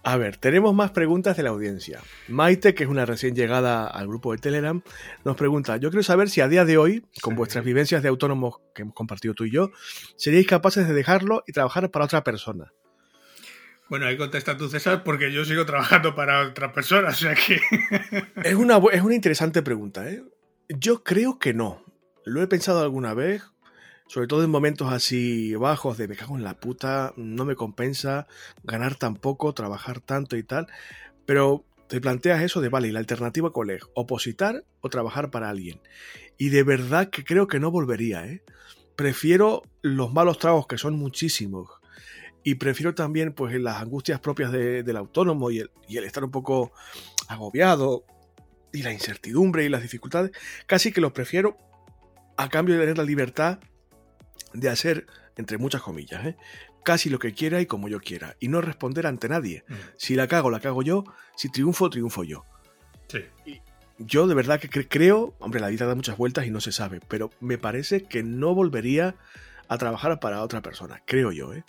A 0.05 0.17
ver, 0.17 0.37
tenemos 0.37 0.75
más 0.75 0.91
preguntas 0.91 1.37
de 1.37 1.45
la 1.45 1.51
audiencia. 1.51 2.01
Maite, 2.27 2.75
que 2.75 2.83
es 2.83 2.91
una 2.91 3.07
recién 3.07 3.37
llegada 3.37 3.87
al 3.87 4.09
grupo 4.09 4.33
de 4.33 4.39
Telegram, 4.39 4.83
nos 5.25 5.37
pregunta, 5.37 5.77
yo 5.77 5.91
quiero 5.91 6.03
saber 6.03 6.29
si 6.29 6.41
a 6.41 6.49
día 6.49 6.65
de 6.65 6.77
hoy, 6.77 7.07
con 7.21 7.37
vuestras 7.37 7.65
vivencias 7.65 8.03
de 8.03 8.09
autónomos 8.09 8.57
que 8.75 8.83
hemos 8.83 8.95
compartido 8.95 9.35
tú 9.35 9.45
y 9.45 9.53
yo, 9.53 9.71
seríais 10.17 10.49
capaces 10.49 10.89
de 10.89 10.95
dejarlo 10.95 11.45
y 11.47 11.53
trabajar 11.53 11.89
para 11.91 12.07
otra 12.07 12.25
persona. 12.25 12.73
Bueno, 13.89 14.07
ahí 14.07 14.17
contesta 14.17 14.57
tú, 14.57 14.69
César, 14.69 15.05
porque 15.05 15.33
yo 15.33 15.45
sigo 15.45 15.67
trabajando 15.67 16.17
para 16.17 16.49
otra 16.49 16.73
persona, 16.73 17.11
o 17.11 17.15
sea 17.15 17.35
que... 17.35 17.61
es, 18.43 18.55
una, 18.55 18.81
es 18.91 19.03
una 19.03 19.15
interesante 19.15 19.63
pregunta, 19.63 20.09
¿eh? 20.11 20.25
Yo 20.69 21.05
creo 21.05 21.39
que 21.39 21.55
no. 21.55 21.85
Lo 22.25 22.43
he 22.43 22.49
pensado 22.49 22.81
alguna 22.81 23.15
vez, 23.15 23.52
sobre 24.13 24.27
todo 24.27 24.45
en 24.45 24.51
momentos 24.51 24.93
así 24.93 25.55
bajos 25.55 25.97
de 25.97 26.07
me 26.07 26.17
cago 26.17 26.37
en 26.37 26.45
la 26.45 26.61
puta, 26.61 27.15
no 27.17 27.47
me 27.47 27.57
compensa 27.57 28.27
ganar 28.63 28.95
tan 28.97 29.17
poco, 29.17 29.55
trabajar 29.55 30.01
tanto 30.01 30.37
y 30.37 30.43
tal, 30.43 30.67
pero 31.25 31.65
te 31.89 31.99
planteas 31.99 32.43
eso 32.43 32.61
de, 32.61 32.69
vale, 32.69 32.89
¿y 32.89 32.93
la 32.93 32.99
alternativa 32.99 33.53
cuál 33.53 33.71
es? 33.71 33.81
¿Opositar 33.95 34.65
o 34.83 34.91
trabajar 34.91 35.31
para 35.31 35.49
alguien? 35.49 35.81
Y 36.37 36.51
de 36.51 36.63
verdad 36.63 37.09
que 37.09 37.25
creo 37.25 37.47
que 37.47 37.59
no 37.59 37.71
volvería, 37.71 38.27
¿eh? 38.27 38.43
Prefiero 38.97 39.63
los 39.81 40.13
malos 40.13 40.39
tragos, 40.39 40.67
que 40.67 40.77
son 40.77 40.95
muchísimos, 40.95 41.71
y 42.45 42.57
prefiero 42.57 42.95
también 42.95 43.33
pues 43.33 43.59
las 43.59 43.81
angustias 43.81 44.21
propias 44.21 44.53
del 44.53 44.97
autónomo 44.99 45.51
y 45.51 45.61
el, 45.61 45.71
y 45.89 45.97
el 45.97 46.05
estar 46.05 46.23
un 46.23 46.31
poco 46.31 46.73
agobiado 47.29 48.05
y 48.75 48.83
la 48.83 48.93
incertidumbre 48.93 49.65
y 49.65 49.71
las 49.71 49.81
dificultades, 49.81 50.33
casi 50.67 50.93
que 50.93 51.01
los 51.01 51.13
prefiero 51.13 51.57
a 52.37 52.51
cambio 52.51 52.75
de 52.75 52.83
tener 52.83 52.99
la 52.99 53.05
libertad 53.05 53.59
de 54.53 54.68
hacer, 54.68 55.07
entre 55.37 55.59
muchas 55.59 55.83
comillas, 55.83 56.26
¿eh? 56.26 56.37
casi 56.85 57.11
lo 57.11 57.18
que 57.18 57.33
quiera 57.33 57.61
y 57.61 57.66
como 57.66 57.89
yo 57.89 58.01
quiera, 58.01 58.37
y 58.41 58.49
no 58.49 58.61
responder 58.61 59.07
ante 59.07 59.28
nadie. 59.28 59.64
Mm. 59.68 59.74
Si 59.97 60.14
la 60.14 60.26
cago, 60.26 60.51
la 60.51 60.61
cago 60.61 60.83
yo, 60.83 61.05
si 61.37 61.49
triunfo, 61.51 61.91
triunfo 61.91 62.24
yo. 62.24 62.45
Sí. 63.09 63.61
yo 63.99 64.26
de 64.26 64.35
verdad 64.35 64.59
que 64.59 64.89
creo, 64.89 65.35
hombre, 65.39 65.61
la 65.61 65.68
vida 65.68 65.85
da 65.85 65.95
muchas 65.95 66.16
vueltas 66.16 66.47
y 66.47 66.51
no 66.51 66.62
se 66.62 66.72
sabe, 66.72 67.01
pero 67.09 67.30
me 67.41 67.59
parece 67.59 68.05
que 68.05 68.22
no 68.22 68.55
volvería 68.55 69.16
a 69.68 69.76
trabajar 69.76 70.18
para 70.18 70.43
otra 70.43 70.62
persona, 70.62 71.03
creo 71.05 71.30
yo, 71.30 71.53
¿eh? 71.53 71.64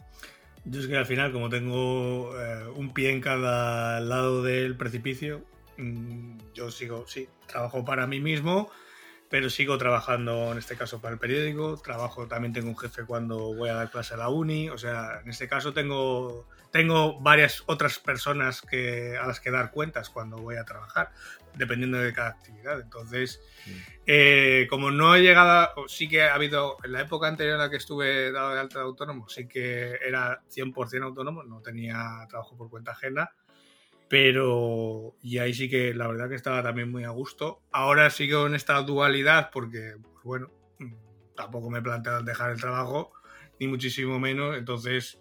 Yo 0.65 0.79
es 0.79 0.87
que 0.87 0.95
al 0.95 1.05
final, 1.05 1.33
como 1.33 1.49
tengo 1.49 2.31
eh, 2.39 2.67
un 2.75 2.93
pie 2.93 3.11
en 3.11 3.19
cada 3.19 3.99
lado 3.99 4.41
del 4.43 4.77
precipicio, 4.77 5.43
mm, 5.77 6.37
yo 6.53 6.71
sigo, 6.71 7.05
sí, 7.05 7.27
trabajo 7.47 7.83
para 7.83 8.07
mí 8.07 8.21
mismo, 8.21 8.69
pero 9.33 9.49
sigo 9.49 9.79
trabajando 9.79 10.51
en 10.51 10.59
este 10.59 10.75
caso 10.75 11.01
para 11.01 11.15
el 11.15 11.19
periódico, 11.19 11.75
trabajo, 11.77 12.27
también 12.27 12.53
tengo 12.53 12.69
un 12.69 12.77
jefe 12.77 13.03
cuando 13.03 13.55
voy 13.55 13.67
a 13.67 13.73
dar 13.73 13.89
clase 13.89 14.13
a 14.13 14.17
la 14.17 14.29
uni, 14.29 14.69
o 14.69 14.77
sea, 14.77 15.21
en 15.23 15.29
este 15.31 15.47
caso 15.47 15.73
tengo, 15.73 16.47
tengo 16.69 17.19
varias 17.19 17.63
otras 17.65 17.97
personas 17.97 18.61
que, 18.61 19.17
a 19.17 19.25
las 19.25 19.39
que 19.39 19.49
dar 19.49 19.71
cuentas 19.71 20.11
cuando 20.11 20.37
voy 20.37 20.57
a 20.57 20.65
trabajar, 20.65 21.09
dependiendo 21.55 21.97
de 21.97 22.13
cada 22.13 22.29
actividad. 22.29 22.79
Entonces, 22.79 23.41
mm. 23.65 23.71
eh, 24.05 24.67
como 24.69 24.91
no 24.91 25.15
he 25.15 25.23
llegado, 25.23 25.87
sí 25.87 26.07
que 26.07 26.21
ha 26.21 26.35
habido, 26.35 26.77
en 26.83 26.91
la 26.91 27.01
época 27.01 27.27
anterior 27.27 27.55
a 27.55 27.63
la 27.63 27.69
que 27.71 27.77
estuve 27.77 28.31
dado 28.31 28.53
de 28.53 28.59
alta 28.59 28.77
de 28.77 28.85
autónomo, 28.85 29.27
sí 29.29 29.47
que 29.47 29.97
era 30.05 30.43
100% 30.55 31.05
autónomo, 31.05 31.41
no 31.41 31.59
tenía 31.59 32.23
trabajo 32.29 32.55
por 32.55 32.69
cuenta 32.69 32.91
ajena 32.91 33.31
pero, 34.13 35.15
y 35.23 35.39
ahí 35.39 35.55
sí 35.55 35.67
que 35.67 35.91
la 35.95 36.07
verdad 36.07 36.29
que 36.29 36.35
estaba 36.35 36.61
también 36.61 36.91
muy 36.91 37.03
a 37.03 37.09
gusto. 37.09 37.63
Ahora 37.71 38.11
sigo 38.11 38.45
en 38.45 38.53
esta 38.53 38.79
dualidad 38.83 39.49
porque, 39.51 39.95
pues 40.03 40.23
bueno, 40.23 40.51
mm, 40.77 40.93
tampoco 41.35 41.71
me 41.71 41.79
he 41.79 41.81
planteado 41.81 42.21
dejar 42.21 42.51
el 42.51 42.61
trabajo, 42.61 43.11
ni 43.59 43.67
muchísimo 43.67 44.19
menos. 44.19 44.55
Entonces, 44.55 45.19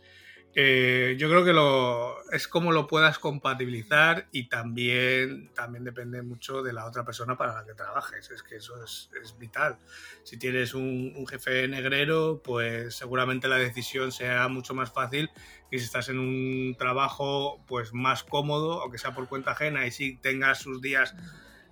eh, 0.55 1.17
yo 1.19 1.31
creo 1.31 1.45
que 1.45 1.55
lo, 1.55 2.31
es 2.31 2.47
como 2.47 2.73
lo 2.73 2.87
puedas 2.87 3.19
compatibilizar 3.19 4.29
y 4.33 4.49
también, 4.49 5.51
también 5.55 5.83
depende 5.83 6.21
mucho 6.21 6.63
de 6.63 6.75
la 6.75 6.85
otra 6.85 7.05
persona 7.05 7.39
para 7.39 7.55
la 7.55 7.65
que 7.65 7.73
trabajes. 7.73 8.31
Es 8.31 8.43
que 8.43 8.57
eso 8.57 8.75
es, 8.85 9.09
vital. 9.39 9.79
Si 10.25 10.39
tienes 10.39 10.75
un, 10.75 11.27
jefe 11.27 11.67
negrero, 11.69 12.43
pues 12.45 12.95
seguramente 12.95 13.49
la 13.49 13.57
decisión 13.57 14.13
sea 14.13 14.49
mucho 14.49 14.75
más 14.75 14.93
fácil 14.93 15.31
que 15.71 15.79
si 15.79 15.87
estás 15.87 16.11
en 16.11 16.19
un 16.19 16.77
trabajo 16.79 17.65
pues 17.67 17.95
más 17.95 18.23
cómodo, 18.23 18.83
aunque 18.83 18.99
sea 18.99 19.15
por 19.15 19.29
cuenta 19.29 19.53
ajena 19.53 19.87
y 19.87 19.91
si 19.91 20.17
tengas 20.17 20.59
sus 20.59 20.83
días, 20.83 21.15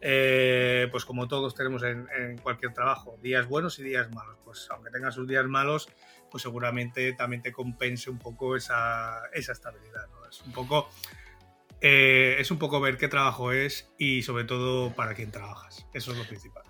eh, 0.01 0.89
pues 0.91 1.05
como 1.05 1.29
todos 1.29 1.55
tenemos 1.55 1.83
en, 1.83 2.09
en 2.17 2.39
cualquier 2.39 2.73
trabajo, 2.73 3.19
días 3.23 3.47
buenos 3.47 3.79
y 3.79 3.83
días 3.83 4.11
malos. 4.11 4.39
Pues 4.43 4.67
aunque 4.71 4.91
tengas 4.91 5.15
sus 5.15 5.29
días 5.29 5.47
malos, 5.47 5.89
pues 6.31 6.43
seguramente 6.43 7.13
también 7.13 7.43
te 7.43 7.53
compense 7.53 8.11
un 8.11 8.19
poco 8.19 8.57
esa, 8.57 9.23
estabilidad. 9.35 10.07
Es 10.29 10.43
un 10.43 10.53
poco. 10.53 10.91
Eh, 11.81 12.37
es 12.39 12.51
un 12.51 12.59
poco 12.59 12.81
ver 12.81 12.99
qué 12.99 13.09
trabajo 13.09 13.53
es 13.53 13.91
y 13.99 14.23
sobre 14.23 14.45
todo 14.45 14.95
para 14.95 15.15
quién 15.15 15.31
trabajas. 15.31 15.87
Eso 15.95 16.13
es 16.13 16.19
lo 16.19 16.25
principal. 16.25 16.65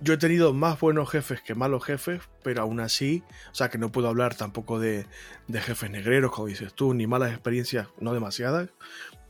Yo 0.00 0.14
he 0.14 0.18
tenido 0.18 0.52
más 0.52 0.78
buenos 0.78 1.08
jefes 1.08 1.40
que 1.40 1.54
malos 1.54 1.84
jefes, 1.84 2.20
pero 2.42 2.62
aún 2.62 2.80
así, 2.80 3.22
o 3.50 3.54
sea 3.54 3.70
que 3.70 3.78
no 3.78 3.90
puedo 3.90 4.08
hablar 4.08 4.34
tampoco 4.34 4.78
de, 4.78 5.06
de 5.48 5.60
jefes 5.62 5.90
negreros, 5.90 6.32
como 6.32 6.48
dices 6.48 6.74
tú, 6.74 6.92
ni 6.92 7.06
malas 7.06 7.30
experiencias, 7.32 7.88
no 7.98 8.12
demasiadas, 8.12 8.68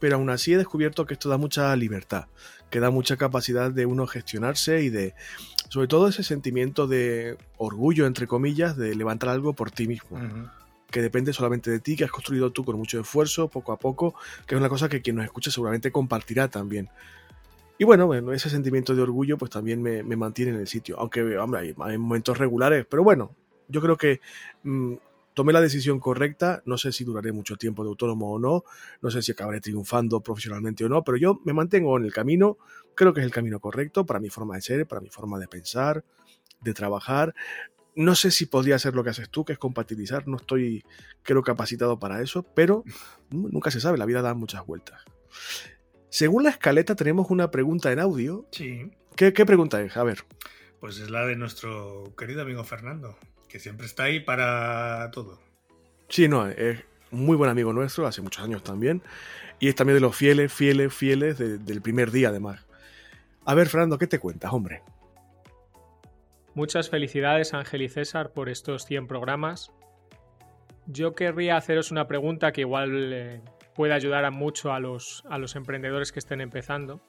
pero 0.01 0.17
aún 0.17 0.29
así 0.29 0.55
he 0.55 0.57
descubierto 0.57 1.07
que 1.07 1.15
esto 1.15 1.29
da 1.29 1.37
mucha 1.37 1.75
libertad, 1.77 2.27
que 2.69 2.81
da 2.81 2.91
mucha 2.91 3.17
capacidad 3.17 3.71
de 3.71 3.87
uno 3.87 4.09
gestionarse 4.09 4.83
y 4.83 4.91
de, 4.91 5.15
sobre 5.69 5.89
todo 5.89 6.09
ese 6.09 6.23
sentimiento 6.23 6.87
de 6.87 7.37
orgullo, 7.57 8.07
entre 8.07 8.27
comillas, 8.27 8.77
de 8.77 8.95
levantar 8.95 9.31
algo 9.31 9.53
por 9.53 9.71
ti 9.71 9.87
mismo. 9.87 10.19
Que 10.91 11.03
depende 11.03 11.33
solamente 11.33 11.71
de 11.71 11.81
ti, 11.81 11.97
que 11.97 12.05
has 12.05 12.11
construido 12.11 12.51
tú 12.51 12.65
con 12.65 12.77
mucho 12.77 13.01
esfuerzo, 13.01 13.49
poco 13.49 13.73
a 13.73 13.79
poco, 13.79 14.15
que 14.47 14.55
es 14.55 14.61
una 14.61 14.69
cosa 14.69 14.89
que 14.89 15.03
quien 15.03 15.17
nos 15.17 15.25
escucha 15.25 15.51
seguramente 15.51 15.91
compartirá 15.91 16.49
también. 16.49 16.89
Y 17.79 17.85
bueno, 17.85 18.07
bueno 18.07 18.33
ese 18.33 18.49
sentimiento 18.49 18.95
de 18.95 19.03
orgullo 19.03 19.37
pues 19.37 19.51
también 19.51 19.83
me, 19.83 20.03
mantiene 20.03 20.53
en 20.53 20.61
el 20.61 20.67
sitio. 20.67 20.99
Aunque, 20.99 21.37
hombre, 21.37 21.75
hay, 21.79 21.99
momentos 21.99 22.39
regulares, 22.39 22.87
pero 22.89 23.03
bueno, 23.03 23.35
yo 23.69 23.81
creo 23.81 23.97
que 23.97 24.21
mm, 24.63 24.95
tomé 25.35 25.53
la 25.53 25.61
decisión 25.61 26.01
correcta, 26.01 26.63
no 26.65 26.79
sé 26.79 26.93
si 26.93 27.05
duraré 27.05 27.33
mucho 27.33 27.57
tiempo 27.57 27.83
de 27.83 27.91
autónomo 27.91 28.33
o 28.33 28.39
no, 28.39 28.65
no 29.03 29.11
sé 29.11 29.21
si 29.21 29.33
acabaré 29.33 29.61
triunfando 29.61 30.21
profesionalmente 30.21 30.85
o 30.85 30.89
no, 30.89 31.05
pero 31.05 31.19
yo 31.19 31.41
me 31.45 31.53
mantengo 31.53 31.97
en 31.99 32.05
el 32.05 32.13
camino, 32.13 32.57
creo 32.97 33.15
que 33.15 33.21
es 33.21 33.27
el 33.27 33.33
camino 33.33 33.61
correcto 33.61 34.05
para 34.05 34.19
mi 34.19 34.29
forma 34.29 34.57
de 34.57 34.63
ser, 34.63 34.87
para 34.87 35.01
mi 35.01 35.09
forma 35.09 35.39
de 35.39 35.47
pensar, 35.47 36.05
de 36.61 36.75
trabajar. 36.75 37.35
No 37.95 38.17
sé 38.17 38.33
si 38.33 38.47
podría 38.47 38.79
ser 38.79 38.95
lo 38.95 39.05
que 39.05 39.11
haces 39.11 39.31
tú, 39.31 39.45
que 39.45 39.53
es 39.53 39.59
compatibilizar, 39.59 40.27
no 40.27 40.37
estoy, 40.37 40.85
creo, 41.23 41.43
capacitado 41.43 41.99
para 42.01 42.21
eso, 42.21 42.43
pero 42.43 42.83
nunca 43.31 43.71
se 43.71 43.81
sabe, 43.81 43.99
la 43.99 44.07
vida 44.07 44.23
da 44.23 44.35
muchas 44.35 44.67
vueltas. 44.67 45.05
Según 46.09 46.43
la 46.43 46.51
escaleta 46.51 46.97
tenemos 46.97 47.31
una 47.31 47.51
pregunta 47.51 47.93
en 47.93 48.01
audio. 48.01 48.49
Sí. 48.51 48.91
¿Qué, 49.15 49.33
qué 49.33 49.47
pregunta 49.47 49.81
es? 49.81 49.97
A 49.97 50.03
ver. 50.03 50.25
Pues 50.81 50.99
es 50.99 51.11
la 51.11 51.25
de 51.27 51.37
nuestro 51.37 52.15
querido 52.17 52.43
amigo 52.43 52.65
Fernando 52.65 53.17
que 53.49 53.61
siempre 53.61 53.87
está 53.87 54.05
ahí 54.05 54.21
para 54.21 55.11
todo. 55.13 55.41
Sí, 56.09 56.29
no, 56.29 56.47
es 56.47 56.83
muy 57.11 57.37
buen 57.37 57.51
amigo 57.51 57.73
nuestro, 57.73 58.07
hace 58.07 58.23
muchos 58.23 58.45
años 58.45 58.63
también, 58.63 59.03
y 59.59 59.69
es 59.69 59.75
también 59.75 59.97
de 59.97 60.01
los 60.01 60.15
fieles, 60.15 60.53
fieles, 60.53 60.93
fieles 60.93 61.39
del 61.39 61.83
primer 61.83 62.11
día 62.11 62.29
además. 62.29 62.66
A 63.49 63.55
ver, 63.55 63.69
Fernando, 63.69 63.97
¿qué 63.97 64.09
te 64.09 64.19
cuentas, 64.19 64.53
hombre? 64.53 64.83
Muchas 66.55 66.91
felicidades, 66.91 67.55
Ángel 67.55 67.83
y 67.83 67.89
César, 67.89 68.33
por 68.33 68.49
estos 68.49 68.85
100 68.87 69.07
programas. 69.07 69.71
Yo 70.87 71.15
querría 71.15 71.57
haceros 71.57 71.93
una 71.93 72.09
pregunta 72.09 72.51
que 72.51 72.63
igual 72.63 73.13
eh, 73.13 73.41
puede 73.77 73.95
ayudar 73.95 74.25
a 74.25 74.33
mucho 74.33 74.73
a 74.73 74.81
los, 74.81 75.23
a 75.31 75.39
los 75.39 75.55
emprendedores 75.55 76.11
que 76.11 76.19
estén 76.19 76.41
empezando. 76.41 77.01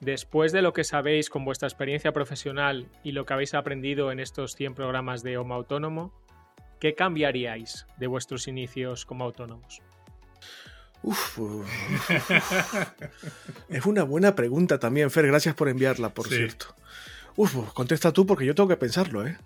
Después 0.00 0.52
de 0.52 0.62
lo 0.62 0.72
que 0.72 0.84
sabéis 0.84 1.28
con 1.28 1.44
vuestra 1.44 1.68
experiencia 1.68 2.12
profesional 2.12 2.88
y 3.04 3.12
lo 3.12 3.26
que 3.26 3.34
habéis 3.34 3.52
aprendido 3.52 4.12
en 4.12 4.20
estos 4.20 4.54
100 4.54 4.74
programas 4.74 5.22
de 5.22 5.36
Homo 5.36 5.52
Autónomo, 5.52 6.14
¿qué 6.80 6.94
cambiaríais 6.94 7.86
de 7.98 8.06
vuestros 8.06 8.48
inicios 8.48 9.04
como 9.04 9.24
autónomos? 9.24 9.82
Uf, 11.02 11.38
es 13.68 13.86
una 13.86 14.02
buena 14.02 14.34
pregunta 14.34 14.78
también, 14.78 15.10
Fer. 15.10 15.26
Gracias 15.26 15.54
por 15.54 15.68
enviarla, 15.68 16.10
por 16.10 16.28
cierto. 16.28 16.74
Uf, 17.36 17.54
contesta 17.74 18.12
tú 18.12 18.26
porque 18.26 18.46
yo 18.46 18.54
tengo 18.54 18.68
que 18.68 18.76
pensarlo, 18.76 19.26
¿eh? 19.26 19.36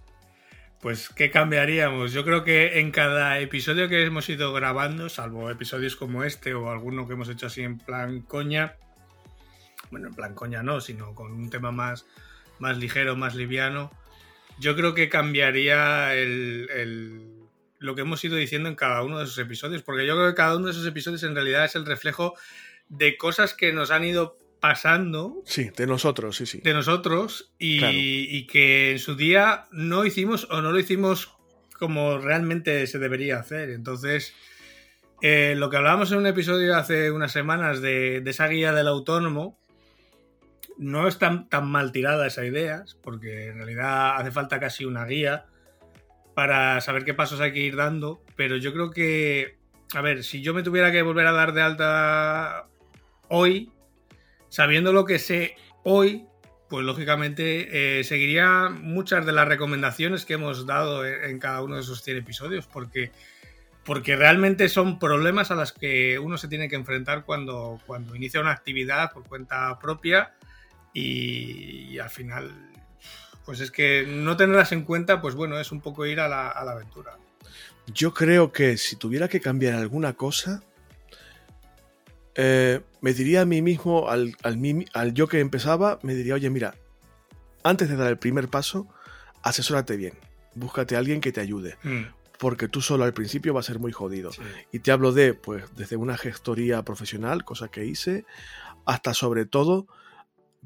Pues, 0.81 1.11
¿qué 1.11 1.31
cambiaríamos? 1.31 2.13
Yo 2.13 2.25
creo 2.25 2.43
que 2.43 2.81
en 2.81 2.91
cada 2.91 3.39
episodio 3.39 3.89
que 3.91 4.03
hemos 4.03 4.29
ido 4.31 4.53
grabando, 4.55 5.11
salvo 5.11 5.51
episodios 5.51 5.95
como 5.95 6.25
este 6.25 6.55
o 6.55 6.71
alguno 6.71 7.07
que 7.07 7.13
hemos 7.13 7.29
hecho 7.29 7.47
así 7.47 7.61
en 7.61 7.77
plan 7.77 8.23
coña, 8.23 8.77
bueno, 9.91 10.09
en 10.09 10.15
plan 10.15 10.35
coña 10.35 10.63
no, 10.63 10.81
sino 10.81 11.15
con 11.15 11.33
un 11.33 11.51
tema 11.51 11.71
más, 11.71 12.07
más 12.59 12.79
ligero, 12.79 13.15
más 13.15 13.35
liviano, 13.35 13.91
yo 14.59 14.75
creo 14.75 14.95
que 14.95 15.11
cambiaría 15.11 16.15
el, 16.15 17.40
lo 17.81 17.95
que 17.95 18.03
hemos 18.03 18.25
ido 18.25 18.37
diciendo 18.37 18.69
en 18.69 18.77
cada 18.77 19.03
uno 19.03 19.19
de 19.19 19.25
esos 19.25 19.39
episodios, 19.39 19.83
porque 19.83 20.07
yo 20.07 20.15
creo 20.15 20.29
que 20.29 20.35
cada 20.35 20.57
uno 20.57 20.67
de 20.67 20.73
esos 20.73 20.87
episodios 20.87 21.23
en 21.25 21.35
realidad 21.35 21.65
es 21.65 21.75
el 21.75 21.85
reflejo 21.85 22.35
de 22.89 23.17
cosas 23.17 23.55
que 23.55 23.73
nos 23.73 23.91
han 23.91 24.05
ido 24.05 24.37
pasando. 24.61 25.43
Sí, 25.45 25.71
de 25.77 25.87
nosotros, 25.87 26.37
sí, 26.37 26.47
sí. 26.47 26.61
De 26.63 26.75
nosotros 26.75 27.53
y, 27.59 28.47
que 28.47 28.93
en 28.93 28.99
su 28.99 29.17
día 29.17 29.67
no 29.73 30.05
hicimos 30.05 30.47
o 30.51 30.61
no 30.63 30.71
lo 30.71 30.79
hicimos 30.79 31.33
como 31.79 32.19
realmente 32.19 32.87
se 32.87 32.99
debería 32.99 33.39
hacer. 33.39 33.71
Entonces, 33.71 34.35
eh, 35.23 35.55
lo 35.57 35.71
que 35.71 35.79
hablábamos 35.79 36.13
en 36.13 36.19
un 36.19 36.27
episodio 36.27 36.77
hace 36.77 37.11
unas 37.11 37.33
semanas 37.33 37.81
de, 37.81 38.21
de 38.21 38.31
esa 38.31 38.47
guía 38.49 38.73
del 38.73 38.89
autónomo, 38.89 39.59
no 40.81 41.07
es 41.07 41.19
tan, 41.19 41.47
mal 41.65 41.93
tirada 41.93 42.27
esa 42.27 42.45
idea, 42.45 42.85
porque 43.03 43.49
en 43.49 43.57
realidad 43.57 44.17
hace 44.17 44.33
falta 44.33 44.59
casi 44.59 44.87
una 44.87 45.05
guía 45.05 45.45
para 46.41 46.81
saber 46.81 47.05
qué 47.05 47.13
pasos 47.13 47.39
hay 47.43 47.53
que 47.53 47.61
ir 47.61 47.77
dando, 47.77 48.25
pero 48.35 48.57
yo 48.57 48.73
creo 48.73 48.91
que, 48.91 49.59
a 49.93 50.01
ver, 50.01 50.25
si 50.25 50.41
yo 50.41 50.55
me 50.55 50.63
tuviera 50.63 50.91
que 50.91 51.03
volver 51.03 51.27
a 51.27 51.33
dar 51.33 51.53
de 51.53 51.61
alta 51.61 52.67
hoy, 53.29 53.71
sabiendo 54.49 54.95
lo 54.95 55.05
que 55.05 55.19
sé 55.19 55.57
hoy, 55.85 56.25
pues 56.71 56.87
lógicamente 56.87 57.99
eh, 57.99 58.05
seguiría 58.05 58.71
muchas 58.71 59.27
de 59.27 59.33
las 59.33 59.49
recomendaciones 59.49 60.25
que 60.25 60.33
hemos 60.33 60.65
dado 60.65 61.05
en, 61.05 61.39
cada 61.39 61.63
uno 61.63 61.75
de 61.75 61.83
esos 61.83 62.01
100 62.01 62.17
episodios, 62.17 62.67
porque, 62.67 63.13
porque 63.85 64.17
realmente 64.17 64.71
son 64.71 64.99
problemas 64.99 65.51
a 65.51 65.57
los 65.57 65.75
que 65.75 66.19
uno 66.19 66.39
se 66.39 66.49
tiene 66.49 66.71
que 66.71 66.77
enfrentar 66.77 67.27
cuando, 67.27 67.79
cuando 67.85 68.17
inicia 68.17 68.41
una 68.41 68.53
actividad 68.53 69.13
por 69.13 69.25
cuenta 69.29 69.79
propia 69.79 70.33
y, 70.95 71.99
al 71.99 72.09
final, 72.09 72.70
pues 73.51 73.59
es 73.59 73.73
que 73.73 74.07
no 74.07 74.37
tenerlas 74.37 74.71
en 74.71 74.85
cuenta, 74.85 75.21
pues 75.21 75.35
bueno, 75.35 75.59
es 75.59 75.73
un 75.73 75.81
poco 75.81 76.07
ir 76.07 76.21
a 76.21 76.29
la, 76.29 76.51
aventura. 76.51 77.19
Yo 77.93 78.15
creo 78.15 78.53
que 78.53 78.77
si 78.77 78.95
tuviera 78.95 79.27
que 79.27 79.41
cambiar 79.41 79.75
alguna 79.75 80.13
cosa, 80.13 80.63
eh, 82.37 82.81
me 83.01 83.13
diría 83.13 83.41
a 83.41 83.47
mí 83.47 83.61
mismo, 83.61 84.09
al, 84.09 84.37
al, 84.45 85.15
yo 85.15 85.27
que 85.27 85.41
empezaba, 85.41 85.99
me 86.03 86.15
diría, 86.15 86.35
oye, 86.35 86.49
mira, 86.49 86.77
antes 87.65 87.89
de 87.89 87.97
dar 87.97 88.07
el 88.07 88.19
primer 88.19 88.47
paso, 88.47 88.87
asesórate 89.43 89.97
bien. 89.97 90.13
Búscate 90.55 90.95
a 90.95 91.01
alguien 91.01 91.21
que 91.21 91.33
te 91.33 91.41
ayude. 91.41 91.77
Mm. 91.83 92.03
Porque 92.39 92.69
tú 92.69 92.81
solo 92.81 93.03
al 93.03 93.15
principio 93.15 93.53
va 93.53 93.59
a 93.59 93.65
ser 93.65 93.81
muy 93.81 93.91
jodido. 93.91 94.31
Y 94.71 94.79
te 94.79 94.93
hablo 94.93 95.11
de, 95.11 95.35
pues, 95.35 95.65
desde 95.75 95.97
una 95.97 96.17
gestoría 96.17 96.85
profesional, 96.85 97.43
cosa 97.45 97.67
que 97.67 97.85
hice, 97.85 98.25
hasta 98.85 99.13
sobre 99.13 99.45
todo 99.45 99.89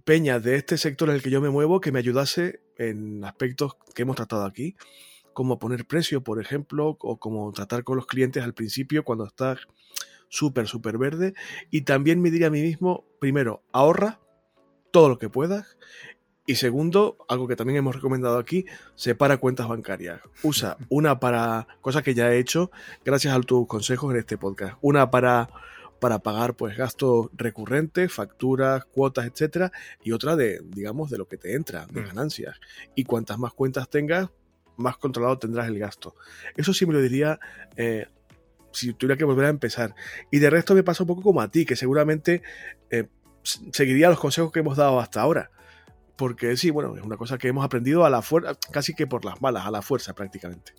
peñas 0.04 0.42
de 0.42 0.56
este 0.56 0.78
sector 0.78 1.08
en 1.08 1.16
el 1.16 1.22
que 1.22 1.30
yo 1.30 1.40
me 1.40 1.50
muevo 1.50 1.80
que 1.80 1.92
me 1.92 1.98
ayudase 1.98 2.60
en 2.76 3.24
aspectos 3.24 3.76
que 3.94 4.02
hemos 4.02 4.16
tratado 4.16 4.44
aquí, 4.44 4.76
como 5.32 5.58
poner 5.58 5.86
precio, 5.86 6.22
por 6.22 6.40
ejemplo, 6.40 6.96
o 7.00 7.18
como 7.18 7.52
tratar 7.52 7.84
con 7.84 7.96
los 7.96 8.06
clientes 8.06 8.42
al 8.42 8.54
principio 8.54 9.04
cuando 9.04 9.26
estás 9.26 9.58
súper, 10.28 10.68
súper 10.68 10.98
verde. 10.98 11.34
Y 11.70 11.82
también 11.82 12.20
me 12.20 12.30
diría 12.30 12.48
a 12.48 12.50
mí 12.50 12.62
mismo, 12.62 13.04
primero, 13.18 13.62
ahorra 13.72 14.20
todo 14.90 15.08
lo 15.08 15.18
que 15.18 15.28
puedas. 15.28 15.76
Y 16.46 16.56
segundo, 16.56 17.16
algo 17.28 17.48
que 17.48 17.56
también 17.56 17.78
hemos 17.78 17.96
recomendado 17.96 18.38
aquí, 18.38 18.66
separa 18.94 19.38
cuentas 19.38 19.66
bancarias. 19.66 20.20
Usa 20.42 20.76
una 20.90 21.18
para, 21.18 21.66
cosas 21.80 22.02
que 22.02 22.14
ya 22.14 22.32
he 22.32 22.38
hecho 22.38 22.70
gracias 23.04 23.34
a 23.34 23.40
tus 23.40 23.66
consejos 23.66 24.12
en 24.12 24.20
este 24.20 24.36
podcast. 24.36 24.76
Una 24.82 25.10
para 25.10 25.48
para 26.04 26.18
pagar 26.18 26.52
pues 26.54 26.76
gastos 26.76 27.28
recurrentes, 27.32 28.12
facturas, 28.12 28.84
cuotas, 28.84 29.24
etcétera, 29.24 29.72
y 30.02 30.12
otra 30.12 30.36
de, 30.36 30.60
digamos, 30.62 31.08
de 31.08 31.16
lo 31.16 31.26
que 31.26 31.38
te 31.38 31.54
entra, 31.54 31.86
de 31.86 32.02
mm. 32.02 32.06
ganancias. 32.08 32.60
Y 32.94 33.04
cuantas 33.04 33.38
más 33.38 33.54
cuentas 33.54 33.88
tengas, 33.88 34.28
más 34.76 34.98
controlado 34.98 35.38
tendrás 35.38 35.66
el 35.66 35.78
gasto. 35.78 36.14
Eso 36.58 36.74
sí 36.74 36.84
me 36.84 36.92
lo 36.92 37.00
diría 37.00 37.40
eh, 37.76 38.04
si 38.70 38.92
tuviera 38.92 39.16
que 39.16 39.24
volver 39.24 39.46
a 39.46 39.48
empezar. 39.48 39.94
Y 40.30 40.40
de 40.40 40.50
resto 40.50 40.74
me 40.74 40.82
pasa 40.82 41.04
un 41.04 41.06
poco 41.06 41.22
como 41.22 41.40
a 41.40 41.50
ti, 41.50 41.64
que 41.64 41.74
seguramente 41.74 42.42
eh, 42.90 43.06
seguiría 43.42 44.10
los 44.10 44.20
consejos 44.20 44.52
que 44.52 44.60
hemos 44.60 44.76
dado 44.76 45.00
hasta 45.00 45.22
ahora. 45.22 45.52
Porque 46.16 46.56
sí, 46.56 46.70
bueno, 46.70 46.96
es 46.96 47.02
una 47.02 47.16
cosa 47.16 47.38
que 47.38 47.48
hemos 47.48 47.64
aprendido 47.64 48.04
a 48.04 48.10
la 48.10 48.22
fuerza, 48.22 48.54
casi 48.70 48.94
que 48.94 49.06
por 49.06 49.24
las 49.24 49.42
malas, 49.42 49.66
a 49.66 49.70
la 49.70 49.82
fuerza 49.82 50.14
prácticamente. 50.14 50.72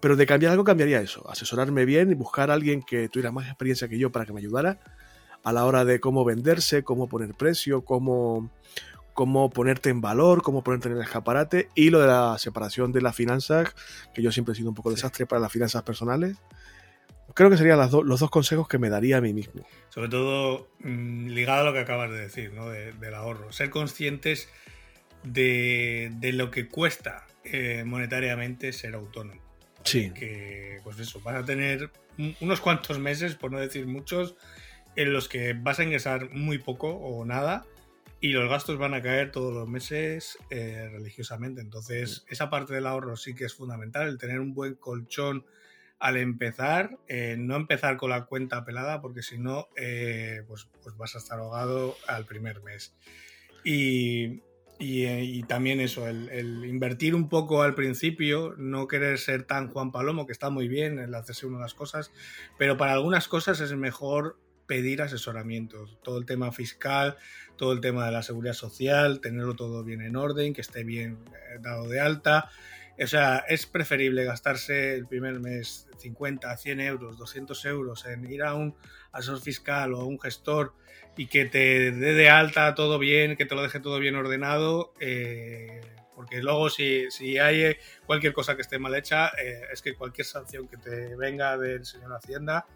Pero 0.00 0.16
de 0.16 0.26
cambiar 0.26 0.52
algo 0.52 0.64
cambiaría 0.64 1.00
eso, 1.00 1.28
asesorarme 1.30 1.84
bien 1.84 2.10
y 2.10 2.14
buscar 2.14 2.50
a 2.50 2.54
alguien 2.54 2.82
que 2.82 3.08
tuviera 3.08 3.32
más 3.32 3.46
experiencia 3.46 3.88
que 3.88 3.98
yo 3.98 4.10
para 4.10 4.26
que 4.26 4.32
me 4.32 4.40
ayudara 4.40 4.80
a 5.42 5.52
la 5.52 5.64
hora 5.66 5.84
de 5.84 6.00
cómo 6.00 6.24
venderse, 6.24 6.82
cómo 6.82 7.08
poner 7.08 7.34
precio, 7.34 7.84
cómo, 7.84 8.50
cómo 9.12 9.50
ponerte 9.50 9.90
en 9.90 10.00
valor, 10.00 10.42
cómo 10.42 10.64
ponerte 10.64 10.88
en 10.88 10.96
el 10.96 11.02
escaparate 11.02 11.68
y 11.74 11.90
lo 11.90 12.00
de 12.00 12.08
la 12.08 12.36
separación 12.38 12.92
de 12.92 13.02
las 13.02 13.14
finanzas, 13.14 13.74
que 14.14 14.22
yo 14.22 14.32
siempre 14.32 14.52
he 14.52 14.56
sido 14.56 14.70
un 14.70 14.74
poco 14.74 14.90
desastre 14.90 15.26
para 15.26 15.40
las 15.40 15.52
finanzas 15.52 15.82
personales. 15.82 16.36
Creo 17.32 17.50
que 17.50 17.56
serían 17.56 17.78
los 17.78 18.20
dos 18.20 18.30
consejos 18.30 18.68
que 18.68 18.78
me 18.78 18.90
daría 18.90 19.16
a 19.16 19.20
mí 19.20 19.32
mismo. 19.32 19.66
Sobre 19.88 20.08
todo 20.08 20.68
mm, 20.80 21.28
ligado 21.28 21.62
a 21.62 21.64
lo 21.64 21.72
que 21.72 21.80
acabas 21.80 22.10
de 22.10 22.18
decir, 22.18 22.52
¿no? 22.52 22.68
del 22.68 23.14
ahorro. 23.14 23.50
Ser 23.52 23.70
conscientes 23.70 24.48
de, 25.24 26.10
lo 26.34 26.50
que 26.50 26.68
cuesta 26.68 27.26
eh, 27.44 27.82
monetariamente 27.84 28.72
ser 28.72 28.94
autónomo. 28.94 29.40
Sí. 29.84 30.10
Que, 30.10 30.80
pues 30.84 30.98
eso, 30.98 31.20
vas 31.20 31.36
a 31.36 31.44
tener 31.44 31.90
unos 32.40 32.60
cuantos 32.60 32.98
meses, 32.98 33.34
por 33.34 33.50
no 33.50 33.58
decir 33.58 33.86
muchos, 33.86 34.36
en 34.96 35.12
los 35.12 35.28
que 35.28 35.54
vas 35.54 35.78
a 35.78 35.84
ingresar 35.84 36.30
muy 36.30 36.58
poco 36.58 36.88
o 36.90 37.24
nada 37.24 37.64
y 38.20 38.28
los 38.28 38.48
gastos 38.48 38.78
van 38.78 38.94
a 38.94 39.02
caer 39.02 39.32
todos 39.32 39.52
los 39.52 39.68
meses 39.68 40.38
eh, 40.48 40.88
religiosamente. 40.90 41.60
Entonces, 41.60 42.24
esa 42.28 42.48
parte 42.48 42.72
del 42.72 42.86
ahorro 42.86 43.16
sí 43.16 43.34
que 43.34 43.44
es 43.44 43.54
fundamental, 43.54 44.08
el 44.08 44.18
tener 44.18 44.40
un 44.40 44.54
buen 44.54 44.76
colchón 44.76 45.44
al 45.98 46.16
empezar, 46.16 46.98
eh, 47.08 47.36
no 47.38 47.56
empezar 47.56 47.96
con 47.96 48.10
la 48.10 48.26
cuenta 48.26 48.64
pelada, 48.64 49.00
porque 49.00 49.22
si 49.22 49.38
no, 49.38 49.68
eh, 49.76 50.42
pues, 50.46 50.68
pues, 50.82 50.96
vas 50.96 51.14
a 51.14 51.18
estar 51.18 51.38
ahogado 51.38 51.96
al 52.06 52.26
primer 52.26 52.62
mes. 52.62 52.94
Y, 53.64 54.42
también 55.48 55.80
eso, 55.80 56.06
el, 56.06 56.64
invertir 56.66 57.14
un 57.14 57.28
poco 57.28 57.62
al 57.62 57.74
principio, 57.74 58.54
no 58.58 58.86
querer 58.86 59.18
ser 59.18 59.44
tan 59.44 59.68
Juan 59.68 59.92
Palomo, 59.92 60.26
que 60.26 60.32
está 60.32 60.50
muy 60.50 60.68
bien 60.68 60.98
el 60.98 61.14
hacerse 61.14 61.46
de 61.46 61.58
las 61.58 61.74
cosas, 61.74 62.10
pero 62.58 62.76
para 62.76 62.92
algunas 62.92 63.28
cosas 63.28 63.60
es 63.60 63.72
mejor 63.74 64.38
pedir 64.66 65.02
asesoramientos. 65.02 65.98
Todo 66.02 66.18
el 66.18 66.26
tema 66.26 66.52
fiscal, 66.52 67.16
todo 67.56 67.72
el 67.72 67.80
tema 67.80 68.06
de 68.06 68.12
la 68.12 68.22
seguridad 68.22 68.54
social, 68.54 69.20
tenerlo 69.20 69.54
todo 69.54 69.84
bien 69.84 70.00
en 70.02 70.16
orden, 70.16 70.52
que 70.52 70.60
esté 70.60 70.84
bien 70.84 71.18
eh, 71.28 71.58
dado 71.60 71.88
de 71.88 72.00
alta. 72.00 72.50
O 73.02 73.06
sea, 73.06 73.44
es 73.48 73.66
preferible 73.66 74.24
gastarse 74.24 74.94
el 74.94 75.06
primer 75.06 75.40
mes 75.40 75.88
50, 75.98 76.56
100 76.56 76.80
euros, 76.80 77.18
200 77.18 77.64
euros 77.64 78.06
en 78.06 78.30
ir 78.30 78.42
a 78.42 78.54
un 78.54 78.76
asesor 79.12 79.40
fiscal 79.40 79.94
o 79.94 80.00
a 80.00 80.04
un 80.04 80.20
gestor 80.20 80.74
y 81.16 81.26
que 81.26 81.44
te 81.44 81.90
dé 81.90 82.14
de 82.14 82.30
alta 82.30 82.74
todo 82.74 82.98
bien, 82.98 83.36
que 83.36 83.46
te 83.46 83.54
lo 83.54 83.62
deje 83.62 83.80
todo 83.80 83.98
bien 83.98 84.14
ordenado, 84.14 84.94
eh, 85.00 85.80
porque 86.14 86.40
luego 86.40 86.70
si, 86.70 87.10
si, 87.10 87.38
hay 87.38 87.76
cualquier 88.06 88.32
cosa 88.32 88.54
que 88.54 88.62
esté 88.62 88.78
mal 88.78 88.94
hecha, 88.94 89.28
eh, 89.40 89.62
es 89.72 89.82
que 89.82 89.94
cualquier 89.94 90.26
sanción 90.26 90.68
que 90.68 90.76
te 90.76 91.16
venga 91.16 91.58
del 91.58 91.84
señor 91.84 92.12
Hacienda 92.12 92.66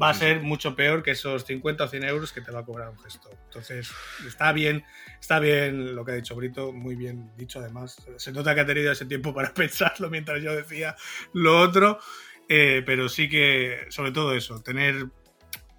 va 0.00 0.10
a 0.10 0.14
ser 0.14 0.40
mucho 0.42 0.74
peor 0.74 1.02
que 1.02 1.12
esos 1.12 1.44
50 1.44 1.84
o 1.84 1.88
100 1.88 2.04
euros 2.04 2.32
que 2.32 2.40
te 2.40 2.50
va 2.50 2.60
a 2.60 2.64
cobrar 2.64 2.88
un 2.88 2.98
gestor. 2.98 3.36
Entonces, 3.44 3.90
está 4.26 4.52
bien, 4.52 4.84
está 5.20 5.38
bien 5.38 5.94
lo 5.94 6.04
que 6.04 6.12
ha 6.12 6.14
dicho 6.16 6.34
Brito, 6.34 6.72
muy 6.72 6.96
bien 6.96 7.30
dicho 7.36 7.60
además. 7.60 7.96
Se 8.16 8.32
nota 8.32 8.54
que 8.54 8.62
ha 8.62 8.66
tenido 8.66 8.92
ese 8.92 9.06
tiempo 9.06 9.32
para 9.32 9.52
pensarlo 9.54 10.10
mientras 10.10 10.42
yo 10.42 10.54
decía 10.54 10.96
lo 11.32 11.60
otro, 11.60 12.00
eh, 12.48 12.82
pero 12.84 13.08
sí 13.08 13.28
que, 13.28 13.86
sobre 13.88 14.10
todo 14.10 14.34
eso, 14.34 14.60
tener, 14.62 15.06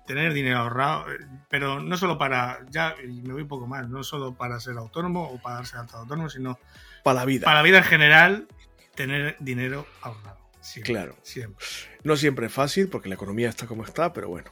tener 0.06 0.34
dinero 0.34 0.60
ahorrado, 0.60 1.06
pero 1.50 1.82
no 1.82 1.98
solo 1.98 2.18
para, 2.18 2.66
ya, 2.70 2.96
y 3.04 3.22
me 3.22 3.34
voy 3.34 3.42
un 3.42 3.48
poco 3.48 3.68
más, 3.68 3.90
no 3.90 4.04
solo 4.04 4.36
para 4.36 4.60
ser 4.60 4.78
autónomo 4.78 5.30
o 5.30 5.42
para 5.42 5.56
darse 5.56 5.78
alta 5.78 5.98
autónomo, 5.98 6.30
sino 6.30 6.58
para 7.04 7.20
la 7.20 7.26
vida. 7.26 7.46
Para 7.46 7.58
la 7.58 7.64
vida 7.64 7.80
en 7.80 7.84
general, 7.84 8.48
tener 8.96 9.36
dinero 9.40 9.86
ahorrado 10.02 10.47
claro. 10.84 11.16
Siempre. 11.24 11.66
No 12.04 12.16
siempre 12.16 12.48
es 12.48 12.54
fácil 12.54 12.88
porque 12.90 13.10
la 13.10 13.16
economía 13.16 13.50
está 13.50 13.68
como 13.68 13.84
está, 13.84 14.14
pero 14.14 14.30
bueno. 14.30 14.52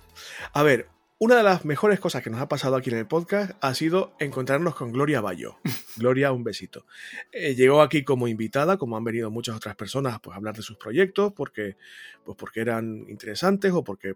A 0.54 0.64
ver, 0.64 0.90
una 1.18 1.38
de 1.38 1.44
las 1.44 1.64
mejores 1.64 2.02
cosas 2.02 2.22
que 2.22 2.30
nos 2.30 2.42
ha 2.42 2.50
pasado 2.50 2.76
aquí 2.76 2.90
en 2.90 2.98
el 2.98 3.08
podcast 3.08 3.52
ha 3.62 3.74
sido 3.74 4.18
encontrarnos 4.20 4.76
con 4.76 4.92
Gloria 4.92 5.22
Bayo. 5.22 5.58
Gloria, 5.96 6.34
un 6.34 6.44
besito. 6.44 6.86
Eh, 7.32 7.56
llegó 7.56 7.82
aquí 7.82 8.04
como 8.04 8.28
invitada, 8.28 8.78
como 8.78 8.98
han 8.98 9.04
venido 9.06 9.32
muchas 9.32 9.56
otras 9.56 9.78
personas 9.78 10.20
pues, 10.20 10.34
a 10.34 10.38
hablar 10.38 10.58
de 10.58 10.62
sus 10.62 10.76
proyectos, 10.76 11.32
porque, 11.34 11.78
pues, 12.26 12.38
porque 12.38 12.60
eran 12.60 13.06
interesantes 13.08 13.72
o 13.72 13.82
porque 13.82 14.16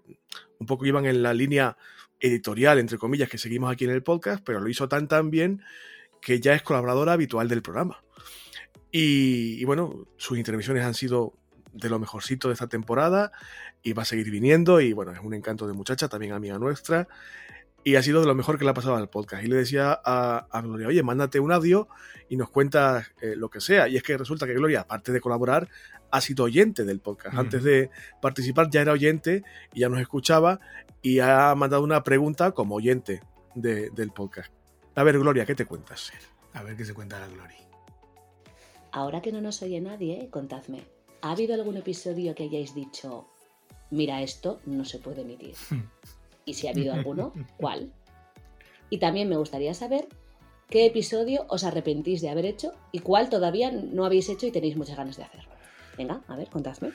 un 0.60 0.68
poco 0.68 0.86
iban 0.86 1.06
en 1.06 1.24
la 1.24 1.34
línea 1.34 1.78
editorial, 2.20 2.80
entre 2.80 2.98
comillas, 2.98 3.30
que 3.30 3.38
seguimos 3.38 3.72
aquí 3.72 3.86
en 3.86 3.92
el 3.92 4.04
podcast, 4.04 4.44
pero 4.44 4.60
lo 4.60 4.68
hizo 4.68 4.90
tan 4.90 5.08
tan 5.08 5.32
bien 5.32 5.62
que 6.22 6.42
ya 6.42 6.54
es 6.54 6.64
colaboradora 6.64 7.14
habitual 7.14 7.48
del 7.48 7.62
programa. 7.62 8.04
y 8.92 9.64
bueno, 9.64 10.06
sus 10.18 10.38
intervenciones 10.38 10.84
han 10.84 10.96
sido 10.96 11.34
de 11.74 11.90
lo 11.90 12.00
mejorcito 12.00 12.48
de 12.48 12.54
esta 12.54 12.68
temporada 12.68 13.32
y 13.84 13.94
va 13.94 14.04
a 14.04 14.06
seguir 14.06 14.30
viniendo 14.32 14.82
y 14.82 14.94
bueno, 14.94 15.12
es 15.12 15.20
un 15.20 15.34
encanto 15.34 15.68
de 15.68 15.74
muchacha, 15.74 16.08
también 16.10 16.34
amiga 16.34 16.58
nuestra 16.58 17.08
y 17.84 17.96
ha 17.96 18.04
sido 18.04 18.22
de 18.22 18.28
lo 18.28 18.36
mejor 18.36 18.58
que 18.58 18.66
le 18.66 18.72
ha 18.72 18.74
pasado 18.74 18.96
al 18.96 19.10
podcast. 19.10 19.44
Y 19.44 19.48
le 19.48 19.56
decía 19.56 20.00
a, 20.04 20.62
Gloria, 20.62 20.88
oye, 20.88 21.04
mándate 21.04 21.40
un 21.40 21.52
audio 21.52 21.88
y 22.28 22.38
nos 22.38 22.50
cuentas 22.50 23.12
eh, 23.22 23.36
lo 23.36 23.50
que 23.50 23.62
sea. 23.62 23.88
Y 23.88 23.96
es 23.96 24.04
que 24.04 24.18
resulta 24.18 24.46
que 24.46 24.54
Gloria, 24.54 24.82
aparte 24.82 25.12
de 25.12 25.22
colaborar, 25.22 25.70
ha 26.12 26.22
sido 26.22 26.46
oyente 26.46 26.84
del 26.84 27.00
podcast. 27.00 27.38
Antes 27.38 27.64
de 27.64 27.90
participar 28.22 28.70
ya 28.70 28.82
era 28.82 28.92
oyente 28.92 29.44
y 29.74 29.82
ya 29.82 29.90
nos 29.90 30.02
escuchaba 30.02 30.60
y 31.02 31.20
ha 31.20 31.54
mandado 31.56 31.84
una 31.84 32.04
pregunta 32.04 32.52
como 32.52 32.76
oyente 32.76 33.22
del 33.56 34.12
podcast. 34.12 34.52
A 34.96 35.04
ver, 35.04 35.18
Gloria, 35.18 35.46
¿qué 35.46 35.56
te 35.56 35.66
cuentas? 35.66 36.12
A 36.54 36.64
ver 36.64 36.76
qué 36.76 36.84
se 36.84 36.94
cuenta 36.94 37.20
la 37.20 37.28
Gloria. 37.28 37.58
Ahora 38.92 39.22
que 39.22 39.32
no 39.32 39.40
nos 39.40 39.62
oye 39.62 39.80
nadie, 39.80 40.30
contadme, 40.32 40.84
¿Ha 41.22 41.32
habido 41.32 41.54
algún 41.54 41.78
episodio 41.78 42.34
que 42.36 42.44
hayáis 42.44 42.74
dicho, 42.74 43.28
mira, 43.90 44.22
esto 44.22 44.62
no 44.66 44.86
se 44.86 45.00
puede 45.00 45.22
emitir? 45.22 45.56
Y 46.46 46.56
si 46.56 46.66
ha 46.66 46.72
habido 46.72 46.96
alguno, 46.96 47.32
¿cuál? 47.58 47.94
Y 48.90 48.98
también 48.98 49.30
me 49.30 49.38
gustaría 49.38 49.76
saber 49.76 50.08
qué 50.68 50.88
episodio 50.88 51.46
os 51.48 51.64
arrepentís 51.64 52.22
de 52.22 52.30
haber 52.30 52.46
hecho 52.46 52.74
y 52.92 53.00
cuál 53.00 53.30
todavía 53.30 53.70
no 53.72 54.04
habéis 54.04 54.30
hecho 54.30 54.48
y 54.48 54.52
tenéis 54.52 54.76
muchas 54.76 54.98
ganas 54.98 55.16
de 55.16 55.26
hacerlo. 55.26 55.52
Venga, 55.96 56.22
a 56.28 56.36
ver, 56.36 56.48
contadme. 56.50 56.92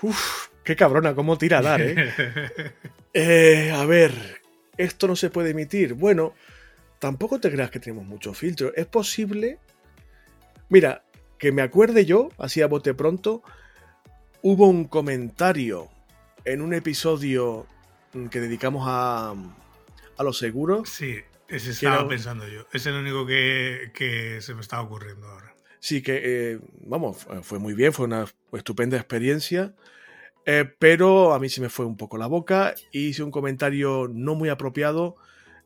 Uf, 0.00 0.48
qué 0.64 0.74
cabrona, 0.74 1.14
cómo 1.14 1.36
tira 1.36 1.58
a 1.58 1.62
dar, 1.62 1.82
¿eh? 1.82 2.14
¿eh? 3.12 3.72
A 3.74 3.84
ver, 3.84 4.40
esto 4.78 5.06
no 5.06 5.16
se 5.16 5.28
puede 5.28 5.50
emitir. 5.50 5.92
Bueno, 5.92 6.32
tampoco 6.98 7.40
te 7.40 7.50
creas 7.50 7.70
que 7.70 7.80
tenemos 7.80 8.06
mucho 8.06 8.32
filtro. 8.32 8.72
Es 8.74 8.86
posible. 8.86 9.58
Mira, 10.70 11.02
que 11.38 11.52
me 11.52 11.62
acuerde 11.62 12.04
yo, 12.04 12.30
así 12.38 12.62
a 12.62 12.66
bote 12.66 12.94
pronto, 12.94 13.42
hubo 14.42 14.66
un 14.68 14.84
comentario 14.84 15.88
en 16.44 16.62
un 16.62 16.74
episodio 16.74 17.66
que 18.30 18.40
dedicamos 18.40 18.84
a, 18.86 19.34
a 20.16 20.22
los 20.22 20.38
seguros. 20.38 20.88
Sí, 20.88 21.16
ese 21.48 21.70
estaba 21.70 22.06
pensando 22.06 22.46
yo. 22.46 22.66
Es 22.72 22.84
el 22.86 22.94
único 22.94 23.26
que, 23.26 24.38
se 24.40 24.54
me 24.54 24.60
está 24.60 24.80
ocurriendo 24.80 25.26
ahora. 25.26 25.54
Sí, 25.80 26.02
que, 26.02 26.20
eh, 26.22 26.60
vamos, 26.80 27.26
fue 27.42 27.58
muy 27.58 27.74
bien, 27.74 27.92
fue 27.92 28.06
una 28.06 28.26
estupenda 28.52 28.96
experiencia. 28.96 29.74
Eh, 30.44 30.64
pero 30.78 31.34
a 31.34 31.38
mí 31.38 31.48
se 31.48 31.60
me 31.60 31.68
fue 31.68 31.84
un 31.84 31.96
poco 31.96 32.16
la 32.16 32.26
boca 32.26 32.74
y 32.90 33.08
hice 33.08 33.22
un 33.22 33.30
comentario 33.30 34.08
no 34.10 34.34
muy 34.34 34.48
apropiado 34.48 35.16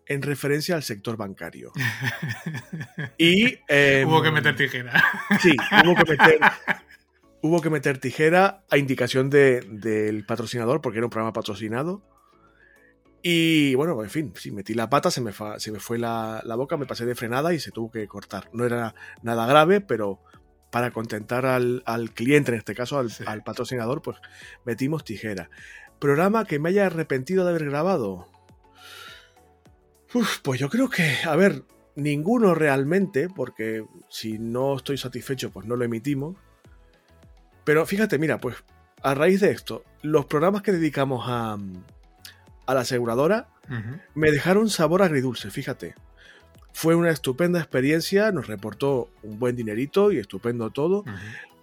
en 0.07 0.23
referencia 0.23 0.75
al 0.75 0.83
sector 0.83 1.17
bancario. 1.17 1.73
y 3.19 3.59
em, 3.69 4.09
hubo 4.09 4.23
que 4.23 4.31
meter 4.31 4.57
tijera. 4.57 5.03
Sí, 5.41 5.57
hubo 5.85 5.95
que 5.95 6.11
meter, 6.11 6.41
hubo 7.43 7.61
que 7.61 7.71
meter 7.71 7.99
tijera 7.99 8.65
a 8.71 8.79
indicación 8.79 9.31
del 9.31 10.25
patrocinador, 10.27 10.81
porque 10.81 10.99
era 10.99 11.07
un 11.07 11.11
programa 11.11 11.33
patrocinado. 11.33 12.03
Y 13.23 13.77
bueno, 13.77 14.03
en 14.03 14.11
fin, 14.11 14.33
sí, 14.37 14.51
metí 14.51 14.75
la 14.75 14.91
pata, 14.91 15.11
se 15.11 15.21
me, 15.21 15.33
se 15.59 15.71
me 15.71 15.79
fue 15.79 15.97
la, 15.99 16.43
boca, 16.57 16.77
me 16.77 16.87
pasé 16.87 17.07
de 17.07 17.15
frenada 17.15 17.55
y 17.55 17.61
se 17.61 17.71
tuvo 17.71 17.91
que 17.91 18.07
cortar. 18.09 18.51
No 18.53 18.65
era 18.65 18.97
nada 19.23 19.47
grave, 19.47 19.81
pero 19.81 20.21
para 20.73 20.91
contentar 20.91 21.47
al, 21.47 21.83
cliente, 22.15 22.51
en 22.51 22.59
este 22.59 22.75
caso 22.75 22.99
al, 22.99 23.45
patrocinador, 23.45 24.03
pues 24.03 24.19
metimos 24.65 25.05
tijera. 25.05 25.51
Programa 26.01 26.45
que 26.47 26.59
me 26.59 26.71
haya 26.71 26.87
arrepentido 26.87 27.45
de 27.45 27.51
haber 27.51 27.67
grabado. 27.67 28.27
Pues 30.43 30.61
yo 30.61 30.69
creo 30.69 30.89
que, 30.89 31.17
a 31.25 31.37
ver, 31.37 31.65
ninguno 31.95 32.55
realmente, 32.55 33.29
porque 33.29 33.85
si 34.09 34.39
no 34.39 34.77
estoy 34.77 34.99
satisfecho, 34.99 35.51
pues 35.51 35.67
no 35.67 35.77
lo 35.77 35.85
emitimos. 35.85 36.37
Pero 37.65 37.87
fíjate, 37.87 38.19
mira, 38.19 38.39
pues 38.39 38.57
a 39.03 39.15
raíz 39.15 39.41
de 39.41 39.51
esto, 39.51 39.85
los 40.03 40.27
programas 40.27 40.63
que 40.63 40.73
dedicamos 40.73 41.25
a, 41.27 41.59
a 42.67 42.75
la 42.75 42.81
aseguradora 42.81 43.49
me 44.15 44.31
dejaron 44.31 44.69
sabor 44.69 45.03
agridulce, 45.03 45.51
fíjate. 45.51 45.95
Fue 46.75 46.95
una 46.95 47.11
estupenda 47.11 47.59
experiencia, 47.59 48.33
nos 48.33 48.47
reportó 48.47 49.11
un 49.23 49.39
buen 49.39 49.57
dinerito 49.57 50.11
y 50.13 50.19
estupendo 50.19 50.71
todo, 50.71 51.05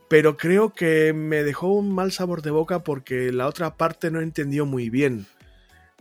pero 0.07 0.37
creo 0.37 0.73
que 0.73 1.13
me 1.13 1.43
dejó 1.43 1.67
un 1.67 1.93
mal 1.93 2.11
sabor 2.11 2.41
de 2.41 2.51
boca 2.51 2.83
porque 2.83 3.31
la 3.31 3.47
otra 3.47 3.75
parte 3.75 4.11
no 4.11 4.21
entendió 4.21 4.65
muy 4.65 4.89
bien 4.89 5.25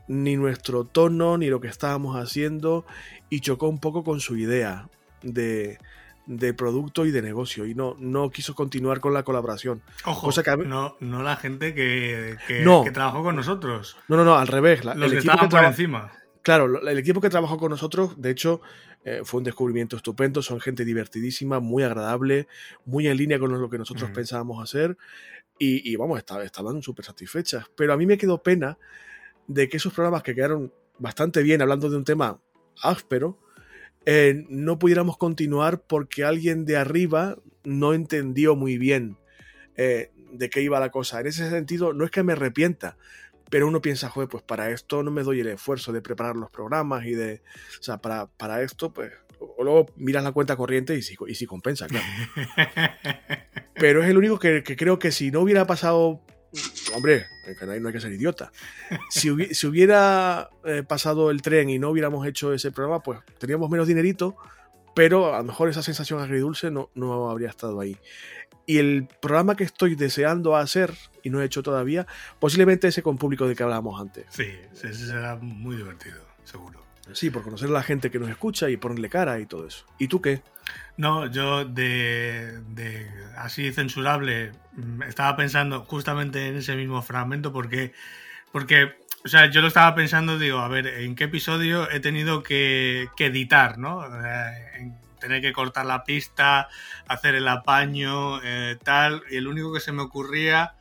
ni 0.09 0.37
nuestro 0.37 0.85
tono, 0.85 1.39
ni 1.39 1.49
lo 1.49 1.61
que 1.61 1.69
estábamos 1.69 2.17
haciendo, 2.17 2.85
y 3.31 3.41
chocó 3.41 3.69
un 3.69 3.79
poco 3.79 4.03
con 4.03 4.21
su 4.21 4.37
idea 4.37 4.89
de, 5.23 5.79
de 6.29 6.53
producto 6.53 7.07
y 7.07 7.11
de 7.11 7.23
negocio 7.23 7.67
y 7.67 7.75
no, 7.75 7.97
no 7.99 8.31
quiso 8.31 8.55
continuar 8.55 9.01
con 9.01 9.15
la 9.15 9.23
colaboración. 9.23 9.83
Ojo, 10.05 10.31
no, 10.67 10.97
no 11.01 11.23
la 11.23 11.37
gente 11.37 11.75
que, 11.75 12.37
que, 12.47 12.91
trabajó 12.93 13.23
con 13.23 13.35
nosotros. 13.35 13.97
No, 14.09 14.17
no, 14.17 14.25
no, 14.25 14.37
al 14.37 14.47
revés. 14.47 14.85
Los 14.85 14.97
el 14.97 15.19
equipo 15.19 15.39
que 15.39 15.49
por 15.49 15.65
encima. 15.65 16.13
Claro, 16.43 16.87
el 16.87 16.99
equipo 16.99 17.21
que 17.21 17.31
trabajó 17.31 17.59
con 17.59 17.71
nosotros, 17.71 18.21
de 18.21 18.31
hecho, 18.31 18.61
eh, 19.05 19.23
fue 19.25 19.39
un 19.39 19.45
descubrimiento 19.45 19.97
estupendo. 19.97 20.43
Son 20.43 20.61
gente 20.61 20.85
divertidísima, 20.85 21.61
muy 21.61 21.83
agradable, 21.83 22.47
muy 22.85 23.09
en 23.09 23.17
línea 23.17 23.39
con 23.39 23.51
lo 23.51 23.69
que 23.69 23.79
nosotros 23.79 24.11
pensábamos 24.11 24.63
hacer. 24.63 24.97
Y, 25.59 25.97
vamos, 25.97 26.19
estaban 26.19 26.83
súper 26.83 27.05
satisfechas. 27.05 27.67
Pero 27.75 27.93
a 27.93 27.97
mí 27.97 28.07
me 28.07 28.17
quedó 28.17 28.43
pena 28.43 28.79
de 29.49 29.69
que 29.69 29.79
esos 29.79 29.93
programas 29.93 30.23
que 30.23 30.35
quedaron 30.35 30.73
bastante 30.99 31.43
bien 31.43 31.61
hablando 31.63 31.91
de 31.91 31.97
un 31.97 32.05
tema 32.05 32.41
áspero, 32.83 33.39
eh, 34.07 34.45
no 34.49 34.79
pudiéramos 34.79 35.17
continuar 35.17 35.83
porque 35.83 36.25
alguien 36.25 36.65
de 36.65 36.77
arriba 36.77 37.37
no 37.65 37.95
entendió 37.95 38.55
muy 38.55 38.79
bien 38.79 39.19
eh, 39.77 40.13
de 40.33 40.51
qué 40.51 40.63
iba 40.63 40.79
la 40.79 40.91
cosa. 40.91 41.21
En 41.21 41.27
ese 41.27 41.51
sentido, 41.51 41.93
no 41.93 42.05
es 42.05 42.11
que 42.11 42.23
me 42.23 42.33
arrepienta, 42.33 42.97
pero 43.51 43.67
uno 43.67 43.81
piensa, 43.81 44.09
joder, 44.09 44.29
pues 44.29 44.43
para 44.43 44.71
esto 44.71 45.03
no 45.03 45.11
me 45.11 45.23
doy 45.23 45.41
el 45.41 45.49
esfuerzo 45.49 45.93
de 45.93 46.03
preparar 46.03 46.37
los 46.37 46.51
programas 46.51 47.07
y 47.07 47.13
de, 47.13 47.43
o 47.81 47.83
sea, 47.83 47.99
para, 47.99 48.27
para 48.27 48.63
esto, 48.63 48.93
pues, 48.93 49.13
o 49.41 49.65
luego 49.65 49.87
miras 49.97 50.25
la 50.25 50.33
cuenta 50.33 50.57
corriente 50.57 50.95
y 50.97 51.03
si, 51.03 51.17
y 51.27 51.35
si 51.35 51.47
compensa, 51.47 51.87
claro. 51.87 52.07
pero 53.75 54.03
es 54.03 54.09
el 54.11 54.19
único 54.19 54.39
que, 54.39 54.63
que 54.63 54.77
creo 54.77 54.99
que 54.99 55.13
si 55.13 55.31
no 55.31 55.41
hubiera 55.41 55.67
pasado 55.67 56.23
Hombre, 56.95 57.27
en 57.47 57.55
Canadá 57.55 57.79
no 57.81 57.89
hay 57.89 57.95
que 57.95 58.01
ser 58.01 58.13
idiota. 58.13 58.51
Si, 59.11 59.31
hubiera 59.31 60.49
eh, 60.65 60.83
pasado 60.87 61.31
el 61.31 61.43
tren 61.43 61.69
y 61.71 61.79
no 61.79 61.91
hubiéramos 61.91 62.27
hecho 62.27 62.53
ese 62.53 62.71
programa, 62.71 63.03
pues 63.03 63.21
teníamos 63.39 63.69
menos 63.71 63.87
dinerito, 63.87 64.37
pero 64.95 65.35
a 65.35 65.39
lo 65.39 65.45
mejor 65.45 65.69
esa 65.69 65.83
sensación 65.83 66.21
agridulce 66.21 66.71
no, 66.71 66.91
no 66.95 67.31
habría 67.31 67.51
estado 67.51 67.81
ahí. 67.81 67.99
Y 68.67 68.79
el 68.79 69.09
programa 69.21 69.57
que 69.57 69.65
estoy 69.65 69.95
deseando 69.95 70.57
hacer 70.57 70.95
y 71.23 71.31
no 71.31 71.41
he 71.41 71.45
hecho 71.45 71.63
todavía, 71.63 72.07
posiblemente 72.39 72.89
ese 72.89 73.03
con 73.03 73.17
público 73.17 73.47
de 73.47 73.55
que 73.55 73.63
hablábamos 73.63 74.01
antes. 74.01 74.27
Sí, 74.31 74.51
ese 74.75 74.95
será 74.95 75.37
muy 75.37 75.77
divertido, 75.77 76.19
seguro. 76.45 76.89
Sí, 77.13 77.31
por 77.31 77.43
conocer 77.43 77.69
a 77.69 77.73
la 77.73 77.83
gente 77.83 78.11
que 78.11 78.19
nos 78.19 78.29
escucha 78.29 78.69
y 78.69 78.77
ponerle 78.77 79.09
cara 79.09 79.41
y 79.41 79.47
todo 79.47 79.67
eso. 79.67 79.87
¿Y 79.99 80.09
tú 80.09 80.21
qué? 80.21 80.43
No, 80.99 81.27
yo 81.27 81.65
de, 81.65 82.61
así 83.37 83.73
censurable 83.73 84.51
mm, 84.73 85.05
estaba 85.05 85.37
pensando 85.37 85.85
justamente 85.85 86.49
en 86.49 86.57
ese 86.57 86.75
mismo 86.75 87.03
fragmento 87.03 87.53
porque, 87.53 87.93
porque, 88.51 88.97
o 89.25 89.29
sea, 89.29 89.49
yo 89.49 89.61
lo 89.61 89.69
estaba 89.69 89.95
pensando, 89.95 90.39
digo, 90.41 90.59
a 90.59 90.67
ver, 90.67 90.89
¿en 90.89 91.15
qué 91.15 91.25
episodio 91.25 91.89
he 91.89 92.01
tenido 92.01 92.43
que, 92.43 93.09
editar, 93.17 93.79
no? 93.79 94.05
Eh, 94.07 94.93
tener 95.21 95.41
que 95.41 95.53
cortar 95.53 95.87
la 95.87 96.03
pista, 96.03 96.69
hacer 97.07 97.37
el 97.37 97.47
apaño, 97.47 98.43
eh, 98.43 98.77
tal, 98.83 99.23
y 99.31 99.37
el 99.37 99.47
único 99.47 99.73
que 99.73 99.81
se 99.81 99.93
me 99.93 100.03
ocurría 100.03 100.75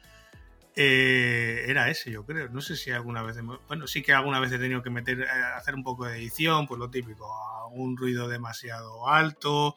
eh, 0.79 1.65
era 1.67 1.89
ese, 1.89 2.11
yo 2.11 2.23
creo. 2.23 2.49
No 2.49 2.61
sé 2.61 2.75
si 2.75 2.91
alguna 2.91 3.23
vez, 3.23 3.37
bueno, 3.67 3.87
sí 3.87 4.03
que 4.03 4.13
alguna 4.13 4.39
vez 4.39 4.51
he 4.51 4.59
tenido 4.59 4.83
que 4.83 4.91
meter, 4.91 5.21
eh, 5.21 5.27
hacer 5.55 5.73
un 5.73 5.83
poco 5.83 6.05
de 6.05 6.17
edición, 6.17 6.67
pues 6.67 6.77
lo 6.77 6.91
típico, 6.91 7.27
un 7.71 7.97
ruido 7.97 8.27
demasiado 8.27 9.07
alto, 9.07 9.75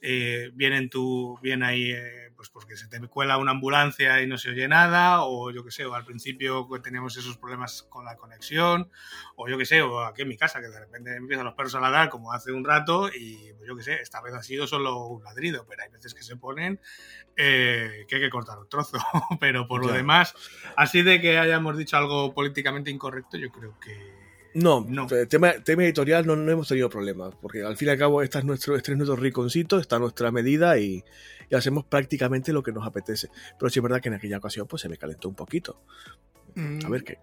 eh, 0.00 0.50
viene, 0.54 0.88
tu, 0.88 1.38
viene 1.42 1.66
ahí, 1.66 1.90
eh, 1.90 2.30
pues 2.36 2.50
porque 2.50 2.76
se 2.76 2.86
te 2.86 3.00
cuela 3.08 3.36
una 3.36 3.50
ambulancia 3.50 4.22
y 4.22 4.26
no 4.26 4.38
se 4.38 4.50
oye 4.50 4.68
nada, 4.68 5.22
o 5.24 5.50
yo 5.50 5.64
qué 5.64 5.70
sé, 5.70 5.84
o 5.86 5.94
al 5.94 6.04
principio 6.04 6.68
teníamos 6.82 7.16
esos 7.16 7.36
problemas 7.36 7.82
con 7.82 8.04
la 8.04 8.16
conexión, 8.16 8.90
o 9.34 9.48
yo 9.48 9.58
qué 9.58 9.64
sé, 9.64 9.82
o 9.82 10.00
aquí 10.00 10.22
en 10.22 10.28
mi 10.28 10.36
casa, 10.36 10.60
que 10.60 10.68
de 10.68 10.78
repente 10.78 11.16
empiezan 11.16 11.44
los 11.44 11.54
perros 11.54 11.74
a 11.74 11.80
ladrar 11.80 12.10
como 12.10 12.32
hace 12.32 12.52
un 12.52 12.64
rato, 12.64 13.08
y 13.08 13.52
pues 13.54 13.66
yo 13.66 13.76
qué 13.76 13.82
sé, 13.82 13.94
esta 13.94 14.20
vez 14.20 14.34
ha 14.34 14.42
sido 14.42 14.66
solo 14.66 15.06
un 15.06 15.24
ladrido, 15.24 15.66
pero 15.68 15.82
hay 15.82 15.90
veces 15.90 16.14
que 16.14 16.22
se 16.22 16.36
ponen 16.36 16.80
eh, 17.36 18.04
que 18.08 18.16
hay 18.16 18.20
que 18.20 18.30
cortar 18.30 18.58
un 18.58 18.68
trozo, 18.68 18.98
pero 19.40 19.66
por 19.66 19.84
lo 19.84 19.92
demás, 19.92 20.34
así 20.76 21.02
de 21.02 21.20
que 21.20 21.38
hayamos 21.38 21.76
dicho 21.76 21.96
algo 21.96 22.34
políticamente 22.34 22.90
incorrecto, 22.90 23.36
yo 23.36 23.50
creo 23.50 23.78
que 23.80 24.17
no, 24.62 24.84
no. 24.88 25.06
Tema, 25.28 25.52
tema 25.64 25.84
editorial 25.84 26.26
no, 26.26 26.36
no, 26.36 26.50
hemos 26.50 26.68
tenido 26.68 26.88
problemas, 26.88 27.34
porque 27.40 27.62
al 27.62 27.76
fin 27.76 27.88
y 27.88 27.90
al 27.92 27.98
cabo 27.98 28.22
este 28.22 28.38
es 28.38 28.44
nuestro, 28.44 28.76
este 28.76 28.92
es 28.92 28.98
nuestro 28.98 29.16
rinconcito, 29.16 29.78
está 29.78 29.96
a 29.96 29.98
nuestra 29.98 30.30
medida 30.30 30.78
y, 30.78 31.04
hacemos 31.52 31.84
prácticamente 31.84 32.52
lo 32.52 32.62
que 32.62 32.72
nos 32.72 32.86
apetece. 32.86 33.28
Pero 33.58 33.70
sí 33.70 33.78
es 33.78 33.82
verdad 33.82 34.00
que 34.00 34.08
en 34.08 34.14
aquella 34.14 34.38
ocasión 34.38 34.66
pues 34.66 34.82
se 34.82 34.88
me 34.88 34.98
calentó 34.98 35.28
un 35.28 35.34
poquito. 35.34 35.82
Mm. 36.54 36.80
A 36.84 36.88
ver, 36.88 37.04
que, 37.04 37.18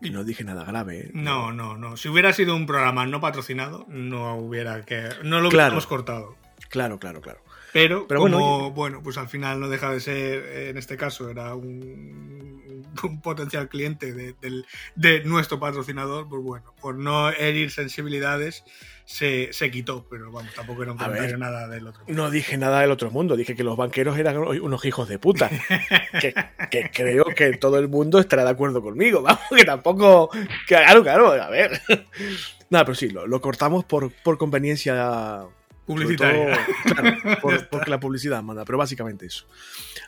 y 0.00 0.10
no 0.10 0.24
dije 0.24 0.44
nada 0.44 0.64
grave. 0.64 1.00
¿eh? 1.00 1.10
No, 1.14 1.52
no, 1.52 1.76
no. 1.76 1.96
Si 1.96 2.08
hubiera 2.08 2.32
sido 2.32 2.54
un 2.54 2.66
programa 2.66 3.06
no 3.06 3.20
patrocinado, 3.20 3.86
no 3.88 4.36
hubiera 4.36 4.82
que. 4.82 5.08
No 5.24 5.40
lo 5.40 5.48
hubiéramos 5.48 5.86
cortado. 5.86 6.36
Claro, 6.68 6.98
claro, 6.98 7.20
claro. 7.20 7.40
Pero, 7.76 8.06
como, 8.08 8.70
bueno, 8.70 9.02
pues 9.02 9.18
al 9.18 9.28
final 9.28 9.60
no 9.60 9.68
deja 9.68 9.92
de 9.92 10.00
ser, 10.00 10.68
en 10.70 10.78
este 10.78 10.96
caso, 10.96 11.28
era 11.28 11.54
un, 11.54 12.86
potencial 13.22 13.68
cliente 13.68 14.14
de, 14.14 15.22
nuestro 15.26 15.60
patrocinador, 15.60 16.26
pues 16.26 16.42
bueno, 16.42 16.74
por 16.80 16.94
no 16.94 17.28
herir 17.28 17.70
sensibilidades, 17.70 18.64
se, 19.04 19.50
quitó, 19.70 20.06
pero 20.08 20.32
vamos, 20.32 20.54
tampoco 20.54 20.84
era 20.84 20.92
un 20.92 20.98
comentario 20.98 21.36
nada 21.36 21.68
del 21.68 21.86
otro 21.86 22.04
mundo. 22.06 22.22
No 22.22 22.30
dije 22.30 22.56
nada 22.56 22.80
del 22.80 22.90
otro 22.92 23.10
mundo, 23.10 23.36
dije 23.36 23.54
que 23.54 23.62
los 23.62 23.76
banqueros 23.76 24.18
eran 24.18 24.38
unos 24.38 24.84
hijos 24.86 25.06
de 25.06 25.18
puta. 25.18 25.50
que, 26.70 26.90
creo 26.90 27.26
que 27.26 27.58
todo 27.58 27.78
el 27.78 27.88
mundo 27.88 28.18
estará 28.18 28.42
de 28.42 28.50
acuerdo 28.50 28.80
conmigo, 28.80 29.20
vamos, 29.22 29.42
que 29.54 29.64
tampoco. 29.64 30.30
Claro, 30.66 31.02
claro, 31.02 31.30
a 31.30 31.50
ver. 31.50 31.82
Nada, 32.70 32.86
pero 32.86 32.94
sí, 32.94 33.10
lo, 33.10 33.40
cortamos 33.42 33.84
por, 33.84 34.10
por 34.10 34.38
conveniencia 34.38 35.46
Publicitaria. 35.86 36.58
claro, 36.84 37.68
porque 37.70 37.90
la 37.90 38.00
publicidad 38.00 38.42
manda, 38.42 38.64
pero 38.64 38.78
básicamente 38.78 39.26
eso. 39.26 39.46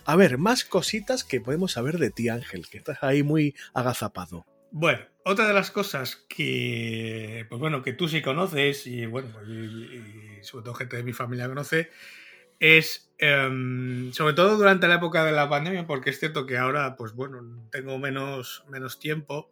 A 0.05 0.17
ver, 0.17 0.37
más 0.37 0.65
cositas 0.65 1.25
que 1.25 1.41
podemos 1.41 1.73
saber 1.73 1.99
de 1.99 2.11
ti, 2.11 2.29
Ángel, 2.29 2.69
que 2.69 2.79
estás 2.79 2.99
ahí 3.03 3.23
muy 3.23 3.55
agazapado. 3.75 4.45
Bueno, 4.71 5.01
otra 5.25 5.47
de 5.47 5.55
las 5.55 5.71
cosas 5.71 6.27
que, 6.29 7.47
pues 7.49 7.61
bueno, 7.61 7.83
que 7.83 7.93
tú 7.93 8.09
sí 8.09 8.21
conoces 8.21 8.87
y 8.87 9.07
bueno, 9.07 9.29
y, 9.45 10.43
sobre 10.43 10.65
todo 10.65 10.75
gente 10.75 10.97
de 10.97 11.05
mi 11.05 11.13
familia 11.13 11.49
conoce, 11.49 11.91
es 12.61 13.11
em, 13.19 14.13
sobre 14.13 14.35
todo 14.35 14.57
durante 14.57 14.89
la 14.89 14.97
época 14.97 15.25
de 15.25 15.33
la 15.33 15.49
pandemia, 15.49 15.87
porque 15.87 16.11
es 16.11 16.19
cierto 16.19 16.45
que 16.45 16.59
ahora, 16.59 16.97
pues 16.97 17.13
bueno, 17.13 17.41
tengo 17.71 17.99
menos, 17.99 18.65
menos 18.69 18.99
tiempo 18.99 19.51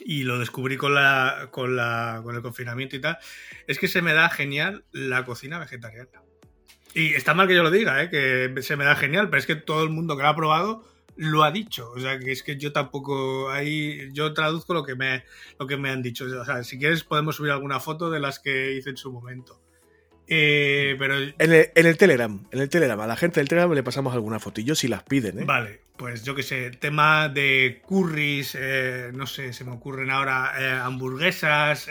y 0.00 0.24
lo 0.24 0.38
descubrí 0.38 0.76
con, 0.76 0.94
la, 0.94 1.48
con, 1.50 1.76
la, 1.76 2.20
con 2.22 2.34
el 2.34 2.42
confinamiento 2.42 2.96
y 2.96 3.00
tal, 3.00 3.18
es 3.66 3.78
que 3.78 3.88
se 3.88 4.02
me 4.02 4.14
da 4.14 4.28
genial 4.30 4.84
la 4.92 5.24
cocina 5.24 5.58
vegetariana. 5.58 6.22
Y 6.94 7.14
está 7.14 7.34
mal 7.34 7.48
que 7.48 7.54
yo 7.54 7.62
lo 7.62 7.70
diga, 7.70 8.02
¿eh? 8.02 8.10
que 8.10 8.62
se 8.62 8.76
me 8.76 8.84
da 8.84 8.94
genial, 8.96 9.30
pero 9.30 9.38
es 9.38 9.46
que 9.46 9.56
todo 9.56 9.82
el 9.82 9.90
mundo 9.90 10.16
que 10.16 10.22
lo 10.22 10.28
ha 10.28 10.36
probado 10.36 10.84
lo 11.16 11.42
ha 11.42 11.50
dicho. 11.50 11.90
O 11.90 12.00
sea, 12.00 12.18
que 12.18 12.32
es 12.32 12.42
que 12.42 12.56
yo 12.56 12.72
tampoco 12.72 13.50
ahí 13.50 14.10
yo 14.12 14.32
traduzco 14.32 14.74
lo 14.74 14.84
que 14.84 14.94
me 14.94 15.24
lo 15.58 15.66
que 15.66 15.76
me 15.76 15.90
han 15.90 16.02
dicho. 16.02 16.24
O 16.24 16.44
sea, 16.44 16.64
si 16.64 16.78
quieres 16.78 17.04
podemos 17.04 17.36
subir 17.36 17.52
alguna 17.52 17.80
foto 17.80 18.10
de 18.10 18.20
las 18.20 18.38
que 18.38 18.72
hice 18.72 18.90
en 18.90 18.96
su 18.96 19.12
momento. 19.12 19.61
Eh, 20.34 20.96
pero... 20.98 21.14
En 21.18 21.52
el, 21.86 21.96
Telegram, 21.98 22.42
en 22.50 22.58
el 22.58 22.70
Telegram, 22.70 22.98
a 22.98 23.06
la 23.06 23.16
gente 23.16 23.38
del 23.38 23.48
Telegram 23.50 23.70
le 23.70 23.82
pasamos 23.82 24.14
algunas 24.14 24.42
fotillos 24.42 24.78
si 24.78 24.88
las 24.88 25.02
piden, 25.02 25.40
¿eh? 25.40 25.44
Vale, 25.44 25.82
pues 25.98 26.24
yo 26.24 26.34
qué 26.34 26.42
sé, 26.42 26.70
tema 26.70 27.28
de 27.28 27.82
curries, 27.84 28.56
eh, 28.58 29.10
no 29.12 29.26
sé, 29.26 29.52
se 29.52 29.64
me 29.64 29.72
ocurren 29.72 30.08
ahora 30.08 30.54
eh, 30.58 30.80
hamburguesas, 30.82 31.86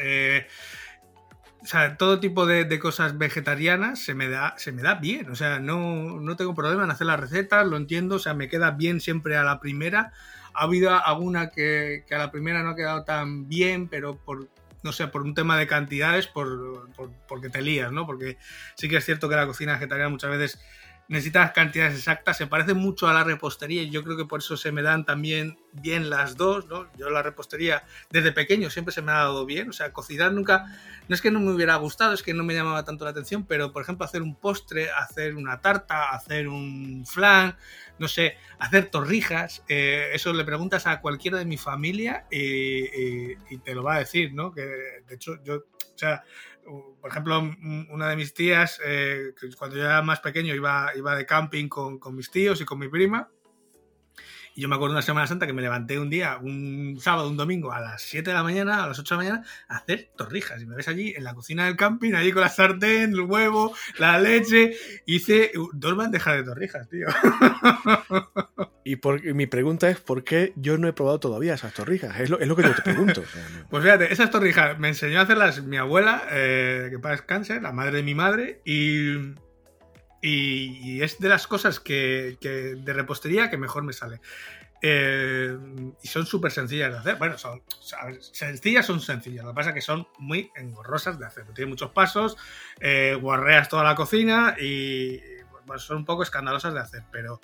o 1.62 1.68
sea, 1.68 1.98
todo 1.98 2.20
tipo 2.20 2.48
de, 2.48 2.80
cosas 2.80 3.20
vegetarianas 3.20 4.00
se 4.00 4.16
me 4.16 4.28
da, 4.28 4.56
se 4.58 4.72
me 4.72 4.82
da 4.82 4.96
bien. 4.96 5.30
O 5.30 5.36
sea, 5.36 5.60
no, 5.60 6.20
no 6.20 6.36
tengo 6.36 6.56
problema 6.56 6.84
en 6.84 6.90
hacer 6.90 7.06
las 7.06 7.20
recetas, 7.20 7.68
lo 7.68 7.78
entiendo, 7.78 8.16
o 8.16 8.20
sea, 8.20 8.34
me 8.34 8.50
queda 8.50 8.72
bien 8.72 9.00
siempre 9.02 9.38
a 9.38 9.44
la 9.44 9.60
primera. 9.60 10.14
Ha 10.56 10.64
habido 10.64 10.92
alguna 10.92 11.52
que, 11.52 12.06
a 12.10 12.18
la 12.18 12.32
primera 12.32 12.64
no 12.64 12.72
ha 12.72 12.76
quedado 12.76 13.04
tan 13.04 13.48
bien, 13.48 13.88
pero 13.88 14.18
por, 14.18 14.50
no 14.84 14.92
sé, 14.92 15.08
por 15.08 15.22
un 15.22 15.34
tema 15.34 15.58
de 15.58 15.68
cantidades, 15.68 16.28
por, 16.28 16.90
porque 17.28 17.50
te 17.50 17.62
lías, 17.62 17.92
¿no? 17.92 18.06
Porque 18.06 18.38
sí 18.76 18.90
que 18.90 18.98
es 18.98 19.06
cierto 19.06 19.30
que 19.30 19.36
la 19.36 19.46
cocina 19.46 19.74
vegetariana 19.74 20.10
muchas 20.10 20.32
veces 20.32 20.60
necesitas 21.12 21.52
cantidades 21.52 21.96
exactas, 21.96 22.38
se 22.38 22.48
parece 22.48 22.74
mucho 22.74 23.06
a 23.06 23.14
la 23.14 23.26
repostería 23.26 23.84
y 23.84 23.90
yo 23.90 24.02
creo 24.02 24.16
que 24.16 24.24
por 24.24 24.40
eso 24.40 24.56
se 24.56 24.72
me 24.72 24.82
dan 24.82 25.04
también 25.04 25.58
bien 25.74 26.10
las 26.10 26.38
dos, 26.38 26.68
¿no? 26.68 26.88
Yo 26.98 27.10
la 27.10 27.22
repostería 27.22 27.84
desde 28.12 28.32
pequeño 28.32 28.70
siempre 28.70 28.94
se 28.94 29.02
me 29.02 29.12
ha 29.12 29.16
dado 29.16 29.46
bien, 29.46 29.70
o 29.70 29.74
sea, 29.74 29.92
cocinar 29.92 30.32
nunca, 30.32 30.68
no 31.10 31.14
es 31.14 31.22
que 31.22 31.30
no 31.30 31.42
me 31.42 31.52
hubiera 31.52 31.76
gustado, 31.76 32.14
es 32.14 32.24
que 32.24 32.34
no 32.34 32.46
me 32.46 32.54
llamaba 32.54 32.86
tanto 32.86 33.04
la 33.04 33.12
atención, 33.12 33.46
pero 33.46 33.74
por 33.74 33.84
ejemplo 33.84 34.06
hacer 34.06 34.22
un 34.22 34.36
postre, 34.36 34.90
hacer 34.90 35.36
una 35.36 35.60
tarta, 35.60 36.12
hacer 36.12 36.48
un 36.48 37.06
flan, 37.06 37.58
no 38.00 38.08
sé, 38.08 38.38
hacer 38.60 38.86
torrijas, 38.86 39.66
eh, 39.68 40.12
eso 40.14 40.32
le 40.32 40.46
preguntas 40.46 40.88
a 40.88 41.02
cualquiera 41.02 41.38
de 41.38 41.46
mi 41.46 41.58
familia 41.58 42.26
y, 42.32 43.34
y 43.54 43.58
te 43.58 43.76
lo 43.76 43.84
va 43.84 43.96
a 43.96 44.00
decir, 44.00 44.34
¿no? 44.34 44.54
Que 44.54 44.62
de 44.62 45.16
hecho 45.16 45.44
yo, 45.44 45.56
o 45.56 45.98
sea, 45.98 46.24
por 47.02 47.10
ejemplo, 47.10 47.40
una 47.90 48.10
de 48.10 48.16
mis 48.16 48.34
tías, 48.34 48.80
eh, 48.86 49.34
cuando 49.58 49.78
yo 49.78 49.84
era 49.84 50.02
más 50.02 50.20
pequeño, 50.20 50.54
iba, 50.54 50.92
iba 50.96 51.16
de 51.16 51.26
camping 51.26 51.68
con, 51.68 52.00
con 52.00 52.16
mis 52.16 52.30
tíos 52.30 52.62
y 52.62 52.66
con 52.66 52.80
mi 52.80 52.88
prima. 52.88 53.30
Y 54.54 54.62
yo 54.62 54.70
me 54.70 54.76
acuerdo 54.76 54.94
una 54.94 55.02
Semana 55.02 55.28
Santa 55.28 55.48
que 55.48 55.54
me 55.54 55.62
levanté 55.62 55.98
un 55.98 56.10
día, 56.10 56.38
un 56.38 56.98
sábado, 57.00 57.30
un 57.30 57.38
domingo, 57.38 57.72
a 57.72 57.80
las 57.80 58.02
7 58.02 58.30
de 58.30 58.34
la 58.34 58.44
mañana, 58.44 58.84
a 58.84 58.88
las 58.88 59.00
8 59.00 59.16
de 59.16 59.24
la 59.24 59.30
mañana, 59.30 59.50
a 59.70 59.78
hacer 59.78 60.12
torrijas. 60.18 60.62
Y 60.62 60.66
me 60.66 60.76
ves 60.76 60.90
allí 60.90 61.14
en 61.16 61.24
la 61.24 61.34
cocina 61.34 61.66
del 61.66 61.78
camping, 61.78 62.14
allí 62.14 62.34
con 62.34 62.42
la 62.42 62.50
sartén, 62.50 63.14
el 63.14 63.22
huevo, 63.22 63.74
la 63.98 64.20
leche. 64.20 64.76
Hice 65.06 65.52
dos 65.74 65.96
bandejas 65.96 66.36
de 66.36 66.44
torrijas, 66.44 66.90
tío. 66.90 67.08
Y, 68.84 68.96
por, 68.98 69.24
mi 69.34 69.46
pregunta 69.48 69.90
es: 69.90 70.00
¿por 70.00 70.24
qué 70.24 70.54
yo 70.56 70.78
no 70.78 70.88
he 70.88 70.94
probado 70.94 71.20
todavía 71.20 71.54
esas 71.54 71.74
torrijas? 71.74 72.20
Es 72.20 72.30
lo, 72.30 72.38
que 72.38 72.64
yo 72.64 72.76
te 72.76 72.82
pregunto. 72.82 73.24
pues 73.70 73.84
fíjate, 73.84 74.12
esas 74.12 74.32
torrijas 74.32 74.80
me 74.80 74.88
enseñó 74.88 75.20
a 75.20 75.24
hacerlas 75.24 75.64
mi 75.64 75.78
abuela, 75.78 76.24
eh, 76.32 76.88
que 76.90 77.00
para 77.00 77.18
cáncer, 77.18 77.62
la 77.62 77.72
madre 77.72 77.98
de 77.98 78.04
mi 78.04 78.16
madre, 78.16 78.62
y 78.66 79.34
y, 80.22 81.02
es 81.02 81.20
de 81.20 81.30
las 81.30 81.48
cosas 81.48 81.80
que, 81.80 82.38
de 82.42 82.94
repostería 82.94 83.50
que 83.50 83.58
mejor 83.58 83.84
me 83.84 83.94
sale. 83.94 84.22
Eh, 84.84 85.56
y 86.02 86.08
son 86.08 86.26
súper 86.26 86.52
sencillas 86.52 86.92
de 86.92 86.98
hacer. 86.98 87.16
Bueno, 87.18 87.38
son 87.38 87.62
sencillas, 88.32 88.86
son 88.86 89.00
sencillas. 89.00 89.44
Lo 89.44 89.52
que 89.52 89.56
pasa 89.56 89.70
es 89.70 89.76
que 89.76 89.82
son 89.82 90.08
muy 90.20 90.52
engorrosas 90.56 91.20
de 91.20 91.26
hacer. 91.26 91.46
Tienen 91.54 91.70
muchos 91.70 91.92
pasos, 91.92 92.38
eh, 92.80 93.18
guarreas 93.20 93.70
toda 93.70 93.84
la 93.84 93.96
cocina 93.96 94.56
y 94.60 95.20
son 95.78 95.98
un 95.98 96.06
poco 96.06 96.24
escandalosas 96.24 96.74
de 96.74 96.80
hacer, 96.80 97.04
pero, 97.12 97.40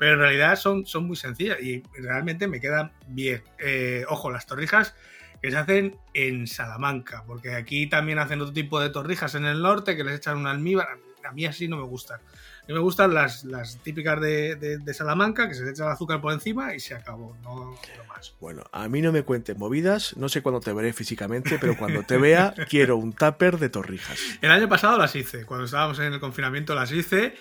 pero 0.00 0.14
en 0.14 0.18
realidad 0.18 0.56
son, 0.56 0.86
son 0.86 1.06
muy 1.06 1.14
sencillas 1.14 1.60
y 1.60 1.82
realmente 1.92 2.48
me 2.48 2.58
quedan 2.58 2.90
bien. 3.06 3.42
Eh, 3.58 4.06
ojo, 4.08 4.30
las 4.30 4.46
torrijas 4.46 4.94
que 5.42 5.50
se 5.50 5.58
hacen 5.58 5.98
en 6.14 6.46
Salamanca, 6.46 7.22
porque 7.26 7.54
aquí 7.54 7.86
también 7.86 8.18
hacen 8.18 8.40
otro 8.40 8.54
tipo 8.54 8.80
de 8.80 8.88
torrijas 8.88 9.34
en 9.34 9.44
el 9.44 9.60
norte 9.60 9.98
que 9.98 10.04
les 10.04 10.16
echan 10.16 10.38
un 10.38 10.46
almíbar 10.46 10.88
a 11.24 11.32
mí 11.32 11.46
así 11.46 11.68
no 11.68 11.76
me 11.76 11.84
gustan. 11.84 12.18
A 12.18 12.66
mí 12.66 12.74
me 12.74 12.80
gustan 12.80 13.14
las, 13.14 13.44
las 13.44 13.78
típicas 13.82 14.20
de, 14.20 14.80
Salamanca, 14.92 15.48
que 15.48 15.54
se 15.54 15.64
le 15.64 15.70
echa 15.70 15.84
el 15.84 15.92
azúcar 15.92 16.20
por 16.20 16.32
encima 16.32 16.74
y 16.74 16.80
se 16.80 16.94
acabó, 16.94 17.36
no, 17.42 17.76
más. 18.08 18.34
Bueno, 18.40 18.64
a 18.72 18.88
mí 18.88 19.02
no 19.02 19.12
me 19.12 19.22
cuentes 19.22 19.56
movidas, 19.56 20.16
no 20.16 20.28
sé 20.28 20.42
cuándo 20.42 20.60
te 20.60 20.72
veré 20.72 20.92
físicamente, 20.92 21.58
pero 21.60 21.76
cuando 21.76 22.02
te 22.02 22.16
vea 22.16 22.54
quiero 22.68 22.96
un 22.96 23.12
tupper 23.12 23.58
de 23.58 23.70
torrijas. 23.70 24.18
El 24.40 24.50
año 24.50 24.68
pasado 24.68 24.98
las 24.98 25.14
hice, 25.16 25.44
cuando 25.44 25.64
estábamos 25.64 25.98
en 25.98 26.12
el 26.12 26.20
confinamiento 26.20 26.74
las 26.74 26.92
hice 26.92 27.34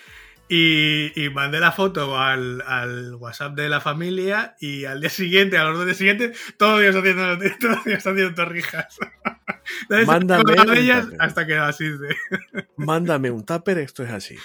y, 0.50 1.30
mandé 1.32 1.60
la 1.60 1.72
foto 1.72 2.18
al, 2.18 2.64
al, 2.66 3.14
WhatsApp 3.16 3.54
de 3.54 3.70
la 3.70 3.80
familia 3.80 4.56
y 4.60 4.86
al 4.86 5.00
día 5.00 5.10
siguiente, 5.12 5.60
a 5.60 5.66
los 5.66 5.78
dos 5.78 5.86
días 5.86 5.98
siguientes, 5.98 6.38
todos 6.58 6.82
los 6.82 6.82
días 6.82 6.96
haciendo, 6.96 7.38
todos 7.60 7.78
haciendo 7.86 8.34
torrijas. 8.34 8.98
Mándame 10.08 10.44
un 10.44 11.22
hasta 11.22 11.46
que 11.46 11.56
así 11.56 11.86
Mándame 12.78 13.30
un 13.30 13.46
tupper, 13.46 13.78
esto 13.78 14.04
es 14.04 14.10
así. 14.10 14.36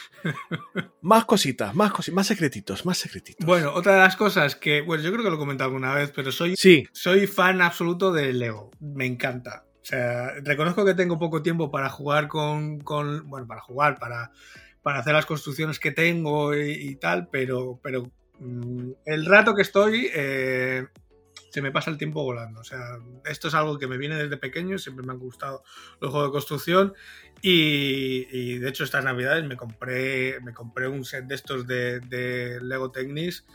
Más 1.01 1.25
cositas, 1.25 1.75
más 1.75 1.93
cositas, 1.93 2.15
más 2.15 2.27
secretitos, 2.27 2.85
más 2.85 2.99
secretitos. 2.99 3.47
Bueno, 3.47 3.73
otra 3.73 3.95
de 3.95 4.01
las 4.01 4.17
cosas 4.17 4.57
que, 4.57 4.83
bueno, 4.83 5.03
yo 5.03 5.11
creo 5.11 5.25
que 5.25 5.31
lo 5.31 5.37
he 5.37 5.39
comentado 5.39 5.69
alguna 5.69 5.95
vez, 5.95 6.13
pero 6.15 6.31
soy, 6.31 6.55
sí. 6.57 6.87
soy 6.93 7.27
fan 7.27 7.63
absoluto 7.63 8.13
de 8.13 8.33
Lego. 8.35 8.71
Me 8.81 9.07
encanta. 9.07 9.65
O 9.81 9.87
sea, 9.87 10.33
reconozco 10.43 10.85
que 10.85 10.95
tengo 10.95 11.19
poco 11.19 11.43
tiempo 11.43 11.71
para 11.71 11.89
jugar 11.89 12.29
con, 12.29 12.81
con 12.81 13.29
bueno, 13.29 13.47
para 13.47 13.61
jugar, 13.61 13.99
para, 13.99 14.33
para 14.85 14.98
hacer 14.98 15.15
las 15.15 15.24
construcciones 15.24 15.81
que 15.81 15.93
tengo 15.93 16.55
y, 16.55 16.94
tal, 16.97 17.28
pero, 17.28 17.81
pero 17.82 18.12
mm, 18.39 18.90
el 19.06 19.24
rato 19.24 19.55
que 19.55 19.62
estoy, 19.62 20.11
eh, 20.15 20.86
se 21.48 21.62
me 21.62 21.73
pasa 21.73 21.90
el 21.90 21.97
tiempo 21.97 22.23
volando. 22.23 22.61
O 22.61 22.65
sea, 22.65 22.98
esto 23.24 23.48
es 23.48 23.55
algo 23.55 23.78
que 23.78 23.86
me 23.86 23.97
viene 23.97 24.16
desde 24.16 24.36
pequeño, 24.36 24.77
siempre 24.77 25.06
me 25.06 25.15
han 25.15 25.19
gustado 25.19 25.65
los 26.01 26.11
juegos 26.11 26.28
de 26.28 26.32
construcción 26.32 26.94
y, 27.40 28.59
de 28.59 28.69
hecho 28.69 28.85
estas 28.85 29.02
navidades 29.02 29.43
me 29.47 29.56
compré, 29.56 30.39
me 30.43 30.52
compré 30.52 30.86
un 30.86 31.06
set 31.06 31.24
de 31.24 31.35
estos 31.35 31.66
de, 31.66 32.59
Lego 32.61 32.90
Technics 32.90 33.47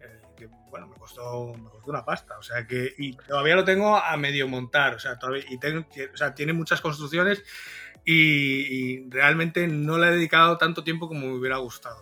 eh, 0.00 0.20
que 0.36 0.46
bueno, 0.70 0.86
me 0.86 0.94
costó, 0.94 1.52
me 1.54 1.68
costó 1.68 1.90
una 1.90 2.04
pasta. 2.04 2.38
O 2.38 2.44
sea 2.44 2.64
que 2.64 2.94
y 2.96 3.16
todavía 3.16 3.56
lo 3.56 3.64
tengo 3.64 3.96
a 3.96 4.16
medio 4.16 4.46
montar. 4.46 4.94
O 4.94 5.00
sea, 5.00 5.18
todavía, 5.18 5.42
y 5.50 5.58
tengo, 5.58 5.84
o 6.14 6.16
sea, 6.16 6.32
tiene 6.32 6.52
muchas 6.52 6.80
construcciones 6.80 7.42
y, 8.06 8.14
y 8.14 9.10
realmente 9.10 9.68
no 9.68 9.98
le 9.98 10.08
he 10.08 10.12
dedicado 10.12 10.56
tanto 10.56 10.82
tiempo 10.82 11.08
como 11.08 11.26
me 11.26 11.34
hubiera 11.34 11.58
gustado 11.58 12.00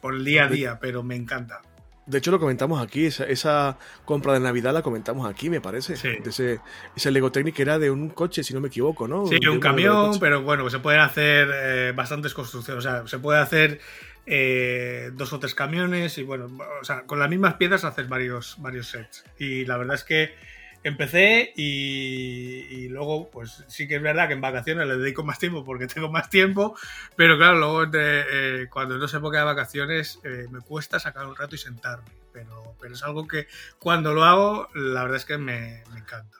por 0.00 0.14
el 0.14 0.24
día 0.24 0.44
a 0.44 0.48
día, 0.48 0.78
pero 0.80 1.02
me 1.02 1.16
encanta. 1.16 1.60
De 2.08 2.18
hecho, 2.18 2.30
lo 2.30 2.40
comentamos 2.40 2.82
aquí, 2.82 3.04
esa, 3.04 3.76
compra 4.06 4.32
de 4.32 4.40
Navidad 4.40 4.72
la 4.72 4.80
comentamos 4.80 5.28
aquí, 5.28 5.50
me 5.50 5.60
parece. 5.60 5.94
Sí. 5.94 6.08
ese, 6.24 6.58
ese 6.96 7.10
Lego 7.10 7.30
Technic 7.30 7.60
era 7.60 7.78
de 7.78 7.90
un 7.90 8.08
coche, 8.08 8.42
si 8.42 8.54
no 8.54 8.60
me 8.60 8.68
equivoco, 8.68 9.06
¿no? 9.06 9.26
Sí, 9.26 9.38
un, 9.46 9.60
camión, 9.60 10.18
pero 10.18 10.40
bueno, 10.40 10.70
se 10.70 10.78
pueden 10.78 11.00
hacer 11.00 11.50
eh, 11.52 11.92
bastantes 11.94 12.32
construcciones. 12.32 12.82
O 12.82 12.88
sea, 12.88 13.06
se 13.06 13.18
puede 13.18 13.40
hacer 13.40 13.80
eh, 14.24 15.10
dos 15.12 15.34
o 15.34 15.38
tres 15.38 15.54
camiones 15.54 16.16
y 16.16 16.22
bueno, 16.22 16.48
o 16.80 16.84
sea, 16.84 17.02
con 17.02 17.18
las 17.18 17.28
mismas 17.28 17.54
piezas 17.54 17.84
haces 17.84 18.08
varios, 18.08 18.56
varios 18.58 18.88
sets. 18.88 19.24
Y 19.38 19.66
la 19.66 19.76
verdad 19.76 19.96
es 19.96 20.04
que 20.04 20.34
empecé 20.82 21.52
y, 21.56 22.88
luego, 22.88 23.30
pues 23.30 23.64
sí 23.68 23.86
que 23.86 23.96
es 23.96 24.02
verdad 24.02 24.28
que 24.28 24.34
en 24.34 24.40
vacaciones 24.40 24.86
le 24.86 24.96
dedico 24.96 25.24
más 25.24 25.38
tiempo 25.38 25.64
porque 25.64 25.86
tengo 25.94 26.10
más 26.10 26.30
tiempo, 26.30 26.76
pero 27.16 27.36
claro, 27.36 27.58
luego 27.58 27.90
eh, 27.94 28.66
cuando 28.70 28.98
no 28.98 29.06
es 29.06 29.14
época 29.14 29.38
de 29.38 29.44
vacaciones 29.44 30.20
eh, 30.24 30.46
me 30.50 30.60
cuesta 30.60 30.98
sacar 30.98 31.26
un 31.26 31.36
rato 31.36 31.54
y 31.54 31.58
sentarme, 31.58 32.10
pero, 32.32 32.74
pero 32.80 32.94
es 32.94 33.02
algo 33.02 33.26
que 33.26 33.46
cuando 33.78 34.14
lo 34.14 34.24
hago, 34.24 34.68
la 34.74 35.02
verdad 35.02 35.18
es 35.18 35.24
que 35.24 35.38
me, 35.38 35.82
encanta. 35.96 36.38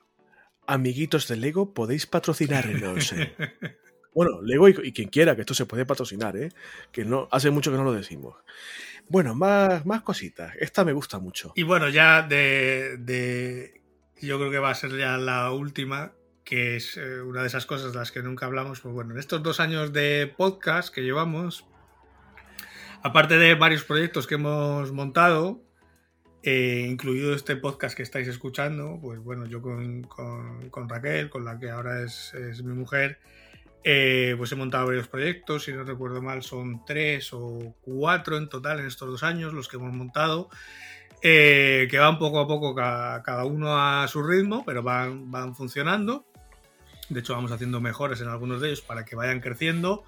Amiguitos 0.67 1.29
de 1.29 1.37
Lego, 1.37 1.73
podéis 1.73 2.07
patrocinarnos. 2.07 3.13
Eh. 3.13 3.35
bueno, 4.15 4.43
Lego 4.43 4.69
y, 4.69 4.93
quien 4.93 5.09
quiera, 5.09 5.35
que 5.35 5.43
esto 5.43 5.55
se 5.55 5.67
puede 5.67 5.87
patrocinar, 5.87 6.37
¿eh? 6.37 6.51
que 6.93 7.05
no 7.05 7.29
hace 7.31 7.51
mucho 7.51 7.71
que 7.71 7.79
no 7.79 7.85
lo 7.85 7.93
decimos. 7.93 8.37
Bueno, 9.09 9.35
más, 9.35 9.87
más 9.87 10.03
cositas. 10.03 10.55
Esta 10.61 10.85
me 10.85 10.93
gusta 10.93 11.19
mucho. 11.19 11.53
Y 11.57 11.63
bueno, 11.63 11.89
ya 11.89 12.23
de, 12.23 13.78
yo 14.21 14.39
creo 14.39 14.51
que 14.51 14.59
va 14.59 14.71
a 14.71 14.75
ser 14.75 14.97
ya 14.97 15.17
la 15.17 15.51
última, 15.53 16.13
que 16.45 16.77
es 16.77 16.97
eh, 16.97 17.21
una 17.23 17.43
de 17.43 17.49
esas 17.49 17.67
cosas 17.67 17.93
de 17.93 17.99
las 17.99 18.13
que 18.13 18.23
nunca 18.23 18.47
hablamos. 18.47 18.81
Pues 18.81 18.95
bueno, 18.95 19.13
en 19.13 19.19
estos 19.19 19.43
dos 19.43 19.61
años 19.61 19.93
de 19.93 20.33
podcast 20.37 20.93
que 20.93 21.03
llevamos, 21.03 21.67
aparte 23.03 23.39
de 23.39 23.55
varios 23.55 23.85
proyectos 23.85 24.27
que 24.27 24.35
hemos 24.37 24.93
montado, 24.93 25.63
eh, 26.43 26.87
incluido 26.89 27.35
este 27.35 27.57
podcast 27.57 27.97
que 27.97 28.03
estáis 28.03 28.29
escuchando, 28.29 28.99
pues 29.01 29.21
bueno, 29.21 29.47
yo 29.47 29.61
con, 29.61 30.03
con, 30.05 30.89
Raquel, 30.89 31.31
con 31.31 31.45
la 31.45 31.59
que 31.59 31.71
ahora 31.71 32.03
es, 32.03 32.33
es 32.35 32.63
mi 32.63 32.75
mujer, 32.75 33.19
eh, 33.85 34.35
pues 34.37 34.53
he 34.53 34.57
montado 34.57 34.87
varios 34.87 35.09
proyectos, 35.09 35.65
si 35.65 35.73
no 35.73 35.85
recuerdo 35.85 36.21
mal 36.21 36.43
son 36.43 36.85
tres 36.85 37.33
o 37.33 37.75
cuatro 37.81 38.37
en 38.37 38.49
total 38.49 38.81
en 38.81 38.87
estos 38.87 39.09
dos 39.09 39.23
años 39.23 39.53
los 39.55 39.69
que 39.69 39.77
hemos 39.77 39.93
montado. 39.93 40.51
Eh, 41.23 41.89
que 41.91 41.99
van 41.99 42.19
poco 42.19 42.41
a 42.41 42.47
poco 42.47 42.75
cada 42.75 43.45
uno 43.45 43.77
a 43.77 44.07
su 44.09 44.23
ritmo, 44.23 44.65
pero 44.65 44.83
van, 44.83 45.31
van 45.31 45.55
funcionando. 45.55 46.25
De 47.09 47.21
hecho, 47.21 47.35
vamos 47.35 47.51
haciendo 47.51 47.81
mejores 47.81 48.21
en 48.21 48.29
algunos 48.29 48.61
de 48.61 48.69
ellos 48.69 48.83
para 48.83 49.05
que 49.05 49.17
vayan 49.17 49.41
creciendo. 49.41 50.05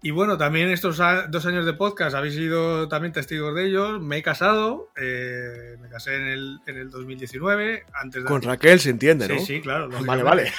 Y 0.00 0.12
bueno, 0.12 0.38
también 0.38 0.70
estos 0.70 0.96
dos 1.28 1.46
años 1.46 1.66
de 1.66 1.72
podcast 1.72 2.14
habéis 2.14 2.34
sido 2.34 2.86
también 2.88 3.12
testigos 3.12 3.52
de 3.54 3.66
ellos. 3.66 4.00
Me 4.00 4.18
he 4.18 4.22
casado, 4.22 4.90
eh, 4.96 5.76
me 5.80 5.88
casé 5.88 6.14
en 6.14 6.28
el, 6.28 6.60
en 6.66 6.76
el 6.76 6.90
2019. 6.90 7.84
Antes 7.92 8.24
Con 8.24 8.42
Raquel 8.42 8.78
se 8.78 8.90
entiende, 8.90 9.26
¿no? 9.26 9.38
Sí, 9.40 9.44
sí, 9.44 9.60
claro. 9.60 9.88
Vale, 10.06 10.22
vale. 10.22 10.52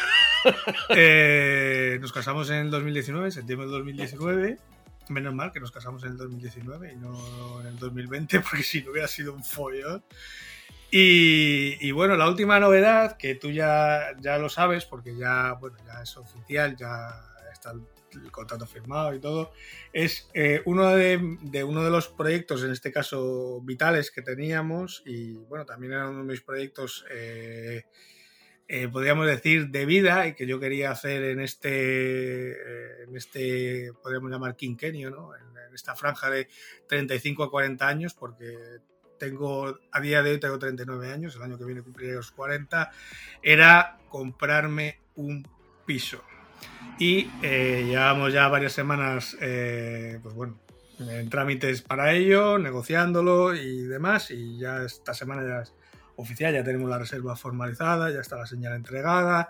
Eh, 0.89 1.97
nos 2.01 2.11
casamos 2.13 2.49
en 2.49 2.57
el 2.57 2.71
2019, 2.71 3.31
septiembre 3.31 3.67
del 3.67 3.77
2019. 3.77 4.57
Menos 5.09 5.33
mal 5.33 5.51
que 5.51 5.59
nos 5.59 5.71
casamos 5.71 6.03
en 6.03 6.11
el 6.11 6.17
2019 6.17 6.93
y 6.93 6.95
no 6.95 7.61
en 7.61 7.67
el 7.67 7.77
2020, 7.77 8.39
porque 8.49 8.63
si 8.63 8.81
no 8.81 8.91
hubiera 8.91 9.07
sido 9.07 9.33
un 9.33 9.43
follón. 9.43 10.03
Y, 10.91 11.91
bueno, 11.91 12.15
la 12.15 12.27
última 12.27 12.59
novedad, 12.59 13.15
que 13.17 13.35
tú 13.35 13.51
ya, 13.51 14.15
ya 14.19 14.37
lo 14.39 14.49
sabes, 14.49 14.85
porque 14.85 15.15
ya, 15.15 15.53
bueno, 15.53 15.77
ya 15.85 16.01
es 16.01 16.17
oficial, 16.17 16.75
ya 16.75 17.09
está 17.51 17.71
el, 17.71 17.81
contrato 18.31 18.65
firmado 18.65 19.13
y 19.13 19.19
todo, 19.19 19.51
es 19.93 20.31
eh, 20.33 20.63
uno, 20.65 20.95
de, 20.95 21.37
uno 21.63 21.83
de 21.83 21.91
los 21.91 22.07
proyectos, 22.07 22.63
en 22.63 22.71
este 22.71 22.91
caso 22.91 23.61
vitales, 23.61 24.09
que 24.09 24.23
teníamos, 24.23 25.03
y 25.05 25.33
bueno, 25.33 25.63
también 25.63 25.93
era 25.93 26.09
uno 26.09 26.19
de 26.19 26.31
mis 26.31 26.41
proyectos, 26.41 27.05
eh, 27.11 27.83
eh, 28.69 28.87
podríamos 28.87 29.27
decir, 29.27 29.67
de 29.69 29.85
vida, 29.85 30.27
y 30.27 30.35
que 30.35 30.47
yo 30.47 30.59
quería 30.59 30.91
hacer 30.91 31.23
en 31.23 31.41
este, 31.41 33.03
en 33.03 33.17
este 33.17 33.91
podríamos 34.01 34.31
llamar 34.31 34.55
quinquenio, 34.55 35.09
¿no? 35.09 35.35
En, 35.35 35.41
en 35.67 35.75
esta 35.75 35.95
franja 35.95 36.29
de 36.29 36.47
35 36.87 37.43
a 37.43 37.51
40 37.51 37.87
años, 37.87 38.13
porque 38.13 38.79
tengo, 39.19 39.77
a 39.91 40.01
día 40.01 40.23
de 40.23 40.31
hoy 40.31 40.39
tengo 40.39 40.57
39 40.57 41.11
años, 41.11 41.35
el 41.35 41.43
año 41.43 41.57
que 41.57 41.65
viene 41.65 41.83
cumpliré 41.83 42.13
los 42.13 42.31
40, 42.31 42.91
era 43.43 43.99
comprarme 44.09 44.99
un 45.15 45.47
piso. 45.85 46.23
Y 46.97 47.29
eh, 47.43 47.85
llevamos 47.87 48.33
ya 48.33 48.47
varias 48.47 48.73
semanas, 48.73 49.37
eh, 49.39 50.19
pues 50.23 50.33
bueno, 50.33 50.59
en 50.99 51.29
trámites 51.29 51.81
para 51.81 52.13
ello, 52.13 52.57
negociándolo 52.57 53.55
y 53.55 53.83
demás, 53.83 54.31
y 54.31 54.57
ya 54.57 54.83
esta 54.83 55.13
semana 55.13 55.43
ya 55.43 55.63
oficial, 56.19 56.53
ya 56.53 56.63
tenemos 56.63 56.89
la 56.89 56.99
reserva 56.99 57.35
formalizada, 57.35 58.11
ya 58.11 58.19
está 58.19 58.37
la 58.37 58.45
señal 58.45 58.73
entregada, 58.73 59.49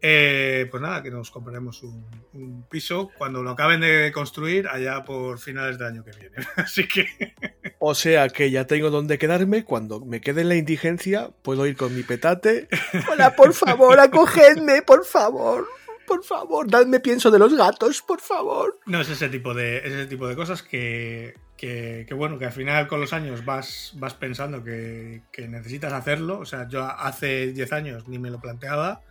eh, 0.00 0.68
pues 0.70 0.80
nada, 0.80 1.02
que 1.02 1.10
nos 1.10 1.30
compraremos 1.30 1.82
un, 1.82 2.64
piso 2.70 3.10
cuando 3.18 3.42
lo 3.42 3.50
acaben 3.50 3.80
de 3.80 4.12
construir 4.12 4.68
allá 4.68 5.04
por 5.04 5.40
finales 5.40 5.76
del 5.76 5.88
año 5.88 6.04
que 6.04 6.12
viene. 6.12 6.36
Así 6.56 6.86
que. 6.86 7.34
O 7.80 7.94
sea 7.94 8.28
que 8.28 8.50
ya 8.50 8.66
tengo 8.66 8.90
donde 8.90 9.18
quedarme. 9.18 9.64
Cuando 9.64 10.00
me 10.00 10.20
quede 10.20 10.42
en 10.42 10.50
la 10.50 10.54
indigencia, 10.54 11.30
puedo 11.42 11.66
ir 11.66 11.76
con 11.76 11.94
mi 11.94 12.02
petate. 12.04 12.68
Hola, 13.10 13.34
por 13.34 13.52
favor, 13.54 13.98
acogedme, 13.98 14.82
por 14.82 15.04
favor. 15.04 15.66
Por 16.06 16.24
favor, 16.24 16.70
dadme 16.70 17.00
pienso 17.00 17.30
de 17.30 17.38
los 17.38 17.54
gatos, 17.54 18.00
por 18.00 18.20
favor. 18.20 18.78
No, 18.86 19.00
es 19.00 19.10
ese 19.10 19.28
tipo 19.28 19.52
de, 19.52 19.78
ese 19.78 20.06
tipo 20.06 20.26
de 20.26 20.36
cosas 20.36 20.62
que, 20.62 21.34
que, 21.58 22.06
bueno, 22.14 22.38
que 22.38 22.46
al 22.46 22.52
final 22.52 22.88
con 22.88 23.00
los 23.00 23.12
años 23.12 23.44
vas, 23.44 23.92
vas 23.96 24.14
pensando 24.14 24.64
que, 24.64 25.22
que 25.30 25.46
necesitas 25.48 25.92
hacerlo. 25.92 26.38
O 26.38 26.46
sea, 26.46 26.66
yo 26.68 26.84
hace 26.84 27.52
10 27.52 27.72
años 27.72 28.08
ni 28.08 28.18
me 28.18 28.30
lo 28.30 28.40
planteaba 28.40 29.02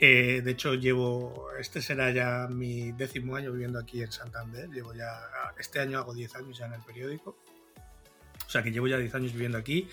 eh, 0.00 0.42
de 0.44 0.50
hecho, 0.52 0.74
llevo, 0.74 1.48
este 1.58 1.82
será 1.82 2.12
ya 2.12 2.46
mi 2.48 2.92
décimo 2.92 3.34
año 3.34 3.50
viviendo 3.50 3.78
aquí 3.78 4.00
en 4.02 4.12
Santander. 4.12 4.68
Llevo 4.70 4.94
ya, 4.94 5.10
este 5.58 5.80
año 5.80 5.98
hago 5.98 6.14
10 6.14 6.36
años 6.36 6.58
ya 6.58 6.66
en 6.66 6.74
el 6.74 6.82
periódico. 6.82 7.36
O 8.46 8.50
sea 8.50 8.62
que 8.62 8.70
llevo 8.70 8.86
ya 8.86 8.98
10 8.98 9.14
años 9.14 9.32
viviendo 9.32 9.58
aquí. 9.58 9.88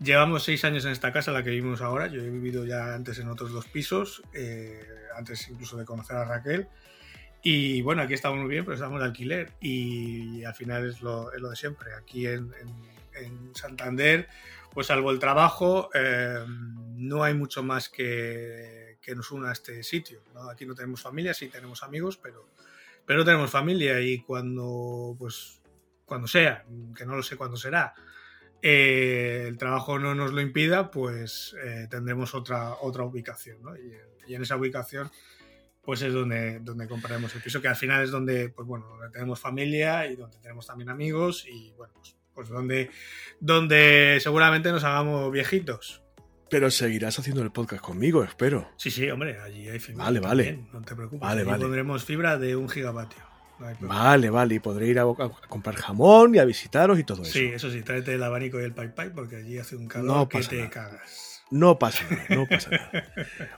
Llevamos 0.00 0.42
6 0.44 0.64
años 0.64 0.84
en 0.84 0.92
esta 0.92 1.12
casa, 1.12 1.30
la 1.30 1.42
que 1.42 1.50
vivimos 1.50 1.80
ahora. 1.80 2.08
Yo 2.08 2.20
he 2.20 2.28
vivido 2.28 2.66
ya 2.66 2.94
antes 2.94 3.18
en 3.18 3.28
otros 3.28 3.52
dos 3.52 3.66
pisos, 3.66 4.22
eh, 4.34 4.84
antes 5.16 5.48
incluso 5.48 5.76
de 5.76 5.84
conocer 5.84 6.16
a 6.16 6.24
Raquel. 6.24 6.66
Y 7.48 7.80
bueno, 7.82 8.02
aquí 8.02 8.14
estamos 8.14 8.40
muy 8.40 8.48
bien, 8.48 8.64
pero 8.64 8.74
estamos 8.74 8.98
de 8.98 9.06
alquiler. 9.06 9.52
Y, 9.60 10.42
al 10.42 10.54
final 10.54 10.88
es 10.88 11.00
lo, 11.00 11.32
es 11.32 11.40
lo, 11.40 11.50
de 11.50 11.56
siempre. 11.56 11.94
Aquí 11.94 12.26
en, 12.26 12.52
en, 13.14 13.54
Santander, 13.54 14.28
pues 14.72 14.88
salvo 14.88 15.12
el 15.12 15.20
trabajo, 15.20 15.88
eh, 15.94 16.44
no 16.96 17.22
hay 17.22 17.34
mucho 17.34 17.62
más 17.62 17.88
que 17.88 18.86
que 19.06 19.14
nos 19.14 19.30
una 19.30 19.50
a 19.50 19.52
este 19.52 19.84
sitio. 19.84 20.20
Aquí 20.50 20.66
no 20.66 20.74
tenemos 20.74 21.00
familia, 21.00 21.32
sí 21.32 21.46
tenemos 21.46 21.84
amigos, 21.84 22.18
pero, 22.20 22.48
pero 23.06 23.20
no 23.20 23.24
tenemos 23.24 23.48
familia 23.48 24.00
y 24.00 24.18
cuando, 24.18 25.14
pues, 25.16 25.62
cuando 26.04 26.26
sea, 26.26 26.64
que 26.96 27.06
no 27.06 27.14
lo 27.14 27.22
sé 27.22 27.36
cuándo 27.36 27.56
será, 27.56 27.94
eh, 28.60 29.44
el 29.46 29.56
trabajo 29.56 30.00
no 30.00 30.16
nos 30.16 30.32
lo 30.32 30.40
impida, 30.40 30.90
pues 30.90 31.54
eh, 31.62 31.86
tendremos 31.88 32.34
otra, 32.34 32.74
otra 32.80 33.04
ubicación. 33.04 33.60
Y, 34.26 34.34
en 34.34 34.42
esa 34.42 34.56
ubicación 34.56 35.08
pues 35.86 36.02
es 36.02 36.12
donde, 36.12 36.58
donde 36.58 36.88
compraremos 36.88 37.32
el 37.36 37.40
piso, 37.40 37.62
que 37.62 37.68
al 37.68 37.76
final 37.76 38.02
es 38.02 38.10
donde, 38.10 38.48
pues 38.48 38.66
bueno, 38.66 38.88
donde 38.88 39.08
tenemos 39.10 39.38
familia 39.38 40.04
y 40.08 40.16
donde 40.16 40.36
tenemos 40.38 40.66
también 40.66 40.90
amigos 40.90 41.46
y 41.48 41.72
bueno, 41.76 41.94
pues, 41.94 42.16
pues 42.34 42.48
donde, 42.48 42.90
donde 43.38 44.18
seguramente 44.20 44.72
nos 44.72 44.82
hagamos 44.82 45.30
viejitos. 45.30 46.02
Pero 46.50 46.72
seguirás 46.72 47.16
haciendo 47.20 47.42
el 47.42 47.52
podcast 47.52 47.82
conmigo, 47.82 48.24
espero. 48.24 48.68
Sí, 48.76 48.90
sí, 48.90 49.08
hombre, 49.08 49.38
allí 49.40 49.68
hay 49.68 49.78
fibra. 49.78 50.04
Vale, 50.04 50.18
vale. 50.18 50.66
no 50.72 50.82
te 50.82 50.96
preocupes. 50.96 51.20
Vale, 51.20 51.44
vale. 51.44 51.62
pondremos 51.62 52.04
fibra 52.04 52.36
de 52.36 52.56
un 52.56 52.68
gigavatio. 52.68 53.22
vale, 53.80 54.28
vale. 54.28 54.56
Y 54.56 54.58
podré 54.58 54.88
ir 54.88 54.98
a, 54.98 55.04
comprar 55.48 55.76
jamón 55.76 56.34
y 56.34 56.38
a 56.38 56.44
visitaros 56.44 56.98
y 56.98 57.04
todo 57.04 57.22
eso. 57.22 57.32
Sí, 57.32 57.46
eso 57.46 57.70
sí, 57.70 57.82
tráete 57.82 58.14
el 58.14 58.22
abanico 58.24 58.60
y 58.60 58.64
el 58.64 58.74
pipe 58.74 58.88
pipe 58.88 59.10
porque 59.10 59.36
allí 59.36 59.56
hace 59.58 59.76
un 59.76 59.86
calor 59.86 60.28
que 60.28 60.40
te 60.40 60.68
cagas. 60.68 61.35
No 61.50 61.78
pasa 61.78 62.04
nada, 62.10 62.26
no 62.30 62.46
pasa 62.46 62.70
nada. 62.70 63.04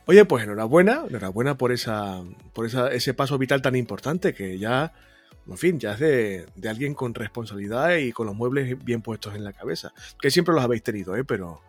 Oye, 0.06 0.24
pues 0.24 0.44
enhorabuena, 0.44 1.04
enhorabuena 1.08 1.56
por 1.56 1.72
esa, 1.72 2.22
por 2.52 2.66
esa, 2.66 2.92
ese 2.92 3.14
paso 3.14 3.38
vital 3.38 3.62
tan 3.62 3.76
importante 3.76 4.34
que 4.34 4.58
ya, 4.58 4.92
en 5.46 5.56
fin, 5.56 5.80
ya 5.80 5.92
es 5.92 5.98
de, 5.98 6.46
de 6.54 6.68
alguien 6.68 6.94
con 6.94 7.14
responsabilidad 7.14 7.96
y 7.96 8.12
con 8.12 8.26
los 8.26 8.36
muebles 8.36 8.84
bien 8.84 9.00
puestos 9.00 9.34
en 9.34 9.44
la 9.44 9.52
cabeza. 9.52 9.92
Que 10.20 10.30
siempre 10.30 10.54
los 10.54 10.62
habéis 10.62 10.82
tenido, 10.82 11.16
¿eh? 11.16 11.24
Pero, 11.24 11.62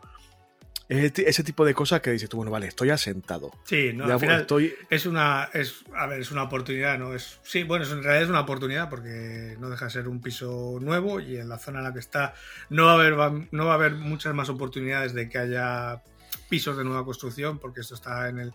es 0.90 1.20
ese 1.20 1.44
tipo 1.44 1.64
de 1.66 1.76
cosas 1.76 2.02
que 2.02 2.10
dices 2.10 2.28
tú, 2.28 2.38
bueno, 2.38 2.52
vale, 2.52 2.66
estoy 2.66 2.90
asentado. 2.90 3.52
Sí, 3.64 3.92
no, 3.94 4.06
al 4.06 4.20
final 4.20 4.42
estoy... 4.42 4.74
es 4.90 5.06
una, 5.06 5.48
es, 5.54 5.84
a 5.96 6.08
ver, 6.08 6.20
es 6.20 6.32
una 6.32 6.42
oportunidad, 6.42 6.98
¿no? 6.98 7.14
Es, 7.14 7.40
sí, 7.44 7.62
bueno, 7.62 7.86
en 7.86 8.02
realidad 8.02 8.24
es 8.24 8.30
una 8.30 8.40
oportunidad 8.40 8.90
porque 8.90 9.56
no 9.60 9.70
deja 9.70 9.86
de 9.86 9.92
ser 9.92 10.08
un 10.08 10.20
piso 10.20 10.80
nuevo 10.82 11.20
y 11.20 11.38
en 11.38 11.48
la 11.48 11.60
zona 11.60 11.78
en 11.80 11.86
la 11.86 11.94
que 11.94 12.00
está 12.00 12.34
no 12.70 12.86
va 12.86 12.94
a 12.94 12.96
haber, 12.96 13.14
no 13.52 13.66
va 13.66 13.74
a 13.74 13.76
haber 13.76 13.94
muchas 13.94 14.34
más 14.34 14.50
oportunidades 14.50 15.14
de 15.14 15.30
que 15.30 15.38
haya 15.38 16.02
pisos 16.50 16.76
de 16.76 16.84
nueva 16.84 17.06
construcción 17.06 17.60
porque 17.60 17.82
esto 17.82 17.94
está 17.94 18.28
en 18.28 18.40
el, 18.40 18.54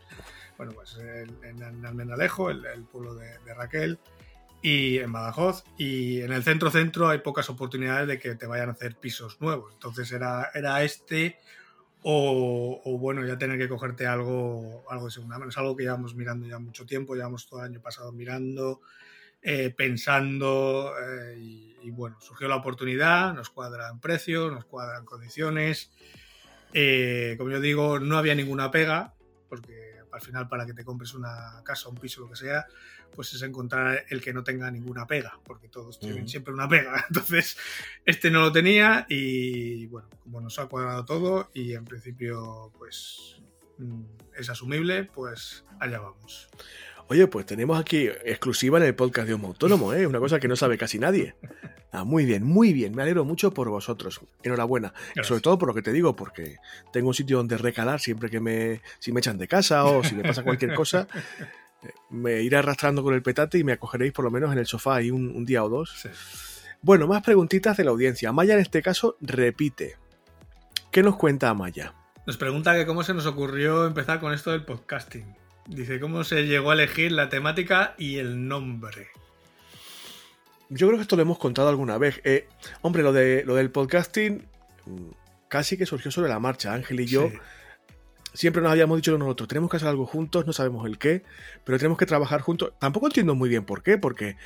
bueno, 0.57 0.73
pues 0.73 0.99
en, 0.99 1.85
Almenalejo, 1.87 2.51
el, 2.51 2.83
pueblo 2.91 3.15
de, 3.15 3.39
de 3.45 3.55
Raquel 3.55 4.01
y 4.61 4.99
en 4.99 5.13
Badajoz 5.13 5.63
y 5.79 6.23
en 6.23 6.33
el 6.33 6.43
centro 6.43 6.71
centro 6.73 7.09
hay 7.09 7.19
pocas 7.19 7.49
oportunidades 7.49 8.09
de 8.09 8.19
que 8.19 8.35
te 8.35 8.47
vayan 8.47 8.71
a 8.71 8.73
hacer 8.73 8.97
pisos 8.97 9.41
nuevos 9.41 9.73
entonces 9.75 10.11
era, 10.11 10.51
era 10.55 10.83
este 10.83 11.39
o, 12.07 12.99
bueno, 12.99 13.25
ya 13.27 13.39
tener 13.39 13.57
que 13.57 13.67
cogerte 13.67 14.07
algo, 14.07 14.85
algo 14.91 15.07
de 15.07 15.11
segunda 15.11 15.39
mano. 15.39 15.49
Es 15.49 15.57
algo 15.57 15.75
que 15.75 15.85
llevamos 15.85 16.15
mirando 16.15 16.47
ya 16.47 16.59
mucho 16.59 16.85
tiempo, 16.85 17.15
llevamos 17.15 17.47
todo 17.47 17.61
el 17.61 17.71
año 17.71 17.81
pasado 17.81 18.13
mirando, 18.13 18.83
eh, 19.41 19.71
pensando 19.75 20.93
eh, 21.03 21.39
y, 21.39 21.91
bueno, 21.93 22.21
surgió 22.21 22.47
la 22.47 22.57
oportunidad, 22.57 23.33
nos 23.33 23.49
cuadran 23.49 24.01
precios, 24.01 24.53
nos 24.53 24.67
cuadran 24.67 25.07
condiciones. 25.07 25.93
Eh, 26.75 27.37
como 27.39 27.51
yo 27.51 27.61
digo, 27.61 27.99
no 27.99 28.19
había 28.19 28.35
ninguna 28.35 28.71
pega, 28.71 29.15
porque 29.49 29.95
al 30.13 30.21
final 30.21 30.47
para 30.47 30.67
que 30.67 30.75
te 30.75 30.85
compres 30.85 31.15
una 31.15 31.63
casa, 31.65 31.89
un 31.89 31.97
piso, 31.97 32.21
lo 32.21 32.29
que 32.29 32.37
sea, 32.37 32.67
pues 33.15 33.33
es 33.35 33.43
encontrar 33.43 34.05
el 34.09 34.21
que 34.21 34.33
no 34.33 34.45
tenga 34.45 34.71
ninguna 34.71 35.07
pega, 35.07 35.39
porque 35.45 35.69
todos 35.69 35.99
tienen 35.99 36.29
siempre 36.29 36.53
una 36.53 36.69
pega. 36.69 37.05
Entonces, 37.09 37.57
este 38.05 38.31
no 38.31 38.41
lo 38.41 38.53
tenía 38.53 39.07
y 39.09 39.87
bueno, 39.87 40.09
como 40.23 40.41
nos 40.41 40.59
ha 40.59 40.67
cuadrado 40.67 41.05
todo 41.05 41.51
y 41.55 41.75
en 41.75 41.85
principio 41.85 42.73
pues 42.79 43.41
mm, 43.79 44.03
es 44.37 44.51
asumible, 44.51 45.05
pues 45.05 45.65
allá 45.81 46.01
vamos. 46.01 46.49
Oye, 47.09 47.27
pues 47.27 47.45
tenemos 47.45 47.79
aquí 47.79 48.09
exclusiva 48.25 48.79
en 48.79 48.85
el 48.85 48.95
podcast 48.95 49.29
de 49.29 49.35
Homo 49.35 49.49
Autónomo, 49.49 49.93
¿eh? 49.93 50.07
una 50.07 50.19
cosa 50.19 50.41
que 50.41 50.49
no 50.49 50.57
sabe 50.57 50.79
casi 50.79 50.99
nadie. 50.99 51.35
Ah, 51.93 52.03
muy 52.03 52.25
bien, 52.25 52.43
muy 52.43 52.73
bien, 52.73 52.95
me 52.95 53.03
alegro 53.03 53.25
mucho 53.25 53.53
por 53.53 53.69
vosotros. 53.69 54.21
Enhorabuena. 54.43 54.95
Sobre 55.23 55.41
todo 55.41 55.59
por 55.59 55.69
lo 55.69 55.75
que 55.75 55.83
te 55.83 55.93
digo, 55.93 56.17
porque 56.17 56.57
tengo 56.93 57.09
un 57.09 57.15
sitio 57.15 57.37
donde 57.37 57.57
recalar 57.57 58.01
siempre 58.01 58.31
que 58.31 58.41
me, 58.41 58.81
si 58.99 59.13
me 59.13 59.21
echan 59.21 59.39
de 59.39 59.47
casa 59.47 59.85
o 59.85 60.03
si 60.03 60.15
me 60.15 60.25
pasa 60.25 60.43
cualquier 60.43 60.75
cosa. 60.75 61.07
me 62.11 62.43
iré 62.43 62.57
arrastrando 62.57 63.03
con 63.03 63.15
el 63.15 63.23
petate 63.23 63.59
y 63.59 63.65
me 63.65 63.73
acogeréis 63.73 64.13
por 64.13 64.25
lo 64.25 64.31
menos 64.31 64.53
en 64.53 64.59
el 64.59 64.67
sofá 64.67 64.97
ahí 64.97 65.11
un, 65.11 65.45
día 65.45 65.65
o 65.65 65.69
dos. 65.69 66.09
Bueno, 66.83 67.07
más 67.07 67.23
preguntitas 67.23 67.77
de 67.77 67.85
la 67.85 67.91
audiencia. 67.91 68.33
Maya 68.33 68.55
en 68.55 68.61
este 68.61 68.83
caso 68.83 69.17
repite. 69.21 69.97
¿Qué 70.91 71.03
nos 71.03 71.17
cuenta 71.17 71.49
Amaya? 71.49 71.95
Nos 72.27 72.37
pregunta 72.37 72.75
que 72.75 72.87
cómo 72.87 73.03
se 73.03 73.15
nos 73.15 73.27
ocurrió 73.27 73.87
empezar 73.87 74.21
con 74.21 74.33
esto 74.33 74.51
del 74.53 74.65
podcasting. 74.65 75.35
Dice 75.67 75.99
cómo 75.99 76.25
se 76.25 76.47
llegó 76.47 76.71
a 76.71 76.75
elegir 76.75 77.13
la 77.13 77.29
temática 77.29 77.95
y 77.99 78.19
el 78.19 78.49
nombre. 78.49 79.09
Yo 80.69 80.87
creo 80.87 80.99
que 80.99 81.03
esto 81.03 81.17
lo 81.17 81.23
hemos 81.23 81.39
contado 81.39 81.69
alguna 81.69 81.99
vez. 81.99 82.21
Eh, 82.25 82.49
hombre, 82.83 83.03
lo, 83.03 83.13
de, 83.13 83.45
lo 83.45 83.55
del 83.55 83.71
podcasting 83.71 84.47
mm, 84.87 85.11
casi 85.49 85.77
que 85.77 85.87
surgió 85.87 86.11
sobre 86.11 86.29
la 86.29 86.39
marcha. 86.39 86.73
Ángel 86.73 87.01
y 87.01 87.07
yo 87.07 87.31
siempre 88.35 88.61
nos 88.61 88.73
habíamos 88.73 88.99
dicho 88.99 89.17
nosotros, 89.17 89.49
tenemos 89.49 89.71
que 89.71 89.77
hacer 89.77 89.89
algo 89.89 90.07
juntos, 90.07 90.47
no 90.47 90.53
sabemos 90.53 90.87
el 90.87 90.99
qué, 90.99 91.23
pero 91.65 91.79
tenemos 91.79 91.97
que 91.97 92.05
trabajar 92.05 92.41
juntos. 92.41 92.73
Tampoco 92.79 93.07
entiendo 93.07 93.35
muy 93.35 93.49
bien 93.49 93.65
por 93.65 93.83
qué, 93.83 93.97
porque 93.97 94.37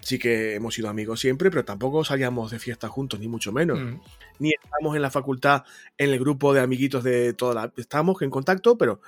sí 0.00 0.18
que 0.18 0.54
hemos 0.54 0.74
sido 0.74 0.88
amigos 0.88 1.20
siempre, 1.20 1.50
pero 1.50 1.64
tampoco 1.64 2.04
salíamos 2.04 2.50
de 2.50 2.58
fiesta 2.58 2.88
juntos, 2.88 3.20
ni 3.20 3.28
mucho 3.28 3.52
menos. 3.52 3.78
Mm. 3.78 4.00
Ni 4.38 4.52
estamos 4.52 4.96
en 4.96 5.02
la 5.02 5.10
facultad, 5.10 5.62
en 5.98 6.10
el 6.10 6.18
grupo 6.18 6.54
de 6.54 6.60
amiguitos 6.60 7.04
de 7.04 7.34
toda 7.34 7.54
la... 7.54 7.72
Estamos 7.76 8.20
en 8.22 8.30
contacto, 8.30 8.76
pero, 8.76 9.00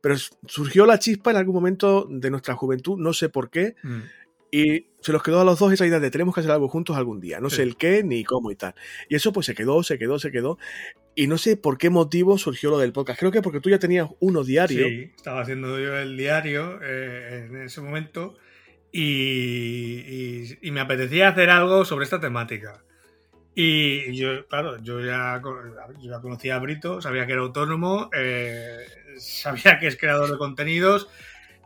pero 0.00 0.16
surgió 0.46 0.86
la 0.86 0.98
chispa 0.98 1.30
en 1.30 1.38
algún 1.38 1.54
momento 1.54 2.06
de 2.08 2.30
nuestra 2.30 2.54
juventud, 2.54 2.98
no 2.98 3.12
sé 3.14 3.30
por 3.30 3.50
qué, 3.50 3.74
mm. 3.82 4.00
Y 4.50 4.86
se 5.00 5.12
los 5.12 5.22
quedó 5.22 5.40
a 5.40 5.44
los 5.44 5.58
dos 5.58 5.72
esa 5.72 5.86
idea 5.86 6.00
de 6.00 6.10
tenemos 6.10 6.34
que 6.34 6.40
hacer 6.40 6.52
algo 6.52 6.68
juntos 6.68 6.96
algún 6.96 7.20
día, 7.20 7.40
no 7.40 7.50
sé 7.50 7.62
el 7.62 7.76
qué 7.76 8.02
ni 8.02 8.24
cómo 8.24 8.50
y 8.50 8.56
tal. 8.56 8.74
Y 9.08 9.14
eso 9.14 9.32
pues 9.32 9.46
se 9.46 9.54
quedó, 9.54 9.82
se 9.82 9.98
quedó, 9.98 10.18
se 10.18 10.30
quedó, 10.30 10.58
y 11.18 11.26
no 11.26 11.36
sé 11.36 11.56
por 11.56 11.78
qué 11.78 11.90
motivo 11.90 12.38
surgió 12.38 12.70
lo 12.70 12.78
del 12.78 12.92
podcast. 12.92 13.18
Creo 13.18 13.32
que 13.32 13.42
porque 13.42 13.58
tú 13.58 13.70
ya 13.70 13.80
tenías 13.80 14.08
uno 14.20 14.44
diario. 14.44 14.86
Sí, 14.86 15.12
estaba 15.16 15.40
haciendo 15.40 15.76
yo 15.80 15.98
el 15.98 16.16
diario 16.16 16.78
eh, 16.80 17.46
en 17.48 17.62
ese 17.62 17.80
momento. 17.80 18.36
Y, 18.92 20.56
y, 20.62 20.70
me 20.70 20.78
apetecía 20.78 21.28
hacer 21.28 21.50
algo 21.50 21.84
sobre 21.84 22.04
esta 22.04 22.20
temática. 22.20 22.84
Y 23.52 24.16
yo, 24.16 24.46
claro, 24.46 24.80
yo 24.80 25.00
ya, 25.00 25.42
yo 26.00 26.22
conocía 26.22 26.54
a 26.54 26.60
Brito, 26.60 27.02
sabía 27.02 27.26
que 27.26 27.32
era 27.32 27.42
autónomo, 27.42 28.10
eh, 28.16 28.86
sabía 29.18 29.80
que 29.80 29.88
es 29.88 29.96
creador 29.96 30.30
de 30.30 30.38
contenidos, 30.38 31.08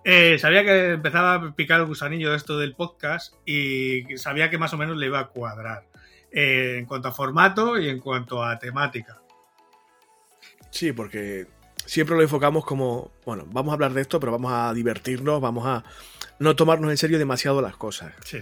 eh, 0.05 0.39
sabía 0.39 0.65
que 0.65 0.93
empezaba 0.93 1.35
a 1.35 1.55
picar 1.55 1.81
el 1.81 1.87
gusanillo 1.87 2.31
de 2.31 2.37
esto 2.37 2.59
del 2.59 2.75
podcast 2.75 3.35
y 3.47 4.05
sabía 4.17 4.51
que 4.51 4.59
más 4.59 4.73
o 4.73 4.79
menos 4.79 4.97
le 4.97 5.07
iba 5.07 5.21
a 5.21 5.29
cuadrar 5.29 5.85
eh, 6.33 6.77
en 6.79 6.87
cuanto 6.87 7.09
a 7.09 7.13
formato 7.13 7.79
y 7.79 7.89
en 7.89 8.01
cuanto 8.01 8.43
a 8.43 8.59
temática. 8.59 9.21
Sí, 10.71 10.93
porque 10.93 11.47
siempre 11.85 12.17
lo 12.17 12.23
enfocamos 12.23 12.65
como, 12.65 13.13
bueno, 13.25 13.45
vamos 13.49 13.71
a 13.71 13.75
hablar 13.75 13.93
de 13.93 14.01
esto, 14.01 14.19
pero 14.19 14.33
vamos 14.33 14.53
a 14.53 14.73
divertirnos, 14.73 15.41
vamos 15.41 15.67
a 15.67 15.85
no 16.39 16.57
tomarnos 16.57 16.91
en 16.91 16.97
serio 16.97 17.19
demasiado 17.19 17.61
las 17.61 17.77
cosas. 17.77 18.13
Sí. 18.25 18.41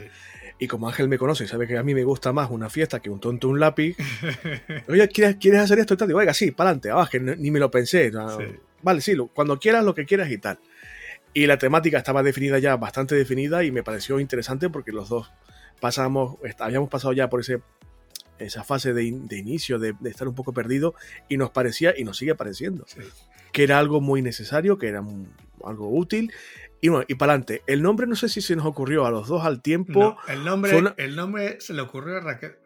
Y 0.58 0.68
como 0.68 0.88
Ángel 0.88 1.08
me 1.08 1.18
conoce, 1.18 1.48
sabe 1.48 1.66
que 1.66 1.78
a 1.78 1.82
mí 1.82 1.94
me 1.94 2.04
gusta 2.04 2.32
más 2.32 2.50
una 2.50 2.68
fiesta 2.68 3.00
que 3.00 3.08
un 3.08 3.18
tonto 3.18 3.48
un 3.48 3.58
lápiz. 3.58 3.96
Oye, 4.88 5.08
¿quieres, 5.08 5.60
hacer 5.60 5.78
esto? 5.78 5.94
Y 5.94 5.96
tal? 5.96 6.08
Digo, 6.08 6.20
oiga, 6.20 6.34
sí, 6.34 6.50
para 6.50 6.70
adelante. 6.70 6.90
Ah, 6.92 7.08
que 7.10 7.18
ni 7.18 7.50
me 7.50 7.58
lo 7.58 7.70
pensé. 7.70 8.12
Vale, 8.82 9.00
sí, 9.00 9.16
cuando 9.32 9.58
quieras, 9.58 9.84
lo 9.84 9.94
que 9.94 10.04
quieras 10.04 10.30
y 10.30 10.38
tal. 10.38 10.58
Y 11.32 11.46
la 11.46 11.58
temática 11.58 11.98
estaba 11.98 12.22
definida 12.22 12.58
ya, 12.58 12.76
bastante 12.76 13.14
definida, 13.14 13.62
y 13.64 13.70
me 13.70 13.82
pareció 13.82 14.18
interesante 14.20 14.68
porque 14.68 14.92
los 14.92 15.08
dos 15.08 15.30
pasamos, 15.80 16.36
habíamos 16.58 16.88
pasado 16.88 17.12
ya 17.12 17.28
por 17.28 17.40
ese, 17.40 17.62
esa 18.38 18.64
fase 18.64 18.92
de, 18.92 19.04
inicio, 19.04 19.78
de, 19.78 19.94
estar 20.04 20.26
un 20.26 20.34
poco 20.34 20.52
perdido, 20.52 20.94
y 21.28 21.36
nos 21.36 21.50
parecía, 21.50 21.94
y 21.96 22.04
nos 22.04 22.16
sigue 22.16 22.34
pareciendo, 22.34 22.84
que 23.52 23.62
era 23.62 23.78
algo 23.78 24.00
muy 24.00 24.22
necesario, 24.22 24.78
que 24.78 24.88
era 24.88 25.04
algo 25.64 25.88
útil, 25.88 26.32
y 26.80 26.88
bueno, 26.88 27.04
y 27.08 27.14
para 27.14 27.32
adelante. 27.32 27.62
El 27.66 27.82
nombre 27.82 28.06
no 28.06 28.16
sé 28.16 28.28
si 28.28 28.40
se 28.40 28.56
nos 28.56 28.66
ocurrió 28.66 29.04
a 29.04 29.10
los 29.10 29.28
dos 29.28 29.44
al 29.44 29.60
tiempo. 29.60 30.16
el, 30.28 30.44
nombre, 30.44 30.82
el 30.96 31.14
nombre 31.14 31.60
se 31.60 31.74
le 31.74 31.82
ocurrió 31.82 32.16
a 32.16 32.20
Raquel. 32.20 32.56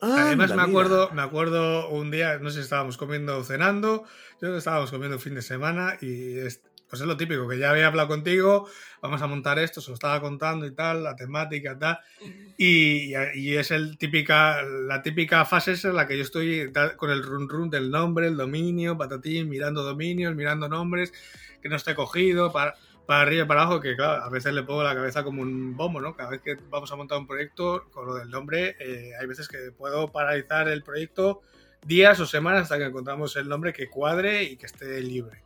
Además 0.00 0.54
me 0.54 0.62
acuerdo, 0.62 1.10
me 1.12 1.22
acuerdo 1.22 1.88
un 1.88 2.10
día, 2.10 2.38
no 2.38 2.50
sé 2.50 2.56
si 2.56 2.62
estábamos 2.64 2.98
comiendo 2.98 3.38
o 3.38 3.44
cenando, 3.44 4.04
yo 4.40 4.54
estábamos 4.56 4.90
comiendo 4.90 5.18
fin 5.18 5.34
de 5.34 5.42
semana 5.42 5.96
y 6.00 6.38
es, 6.38 6.62
pues 6.88 7.00
es 7.00 7.06
lo 7.06 7.16
típico, 7.16 7.48
que 7.48 7.58
ya 7.58 7.70
había 7.70 7.86
hablado 7.86 8.08
contigo, 8.08 8.68
vamos 9.02 9.20
a 9.22 9.26
montar 9.26 9.58
esto, 9.58 9.80
se 9.80 9.90
lo 9.90 9.94
estaba 9.94 10.20
contando 10.20 10.66
y 10.66 10.74
tal, 10.74 11.02
la 11.02 11.16
temática 11.16 11.78
tal, 11.78 11.98
y, 12.56 13.14
y 13.34 13.56
es 13.56 13.70
el 13.70 13.98
típica, 13.98 14.62
la 14.62 15.02
típica 15.02 15.44
fase 15.44 15.72
es 15.72 15.84
en 15.84 15.96
la 15.96 16.06
que 16.06 16.16
yo 16.16 16.22
estoy 16.22 16.72
con 16.96 17.10
el 17.10 17.22
run 17.22 17.48
run 17.48 17.70
del 17.70 17.90
nombre, 17.90 18.28
el 18.28 18.36
dominio, 18.36 18.96
patatín, 18.96 19.48
mirando 19.48 19.82
dominios, 19.82 20.34
mirando 20.34 20.68
nombres, 20.68 21.12
que 21.60 21.68
no 21.68 21.76
esté 21.76 21.94
cogido, 21.94 22.52
para 22.52 22.74
para 23.06 23.22
arriba 23.22 23.44
y 23.44 23.46
para 23.46 23.62
abajo, 23.62 23.80
que 23.80 23.96
claro, 23.96 24.22
a 24.22 24.30
veces 24.30 24.54
le 24.54 24.62
pongo 24.62 24.82
la 24.82 24.94
cabeza 24.94 25.22
como 25.24 25.42
un 25.42 25.76
bombo, 25.76 26.00
¿no? 26.00 26.16
Cada 26.16 26.30
vez 26.30 26.40
que 26.40 26.56
vamos 26.70 26.90
a 26.90 26.96
montar 26.96 27.18
un 27.18 27.26
proyecto 27.26 27.84
con 27.92 28.06
lo 28.06 28.14
del 28.14 28.30
nombre, 28.30 28.76
eh, 28.80 29.12
hay 29.20 29.26
veces 29.26 29.48
que 29.48 29.72
puedo 29.76 30.10
paralizar 30.10 30.68
el 30.68 30.82
proyecto 30.82 31.42
días 31.86 32.18
o 32.20 32.26
semanas 32.26 32.62
hasta 32.62 32.78
que 32.78 32.84
encontramos 32.84 33.36
el 33.36 33.48
nombre 33.48 33.72
que 33.72 33.88
cuadre 33.88 34.44
y 34.44 34.56
que 34.56 34.66
esté 34.66 35.00
libre. 35.00 35.42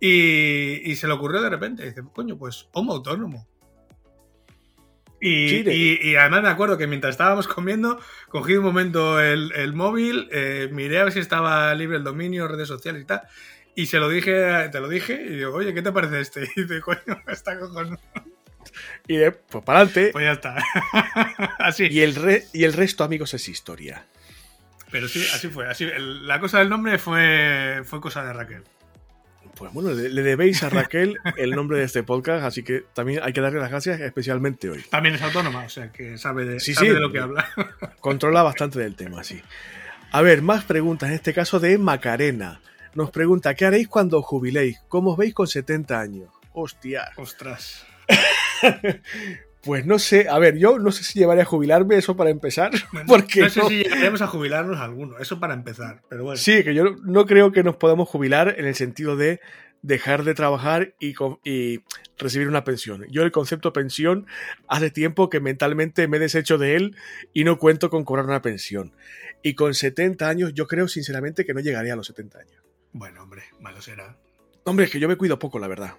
Y, 0.00 0.94
se 0.96 1.06
le 1.06 1.14
ocurrió 1.14 1.40
de 1.40 1.50
repente, 1.50 1.84
dice, 1.84 2.02
coño, 2.12 2.36
pues 2.36 2.68
Homo 2.72 2.92
Autónomo. 2.92 3.46
Y, 5.20 6.14
además 6.16 6.42
me 6.42 6.48
acuerdo 6.48 6.76
que 6.76 6.86
mientras 6.86 7.12
estábamos 7.14 7.48
comiendo, 7.48 7.98
cogí 8.28 8.54
un 8.54 8.64
momento 8.64 9.20
el, 9.20 9.72
móvil, 9.72 10.28
eh, 10.30 10.68
miré 10.72 11.00
a 11.00 11.04
ver 11.04 11.12
si 11.12 11.20
estaba 11.20 11.74
libre 11.74 11.96
el 11.96 12.04
dominio, 12.04 12.46
redes 12.46 12.68
sociales 12.68 13.02
y 13.02 13.06
tal, 13.06 13.22
y 13.74 13.86
se 13.86 13.98
lo 13.98 14.08
dije, 14.08 14.68
te 14.70 14.80
lo 14.80 14.88
dije, 14.88 15.14
y 15.14 15.36
digo, 15.36 15.54
oye, 15.54 15.74
¿qué 15.74 15.82
te 15.82 15.92
parece 15.92 16.20
este? 16.20 16.48
Y 16.56 16.62
dice, 16.62 16.80
coño, 16.80 17.22
está 17.28 17.58
cojonudo. 17.58 17.98
Y 19.06 19.16
de, 19.16 19.32
pues 19.32 19.64
para 19.64 19.80
adelante. 19.80 20.10
Pues 20.12 20.24
ya 20.24 20.32
está. 20.32 20.56
así. 21.58 21.86
Y 21.90 22.00
el, 22.00 22.42
y 22.52 22.64
el 22.64 22.72
resto, 22.72 23.04
amigos, 23.04 23.32
es 23.34 23.48
historia. 23.48 24.06
Pero 24.90 25.08
sí, 25.08 25.24
así 25.32 25.48
fue. 25.48 25.68
Así, 25.68 25.86
la 25.98 26.40
cosa 26.40 26.58
del 26.58 26.68
nombre 26.68 26.98
fue, 26.98 27.82
fue 27.84 28.00
cosa 28.00 28.24
de 28.24 28.32
Raquel. 28.32 28.64
Pues 29.56 29.72
bueno, 29.72 29.90
le, 29.90 30.22
debéis 30.22 30.62
a 30.62 30.68
Raquel 30.68 31.18
el 31.36 31.50
nombre 31.52 31.78
de 31.78 31.84
este 31.84 32.02
podcast, 32.02 32.44
así 32.44 32.62
que 32.62 32.84
también 32.92 33.20
hay 33.22 33.32
que 33.32 33.40
darle 33.40 33.58
las 33.58 33.70
gracias, 33.70 34.00
especialmente 34.00 34.68
hoy. 34.68 34.84
También 34.90 35.14
es 35.14 35.22
autónoma, 35.22 35.64
o 35.64 35.68
sea 35.68 35.90
que 35.90 36.18
sabe 36.18 36.44
de, 36.44 36.60
sabe 36.60 36.92
de 36.92 37.00
lo 37.00 37.10
que 37.10 37.20
habla. 37.20 37.48
Controla 38.00 38.42
bastante 38.42 38.78
del 38.78 38.94
tema, 38.94 39.24
sí. 39.24 39.40
A 40.12 40.22
ver, 40.22 40.42
más 40.42 40.64
preguntas, 40.64 41.08
en 41.08 41.14
este 41.14 41.32
caso 41.32 41.58
de 41.58 41.78
Macarena 41.78 42.60
nos 42.96 43.10
pregunta, 43.10 43.54
¿qué 43.54 43.66
haréis 43.66 43.88
cuando 43.88 44.22
jubiléis? 44.22 44.80
¿Cómo 44.88 45.12
os 45.12 45.18
veis 45.18 45.34
con 45.34 45.46
70 45.46 46.00
años? 46.00 46.30
Hostia. 46.54 47.10
Ostras. 47.16 47.84
pues 49.66 49.84
no 49.84 49.98
sé, 49.98 50.28
a 50.28 50.38
ver, 50.38 50.56
yo 50.58 50.78
no 50.78 50.92
sé 50.92 51.02
si 51.02 51.18
llevaré 51.18 51.42
a 51.42 51.44
jubilarme, 51.44 51.96
eso 51.96 52.16
para 52.16 52.30
empezar. 52.30 52.70
porque 53.08 53.40
no 53.40 53.50
sé 53.50 53.62
si 53.62 53.82
llegaremos 53.82 54.22
a 54.22 54.28
jubilarnos 54.28 54.78
alguno, 54.78 55.18
eso 55.18 55.40
para 55.40 55.54
empezar, 55.54 56.02
pero 56.08 56.22
bueno. 56.22 56.36
Sí, 56.38 56.62
que 56.62 56.72
yo 56.72 56.84
no 57.02 57.26
creo 57.26 57.50
que 57.50 57.64
nos 57.64 57.76
podamos 57.76 58.08
jubilar 58.08 58.54
en 58.58 58.64
el 58.64 58.76
sentido 58.76 59.16
de 59.16 59.40
dejar 59.82 60.22
de 60.22 60.34
trabajar 60.34 60.94
y, 61.00 61.14
y, 61.44 61.80
recibir 62.16 62.46
una 62.46 62.62
pensión. 62.62 63.06
Yo 63.10 63.22
el 63.22 63.32
concepto 63.32 63.72
pensión 63.72 64.26
hace 64.68 64.90
tiempo 64.90 65.28
que 65.28 65.40
mentalmente 65.40 66.06
me 66.06 66.16
he 66.16 66.20
deshecho 66.20 66.58
de 66.58 66.76
él 66.76 66.96
y 67.34 67.42
no 67.42 67.58
cuento 67.58 67.90
con 67.90 68.04
cobrar 68.04 68.24
una 68.24 68.42
pensión. 68.42 68.92
Y 69.42 69.54
con 69.54 69.74
70 69.74 70.28
años 70.28 70.54
yo 70.54 70.66
creo 70.68 70.86
sinceramente 70.86 71.44
que 71.44 71.54
no 71.54 71.60
llegaré 71.60 71.90
a 71.90 71.96
los 71.96 72.06
70 72.06 72.38
años. 72.38 72.62
Bueno, 72.92 73.22
hombre, 73.22 73.42
malo 73.60 73.82
será. 73.82 74.16
Hombre, 74.64 74.86
es 74.86 74.92
que 74.92 75.00
yo 75.00 75.08
me 75.08 75.16
cuido 75.16 75.38
poco, 75.38 75.58
la 75.58 75.68
verdad. 75.68 75.94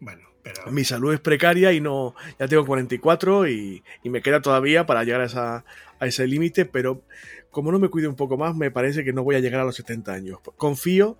Bueno, 0.00 0.28
pero... 0.54 0.70
Mi 0.72 0.84
salud 0.84 1.12
es 1.12 1.20
precaria 1.20 1.72
y 1.72 1.80
no... 1.80 2.14
Ya 2.38 2.48
tengo 2.48 2.64
44 2.64 3.48
y, 3.48 3.82
y 4.02 4.10
me 4.10 4.22
queda 4.22 4.40
todavía 4.40 4.86
para 4.86 5.04
llegar 5.04 5.20
a, 5.20 5.24
esa, 5.24 5.64
a 5.98 6.06
ese 6.06 6.26
límite, 6.26 6.64
pero 6.64 7.02
como 7.50 7.72
no 7.72 7.78
me 7.78 7.88
cuido 7.88 8.08
un 8.08 8.16
poco 8.16 8.36
más, 8.36 8.54
me 8.54 8.70
parece 8.70 9.04
que 9.04 9.12
no 9.12 9.24
voy 9.24 9.36
a 9.36 9.40
llegar 9.40 9.60
a 9.60 9.64
los 9.64 9.76
70 9.76 10.12
años. 10.12 10.38
Confío 10.56 11.18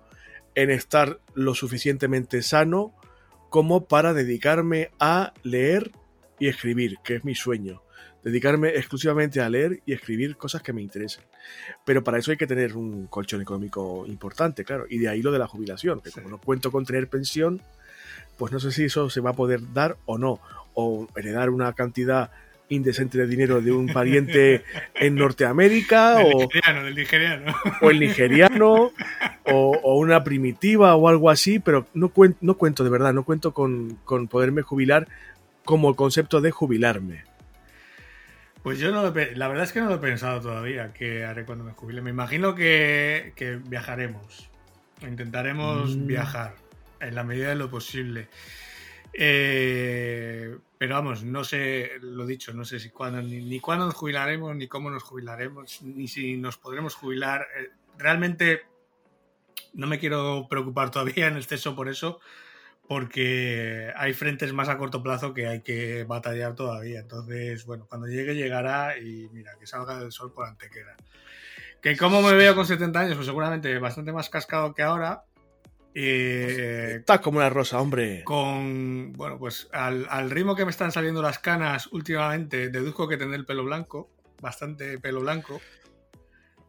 en 0.55 0.71
estar 0.71 1.19
lo 1.33 1.53
suficientemente 1.55 2.41
sano 2.41 2.93
como 3.49 3.87
para 3.87 4.13
dedicarme 4.13 4.91
a 4.99 5.33
leer 5.43 5.91
y 6.39 6.47
escribir, 6.47 6.97
que 7.03 7.15
es 7.15 7.25
mi 7.25 7.35
sueño 7.35 7.81
dedicarme 8.23 8.69
exclusivamente 8.69 9.41
a 9.41 9.49
leer 9.49 9.81
y 9.85 9.93
escribir 9.93 10.35
cosas 10.37 10.61
que 10.61 10.73
me 10.73 10.81
interesen. 10.81 11.23
Pero 11.85 12.03
para 12.03 12.17
eso 12.17 12.31
hay 12.31 12.37
que 12.37 12.47
tener 12.47 12.75
un 12.75 13.07
colchón 13.07 13.41
económico 13.41 14.05
importante, 14.07 14.63
claro. 14.63 14.85
Y 14.89 14.99
de 14.99 15.09
ahí 15.09 15.21
lo 15.21 15.31
de 15.31 15.39
la 15.39 15.47
jubilación, 15.47 16.01
que 16.01 16.11
como 16.11 16.29
no 16.29 16.39
cuento 16.39 16.71
con 16.71 16.85
tener 16.85 17.09
pensión, 17.09 17.61
pues 18.39 18.51
no 18.51 18.59
sé 18.59 18.71
si 18.71 18.85
eso 18.85 19.09
se 19.09 19.21
va 19.21 19.31
a 19.31 19.33
poder 19.33 19.73
dar 19.73 19.97
o 20.05 20.17
no. 20.17 20.39
O 20.73 21.07
heredar 21.15 21.49
una 21.49 21.73
cantidad 21.73 22.31
indecente 22.69 23.17
de 23.17 23.27
dinero 23.27 23.61
de 23.61 23.71
un 23.71 23.87
pariente 23.87 24.63
en 24.95 25.15
Norteamérica 25.15 26.17
o, 26.23 26.47
del 26.83 26.95
nigeriano. 26.95 27.53
o 27.81 27.89
el 27.89 27.99
nigeriano 27.99 28.91
o, 29.45 29.95
una 29.97 30.23
primitiva 30.23 30.95
o 30.95 31.09
algo 31.09 31.29
así, 31.29 31.59
pero 31.59 31.87
no, 31.93 32.09
cuento, 32.09 32.37
no 32.41 32.55
cuento 32.55 32.83
de 32.83 32.89
verdad, 32.89 33.13
no 33.13 33.23
cuento 33.23 33.53
con, 33.53 33.97
con 34.05 34.27
poderme 34.27 34.61
jubilar 34.61 35.07
como 35.65 35.89
el 35.89 35.95
concepto 35.95 36.41
de 36.41 36.51
jubilarme. 36.51 37.23
Pues 38.63 38.79
yo 38.79 38.91
no 38.91 39.01
lo 39.01 39.13
la 39.35 39.47
verdad 39.47 39.63
es 39.63 39.71
que 39.71 39.79
no 39.79 39.87
lo 39.87 39.95
he 39.95 39.99
pensado 39.99 40.41
todavía, 40.41 40.93
qué 40.93 41.25
haré 41.25 41.45
cuando 41.45 41.63
me 41.63 41.71
jubile. 41.71 42.01
Me 42.01 42.09
imagino 42.09 42.55
que, 42.55 43.33
viajaremos. 43.67 44.49
Intentaremos 45.01 45.95
mm. 45.95 46.07
viajar 46.07 46.55
en 46.99 47.15
la 47.15 47.23
medida 47.23 47.49
de 47.49 47.55
lo 47.55 47.69
posible. 47.69 48.29
Eh, 49.13 50.57
pero 50.77 50.95
vamos, 50.95 51.23
no 51.23 51.43
sé, 51.43 51.91
lo 52.01 52.25
dicho, 52.25 52.53
no 52.53 52.63
sé 52.63 52.79
si 52.79 52.89
cuándo, 52.89 53.21
ni, 53.21 53.59
cuándo 53.59 53.85
nos 53.85 53.95
jubilaremos, 53.95 54.55
ni 54.55 54.67
cómo 54.67 54.89
nos 54.89 55.03
jubilaremos, 55.03 55.81
ni 55.81 56.07
si 56.07 56.37
nos 56.37 56.57
podremos 56.57 56.95
jubilar. 56.95 57.47
Eh, 57.57 57.69
realmente 57.97 58.61
no 59.73 59.87
me 59.87 59.99
quiero 59.99 60.47
preocupar 60.49 60.91
todavía 60.91 61.27
en 61.27 61.37
exceso 61.37 61.75
por 61.75 61.89
eso, 61.89 62.19
porque 62.87 63.91
hay 63.95 64.13
frentes 64.13 64.53
más 64.53 64.69
a 64.69 64.77
corto 64.77 65.03
plazo 65.03 65.33
que 65.33 65.47
hay 65.47 65.61
que 65.61 66.05
batallar 66.05 66.55
todavía. 66.55 66.99
Entonces, 66.99 67.65
bueno, 67.65 67.85
cuando 67.87 68.07
llegue, 68.07 68.35
llegará 68.35 68.97
y 68.97 69.29
mira, 69.31 69.51
que 69.59 69.67
salga 69.67 69.99
el 70.01 70.11
sol 70.11 70.31
por 70.33 70.47
antequera. 70.47 70.95
¿Que 71.81 71.95
cómo 71.95 72.21
me 72.21 72.33
veo 72.33 72.55
con 72.55 72.65
70 72.65 72.99
años? 72.99 73.15
Pues 73.15 73.27
seguramente 73.27 73.77
bastante 73.79 74.11
más 74.11 74.29
cascado 74.29 74.73
que 74.73 74.81
ahora. 74.81 75.23
Eh, 75.93 76.95
Estás 76.99 77.19
como 77.19 77.39
una 77.39 77.49
rosa, 77.49 77.81
hombre. 77.81 78.23
Con, 78.23 79.13
bueno, 79.13 79.37
pues 79.37 79.67
al, 79.71 80.07
al, 80.09 80.29
ritmo 80.29 80.55
que 80.55 80.65
me 80.65 80.71
están 80.71 80.91
saliendo 80.91 81.21
las 81.21 81.39
canas 81.39 81.87
últimamente, 81.87 82.69
deduzco 82.69 83.07
que 83.07 83.17
tendré 83.17 83.37
el 83.37 83.45
pelo 83.45 83.63
blanco, 83.63 84.09
bastante 84.41 84.99
pelo 84.99 85.21
blanco. 85.21 85.59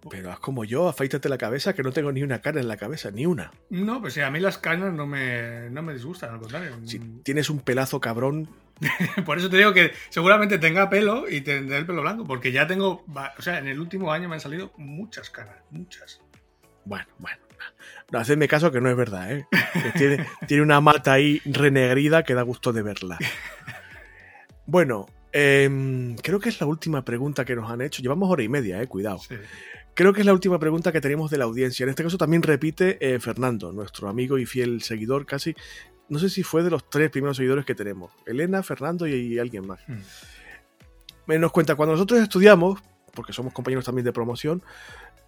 Pero 0.08 0.32
haz 0.32 0.40
como 0.40 0.64
yo, 0.64 0.88
afeítate 0.88 1.28
la 1.28 1.36
cabeza, 1.36 1.74
que 1.74 1.82
no 1.82 1.92
tengo 1.92 2.10
ni 2.10 2.22
una 2.22 2.40
cara 2.40 2.60
en 2.60 2.68
la 2.68 2.78
cabeza, 2.78 3.10
ni 3.10 3.26
una. 3.26 3.52
No, 3.68 4.00
pues 4.00 4.14
sí, 4.14 4.20
a 4.22 4.30
mí 4.30 4.40
las 4.40 4.56
canas 4.56 4.94
no 4.94 5.06
me, 5.06 5.68
no 5.68 5.82
me 5.82 5.92
disgustan, 5.92 6.32
al 6.32 6.40
contrario. 6.40 6.78
Si 6.84 6.98
tienes 7.22 7.50
un 7.50 7.60
pelazo 7.60 8.00
cabrón. 8.00 8.48
Por 9.26 9.36
eso 9.36 9.50
te 9.50 9.58
digo 9.58 9.74
que 9.74 9.92
seguramente 10.08 10.58
tenga 10.58 10.88
pelo 10.88 11.28
y 11.28 11.42
tendré 11.42 11.76
el 11.76 11.84
pelo 11.84 12.00
blanco, 12.00 12.24
porque 12.24 12.50
ya 12.50 12.66
tengo. 12.66 13.04
O 13.38 13.42
sea, 13.42 13.58
en 13.58 13.68
el 13.68 13.78
último 13.78 14.10
año 14.10 14.26
me 14.28 14.36
han 14.36 14.40
salido 14.40 14.72
muchas 14.78 15.28
canas, 15.28 15.56
muchas. 15.70 16.22
Bueno, 16.86 17.06
bueno. 17.18 17.49
No, 18.10 18.18
hacedme 18.18 18.48
caso 18.48 18.70
que 18.72 18.80
no 18.80 18.90
es 18.90 18.96
verdad, 18.96 19.32
¿eh? 19.32 19.46
tiene, 19.96 20.26
tiene 20.46 20.62
una 20.62 20.80
mata 20.80 21.12
ahí 21.12 21.40
renegrida 21.44 22.22
que 22.22 22.34
da 22.34 22.42
gusto 22.42 22.72
de 22.72 22.82
verla. 22.82 23.18
Bueno, 24.66 25.06
em, 25.32 26.16
creo 26.16 26.38
que 26.38 26.48
es 26.48 26.60
la 26.60 26.66
última 26.66 27.04
pregunta 27.04 27.44
que 27.44 27.56
nos 27.56 27.70
han 27.70 27.80
hecho. 27.80 28.02
Llevamos 28.02 28.30
hora 28.30 28.42
y 28.42 28.48
media, 28.48 28.80
eh, 28.80 28.86
cuidado. 28.86 29.18
Sí. 29.18 29.34
Creo 29.94 30.12
que 30.12 30.20
es 30.20 30.26
la 30.26 30.32
última 30.32 30.58
pregunta 30.58 30.92
que 30.92 31.00
tenemos 31.00 31.30
de 31.30 31.38
la 31.38 31.44
audiencia. 31.44 31.84
En 31.84 31.90
este 31.90 32.02
caso 32.02 32.16
también 32.16 32.42
repite 32.42 32.96
eh, 33.00 33.18
Fernando, 33.18 33.72
nuestro 33.72 34.08
amigo 34.08 34.38
y 34.38 34.46
fiel 34.46 34.82
seguidor, 34.82 35.26
casi. 35.26 35.54
No 36.08 36.18
sé 36.18 36.30
si 36.30 36.42
fue 36.42 36.62
de 36.62 36.70
los 36.70 36.88
tres 36.88 37.10
primeros 37.10 37.36
seguidores 37.36 37.64
que 37.64 37.74
tenemos. 37.74 38.12
Elena, 38.26 38.62
Fernando 38.62 39.06
y, 39.06 39.38
alguien 39.38 39.66
más. 39.66 39.80
Me 41.26 41.38
Nos 41.38 41.52
cuenta, 41.52 41.74
cuando 41.74 41.94
nosotros 41.94 42.20
estudiamos, 42.20 42.80
porque 43.14 43.32
somos 43.32 43.52
compañeros 43.52 43.84
también 43.84 44.04
de 44.04 44.12
promoción, 44.12 44.62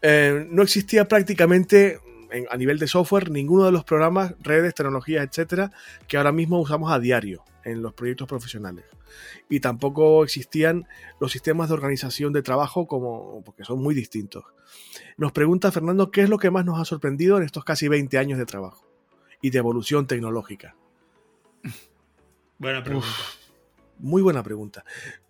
eh, 0.00 0.46
no 0.50 0.62
existía 0.62 1.06
prácticamente 1.06 2.00
a 2.48 2.56
nivel 2.56 2.78
de 2.78 2.86
software 2.86 3.30
ninguno 3.30 3.64
de 3.64 3.72
los 3.72 3.84
programas, 3.84 4.34
redes, 4.40 4.74
tecnologías, 4.74 5.26
etcétera, 5.26 5.70
que 6.08 6.16
ahora 6.16 6.32
mismo 6.32 6.60
usamos 6.60 6.92
a 6.92 6.98
diario 6.98 7.44
en 7.64 7.82
los 7.82 7.92
proyectos 7.94 8.28
profesionales 8.28 8.84
y 9.48 9.60
tampoco 9.60 10.24
existían 10.24 10.86
los 11.20 11.32
sistemas 11.32 11.68
de 11.68 11.74
organización 11.74 12.32
de 12.32 12.42
trabajo 12.42 12.86
como 12.86 13.42
porque 13.44 13.64
son 13.64 13.80
muy 13.80 13.94
distintos. 13.94 14.44
Nos 15.16 15.32
pregunta 15.32 15.70
Fernando 15.70 16.10
qué 16.10 16.22
es 16.22 16.28
lo 16.28 16.38
que 16.38 16.50
más 16.50 16.64
nos 16.64 16.80
ha 16.80 16.84
sorprendido 16.84 17.36
en 17.36 17.44
estos 17.44 17.64
casi 17.64 17.88
20 17.88 18.16
años 18.18 18.38
de 18.38 18.46
trabajo 18.46 18.86
y 19.40 19.50
de 19.50 19.58
evolución 19.58 20.06
tecnológica. 20.06 20.76
Buena 22.58 22.82
pregunta. 22.82 23.08
muy 23.98 24.22
buena 24.22 24.42
pregunta. 24.42 24.84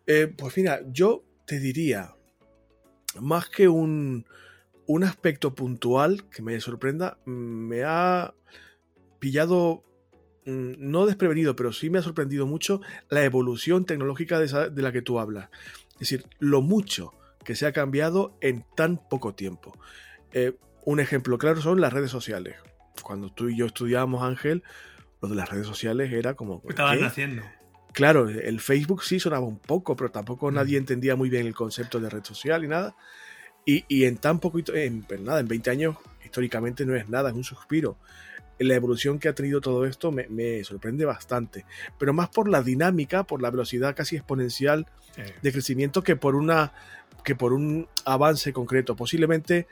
Eh, 0.06 0.32
pues 0.36 0.54
mira, 0.58 0.80
yo 0.90 1.24
te 1.46 1.58
diría, 1.58 2.14
más 3.20 3.48
que 3.48 3.68
un, 3.68 4.26
un 4.92 5.04
aspecto 5.04 5.54
puntual 5.54 6.28
que 6.28 6.42
me 6.42 6.60
sorprenda, 6.60 7.18
me 7.24 7.84
ha 7.84 8.34
pillado 9.18 9.84
Mm, 10.44 10.72
no 10.78 11.06
desprevenido, 11.06 11.54
pero 11.54 11.72
sí 11.72 11.88
me 11.88 11.98
ha 11.98 12.02
sorprendido 12.02 12.46
mucho 12.46 12.80
la 13.08 13.24
evolución 13.24 13.84
tecnológica 13.84 14.40
de, 14.40 14.82
la 14.82 14.92
que 14.92 15.02
tú 15.02 15.20
hablas. 15.20 15.50
Es 15.94 16.00
decir, 16.00 16.26
lo 16.38 16.62
mucho 16.62 17.14
que 17.44 17.54
se 17.54 17.66
ha 17.66 17.72
cambiado 17.72 18.36
en 18.40 18.64
tan 18.76 18.96
poco 19.08 19.34
tiempo. 19.34 19.78
Eh, 20.32 20.56
un 20.84 20.98
ejemplo 20.98 21.38
claro 21.38 21.60
son 21.60 21.80
las 21.80 21.92
redes 21.92 22.10
sociales. 22.10 22.56
Cuando 23.02 23.30
tú 23.30 23.48
y 23.48 23.56
yo 23.56 23.66
estudiábamos, 23.66 24.22
Ángel, 24.22 24.64
lo 25.20 25.28
de 25.28 25.36
las 25.36 25.48
redes 25.48 25.66
sociales 25.66 26.12
era 26.12 26.34
como... 26.34 26.60
¿Qué 26.62 26.70
estaban 26.70 27.04
haciendo? 27.04 27.42
Claro, 27.92 28.28
el 28.28 28.60
Facebook 28.60 29.04
sí 29.04 29.20
sonaba 29.20 29.46
un 29.46 29.58
poco, 29.58 29.94
pero 29.94 30.10
tampoco 30.10 30.50
mm. 30.50 30.54
nadie 30.54 30.78
entendía 30.78 31.14
muy 31.14 31.30
bien 31.30 31.46
el 31.46 31.54
concepto 31.54 32.00
de 32.00 32.10
red 32.10 32.24
social 32.24 32.64
y 32.64 32.68
nada. 32.68 32.96
Y, 33.64 34.04
en 34.04 34.16
tan 34.16 34.40
poquito, 34.40 34.74
en, 34.74 35.02
pues 35.02 35.20
nada, 35.20 35.40
en 35.40 35.46
20 35.46 35.70
años, 35.70 35.96
históricamente 36.24 36.84
no 36.84 36.96
es 36.96 37.08
nada, 37.08 37.30
es 37.30 37.36
un 37.36 37.44
suspiro. 37.44 37.96
La 38.58 38.74
evolución 38.74 39.18
que 39.18 39.28
ha 39.28 39.34
tenido 39.34 39.60
todo 39.60 39.86
esto 39.86 40.12
me, 40.12 40.64
sorprende 40.64 41.04
bastante, 41.04 41.64
pero 41.98 42.12
más 42.12 42.28
por 42.28 42.48
la 42.48 42.62
dinámica, 42.62 43.24
por 43.24 43.40
la 43.40 43.50
velocidad 43.50 43.94
casi 43.96 44.16
exponencial 44.16 44.86
de 45.42 45.52
crecimiento 45.52 46.02
que 46.02 46.16
por 46.16 46.34
una 46.36 46.72
que 47.24 47.34
por 47.36 47.52
un 47.52 47.88
avance 48.04 48.52
concreto. 48.52 48.96
Posiblemente, 48.96 49.66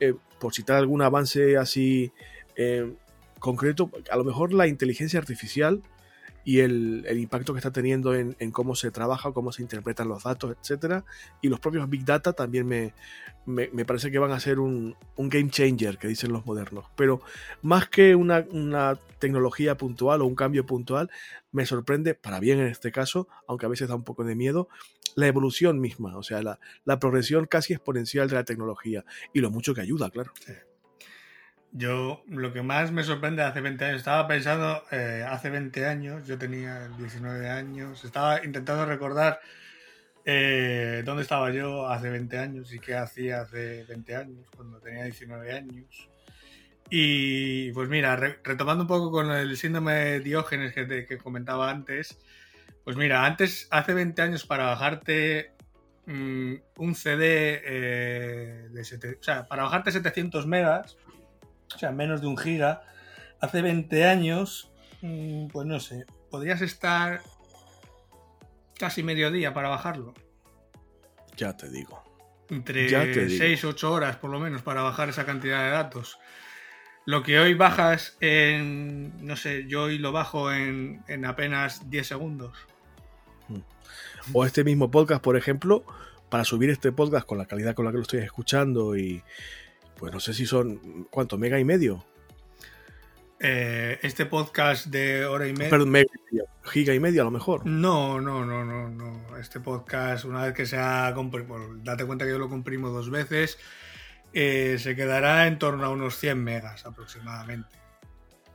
eh, 0.00 0.14
por 0.40 0.54
citar 0.54 0.76
algún 0.76 1.02
avance 1.02 1.56
así 1.56 2.12
eh, 2.56 2.92
concreto, 3.38 3.90
a 4.10 4.16
lo 4.16 4.24
mejor 4.24 4.52
la 4.52 4.66
inteligencia 4.66 5.18
artificial 5.18 5.82
y 6.46 6.60
el, 6.60 7.04
impacto 7.18 7.52
que 7.52 7.58
está 7.58 7.72
teniendo 7.72 8.14
en, 8.14 8.34
cómo 8.52 8.76
se 8.76 8.92
trabaja, 8.92 9.32
cómo 9.32 9.50
se 9.50 9.62
interpretan 9.62 10.06
los 10.06 10.22
datos, 10.22 10.56
etcétera, 10.56 11.04
y 11.42 11.48
los 11.48 11.58
propios 11.58 11.90
Big 11.90 12.04
Data 12.04 12.34
también 12.34 12.68
me, 12.68 12.94
me, 13.46 13.84
parece 13.84 14.12
que 14.12 14.20
van 14.20 14.30
a 14.30 14.38
ser 14.38 14.60
un, 14.60 14.94
game 15.16 15.50
changer, 15.50 15.98
que 15.98 16.06
dicen 16.06 16.32
los 16.32 16.46
modernos. 16.46 16.84
Pero 16.94 17.20
más 17.62 17.88
que 17.88 18.14
una, 18.14 18.44
tecnología 19.18 19.76
puntual 19.76 20.22
o 20.22 20.26
un 20.26 20.36
cambio 20.36 20.64
puntual, 20.64 21.10
me 21.50 21.66
sorprende, 21.66 22.14
para 22.14 22.38
bien 22.38 22.60
en 22.60 22.68
este 22.68 22.92
caso, 22.92 23.26
aunque 23.48 23.66
a 23.66 23.68
veces 23.68 23.88
da 23.88 23.96
un 23.96 24.04
poco 24.04 24.22
de 24.22 24.36
miedo, 24.36 24.68
la 25.16 25.26
evolución 25.26 25.80
misma, 25.80 26.16
o 26.16 26.22
sea, 26.22 26.42
la, 26.84 26.98
progresión 27.00 27.46
casi 27.46 27.72
exponencial 27.72 28.28
de 28.28 28.36
la 28.36 28.44
tecnología 28.44 29.04
y 29.32 29.40
lo 29.40 29.50
mucho 29.50 29.74
que 29.74 29.80
ayuda, 29.80 30.10
claro. 30.10 30.30
Yo, 31.72 32.22
lo 32.28 32.52
que 32.52 32.62
más 32.62 32.90
me 32.92 33.04
sorprende 33.04 33.42
hace 33.42 33.60
20 33.60 33.84
años, 33.84 33.98
estaba 33.98 34.26
pensando, 34.26 34.82
eh, 34.90 35.24
hace 35.28 35.50
20 35.50 35.86
años, 35.86 36.26
yo 36.26 36.38
tenía 36.38 36.88
19 36.96 37.50
años, 37.50 38.04
estaba 38.04 38.44
intentando 38.44 38.86
recordar 38.86 39.40
eh, 40.28 41.02
¿Dónde 41.04 41.22
estaba 41.22 41.52
yo 41.52 41.86
hace 41.88 42.10
20 42.10 42.36
años 42.36 42.74
y 42.74 42.80
qué 42.80 42.96
hacía 42.96 43.42
hace 43.42 43.84
20 43.84 44.16
años, 44.16 44.50
cuando 44.56 44.80
tenía 44.80 45.04
19 45.04 45.52
años? 45.52 46.08
Y 46.90 47.70
pues 47.70 47.88
mira, 47.88 48.16
retomando 48.16 48.82
un 48.82 48.88
poco 48.88 49.12
con 49.12 49.30
el 49.30 49.56
síndrome 49.56 49.92
de 49.94 50.20
Diógenes 50.20 50.72
que, 50.74 51.18
comentaba 51.18 51.70
antes, 51.70 52.18
pues 52.82 52.96
mira, 52.96 53.24
antes, 53.24 53.68
hace 53.70 53.94
20 53.94 54.20
años 54.20 54.44
para 54.44 54.66
bajarte 54.66 55.52
mm, 56.06 56.54
un 56.78 56.94
CD, 56.96 57.62
eh, 57.64 58.68
de 58.70 58.80
o 58.80 59.22
sea, 59.22 59.46
para 59.46 59.62
bajarte 59.62 59.92
700 59.92 60.44
megas, 60.48 60.96
o 61.74 61.78
sea, 61.78 61.92
menos 61.92 62.20
de 62.20 62.26
un 62.26 62.36
giga, 62.36 62.82
hace 63.40 63.62
20 63.62 64.04
años, 64.04 64.70
mm, 65.02 65.48
pues 65.48 65.66
no 65.66 65.80
sé, 65.80 66.06
podrías 66.30 66.60
estar 66.62 67.22
casi 68.78 69.02
mediodía 69.02 69.54
para 69.54 69.68
bajarlo. 69.68 70.14
Ya 71.36 71.56
te 71.56 71.70
digo. 71.70 72.02
Entre 72.48 72.88
6 73.28 73.64
8 73.64 73.92
horas 73.92 74.16
por 74.16 74.30
lo 74.30 74.38
menos 74.38 74.62
para 74.62 74.82
bajar 74.82 75.08
esa 75.08 75.26
cantidad 75.26 75.64
de 75.64 75.70
datos. 75.70 76.18
Lo 77.04 77.22
que 77.22 77.38
hoy 77.38 77.54
bajas 77.54 78.16
en, 78.20 79.24
no 79.24 79.36
sé, 79.36 79.66
yo 79.68 79.84
hoy 79.84 79.98
lo 79.98 80.12
bajo 80.12 80.52
en, 80.52 81.02
en 81.08 81.24
apenas 81.24 81.88
10 81.88 82.06
segundos. 82.06 82.56
Hmm. 83.48 83.60
O 84.32 84.44
este 84.44 84.64
mismo 84.64 84.90
podcast, 84.90 85.22
por 85.22 85.36
ejemplo, 85.36 85.84
para 86.28 86.44
subir 86.44 86.70
este 86.70 86.92
podcast 86.92 87.26
con 87.26 87.38
la 87.38 87.46
calidad 87.46 87.74
con 87.74 87.84
la 87.84 87.92
que 87.92 87.98
lo 87.98 88.02
estoy 88.02 88.20
escuchando 88.20 88.96
y 88.96 89.22
pues 89.98 90.12
no 90.12 90.20
sé 90.20 90.34
si 90.34 90.46
son, 90.46 91.06
¿cuánto? 91.10 91.38
¿Mega 91.38 91.58
y 91.58 91.64
medio? 91.64 92.04
Eh, 93.38 93.98
este 94.02 94.24
podcast 94.24 94.86
de 94.86 95.26
hora 95.26 95.46
y 95.46 95.52
media. 95.52 95.70
Perdón, 95.70 95.94
giga 96.64 96.94
y 96.94 97.00
media 97.00 97.22
a 97.22 97.24
lo 97.24 97.30
mejor. 97.30 97.66
No, 97.66 98.20
no, 98.20 98.44
no, 98.44 98.64
no, 98.64 98.88
no. 98.88 99.36
Este 99.38 99.60
podcast, 99.60 100.24
una 100.24 100.44
vez 100.44 100.54
que 100.54 100.66
se 100.66 100.78
ha 100.78 101.12
comprimido, 101.14 101.74
date 101.82 102.04
cuenta 102.06 102.24
que 102.24 102.30
yo 102.30 102.38
lo 102.38 102.48
comprimo 102.48 102.88
dos 102.88 103.10
veces, 103.10 103.58
eh, 104.32 104.76
se 104.78 104.96
quedará 104.96 105.46
en 105.46 105.58
torno 105.58 105.84
a 105.84 105.90
unos 105.90 106.16
100 106.16 106.42
megas 106.42 106.86
aproximadamente. 106.86 107.76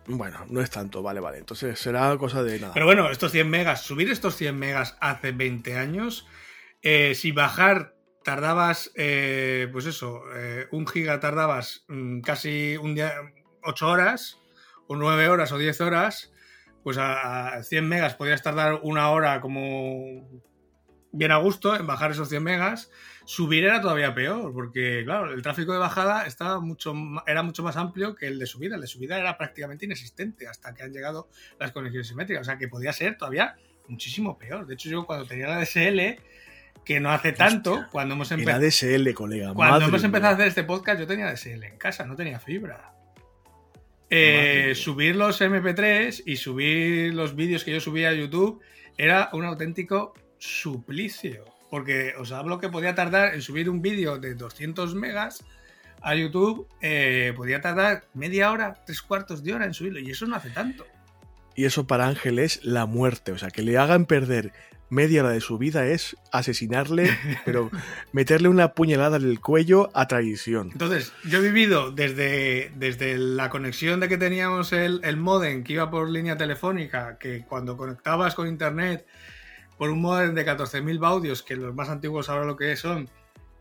Bueno, 0.07 0.45
no 0.49 0.61
es 0.61 0.71
tanto, 0.71 1.03
vale, 1.03 1.19
vale. 1.19 1.37
Entonces 1.37 1.77
será 1.79 2.17
cosa 2.17 2.43
de 2.43 2.59
nada. 2.59 2.73
Pero 2.73 2.87
bueno, 2.87 3.11
estos 3.11 3.31
100 3.31 3.49
megas, 3.49 3.81
subir 3.81 4.09
estos 4.09 4.35
100 4.35 4.57
megas 4.57 4.97
hace 4.99 5.31
20 5.31 5.77
años, 5.77 6.27
eh, 6.81 7.13
si 7.13 7.31
bajar 7.31 7.95
tardabas, 8.23 8.91
pues 8.95 9.85
eso, 9.85 10.23
un 10.71 10.87
giga 10.87 11.19
tardabas 11.19 11.85
mm, 11.87 12.21
casi 12.21 12.77
un 12.77 12.95
día, 12.95 13.13
8 13.63 13.87
horas 13.87 14.39
o 14.87 14.95
9 14.95 15.29
horas 15.29 15.51
o 15.51 15.57
10 15.57 15.81
horas, 15.81 16.33
pues 16.83 16.97
a 16.99 17.61
100 17.63 17.87
megas 17.87 18.15
podías 18.15 18.41
tardar 18.41 18.79
una 18.83 19.09
hora 19.09 19.41
como 19.41 20.27
bien 21.11 21.31
a 21.31 21.37
gusto 21.37 21.75
en 21.75 21.87
bajar 21.87 22.11
esos 22.11 22.29
100 22.29 22.43
megas. 22.43 22.91
Subir 23.25 23.63
era 23.63 23.81
todavía 23.81 24.13
peor, 24.15 24.51
porque 24.53 25.03
claro, 25.05 25.31
el 25.31 25.41
tráfico 25.41 25.73
de 25.73 25.79
bajada 25.79 26.25
estaba 26.25 26.59
mucho, 26.59 26.93
era 27.27 27.43
mucho 27.43 27.63
más 27.63 27.77
amplio 27.77 28.15
que 28.15 28.27
el 28.27 28.39
de 28.39 28.45
subida. 28.45 28.75
El 28.75 28.81
de 28.81 28.87
subida 28.87 29.19
era 29.19 29.37
prácticamente 29.37 29.85
inexistente 29.85 30.47
hasta 30.47 30.73
que 30.73 30.83
han 30.83 30.91
llegado 30.91 31.29
las 31.59 31.71
conexiones 31.71 32.07
simétricas. 32.07 32.41
O 32.41 32.45
sea 32.45 32.57
que 32.57 32.67
podía 32.67 32.93
ser 32.93 33.17
todavía 33.17 33.55
muchísimo 33.87 34.37
peor. 34.37 34.65
De 34.65 34.73
hecho, 34.73 34.89
yo 34.89 35.05
cuando 35.05 35.25
tenía 35.25 35.47
la 35.47 35.59
DSL, 35.59 36.19
que 36.85 36.99
no 36.99 37.11
hace 37.11 37.31
tanto, 37.31 37.85
cuando 37.91 38.15
hemos 38.15 38.31
empezado. 38.31 38.59
La 38.59 38.65
DSL, 38.65 39.13
colega. 39.13 39.53
Cuando 39.53 39.85
hemos 39.85 40.03
empezado 40.03 40.31
a 40.31 40.35
hacer 40.35 40.47
este 40.47 40.63
podcast, 40.63 40.99
yo 40.99 41.07
tenía 41.07 41.31
DSL 41.31 41.63
en 41.63 41.77
casa, 41.77 42.05
no 42.05 42.15
tenía 42.15 42.39
fibra. 42.39 42.93
Eh, 44.09 44.73
subir 44.75 45.15
los 45.15 45.39
MP3 45.39 46.23
y 46.25 46.35
subir 46.35 47.13
los 47.13 47.35
vídeos 47.35 47.63
que 47.63 47.71
yo 47.71 47.79
subía 47.79 48.09
a 48.09 48.13
YouTube 48.13 48.61
era 48.97 49.29
un 49.33 49.45
auténtico 49.45 50.13
suplicio. 50.37 51.45
Porque 51.69 52.13
os 52.17 52.33
hablo 52.33 52.59
que 52.59 52.67
podía 52.67 52.93
tardar 52.95 53.33
en 53.33 53.41
subir 53.41 53.69
un 53.69 53.81
vídeo 53.81 54.17
de 54.17 54.35
200 54.35 54.93
megas 54.95 55.45
a 56.01 56.15
YouTube, 56.15 56.67
eh, 56.81 57.31
podía 57.37 57.61
tardar 57.61 58.03
media 58.13 58.51
hora, 58.51 58.83
tres 58.85 59.01
cuartos 59.01 59.43
de 59.43 59.53
hora 59.53 59.65
en 59.65 59.73
subirlo. 59.73 59.99
Y 59.99 60.11
eso 60.11 60.25
no 60.25 60.35
hace 60.35 60.49
tanto. 60.49 60.85
Y 61.55 61.65
eso 61.65 61.87
para 61.87 62.07
Ángel 62.07 62.39
es 62.39 62.65
la 62.65 62.85
muerte. 62.85 63.31
O 63.31 63.37
sea, 63.37 63.49
que 63.49 63.61
le 63.61 63.77
hagan 63.77 64.05
perder 64.05 64.51
media 64.91 65.21
hora 65.21 65.31
de 65.31 65.41
su 65.41 65.57
vida 65.57 65.87
es 65.87 66.15
asesinarle, 66.31 67.09
pero 67.45 67.71
meterle 68.11 68.49
una 68.49 68.73
puñalada 68.73 69.17
en 69.17 69.23
el 69.23 69.39
cuello 69.39 69.89
a 69.95 70.07
traición. 70.07 70.69
Entonces, 70.73 71.13
yo 71.23 71.39
he 71.39 71.41
vivido 71.41 71.91
desde, 71.91 72.71
desde 72.75 73.17
la 73.17 73.49
conexión 73.49 73.99
de 73.99 74.09
que 74.09 74.17
teníamos 74.17 74.73
el, 74.73 74.99
el 75.03 75.17
modem 75.17 75.63
que 75.63 75.73
iba 75.73 75.89
por 75.89 76.09
línea 76.09 76.37
telefónica, 76.37 77.17
que 77.17 77.43
cuando 77.47 77.77
conectabas 77.77 78.35
con 78.35 78.47
internet 78.47 79.07
por 79.77 79.89
un 79.89 80.01
modem 80.01 80.35
de 80.35 80.45
14.000 80.45 80.99
baudios, 80.99 81.41
que 81.41 81.55
los 81.55 81.73
más 81.73 81.89
antiguos 81.89 82.29
ahora 82.29 82.45
lo 82.45 82.57
que 82.57 82.75
son, 82.75 83.09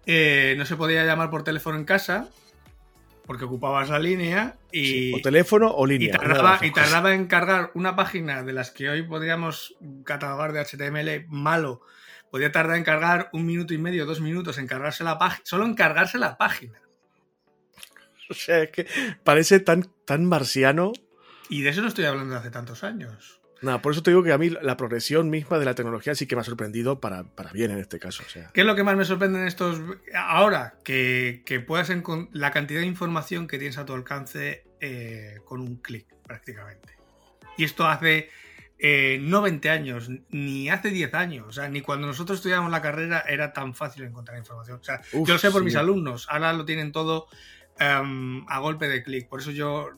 eh, 0.06 0.54
no 0.58 0.66
se 0.66 0.76
podía 0.76 1.04
llamar 1.06 1.30
por 1.30 1.44
teléfono 1.44 1.78
en 1.78 1.84
casa, 1.84 2.28
porque 3.30 3.44
ocupabas 3.44 3.88
la 3.90 4.00
línea 4.00 4.56
y... 4.72 5.14
o 5.14 5.22
teléfono 5.22 5.70
o 5.70 5.86
línea. 5.86 6.08
Y 6.08 6.72
tardaba, 6.72 7.14
en 7.14 7.28
cargar 7.28 7.70
una 7.74 7.94
página 7.94 8.42
de 8.42 8.52
las 8.52 8.72
que 8.72 8.90
hoy 8.90 9.04
podríamos 9.04 9.76
catalogar 10.04 10.52
de 10.52 10.64
HTML 10.64 11.28
malo. 11.28 11.80
Podía 12.32 12.50
tardar 12.50 12.76
en 12.76 12.82
cargar 12.82 13.30
un 13.32 13.46
minuto 13.46 13.72
y 13.72 13.78
medio, 13.78 14.04
dos 14.04 14.20
minutos 14.20 14.58
en 14.58 14.66
cargarse 14.66 15.04
la 15.04 15.16
página, 15.16 15.42
solo 15.44 15.64
en 15.64 15.74
cargarse 15.74 16.18
la 16.18 16.36
página. 16.38 16.80
O 18.30 18.34
sea, 18.34 18.64
es 18.64 18.70
que 18.72 18.88
parece 19.22 19.60
tan, 19.60 19.84
tan 20.04 20.24
marciano. 20.24 20.92
Y 21.48 21.62
de 21.62 21.70
eso 21.70 21.82
no 21.82 21.86
estoy 21.86 22.06
hablando 22.06 22.34
de 22.34 22.40
hace 22.40 22.50
tantos 22.50 22.82
años. 22.82 23.39
Nada, 23.62 23.82
por 23.82 23.92
eso 23.92 24.02
te 24.02 24.10
digo 24.10 24.22
que 24.22 24.32
a 24.32 24.38
mí 24.38 24.48
la 24.48 24.76
progresión 24.76 25.28
misma 25.28 25.58
de 25.58 25.64
la 25.66 25.74
tecnología 25.74 26.14
sí 26.14 26.26
que 26.26 26.34
me 26.34 26.40
ha 26.40 26.44
sorprendido 26.44 27.00
para, 27.00 27.24
bien 27.52 27.70
en 27.70 27.78
este 27.78 27.98
caso. 27.98 28.22
O 28.26 28.30
sea. 28.30 28.50
¿Qué 28.54 28.62
es 28.62 28.66
lo 28.66 28.74
que 28.74 28.82
más 28.82 28.96
me 28.96 29.04
sorprende 29.04 29.40
en 29.40 29.46
estos. 29.46 29.80
Ahora, 30.14 30.74
que, 30.82 31.42
que 31.44 31.60
puedas 31.60 31.90
encontrar 31.90 32.28
la 32.32 32.50
cantidad 32.50 32.80
de 32.80 32.86
información 32.86 33.46
que 33.46 33.58
tienes 33.58 33.76
a 33.78 33.84
tu 33.84 33.92
alcance 33.92 34.64
eh, 34.80 35.40
con 35.44 35.60
un 35.60 35.76
clic, 35.76 36.06
prácticamente. 36.26 36.94
Y 37.58 37.64
esto 37.64 37.86
hace 37.86 38.30
eh, 38.78 39.18
no 39.20 39.42
20 39.42 39.68
años, 39.68 40.08
ni 40.30 40.70
hace 40.70 40.88
10 40.88 41.12
años. 41.12 41.46
O 41.46 41.52
sea, 41.52 41.68
ni 41.68 41.82
cuando 41.82 42.06
nosotros 42.06 42.38
estudiábamos 42.38 42.72
la 42.72 42.80
carrera 42.80 43.22
era 43.28 43.52
tan 43.52 43.74
fácil 43.74 44.04
encontrar 44.04 44.38
información. 44.38 44.78
O 44.80 44.84
sea, 44.84 45.02
yo 45.12 45.24
lo 45.26 45.38
sé 45.38 45.50
por 45.50 45.62
mis 45.62 45.76
alumnos, 45.76 46.26
ahora 46.30 46.54
lo 46.54 46.64
tienen 46.64 46.92
todo 46.92 47.26
em, 47.78 48.46
a 48.48 48.58
golpe 48.60 48.88
de 48.88 49.02
clic. 49.02 49.28
Por 49.28 49.40
eso 49.40 49.50
yo 49.50 49.90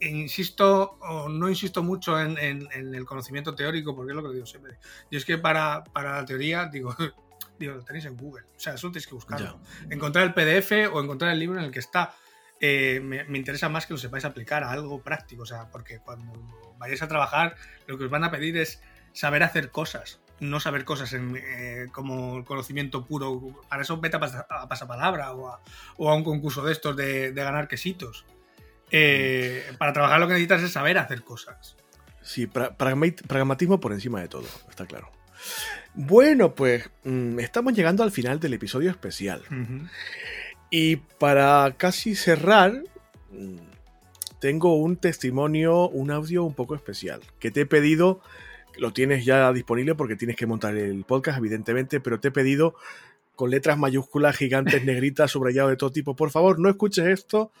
insisto 0.00 0.98
o 1.00 1.28
no 1.28 1.48
insisto 1.48 1.82
mucho 1.82 2.20
en, 2.20 2.38
el 2.72 3.04
conocimiento 3.04 3.54
teórico, 3.54 3.94
porque 3.94 4.12
es 4.12 4.16
lo 4.16 4.22
que 4.22 4.34
digo 4.34 4.46
siempre. 4.46 4.78
Yo 5.10 5.18
es 5.18 5.24
que 5.24 5.38
para, 5.38 5.84
la 5.94 6.24
teoría, 6.24 6.66
digo, 6.66 6.94
digo, 7.58 7.74
lo 7.74 7.84
tenéis 7.84 8.06
en 8.06 8.16
Google. 8.16 8.44
O 8.56 8.60
sea, 8.60 8.74
eso 8.74 8.88
tenéis 8.88 9.06
que 9.06 9.14
buscarlo. 9.14 9.60
Encontrar 9.90 10.24
el 10.24 10.34
PDF 10.34 10.92
o 10.92 11.00
encontrar 11.00 11.32
el 11.32 11.38
libro 11.38 11.58
en 11.58 11.66
el 11.66 11.70
que 11.70 11.78
está. 11.78 12.14
Eh, 12.60 13.00
me, 13.00 13.38
interesa 13.38 13.68
más 13.68 13.86
que 13.86 13.94
lo 13.94 13.98
sepáis 13.98 14.24
aplicar 14.24 14.62
a 14.62 14.70
algo 14.70 15.02
práctico. 15.02 15.42
O 15.42 15.46
sea, 15.46 15.68
porque 15.70 15.98
cuando 15.98 16.32
vayáis 16.78 17.02
a 17.02 17.08
trabajar, 17.08 17.56
lo 17.86 17.98
que 17.98 18.04
os 18.04 18.10
van 18.10 18.24
a 18.24 18.30
pedir 18.30 18.56
es 18.56 18.82
saber 19.12 19.42
hacer 19.42 19.70
cosas. 19.70 20.20
No 20.40 20.58
saber 20.58 20.84
cosas 20.84 21.12
en, 21.12 21.36
eh, 21.36 21.86
como 21.92 22.44
conocimiento 22.44 23.06
puro. 23.06 23.62
Para 23.68 23.82
eso 23.82 23.98
vete 23.98 24.16
a, 24.16 24.68
pasapalabra 24.68 25.32
o 25.32 25.48
a, 25.48 25.60
o 25.96 26.10
a 26.10 26.14
un 26.14 26.24
concurso 26.24 26.64
de 26.64 26.72
estos 26.72 26.96
de, 26.96 27.30
de 27.32 27.44
ganar 27.44 27.68
quesitos. 27.68 28.26
Eh, 28.92 29.64
para 29.78 29.94
trabajar 29.94 30.20
lo 30.20 30.28
que 30.28 30.34
necesitas 30.34 30.62
es 30.62 30.72
saber 30.72 30.98
hacer 30.98 31.22
cosas. 31.22 31.76
Sí, 32.20 32.46
pragmatismo 32.46 33.80
por 33.80 33.92
encima 33.92 34.20
de 34.20 34.28
todo, 34.28 34.46
está 34.68 34.86
claro. 34.86 35.10
Bueno, 35.94 36.54
pues 36.54 36.88
mm, 37.04 37.40
estamos 37.40 37.74
llegando 37.74 38.02
al 38.02 38.12
final 38.12 38.38
del 38.38 38.54
episodio 38.54 38.90
especial. 38.90 39.42
Y 40.70 40.96
para 40.96 41.74
casi 41.76 42.14
cerrar, 42.14 42.82
mm, 43.30 43.56
tengo 44.38 44.76
un 44.76 44.96
testimonio, 44.96 45.88
un 45.88 46.10
audio 46.10 46.44
un 46.44 46.54
poco 46.54 46.74
especial, 46.74 47.20
que 47.38 47.50
te 47.50 47.62
he 47.62 47.66
pedido, 47.66 48.20
lo 48.78 48.92
tienes 48.92 49.24
ya 49.24 49.52
disponible 49.52 49.94
porque 49.94 50.16
tienes 50.16 50.36
que 50.36 50.46
montar 50.46 50.76
el 50.76 51.04
podcast, 51.04 51.38
evidentemente, 51.38 52.00
pero 52.00 52.20
te 52.20 52.28
he 52.28 52.32
pedido 52.32 52.74
con 53.36 53.50
letras 53.50 53.78
mayúsculas, 53.78 54.36
gigantes, 54.36 54.84
negritas, 54.84 55.30
subrayado 55.30 55.70
de 55.70 55.76
todo 55.76 55.90
tipo, 55.90 56.14
por 56.14 56.30
favor, 56.30 56.58
no 56.58 56.68
escuches 56.68 57.06
esto 57.06 57.52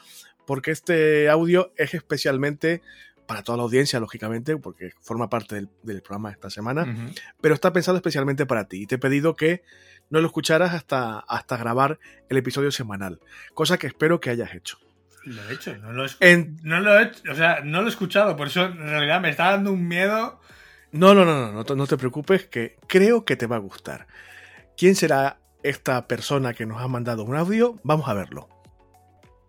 porque 0.46 0.70
este 0.70 1.28
audio 1.28 1.72
es 1.76 1.94
especialmente 1.94 2.82
para 3.26 3.42
toda 3.42 3.56
la 3.56 3.64
audiencia, 3.64 4.00
lógicamente, 4.00 4.56
porque 4.56 4.92
forma 5.00 5.30
parte 5.30 5.66
del, 5.82 6.02
programa 6.02 6.28
de 6.28 6.34
esta 6.34 6.50
semana, 6.50 7.12
pero 7.40 7.54
está 7.54 7.72
pensado 7.72 7.96
especialmente 7.96 8.46
para 8.46 8.66
ti. 8.66 8.82
Y 8.82 8.86
te 8.86 8.96
he 8.96 8.98
pedido 8.98 9.36
que 9.36 9.62
no 10.10 10.20
lo 10.20 10.26
escucharas 10.26 10.74
hasta, 10.74 11.20
hasta 11.20 11.56
grabar 11.56 11.98
el 12.28 12.36
episodio 12.36 12.70
semanal, 12.70 13.20
cosa 13.54 13.78
que 13.78 13.86
espero 13.86 14.20
que 14.20 14.30
hayas 14.30 14.54
hecho. 14.54 14.78
Lo 15.24 15.48
he 15.48 15.54
hecho, 15.54 15.76
no 15.78 15.92
lo 15.92 16.04
he, 16.04 16.46
no 16.62 16.80
lo 16.80 16.98
he 16.98 17.12
o 17.30 17.34
sea, 17.34 17.60
no 17.64 17.80
lo 17.80 17.86
he 17.86 17.90
escuchado, 17.90 18.36
por 18.36 18.48
eso 18.48 18.64
en 18.64 18.78
realidad 18.78 19.20
me 19.20 19.30
está 19.30 19.52
dando 19.52 19.72
un 19.72 19.86
miedo. 19.86 20.40
No, 20.90 21.14
no, 21.14 21.24
no, 21.24 21.52
no, 21.52 21.64
no, 21.64 21.74
no 21.74 21.86
te 21.86 21.96
preocupes, 21.96 22.46
que 22.46 22.76
creo 22.88 23.24
que 23.24 23.36
te 23.36 23.46
va 23.46 23.56
a 23.56 23.60
gustar. 23.60 24.08
¿Quién 24.76 24.96
será 24.96 25.38
esta 25.62 26.08
persona 26.08 26.54
que 26.54 26.66
nos 26.66 26.82
ha 26.82 26.88
mandado 26.88 27.22
un 27.24 27.36
audio? 27.36 27.78
Vamos 27.84 28.08
a 28.08 28.14
verlo. 28.14 28.51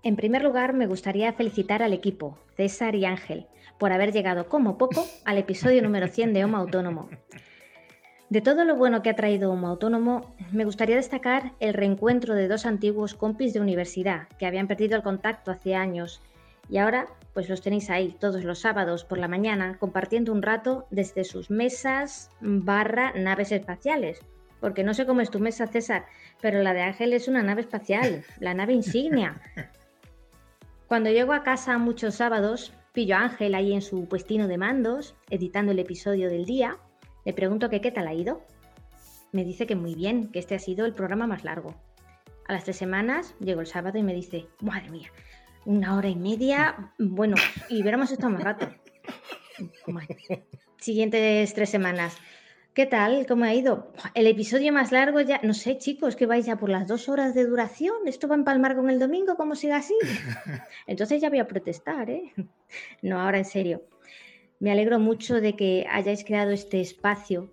En 0.04 0.18
primer 0.18 0.44
lugar, 0.44 0.74
me 0.74 0.86
gustaría 0.86 1.32
felicitar 1.32 1.82
al 1.82 1.94
equipo, 1.94 2.38
César 2.58 2.94
y 2.94 3.06
Ángel, 3.06 3.48
por 3.78 3.94
haber 3.94 4.12
llegado 4.12 4.50
como 4.50 4.78
poco 4.78 5.06
al 5.24 5.38
episodio 5.38 5.82
número 5.82 6.10
100 6.10 6.34
de 6.34 6.44
Homo 6.44 6.58
Autónomo. 6.58 7.08
De 8.30 8.42
todo 8.42 8.66
lo 8.66 8.76
bueno 8.76 9.02
que 9.02 9.10
ha 9.10 9.16
traído 9.16 9.50
Homo 9.50 9.70
Autónomo, 9.70 10.36
me 10.52 10.66
gustaría 10.66 10.98
destacar 10.98 11.54
el 11.62 11.74
reencuentro 11.74 12.36
de 12.36 12.50
dos 12.50 12.66
antiguos 12.66 13.14
compis 13.14 13.54
de 13.54 13.62
universidad 13.62 14.28
que 14.38 14.46
habían 14.46 14.68
perdido 14.68 14.98
el 14.98 15.04
contacto 15.04 15.52
hace 15.52 15.74
años 15.74 16.22
y 16.70 16.80
ahora 16.80 17.08
pues 17.34 17.48
los 17.48 17.62
tenéis 17.62 17.90
ahí 17.90 18.14
todos 18.20 18.44
los 18.44 18.60
sábados 18.60 19.06
por 19.06 19.18
la 19.18 19.30
mañana 19.30 19.78
compartiendo 19.80 20.34
un 20.34 20.42
rato 20.42 20.86
desde 20.92 21.24
sus 21.24 21.50
mesas 21.50 22.30
barra 22.42 23.14
naves 23.16 23.54
espaciales. 23.54 24.20
Porque 24.60 24.84
no 24.84 24.94
sé 24.94 25.06
cómo 25.06 25.22
es 25.22 25.30
tu 25.30 25.40
mesa, 25.40 25.68
César, 25.68 26.06
pero 26.42 26.62
la 26.62 26.74
de 26.74 26.82
Ángel 26.82 27.14
es 27.14 27.30
una 27.30 27.42
nave 27.42 27.62
espacial, 27.62 28.26
la 28.40 28.54
nave 28.54 28.74
insignia. 28.74 29.42
Cuando 30.94 31.10
llego 31.10 31.34
a 31.34 31.41
casa 31.41 31.80
muchos 31.80 32.14
sábados, 32.14 32.72
pillo 32.94 33.15
a 33.15 33.22
Ángel 33.22 33.56
ahí 33.56 33.74
en 33.74 33.82
su 33.82 34.07
puestino 34.07 34.48
de 34.48 34.60
mandos, 34.60 35.15
editando 35.32 35.72
el 35.72 35.80
episodio 35.80 36.30
del 36.30 36.45
día. 36.45 36.78
Le 37.26 37.34
pregunto 37.34 37.72
que 37.72 37.82
qué 37.82 37.90
tal 37.90 38.07
ha 38.07 38.14
ido. 38.14 38.44
Me 39.32 39.44
dice 39.44 39.65
que 39.65 39.76
muy 39.76 39.95
bien, 39.95 40.28
que 40.32 40.38
este 40.38 40.53
ha 40.53 40.60
sido 40.60 40.86
el 40.86 40.94
programa 40.94 41.26
más 41.26 41.44
largo. 41.44 41.74
A 42.48 42.53
las 42.53 42.64
tres 42.65 42.78
semanas 42.78 43.34
llego 43.40 43.61
el 43.61 43.65
sábado 43.65 43.98
y 43.98 44.03
me 44.03 44.14
dice, 44.14 44.45
madre 44.61 44.91
mía, 44.91 45.10
una 45.65 45.98
hora 45.98 46.10
y 46.10 46.15
media, 46.15 46.94
bueno, 46.99 47.38
y 47.70 47.82
hubiéramos 47.82 48.11
estado 48.11 48.30
más 48.30 48.44
rato. 48.44 48.70
Siguientes 50.78 51.56
tres 51.56 51.72
semanas. 51.72 52.20
¿Qué 52.74 52.88
tal? 52.88 53.28
¿Cómo 53.28 53.44
ha 53.44 53.54
ido? 53.54 53.94
El 54.16 54.26
episodio 54.26 54.74
más 54.74 54.91
largo 54.91 55.22
ya, 55.22 55.40
no 55.44 55.54
sé 55.54 55.78
chicos, 55.78 56.16
que 56.16 56.26
vais 56.26 56.48
ya 56.48 56.56
por 56.56 56.70
las 56.70 56.88
dos 56.88 57.08
horas 57.08 57.36
de 57.36 57.45
duración. 57.45 58.08
¿Esto 58.08 58.28
va 58.28 58.34
a 58.34 58.40
empalmar 58.40 58.76
con 58.76 58.90
el 58.90 58.98
domingo? 58.98 59.36
¿Cómo 59.36 59.54
siga 59.54 59.78
así? 59.78 59.94
Entonces 60.88 61.22
ya 61.22 61.30
voy 61.30 61.38
a 61.38 61.48
protestar, 61.48 62.10
¿eh? 62.10 62.34
No, 63.04 63.22
ahora 63.22 63.38
en 63.38 63.45
serio. 63.45 63.84
Me 64.60 64.72
alegro 64.72 64.98
mucho 64.98 65.40
de 65.40 65.56
que 65.56 65.86
hayáis 65.88 66.24
creado 66.24 66.50
este 66.50 66.82
espacio 66.82 67.52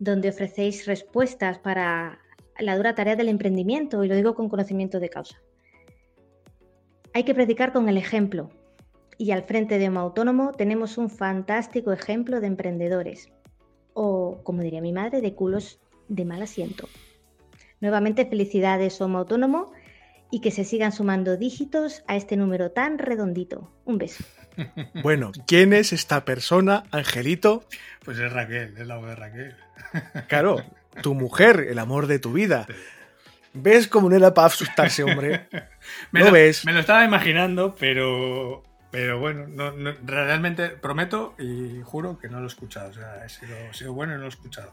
donde 0.00 0.30
ofrecéis 0.30 0.84
respuestas 0.84 1.60
para 1.60 2.18
la 2.58 2.76
dura 2.76 2.96
tarea 2.96 3.14
del 3.14 3.28
emprendimiento, 3.28 4.02
y 4.02 4.08
lo 4.08 4.16
digo 4.16 4.34
con 4.34 4.48
conocimiento 4.48 4.98
de 4.98 5.10
causa. 5.10 5.40
Hay 7.14 7.22
que 7.22 7.34
predicar 7.34 7.72
con 7.72 7.88
el 7.88 7.96
ejemplo, 7.96 8.50
y 9.16 9.30
al 9.30 9.44
frente 9.44 9.78
de 9.78 9.88
un 9.88 9.96
autónomo 9.96 10.50
tenemos 10.50 10.98
un 10.98 11.08
fantástico 11.08 11.92
ejemplo 11.92 12.40
de 12.40 12.48
emprendedores 12.48 13.30
o, 14.02 14.40
como 14.44 14.62
diría 14.62 14.80
mi 14.80 14.94
madre, 14.94 15.20
de 15.20 15.34
culos 15.34 15.78
de 16.08 16.24
mal 16.24 16.40
asiento. 16.40 16.88
Nuevamente 17.80 18.24
felicidades 18.24 18.98
Homo 19.02 19.18
Autónomo 19.18 19.72
y 20.30 20.40
que 20.40 20.50
se 20.50 20.64
sigan 20.64 20.92
sumando 20.92 21.36
dígitos 21.36 22.02
a 22.06 22.16
este 22.16 22.38
número 22.38 22.70
tan 22.70 22.98
redondito. 22.98 23.70
Un 23.84 23.98
beso. 23.98 24.24
Bueno, 25.02 25.32
¿quién 25.46 25.72
es 25.72 25.92
esta 25.92 26.24
persona, 26.24 26.84
Angelito? 26.90 27.64
Pues 28.04 28.18
es 28.18 28.30
Raquel, 28.32 28.76
es 28.76 28.86
la 28.86 28.96
voz 28.96 29.08
de 29.08 29.16
Raquel. 29.16 29.56
Claro, 30.28 30.62
tu 31.02 31.14
mujer, 31.14 31.66
el 31.68 31.78
amor 31.78 32.06
de 32.06 32.18
tu 32.18 32.32
vida. 32.32 32.66
¿Ves 33.52 33.86
cómo 33.86 34.08
no 34.08 34.16
era 34.16 34.34
para 34.34 34.46
asustarse, 34.46 35.02
hombre? 35.02 35.48
¿Lo, 36.12 36.24
¿Lo 36.24 36.32
ves? 36.32 36.64
Me 36.64 36.72
lo 36.72 36.80
estaba 36.80 37.04
imaginando, 37.04 37.74
pero 37.78 38.62
pero 38.90 39.20
bueno, 39.20 39.46
no, 39.46 39.72
realmente 40.04 40.70
prometo 40.70 41.34
y 41.38 41.80
juro 41.84 42.18
que 42.18 42.28
no 42.28 42.38
lo 42.38 42.44
he 42.44 42.48
escuchado. 42.48 42.90
O 42.90 42.92
sea, 42.92 43.24
he 43.24 43.28
sido, 43.72 43.92
bueno 43.92 44.12
y 44.12 44.16
no 44.16 44.22
lo 44.22 44.26
he 44.26 44.30
escuchado. 44.30 44.72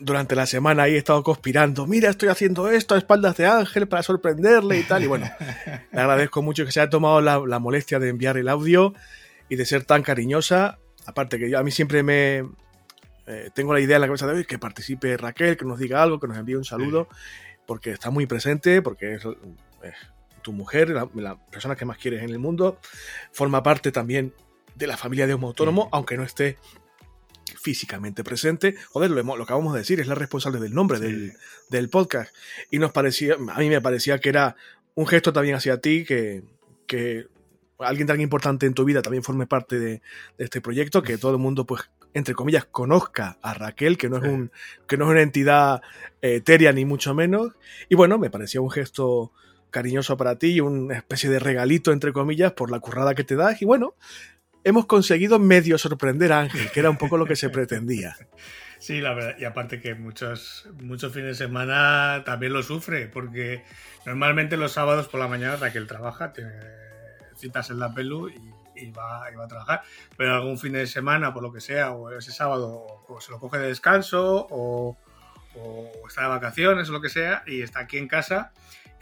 Durante 0.00 0.34
la 0.34 0.46
semana 0.46 0.84
ahí 0.84 0.94
he 0.94 0.98
estado 0.98 1.22
conspirando. 1.22 1.86
Mira, 1.86 2.10
estoy 2.10 2.28
haciendo 2.28 2.68
esto 2.70 2.96
a 2.96 2.98
espaldas 2.98 3.36
de 3.36 3.46
Ángel 3.46 3.86
para 3.86 4.02
sorprenderle 4.02 4.78
y 4.78 4.82
tal. 4.82 5.04
Y 5.04 5.06
bueno, 5.06 5.30
le 5.92 6.00
agradezco 6.00 6.42
mucho 6.42 6.64
que 6.64 6.72
se 6.72 6.80
haya 6.80 6.90
tomado 6.90 7.20
la, 7.20 7.58
molestia 7.60 8.00
de 8.00 8.08
enviar 8.08 8.36
el 8.36 8.48
audio 8.48 8.94
y 9.48 9.54
de 9.54 9.64
ser 9.64 9.84
tan 9.84 10.02
cariñosa. 10.02 10.78
Aparte 11.06 11.38
que 11.38 11.48
yo, 11.48 11.58
a 11.58 11.62
mí 11.62 11.70
siempre 11.70 12.02
me, 12.02 12.44
eh, 13.28 13.50
tengo 13.54 13.72
la 13.72 13.80
idea 13.80 13.96
en 13.96 14.00
la 14.00 14.08
cabeza 14.08 14.26
de 14.26 14.34
hoy 14.34 14.44
que 14.44 14.58
participe 14.58 15.16
Raquel, 15.16 15.56
que 15.56 15.64
nos 15.64 15.78
diga 15.78 16.02
algo, 16.02 16.18
que 16.18 16.26
nos 16.26 16.36
envíe 16.36 16.56
un 16.56 16.64
saludo, 16.64 17.08
porque 17.66 17.90
está 17.90 18.10
muy 18.10 18.26
presente, 18.26 18.82
porque 18.82 19.14
es, 19.14 19.22
tu 20.42 20.52
mujer, 20.52 20.90
la, 21.14 21.36
persona 21.50 21.76
que 21.76 21.84
más 21.84 21.98
quieres 21.98 22.22
en 22.22 22.30
el 22.30 22.38
mundo, 22.38 22.78
forma 23.32 23.62
parte 23.62 23.92
también 23.92 24.34
de 24.74 24.86
la 24.86 24.96
familia 24.96 25.26
de 25.26 25.34
un 25.34 25.44
autónomo, 25.44 25.88
aunque 25.92 26.16
no 26.16 26.24
esté 26.24 26.58
físicamente 27.60 28.24
presente. 28.24 28.74
Joder, 28.90 29.10
lo, 29.10 29.22
lo 29.22 29.44
acabamos 29.44 29.72
de 29.72 29.80
decir, 29.80 30.00
es 30.00 30.06
la 30.06 30.14
responsable 30.14 30.58
del 30.60 30.74
nombre 30.74 30.98
del, 30.98 31.34
del, 31.68 31.88
podcast. 31.88 32.34
Y 32.70 32.78
nos 32.78 32.92
parecía, 32.92 33.34
a 33.34 33.58
mí 33.58 33.68
me 33.68 33.80
parecía 33.80 34.18
que 34.18 34.28
era 34.28 34.56
un 34.94 35.06
gesto 35.06 35.32
también 35.32 35.56
hacia 35.56 35.80
ti, 35.80 36.04
que, 36.04 36.42
que 36.86 37.26
alguien 37.78 38.06
tan 38.06 38.20
importante 38.20 38.66
en 38.66 38.74
tu 38.74 38.84
vida 38.84 39.02
también 39.02 39.22
forme 39.22 39.46
parte 39.46 39.78
de, 39.78 40.02
este 40.38 40.60
proyecto, 40.60 41.02
que 41.02 41.18
todo 41.18 41.32
el 41.32 41.38
mundo, 41.38 41.66
pues, 41.66 41.90
entre 42.14 42.34
comillas, 42.34 42.66
conozca 42.66 43.38
a 43.42 43.54
Raquel, 43.54 43.96
que 43.96 44.08
no 44.08 44.18
es, 44.18 44.24
un, 44.24 44.50
que 44.86 44.96
no 44.96 45.06
es 45.06 45.10
una 45.12 45.22
entidad 45.22 45.82
eh, 46.20 46.36
etérea 46.36 46.72
ni 46.72 46.84
mucho 46.84 47.14
menos. 47.14 47.52
Y 47.88 47.94
bueno, 47.94 48.18
me 48.18 48.30
parecía 48.30 48.60
un 48.60 48.70
gesto 48.70 49.32
cariñoso 49.72 50.16
para 50.16 50.38
ti 50.38 50.52
y 50.52 50.60
una 50.60 50.96
especie 50.96 51.28
de 51.28 51.40
regalito, 51.40 51.90
entre 51.90 52.12
comillas, 52.12 52.52
por 52.52 52.70
la 52.70 52.78
currada 52.78 53.16
que 53.16 53.24
te 53.24 53.34
das. 53.34 53.60
Y 53.60 53.64
bueno, 53.64 53.96
hemos 54.62 54.86
conseguido 54.86 55.40
medio 55.40 55.78
sorprender 55.78 56.32
a 56.32 56.40
Ángel, 56.40 56.70
que 56.70 56.78
era 56.78 56.90
un 56.90 56.98
poco 56.98 57.16
lo 57.16 57.26
que 57.26 57.34
se 57.34 57.50
pretendía. 57.50 58.16
Sí, 58.82 59.00
la 59.00 59.14
verdad, 59.14 59.36
y 59.38 59.44
aparte 59.44 59.80
que 59.80 59.94
muchos, 59.94 60.68
muchos 60.80 61.12
fines 61.12 61.38
de 61.38 61.44
semana 61.46 62.24
también 62.26 62.52
lo 62.52 62.64
sufre, 62.64 63.06
porque 63.06 63.62
normalmente 64.04 64.56
los 64.56 64.72
sábados 64.72 65.06
por 65.06 65.20
la 65.20 65.28
mañana 65.28 65.54
Raquel 65.54 65.86
trabaja, 65.86 66.32
tiene 66.32 66.50
citas 67.36 67.70
en 67.70 67.78
la 67.78 67.94
pelu 67.94 68.28
y, 68.28 68.90
va, 68.90 69.24
a 69.24 69.46
trabajar. 69.46 69.82
Pero 70.16 70.34
algún 70.34 70.58
fin 70.58 70.72
de 70.72 70.88
semana, 70.88 71.32
por 71.32 71.44
lo 71.44 71.52
que 71.52 71.60
sea, 71.60 71.92
o 71.92 72.10
ese 72.10 72.32
sábado, 72.32 73.04
o 73.06 73.20
se 73.20 73.30
lo 73.30 73.38
coge 73.38 73.58
de 73.58 73.68
descanso, 73.68 74.48
o, 74.50 74.98
está 76.08 76.22
de 76.22 76.28
vacaciones, 76.28 76.88
o 76.88 76.92
lo 76.92 77.00
que 77.00 77.08
sea, 77.08 77.44
y 77.46 77.62
está 77.62 77.78
aquí 77.78 77.98
en 77.98 78.08
casa. 78.08 78.52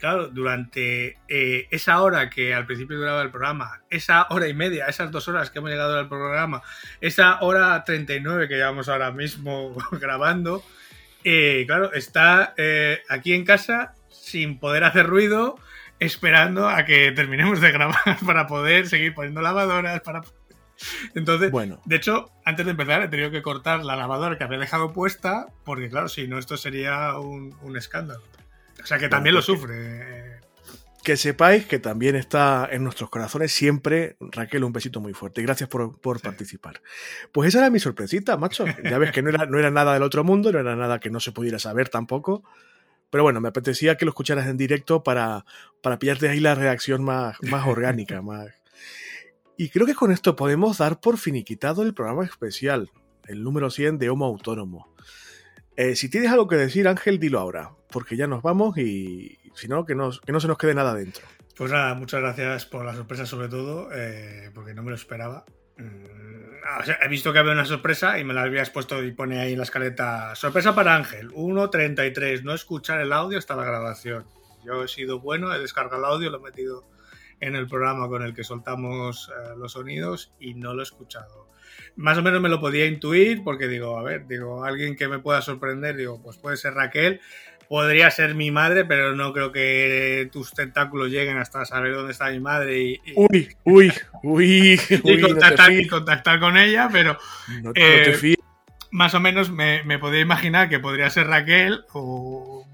Claro, 0.01 0.29
durante 0.29 1.19
eh, 1.27 1.67
esa 1.69 2.01
hora 2.01 2.27
que 2.27 2.55
al 2.55 2.65
principio 2.65 2.97
duraba 2.97 3.21
el 3.21 3.29
programa, 3.29 3.81
esa 3.91 4.25
hora 4.31 4.47
y 4.47 4.53
media, 4.55 4.87
esas 4.87 5.11
dos 5.11 5.27
horas 5.27 5.51
que 5.51 5.59
hemos 5.59 5.69
llegado 5.69 5.95
al 5.95 6.09
programa, 6.09 6.63
esa 7.01 7.39
hora 7.41 7.83
39 7.83 8.47
que 8.47 8.55
llevamos 8.55 8.89
ahora 8.89 9.11
mismo 9.11 9.77
grabando, 9.91 10.63
eh, 11.23 11.65
claro, 11.67 11.93
está 11.93 12.55
eh, 12.57 13.01
aquí 13.09 13.33
en 13.33 13.45
casa 13.45 13.93
sin 14.09 14.57
poder 14.57 14.85
hacer 14.85 15.05
ruido, 15.05 15.59
esperando 15.99 16.67
a 16.67 16.83
que 16.83 17.11
terminemos 17.11 17.61
de 17.61 17.71
grabar 17.71 18.17
para 18.25 18.47
poder 18.47 18.87
seguir 18.87 19.13
poniendo 19.13 19.41
lavadoras, 19.41 20.01
para... 20.01 20.21
Entonces, 21.13 21.51
bueno. 21.51 21.79
de 21.85 21.95
hecho, 21.95 22.31
antes 22.43 22.65
de 22.65 22.71
empezar 22.71 23.03
he 23.03 23.07
tenido 23.07 23.29
que 23.29 23.43
cortar 23.43 23.85
la 23.85 23.95
lavadora 23.95 24.39
que 24.39 24.43
había 24.43 24.57
dejado 24.57 24.93
puesta, 24.93 25.45
porque 25.63 25.89
claro, 25.89 26.09
si 26.09 26.27
no, 26.27 26.39
esto 26.39 26.57
sería 26.57 27.19
un, 27.19 27.77
escándalo. 27.77 28.23
O 28.83 28.85
sea 28.85 28.97
que 28.97 29.09
también 29.09 29.35
lo 29.35 29.41
sufre. 29.41 29.73
Eh. 29.75 30.39
Que 31.03 31.17
sepáis 31.17 31.65
que 31.65 31.79
también 31.79 32.15
está 32.15 32.67
en 32.71 32.83
nuestros 32.83 33.09
corazones 33.09 33.51
siempre, 33.51 34.17
Raquel, 34.19 34.63
un 34.63 34.71
besito 34.71 34.99
muy 35.01 35.13
fuerte. 35.13 35.41
Gracias 35.41 35.67
por, 35.67 35.99
participar. 36.21 36.81
Pues 37.31 37.49
esa 37.49 37.59
era 37.59 37.69
mi 37.71 37.79
sorpresita, 37.79 38.37
macho. 38.37 38.65
Ya 38.83 38.99
ves 38.99 39.11
que 39.11 39.23
no 39.23 39.29
era, 39.29 39.47
no 39.47 39.57
era 39.57 39.71
nada 39.71 39.93
del 39.93 40.03
otro 40.03 40.23
mundo, 40.23 40.51
no 40.51 40.59
era 40.59 40.75
nada 40.75 40.99
que 40.99 41.09
no 41.09 41.19
se 41.19 41.31
pudiera 41.31 41.57
saber 41.57 41.89
tampoco. 41.89 42.43
Pero 43.09 43.23
bueno, 43.23 43.41
me 43.41 43.49
apetecía 43.49 43.97
que 43.97 44.05
lo 44.05 44.11
escucharas 44.11 44.47
en 44.47 44.57
directo 44.57 45.03
para, 45.03 45.45
para 45.81 45.97
pillarte 45.97 46.29
ahí 46.29 46.39
la 46.39 46.55
reacción 46.55 47.03
más, 47.03 47.35
más 47.41 47.67
orgánica, 47.67 48.21
más. 48.23 48.47
Y 49.57 49.69
creo 49.69 49.85
que 49.85 49.95
con 49.95 50.11
esto 50.11 50.35
podemos 50.35 50.77
dar 50.77 50.99
por 50.99 51.17
finiquitado 51.17 51.83
el 51.83 51.93
programa 51.93 52.25
especial, 52.25 52.89
el 53.27 53.43
número 53.43 53.69
100 53.69 53.97
de 53.97 54.09
Homo 54.09 54.25
Autónomo. 54.25 54.87
Eh, 55.75 55.95
si 55.95 56.09
tienes 56.09 56.31
algo 56.31 56.47
que 56.47 56.55
decir, 56.55 56.87
Ángel, 56.87 57.19
dilo 57.19 57.39
ahora, 57.39 57.71
porque 57.89 58.15
ya 58.15 58.27
nos 58.27 58.41
vamos 58.41 58.77
y 58.77 59.37
si 59.55 59.67
no, 59.67 59.85
que, 59.85 59.93
que 59.93 60.31
no 60.31 60.39
se 60.39 60.47
nos 60.47 60.57
quede 60.57 60.73
nada 60.73 60.93
dentro. 60.93 61.23
Pues 61.61 61.71
nada, 61.71 61.93
muchas 61.93 62.21
gracias 62.21 62.65
por 62.65 62.85
la 62.85 62.95
sorpresa 62.95 63.25
sobre 63.25 63.47
todo, 63.47 63.89
eh, 63.93 64.49
porque 64.55 64.73
no 64.73 64.83
me 64.83 64.89
lo 64.89 64.95
esperaba. 64.95 65.45
Mm, 65.77 67.01
he 67.03 67.07
visto 67.07 67.31
que 67.31 67.39
había 67.39 67.51
una 67.51 67.65
sorpresa 67.65 68.17
y 68.19 68.23
me 68.23 68.33
la 68.33 68.43
habías 68.43 68.69
puesto 68.69 69.03
y 69.03 69.11
pone 69.11 69.39
ahí 69.39 69.51
en 69.51 69.59
la 69.59 69.65
escaleta. 69.65 70.33
Sorpresa 70.35 70.73
para 70.73 70.95
Ángel, 70.95 71.29
1.33, 71.31 72.41
no 72.43 72.53
escuchar 72.53 73.01
el 73.01 73.13
audio 73.13 73.37
hasta 73.37 73.55
la 73.55 73.63
grabación. 73.63 74.25
Yo 74.65 74.83
he 74.83 74.87
sido 74.87 75.19
bueno, 75.19 75.53
he 75.53 75.59
descargado 75.59 75.97
el 75.97 76.05
audio, 76.05 76.29
lo 76.31 76.37
he 76.37 76.41
metido 76.41 76.83
en 77.39 77.55
el 77.55 77.67
programa 77.67 78.07
con 78.07 78.23
el 78.23 78.33
que 78.33 78.43
soltamos 78.43 79.29
eh, 79.29 79.53
los 79.55 79.73
sonidos 79.73 80.33
y 80.39 80.53
no 80.53 80.73
lo 80.73 80.81
he 80.81 80.83
escuchado. 80.83 81.47
Más 81.95 82.17
o 82.17 82.21
menos 82.21 82.41
me 82.41 82.49
lo 82.49 82.59
podía 82.59 82.85
intuir 82.85 83.43
porque 83.43 83.67
digo, 83.67 83.97
a 83.97 84.03
ver, 84.03 84.27
digo, 84.27 84.63
alguien 84.63 84.95
que 84.95 85.07
me 85.07 85.19
pueda 85.19 85.41
sorprender, 85.41 85.95
digo, 85.95 86.21
pues 86.21 86.37
puede 86.37 86.57
ser 86.57 86.73
Raquel, 86.73 87.19
podría 87.67 88.11
ser 88.11 88.35
mi 88.35 88.51
madre, 88.51 88.85
pero 88.85 89.15
no 89.15 89.31
creo 89.31 89.51
que 89.51 90.29
tus 90.31 90.51
tentáculos 90.51 91.09
lleguen 91.09 91.37
hasta 91.37 91.65
saber 91.65 91.93
dónde 91.93 92.11
está 92.11 92.29
mi 92.29 92.39
madre 92.39 92.81
y, 92.81 93.01
uy, 93.15 93.55
uy, 93.63 93.93
uy, 94.23 94.79
y, 95.03 95.87
contactar, 95.87 96.39
con 96.39 96.57
ella, 96.57 96.89
pero 96.91 97.17
eh, 97.75 98.35
más 98.91 99.13
o 99.13 99.19
menos 99.19 99.51
me, 99.51 99.83
me, 99.83 99.99
podría 99.99 100.21
imaginar 100.21 100.67
que 100.67 100.79
podría 100.79 101.09
ser 101.09 101.27
Raquel 101.27 101.85
o, 101.93 102.65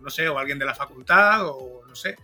no 0.00 0.10
sé, 0.10 0.28
o 0.28 0.38
alguien 0.38 0.58
de 0.58 0.66
la 0.66 0.74
facultad 0.74 1.46
o 1.46 1.82
no 1.86 1.94
sé. 1.94 2.16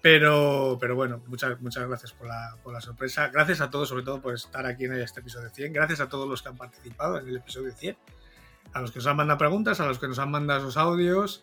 Pero, 0.00 0.78
pero 0.80 0.94
bueno, 0.94 1.22
muchas, 1.26 1.60
muchas 1.60 1.88
gracias 1.88 2.12
por 2.12 2.28
la, 2.28 2.56
por 2.62 2.72
la 2.72 2.80
sorpresa. 2.80 3.28
Gracias 3.28 3.60
a 3.60 3.70
todos, 3.70 3.88
sobre 3.88 4.04
todo, 4.04 4.20
por 4.22 4.34
estar 4.34 4.64
aquí 4.64 4.84
en 4.84 4.94
este 4.94 5.20
episodio 5.20 5.50
100. 5.50 5.72
Gracias 5.72 6.00
a 6.00 6.08
todos 6.08 6.28
los 6.28 6.42
que 6.42 6.48
han 6.48 6.56
participado 6.56 7.18
en 7.18 7.28
el 7.28 7.36
episodio 7.36 7.72
100 7.72 7.96
a 8.72 8.80
los 8.80 8.92
que 8.92 8.98
nos 8.98 9.06
han 9.06 9.16
mandado 9.16 9.38
preguntas, 9.38 9.80
a 9.80 9.86
los 9.86 9.98
que 9.98 10.08
nos 10.08 10.18
han 10.18 10.30
mandado 10.30 10.60
esos 10.60 10.76
audios 10.76 11.42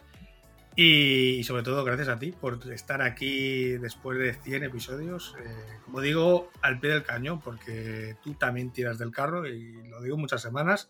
y, 0.76 1.44
sobre 1.46 1.64
todo 1.64 1.84
gracias 1.84 2.10
a 2.10 2.20
ti 2.20 2.34
por 2.34 2.60
estar 2.72 3.02
aquí 3.02 3.78
después 3.78 4.18
de 4.20 4.34
100 4.34 4.64
episodios. 4.64 5.36
Eh, 5.40 5.80
como 5.86 6.02
digo, 6.02 6.52
al 6.62 6.80
pie 6.80 6.92
del 6.92 7.04
cañón, 7.04 7.40
porque 7.40 8.18
tú 8.24 8.34
también 8.34 8.72
tiras 8.72 8.98
del 8.98 9.12
carro 9.12 9.48
y 9.48 9.88
lo 9.88 10.02
digo 10.02 10.18
muchas 10.18 10.42
semanas, 10.42 10.90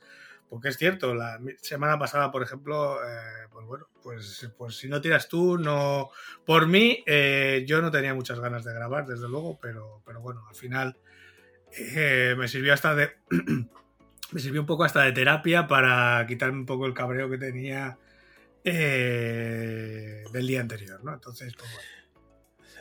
porque 0.50 0.70
es 0.70 0.78
cierto, 0.78 1.14
la 1.14 1.40
semana 1.62 1.98
pasada, 1.98 2.32
por 2.32 2.44
ejemplo, 2.44 2.98
eh, 3.04 3.48
pues 3.52 3.66
bueno, 3.66 3.88
pues, 4.04 4.50
pues 4.58 4.78
si 4.78 4.88
no 4.88 5.02
tiras 5.02 5.28
tú, 5.28 5.58
no... 5.58 6.10
Por 6.46 6.68
mí, 6.68 7.04
eh, 7.06 7.64
yo 7.68 7.82
no 7.82 7.92
tenía 7.92 8.14
muchas 8.14 8.40
ganas 8.40 8.64
de 8.64 8.74
grabar, 8.74 9.06
desde 9.06 9.28
luego, 9.28 9.60
pero, 9.62 10.02
pero 10.06 10.22
bueno, 10.22 10.46
al 10.48 10.56
final 10.56 10.98
me 12.38 12.48
sirvió 12.48 12.74
hasta 12.74 12.96
de... 12.96 13.12
me 14.32 14.40
sirvió 14.40 14.62
un 14.62 14.68
poco 14.68 14.84
hasta 14.84 15.02
de 15.04 15.12
terapia 15.12 15.68
para 15.68 16.26
quitarme 16.28 16.60
un 16.60 16.66
poco 16.66 16.86
el 16.86 16.94
cabreo 16.94 17.30
que 17.30 17.38
tenía 17.38 17.98
eh, 18.68 20.24
del 20.32 20.48
día 20.48 20.62
anterior, 20.62 21.04
¿no? 21.04 21.14
Entonces, 21.14 21.54
pues 21.56 21.70
bueno. 21.72 21.88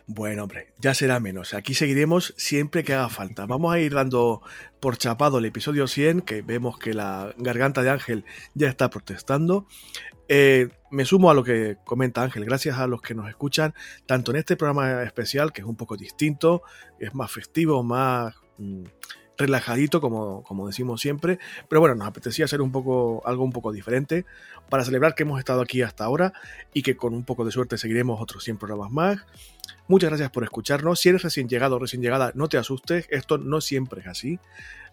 Bueno, 0.07 0.43
hombre, 0.43 0.75
ya 0.79 0.93
será 0.93 1.19
menos. 1.19 1.55
Aquí 1.55 1.73
seguiremos 1.73 2.35
siempre 2.37 2.85
que 2.85 2.93
haga 2.93 3.09
falta. 3.09 3.47
Vamos 3.47 3.73
a 3.73 3.81
ir 3.81 3.95
dando 3.95 4.43
por 4.79 4.99
chapado 4.99 5.39
el 5.39 5.47
episodio 5.47 5.87
100, 5.87 6.21
que 6.21 6.43
vemos 6.43 6.79
que 6.79 6.93
la 6.93 7.35
garganta 7.39 7.83
de 7.83 7.89
Ángel 7.89 8.25
ya 8.53 8.69
está 8.69 8.91
protestando. 8.91 9.67
Eh, 10.29 10.69
me 10.91 11.07
sumo 11.07 11.31
a 11.31 11.35
lo 11.35 11.43
que 11.43 11.79
comenta 11.85 12.23
Ángel, 12.23 12.45
gracias 12.45 12.79
a 12.79 12.87
los 12.87 13.01
que 13.01 13.15
nos 13.15 13.29
escuchan, 13.29 13.75
tanto 14.07 14.31
en 14.31 14.39
este 14.39 14.57
programa 14.57 15.03
especial, 15.03 15.53
que 15.53 15.63
es 15.63 15.67
un 15.67 15.77
poco 15.77 15.97
distinto, 15.97 16.63
es 16.99 17.15
más 17.15 17.33
festivo, 17.33 17.83
más... 17.83 18.35
Mm, 18.59 18.85
relajadito, 19.37 20.01
como, 20.01 20.43
como 20.43 20.67
decimos 20.67 21.01
siempre. 21.01 21.39
Pero 21.69 21.81
bueno, 21.81 21.95
nos 21.95 22.09
apetecía 22.09 22.45
hacer 22.45 22.61
un 22.61 22.73
poco, 22.73 23.23
algo 23.27 23.45
un 23.45 23.53
poco 23.53 23.73
diferente 23.73 24.25
para 24.69 24.85
celebrar 24.85 25.15
que 25.15 25.25
hemos 25.25 25.39
estado 25.39 25.61
aquí 25.63 25.83
hasta 25.83 26.05
ahora 26.05 26.33
y 26.73 26.83
que 26.83 26.97
con 26.97 27.15
un 27.15 27.25
poco 27.25 27.45
de 27.45 27.53
suerte 27.53 27.79
seguiremos 27.79 28.21
otros 28.21 28.45
100 28.45 28.59
programas 28.59 28.91
más. 28.91 29.19
Muchas 29.87 30.11
gracias 30.11 30.31
por 30.31 30.45
escucharnos. 30.45 31.01
Si 31.01 31.09
eres 31.11 31.23
recién 31.23 31.49
llegado 31.49 31.77
o 31.77 31.79
recién 31.79 32.03
llegada, 32.03 32.33
no 32.35 32.49
te 32.49 32.57
asustes, 32.57 33.07
esto 33.11 33.39
no 33.39 33.61
siempre 33.61 34.01
es 34.01 34.07
así. 34.07 34.39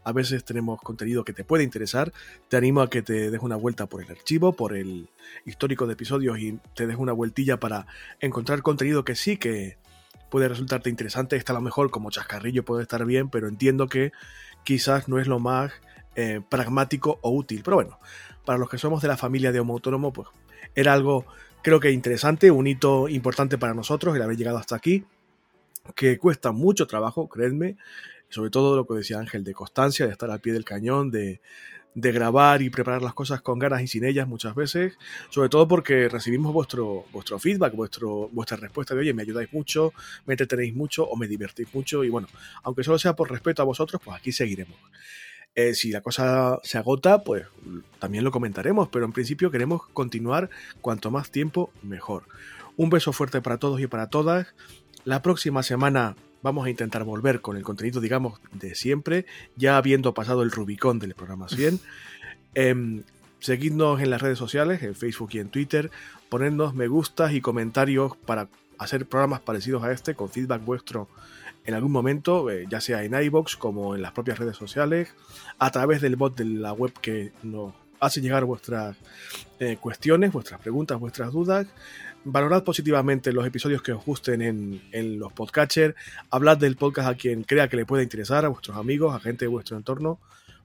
A 0.03 0.13
veces 0.13 0.43
tenemos 0.43 0.81
contenido 0.81 1.23
que 1.23 1.31
te 1.31 1.43
puede 1.43 1.63
interesar. 1.63 2.11
Te 2.49 2.57
animo 2.57 2.81
a 2.81 2.89
que 2.89 3.01
te 3.01 3.30
des 3.30 3.41
una 3.41 3.55
vuelta 3.55 3.85
por 3.85 4.01
el 4.01 4.09
archivo, 4.09 4.53
por 4.53 4.76
el 4.76 5.09
histórico 5.45 5.85
de 5.85 5.93
episodios 5.93 6.39
y 6.39 6.59
te 6.76 6.88
des 6.88 6.97
una 6.97 7.13
vueltilla 7.13 7.59
para 7.59 7.85
encontrar 8.19 8.61
contenido 8.63 9.05
que 9.05 9.15
sí 9.15 9.38
que, 9.38 9.77
puede 10.32 10.48
resultarte 10.48 10.90
interesante. 10.90 11.36
Está 11.36 11.53
a 11.53 11.56
lo 11.56 11.62
mejor 11.62 11.91
como 11.91 12.10
chascarrillo, 12.10 12.66
puede 12.66 12.82
estar 12.82 13.06
bien, 13.06 13.30
pero 13.30 13.48
entiendo 13.48 13.88
que 13.88 14.12
quizás 14.64 15.08
no 15.08 15.20
es 15.20 15.28
lo 15.28 15.40
más 15.40 15.72
eh, 16.16 16.41
pragmático 16.49 17.20
o 17.22 17.30
útil. 17.30 17.62
Pero 17.64 17.76
bueno, 17.76 17.99
para 18.45 18.58
los 18.58 18.70
que 18.70 18.80
somos 18.80 19.03
de 19.03 19.10
la 19.10 19.18
familia 19.18 19.52
de 19.52 19.60
Homo 19.60 19.74
Autónomo, 19.74 20.12
pues 20.12 20.30
era 20.74 20.94
algo 20.94 21.26
creo 21.62 21.80
que 21.80 21.91
interesante, 21.91 22.49
un 22.49 22.68
hito 22.68 23.08
importante 23.08 23.58
para 23.58 23.74
nosotros 23.74 24.16
el 24.16 24.22
haber 24.22 24.38
llegado 24.38 24.58
hasta 24.58 24.76
aquí, 24.76 25.06
que 25.95 26.18
cuesta 26.18 26.52
mucho 26.52 26.88
trabajo, 26.88 27.28
creedme, 27.28 27.78
sobre 28.30 28.49
todo 28.49 28.76
lo 28.76 28.88
que 28.88 28.95
decía 28.95 29.20
Ángel, 29.20 29.44
de 29.44 29.53
constancia, 29.53 30.06
de 30.06 30.12
estar 30.12 30.32
al 30.32 30.40
pie 30.40 30.53
del 30.53 30.66
cañón, 30.66 31.12
de, 31.12 31.41
de 31.93 32.11
grabar 32.11 32.61
y 32.61 32.69
preparar 32.69 33.01
las 33.01 33.13
cosas 33.13 33.41
con 33.41 33.59
ganas 33.59 33.81
y 33.81 33.88
sin 33.88 34.05
ellas 34.05 34.27
muchas 34.27 34.55
veces, 34.55 34.97
sobre 35.30 35.49
todo 35.49 35.68
porque 35.68 36.07
recibimos 36.07 36.53
vuestro, 36.53 37.05
vuestro 37.11 37.38
feedback, 37.39 37.76
vuestro, 37.76 38.30
vuestra 38.31 38.57
respuesta 38.57 38.93
de, 38.93 39.01
oye, 39.01 39.13
me 39.13 39.23
ayudáis 39.23 39.51
mucho, 39.51 39.93
me 40.26 40.34
entretenéis 40.34 40.73
mucho 40.73 41.03
o 41.03 41.15
me 41.18 41.27
divertís 41.27 41.73
mucho 41.73 42.03
y 42.03 42.09
bueno, 42.09 42.27
aunque 42.63 42.84
solo 42.84 42.97
sea 42.97 43.15
por 43.15 43.30
respeto 43.30 43.61
a 43.61 43.65
vosotros, 43.65 44.01
pues 44.03 44.18
aquí 44.18 44.31
seguiremos. 44.31 44.77
Eh, 45.53 45.73
si 45.73 45.91
la 45.91 45.99
cosa 45.99 46.59
se 46.63 46.77
agota, 46.77 47.23
pues 47.23 47.45
también 47.99 48.23
lo 48.23 48.31
comentaremos, 48.31 48.88
pero 48.88 49.05
en 49.05 49.11
principio 49.11 49.51
queremos 49.51 49.85
continuar 49.88 50.49
cuanto 50.80 51.11
más 51.11 51.30
tiempo 51.30 51.73
mejor. 51.84 52.23
Un 52.77 52.89
beso 52.89 53.11
fuerte 53.11 53.41
para 53.41 53.57
todos 53.57 53.81
y 53.81 53.88
para 53.88 54.07
todas. 54.07 54.47
La 55.03 55.22
próxima 55.22 55.61
semana 55.61 56.15
vamos 56.41 56.65
a 56.65 56.69
intentar 56.69 57.03
volver 57.03 57.41
con 57.41 57.57
el 57.57 57.63
contenido, 57.63 58.01
digamos, 58.01 58.39
de 58.51 58.76
siempre, 58.76 59.26
ya 59.55 59.77
habiendo 59.77 60.13
pasado 60.13 60.43
el 60.43 60.51
Rubicón 60.51 60.99
del 60.99 61.15
programa 61.15 61.47
100. 61.47 61.80
Em, 62.53 63.03
seguidnos 63.39 64.01
en 64.01 64.09
las 64.09 64.22
redes 64.22 64.38
sociales, 64.38 64.84
en 64.84 64.93
Facebook 64.93 65.30
y 65.31 65.39
en 65.39 65.47
Twitter, 65.47 65.89
ponernos 66.27 66.76
me 66.76 66.89
gustas 66.89 67.31
y 67.31 67.39
comentarios 67.39 68.18
para 68.18 68.49
hacer 68.77 69.05
programas 69.05 69.39
parecidos 69.39 69.84
a 69.84 69.91
este, 69.93 70.15
con 70.15 70.27
feedback 70.30 70.61
vuestro 70.65 71.07
en 71.65 71.73
algún 71.73 71.91
momento, 71.91 72.49
eh, 72.49 72.65
ya 72.69 72.81
sea 72.81 73.03
en 73.03 73.13
iBox 73.13 73.55
como 73.55 73.95
en 73.95 74.01
las 74.01 74.11
propias 74.11 74.39
redes 74.39 74.57
sociales, 74.57 75.13
a 75.59 75.72
través 75.72 76.01
del 76.01 76.15
bot 76.15 76.35
de 76.35 76.45
la 76.45 76.73
web 76.73 76.91
que 77.01 77.31
nos 77.43 77.73
hace 77.99 78.19
llegar 78.19 78.45
vuestras 78.45 78.97
eh, 79.59 79.77
cuestiones, 79.80 80.31
vuestras 80.31 80.59
preguntas, 80.59 80.99
vuestras 80.99 81.31
dudas. 81.31 81.68
Valorad 82.23 82.64
positivamente 82.64 83.34
los 83.34 83.48
episodios 83.48 83.81
que 83.81 83.93
os 83.93 84.06
gusten 84.06 84.43
en, 84.43 84.81
en 84.91 85.18
los 85.18 85.34
podcatchers. 85.34 85.95
Hablad 86.30 86.57
del 86.57 86.76
podcast 86.76 87.10
a 87.10 87.15
quien 87.15 87.43
crea 87.43 87.68
que 87.68 87.77
le 87.77 87.85
pueda 87.85 88.03
interesar, 88.03 88.45
a 88.45 88.49
vuestros 88.49 88.77
amigos, 88.77 89.15
a 89.15 89.19
gente 89.19 89.45
de 89.45 89.49
vuestro 89.49 89.76
entorno, 89.76 90.19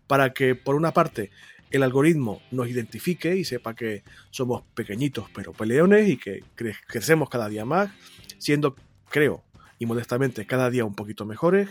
para 0.07 0.35
que, 0.35 0.55
por 0.55 0.75
una 0.75 0.93
parte, 0.93 1.31
el 1.71 1.83
algoritmo 1.83 2.43
nos 2.51 2.69
identifique 2.69 3.37
y 3.37 3.45
sepa 3.45 3.75
que 3.75 4.03
somos 4.31 4.65
pequeñitos 4.75 5.27
pero 5.35 5.53
peleones 5.53 6.09
y 6.09 6.17
que 6.19 6.45
crecemos 6.87 7.31
cada 7.31 7.49
día 7.49 7.65
más, 7.65 7.91
siendo, 8.39 8.77
creo, 9.09 9.43
y 9.79 9.87
modestamente 9.87 10.47
cada 10.47 10.69
día 10.69 10.85
un 10.85 10.95
poquito 10.95 11.25
mejores. 11.25 11.71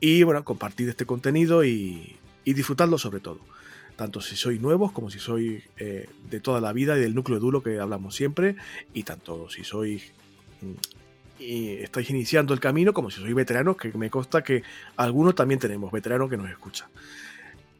Y 0.00 0.24
bueno, 0.24 0.44
compartir 0.44 0.88
este 0.88 1.06
contenido 1.06 1.64
y, 1.64 2.16
y 2.44 2.52
disfrutarlo 2.52 2.98
sobre 2.98 3.20
todo. 3.20 3.38
Tanto 3.96 4.20
si 4.20 4.36
sois 4.36 4.60
nuevos 4.60 4.92
como 4.92 5.10
si 5.10 5.18
sois 5.18 5.62
eh, 5.78 6.08
de 6.28 6.40
toda 6.40 6.60
la 6.60 6.72
vida 6.72 6.96
y 6.96 7.00
del 7.00 7.14
núcleo 7.14 7.38
duro 7.38 7.62
que 7.62 7.78
hablamos 7.78 8.14
siempre. 8.14 8.56
Y 8.92 9.04
tanto 9.04 9.48
si 9.48 9.64
sois 9.64 10.12
mm, 10.60 10.72
y 11.38 11.70
estáis 11.74 12.10
iniciando 12.10 12.54
el 12.54 12.60
camino 12.60 12.92
como 12.92 13.10
si 13.10 13.20
sois 13.20 13.34
veteranos, 13.34 13.76
que 13.76 13.92
me 13.96 14.10
consta 14.10 14.42
que 14.42 14.62
algunos 14.96 15.34
también 15.34 15.60
tenemos 15.60 15.90
veteranos 15.92 16.30
que 16.30 16.36
nos 16.36 16.48
escuchan. 16.50 16.88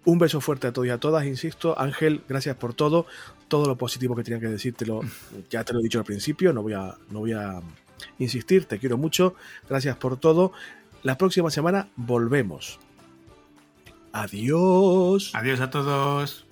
Un 0.04 0.18
beso 0.18 0.40
fuerte 0.40 0.66
a 0.66 0.72
todos 0.72 0.86
y 0.86 0.90
a 0.90 0.98
todas, 0.98 1.24
insisto. 1.24 1.78
Ángel, 1.78 2.22
gracias 2.28 2.56
por 2.56 2.74
todo. 2.74 3.06
Todo 3.48 3.66
lo 3.66 3.76
positivo 3.76 4.14
que 4.14 4.22
tenía 4.22 4.40
que 4.40 4.48
decírtelo, 4.48 5.00
ya 5.50 5.64
te 5.64 5.72
lo 5.72 5.80
he 5.80 5.82
dicho 5.82 5.98
al 5.98 6.04
principio, 6.04 6.52
no 6.52 6.62
voy 6.62 6.74
a, 6.74 6.94
no 7.10 7.20
voy 7.20 7.32
a 7.32 7.60
insistir, 8.18 8.66
te 8.66 8.78
quiero 8.78 8.98
mucho. 8.98 9.34
Gracias 9.68 9.96
por 9.96 10.18
todo. 10.18 10.52
La 11.02 11.16
próxima 11.16 11.50
semana 11.50 11.88
volvemos. 11.96 12.78
Adiós. 14.14 15.32
Adiós 15.34 15.60
a 15.60 15.66
todos. 15.66 16.44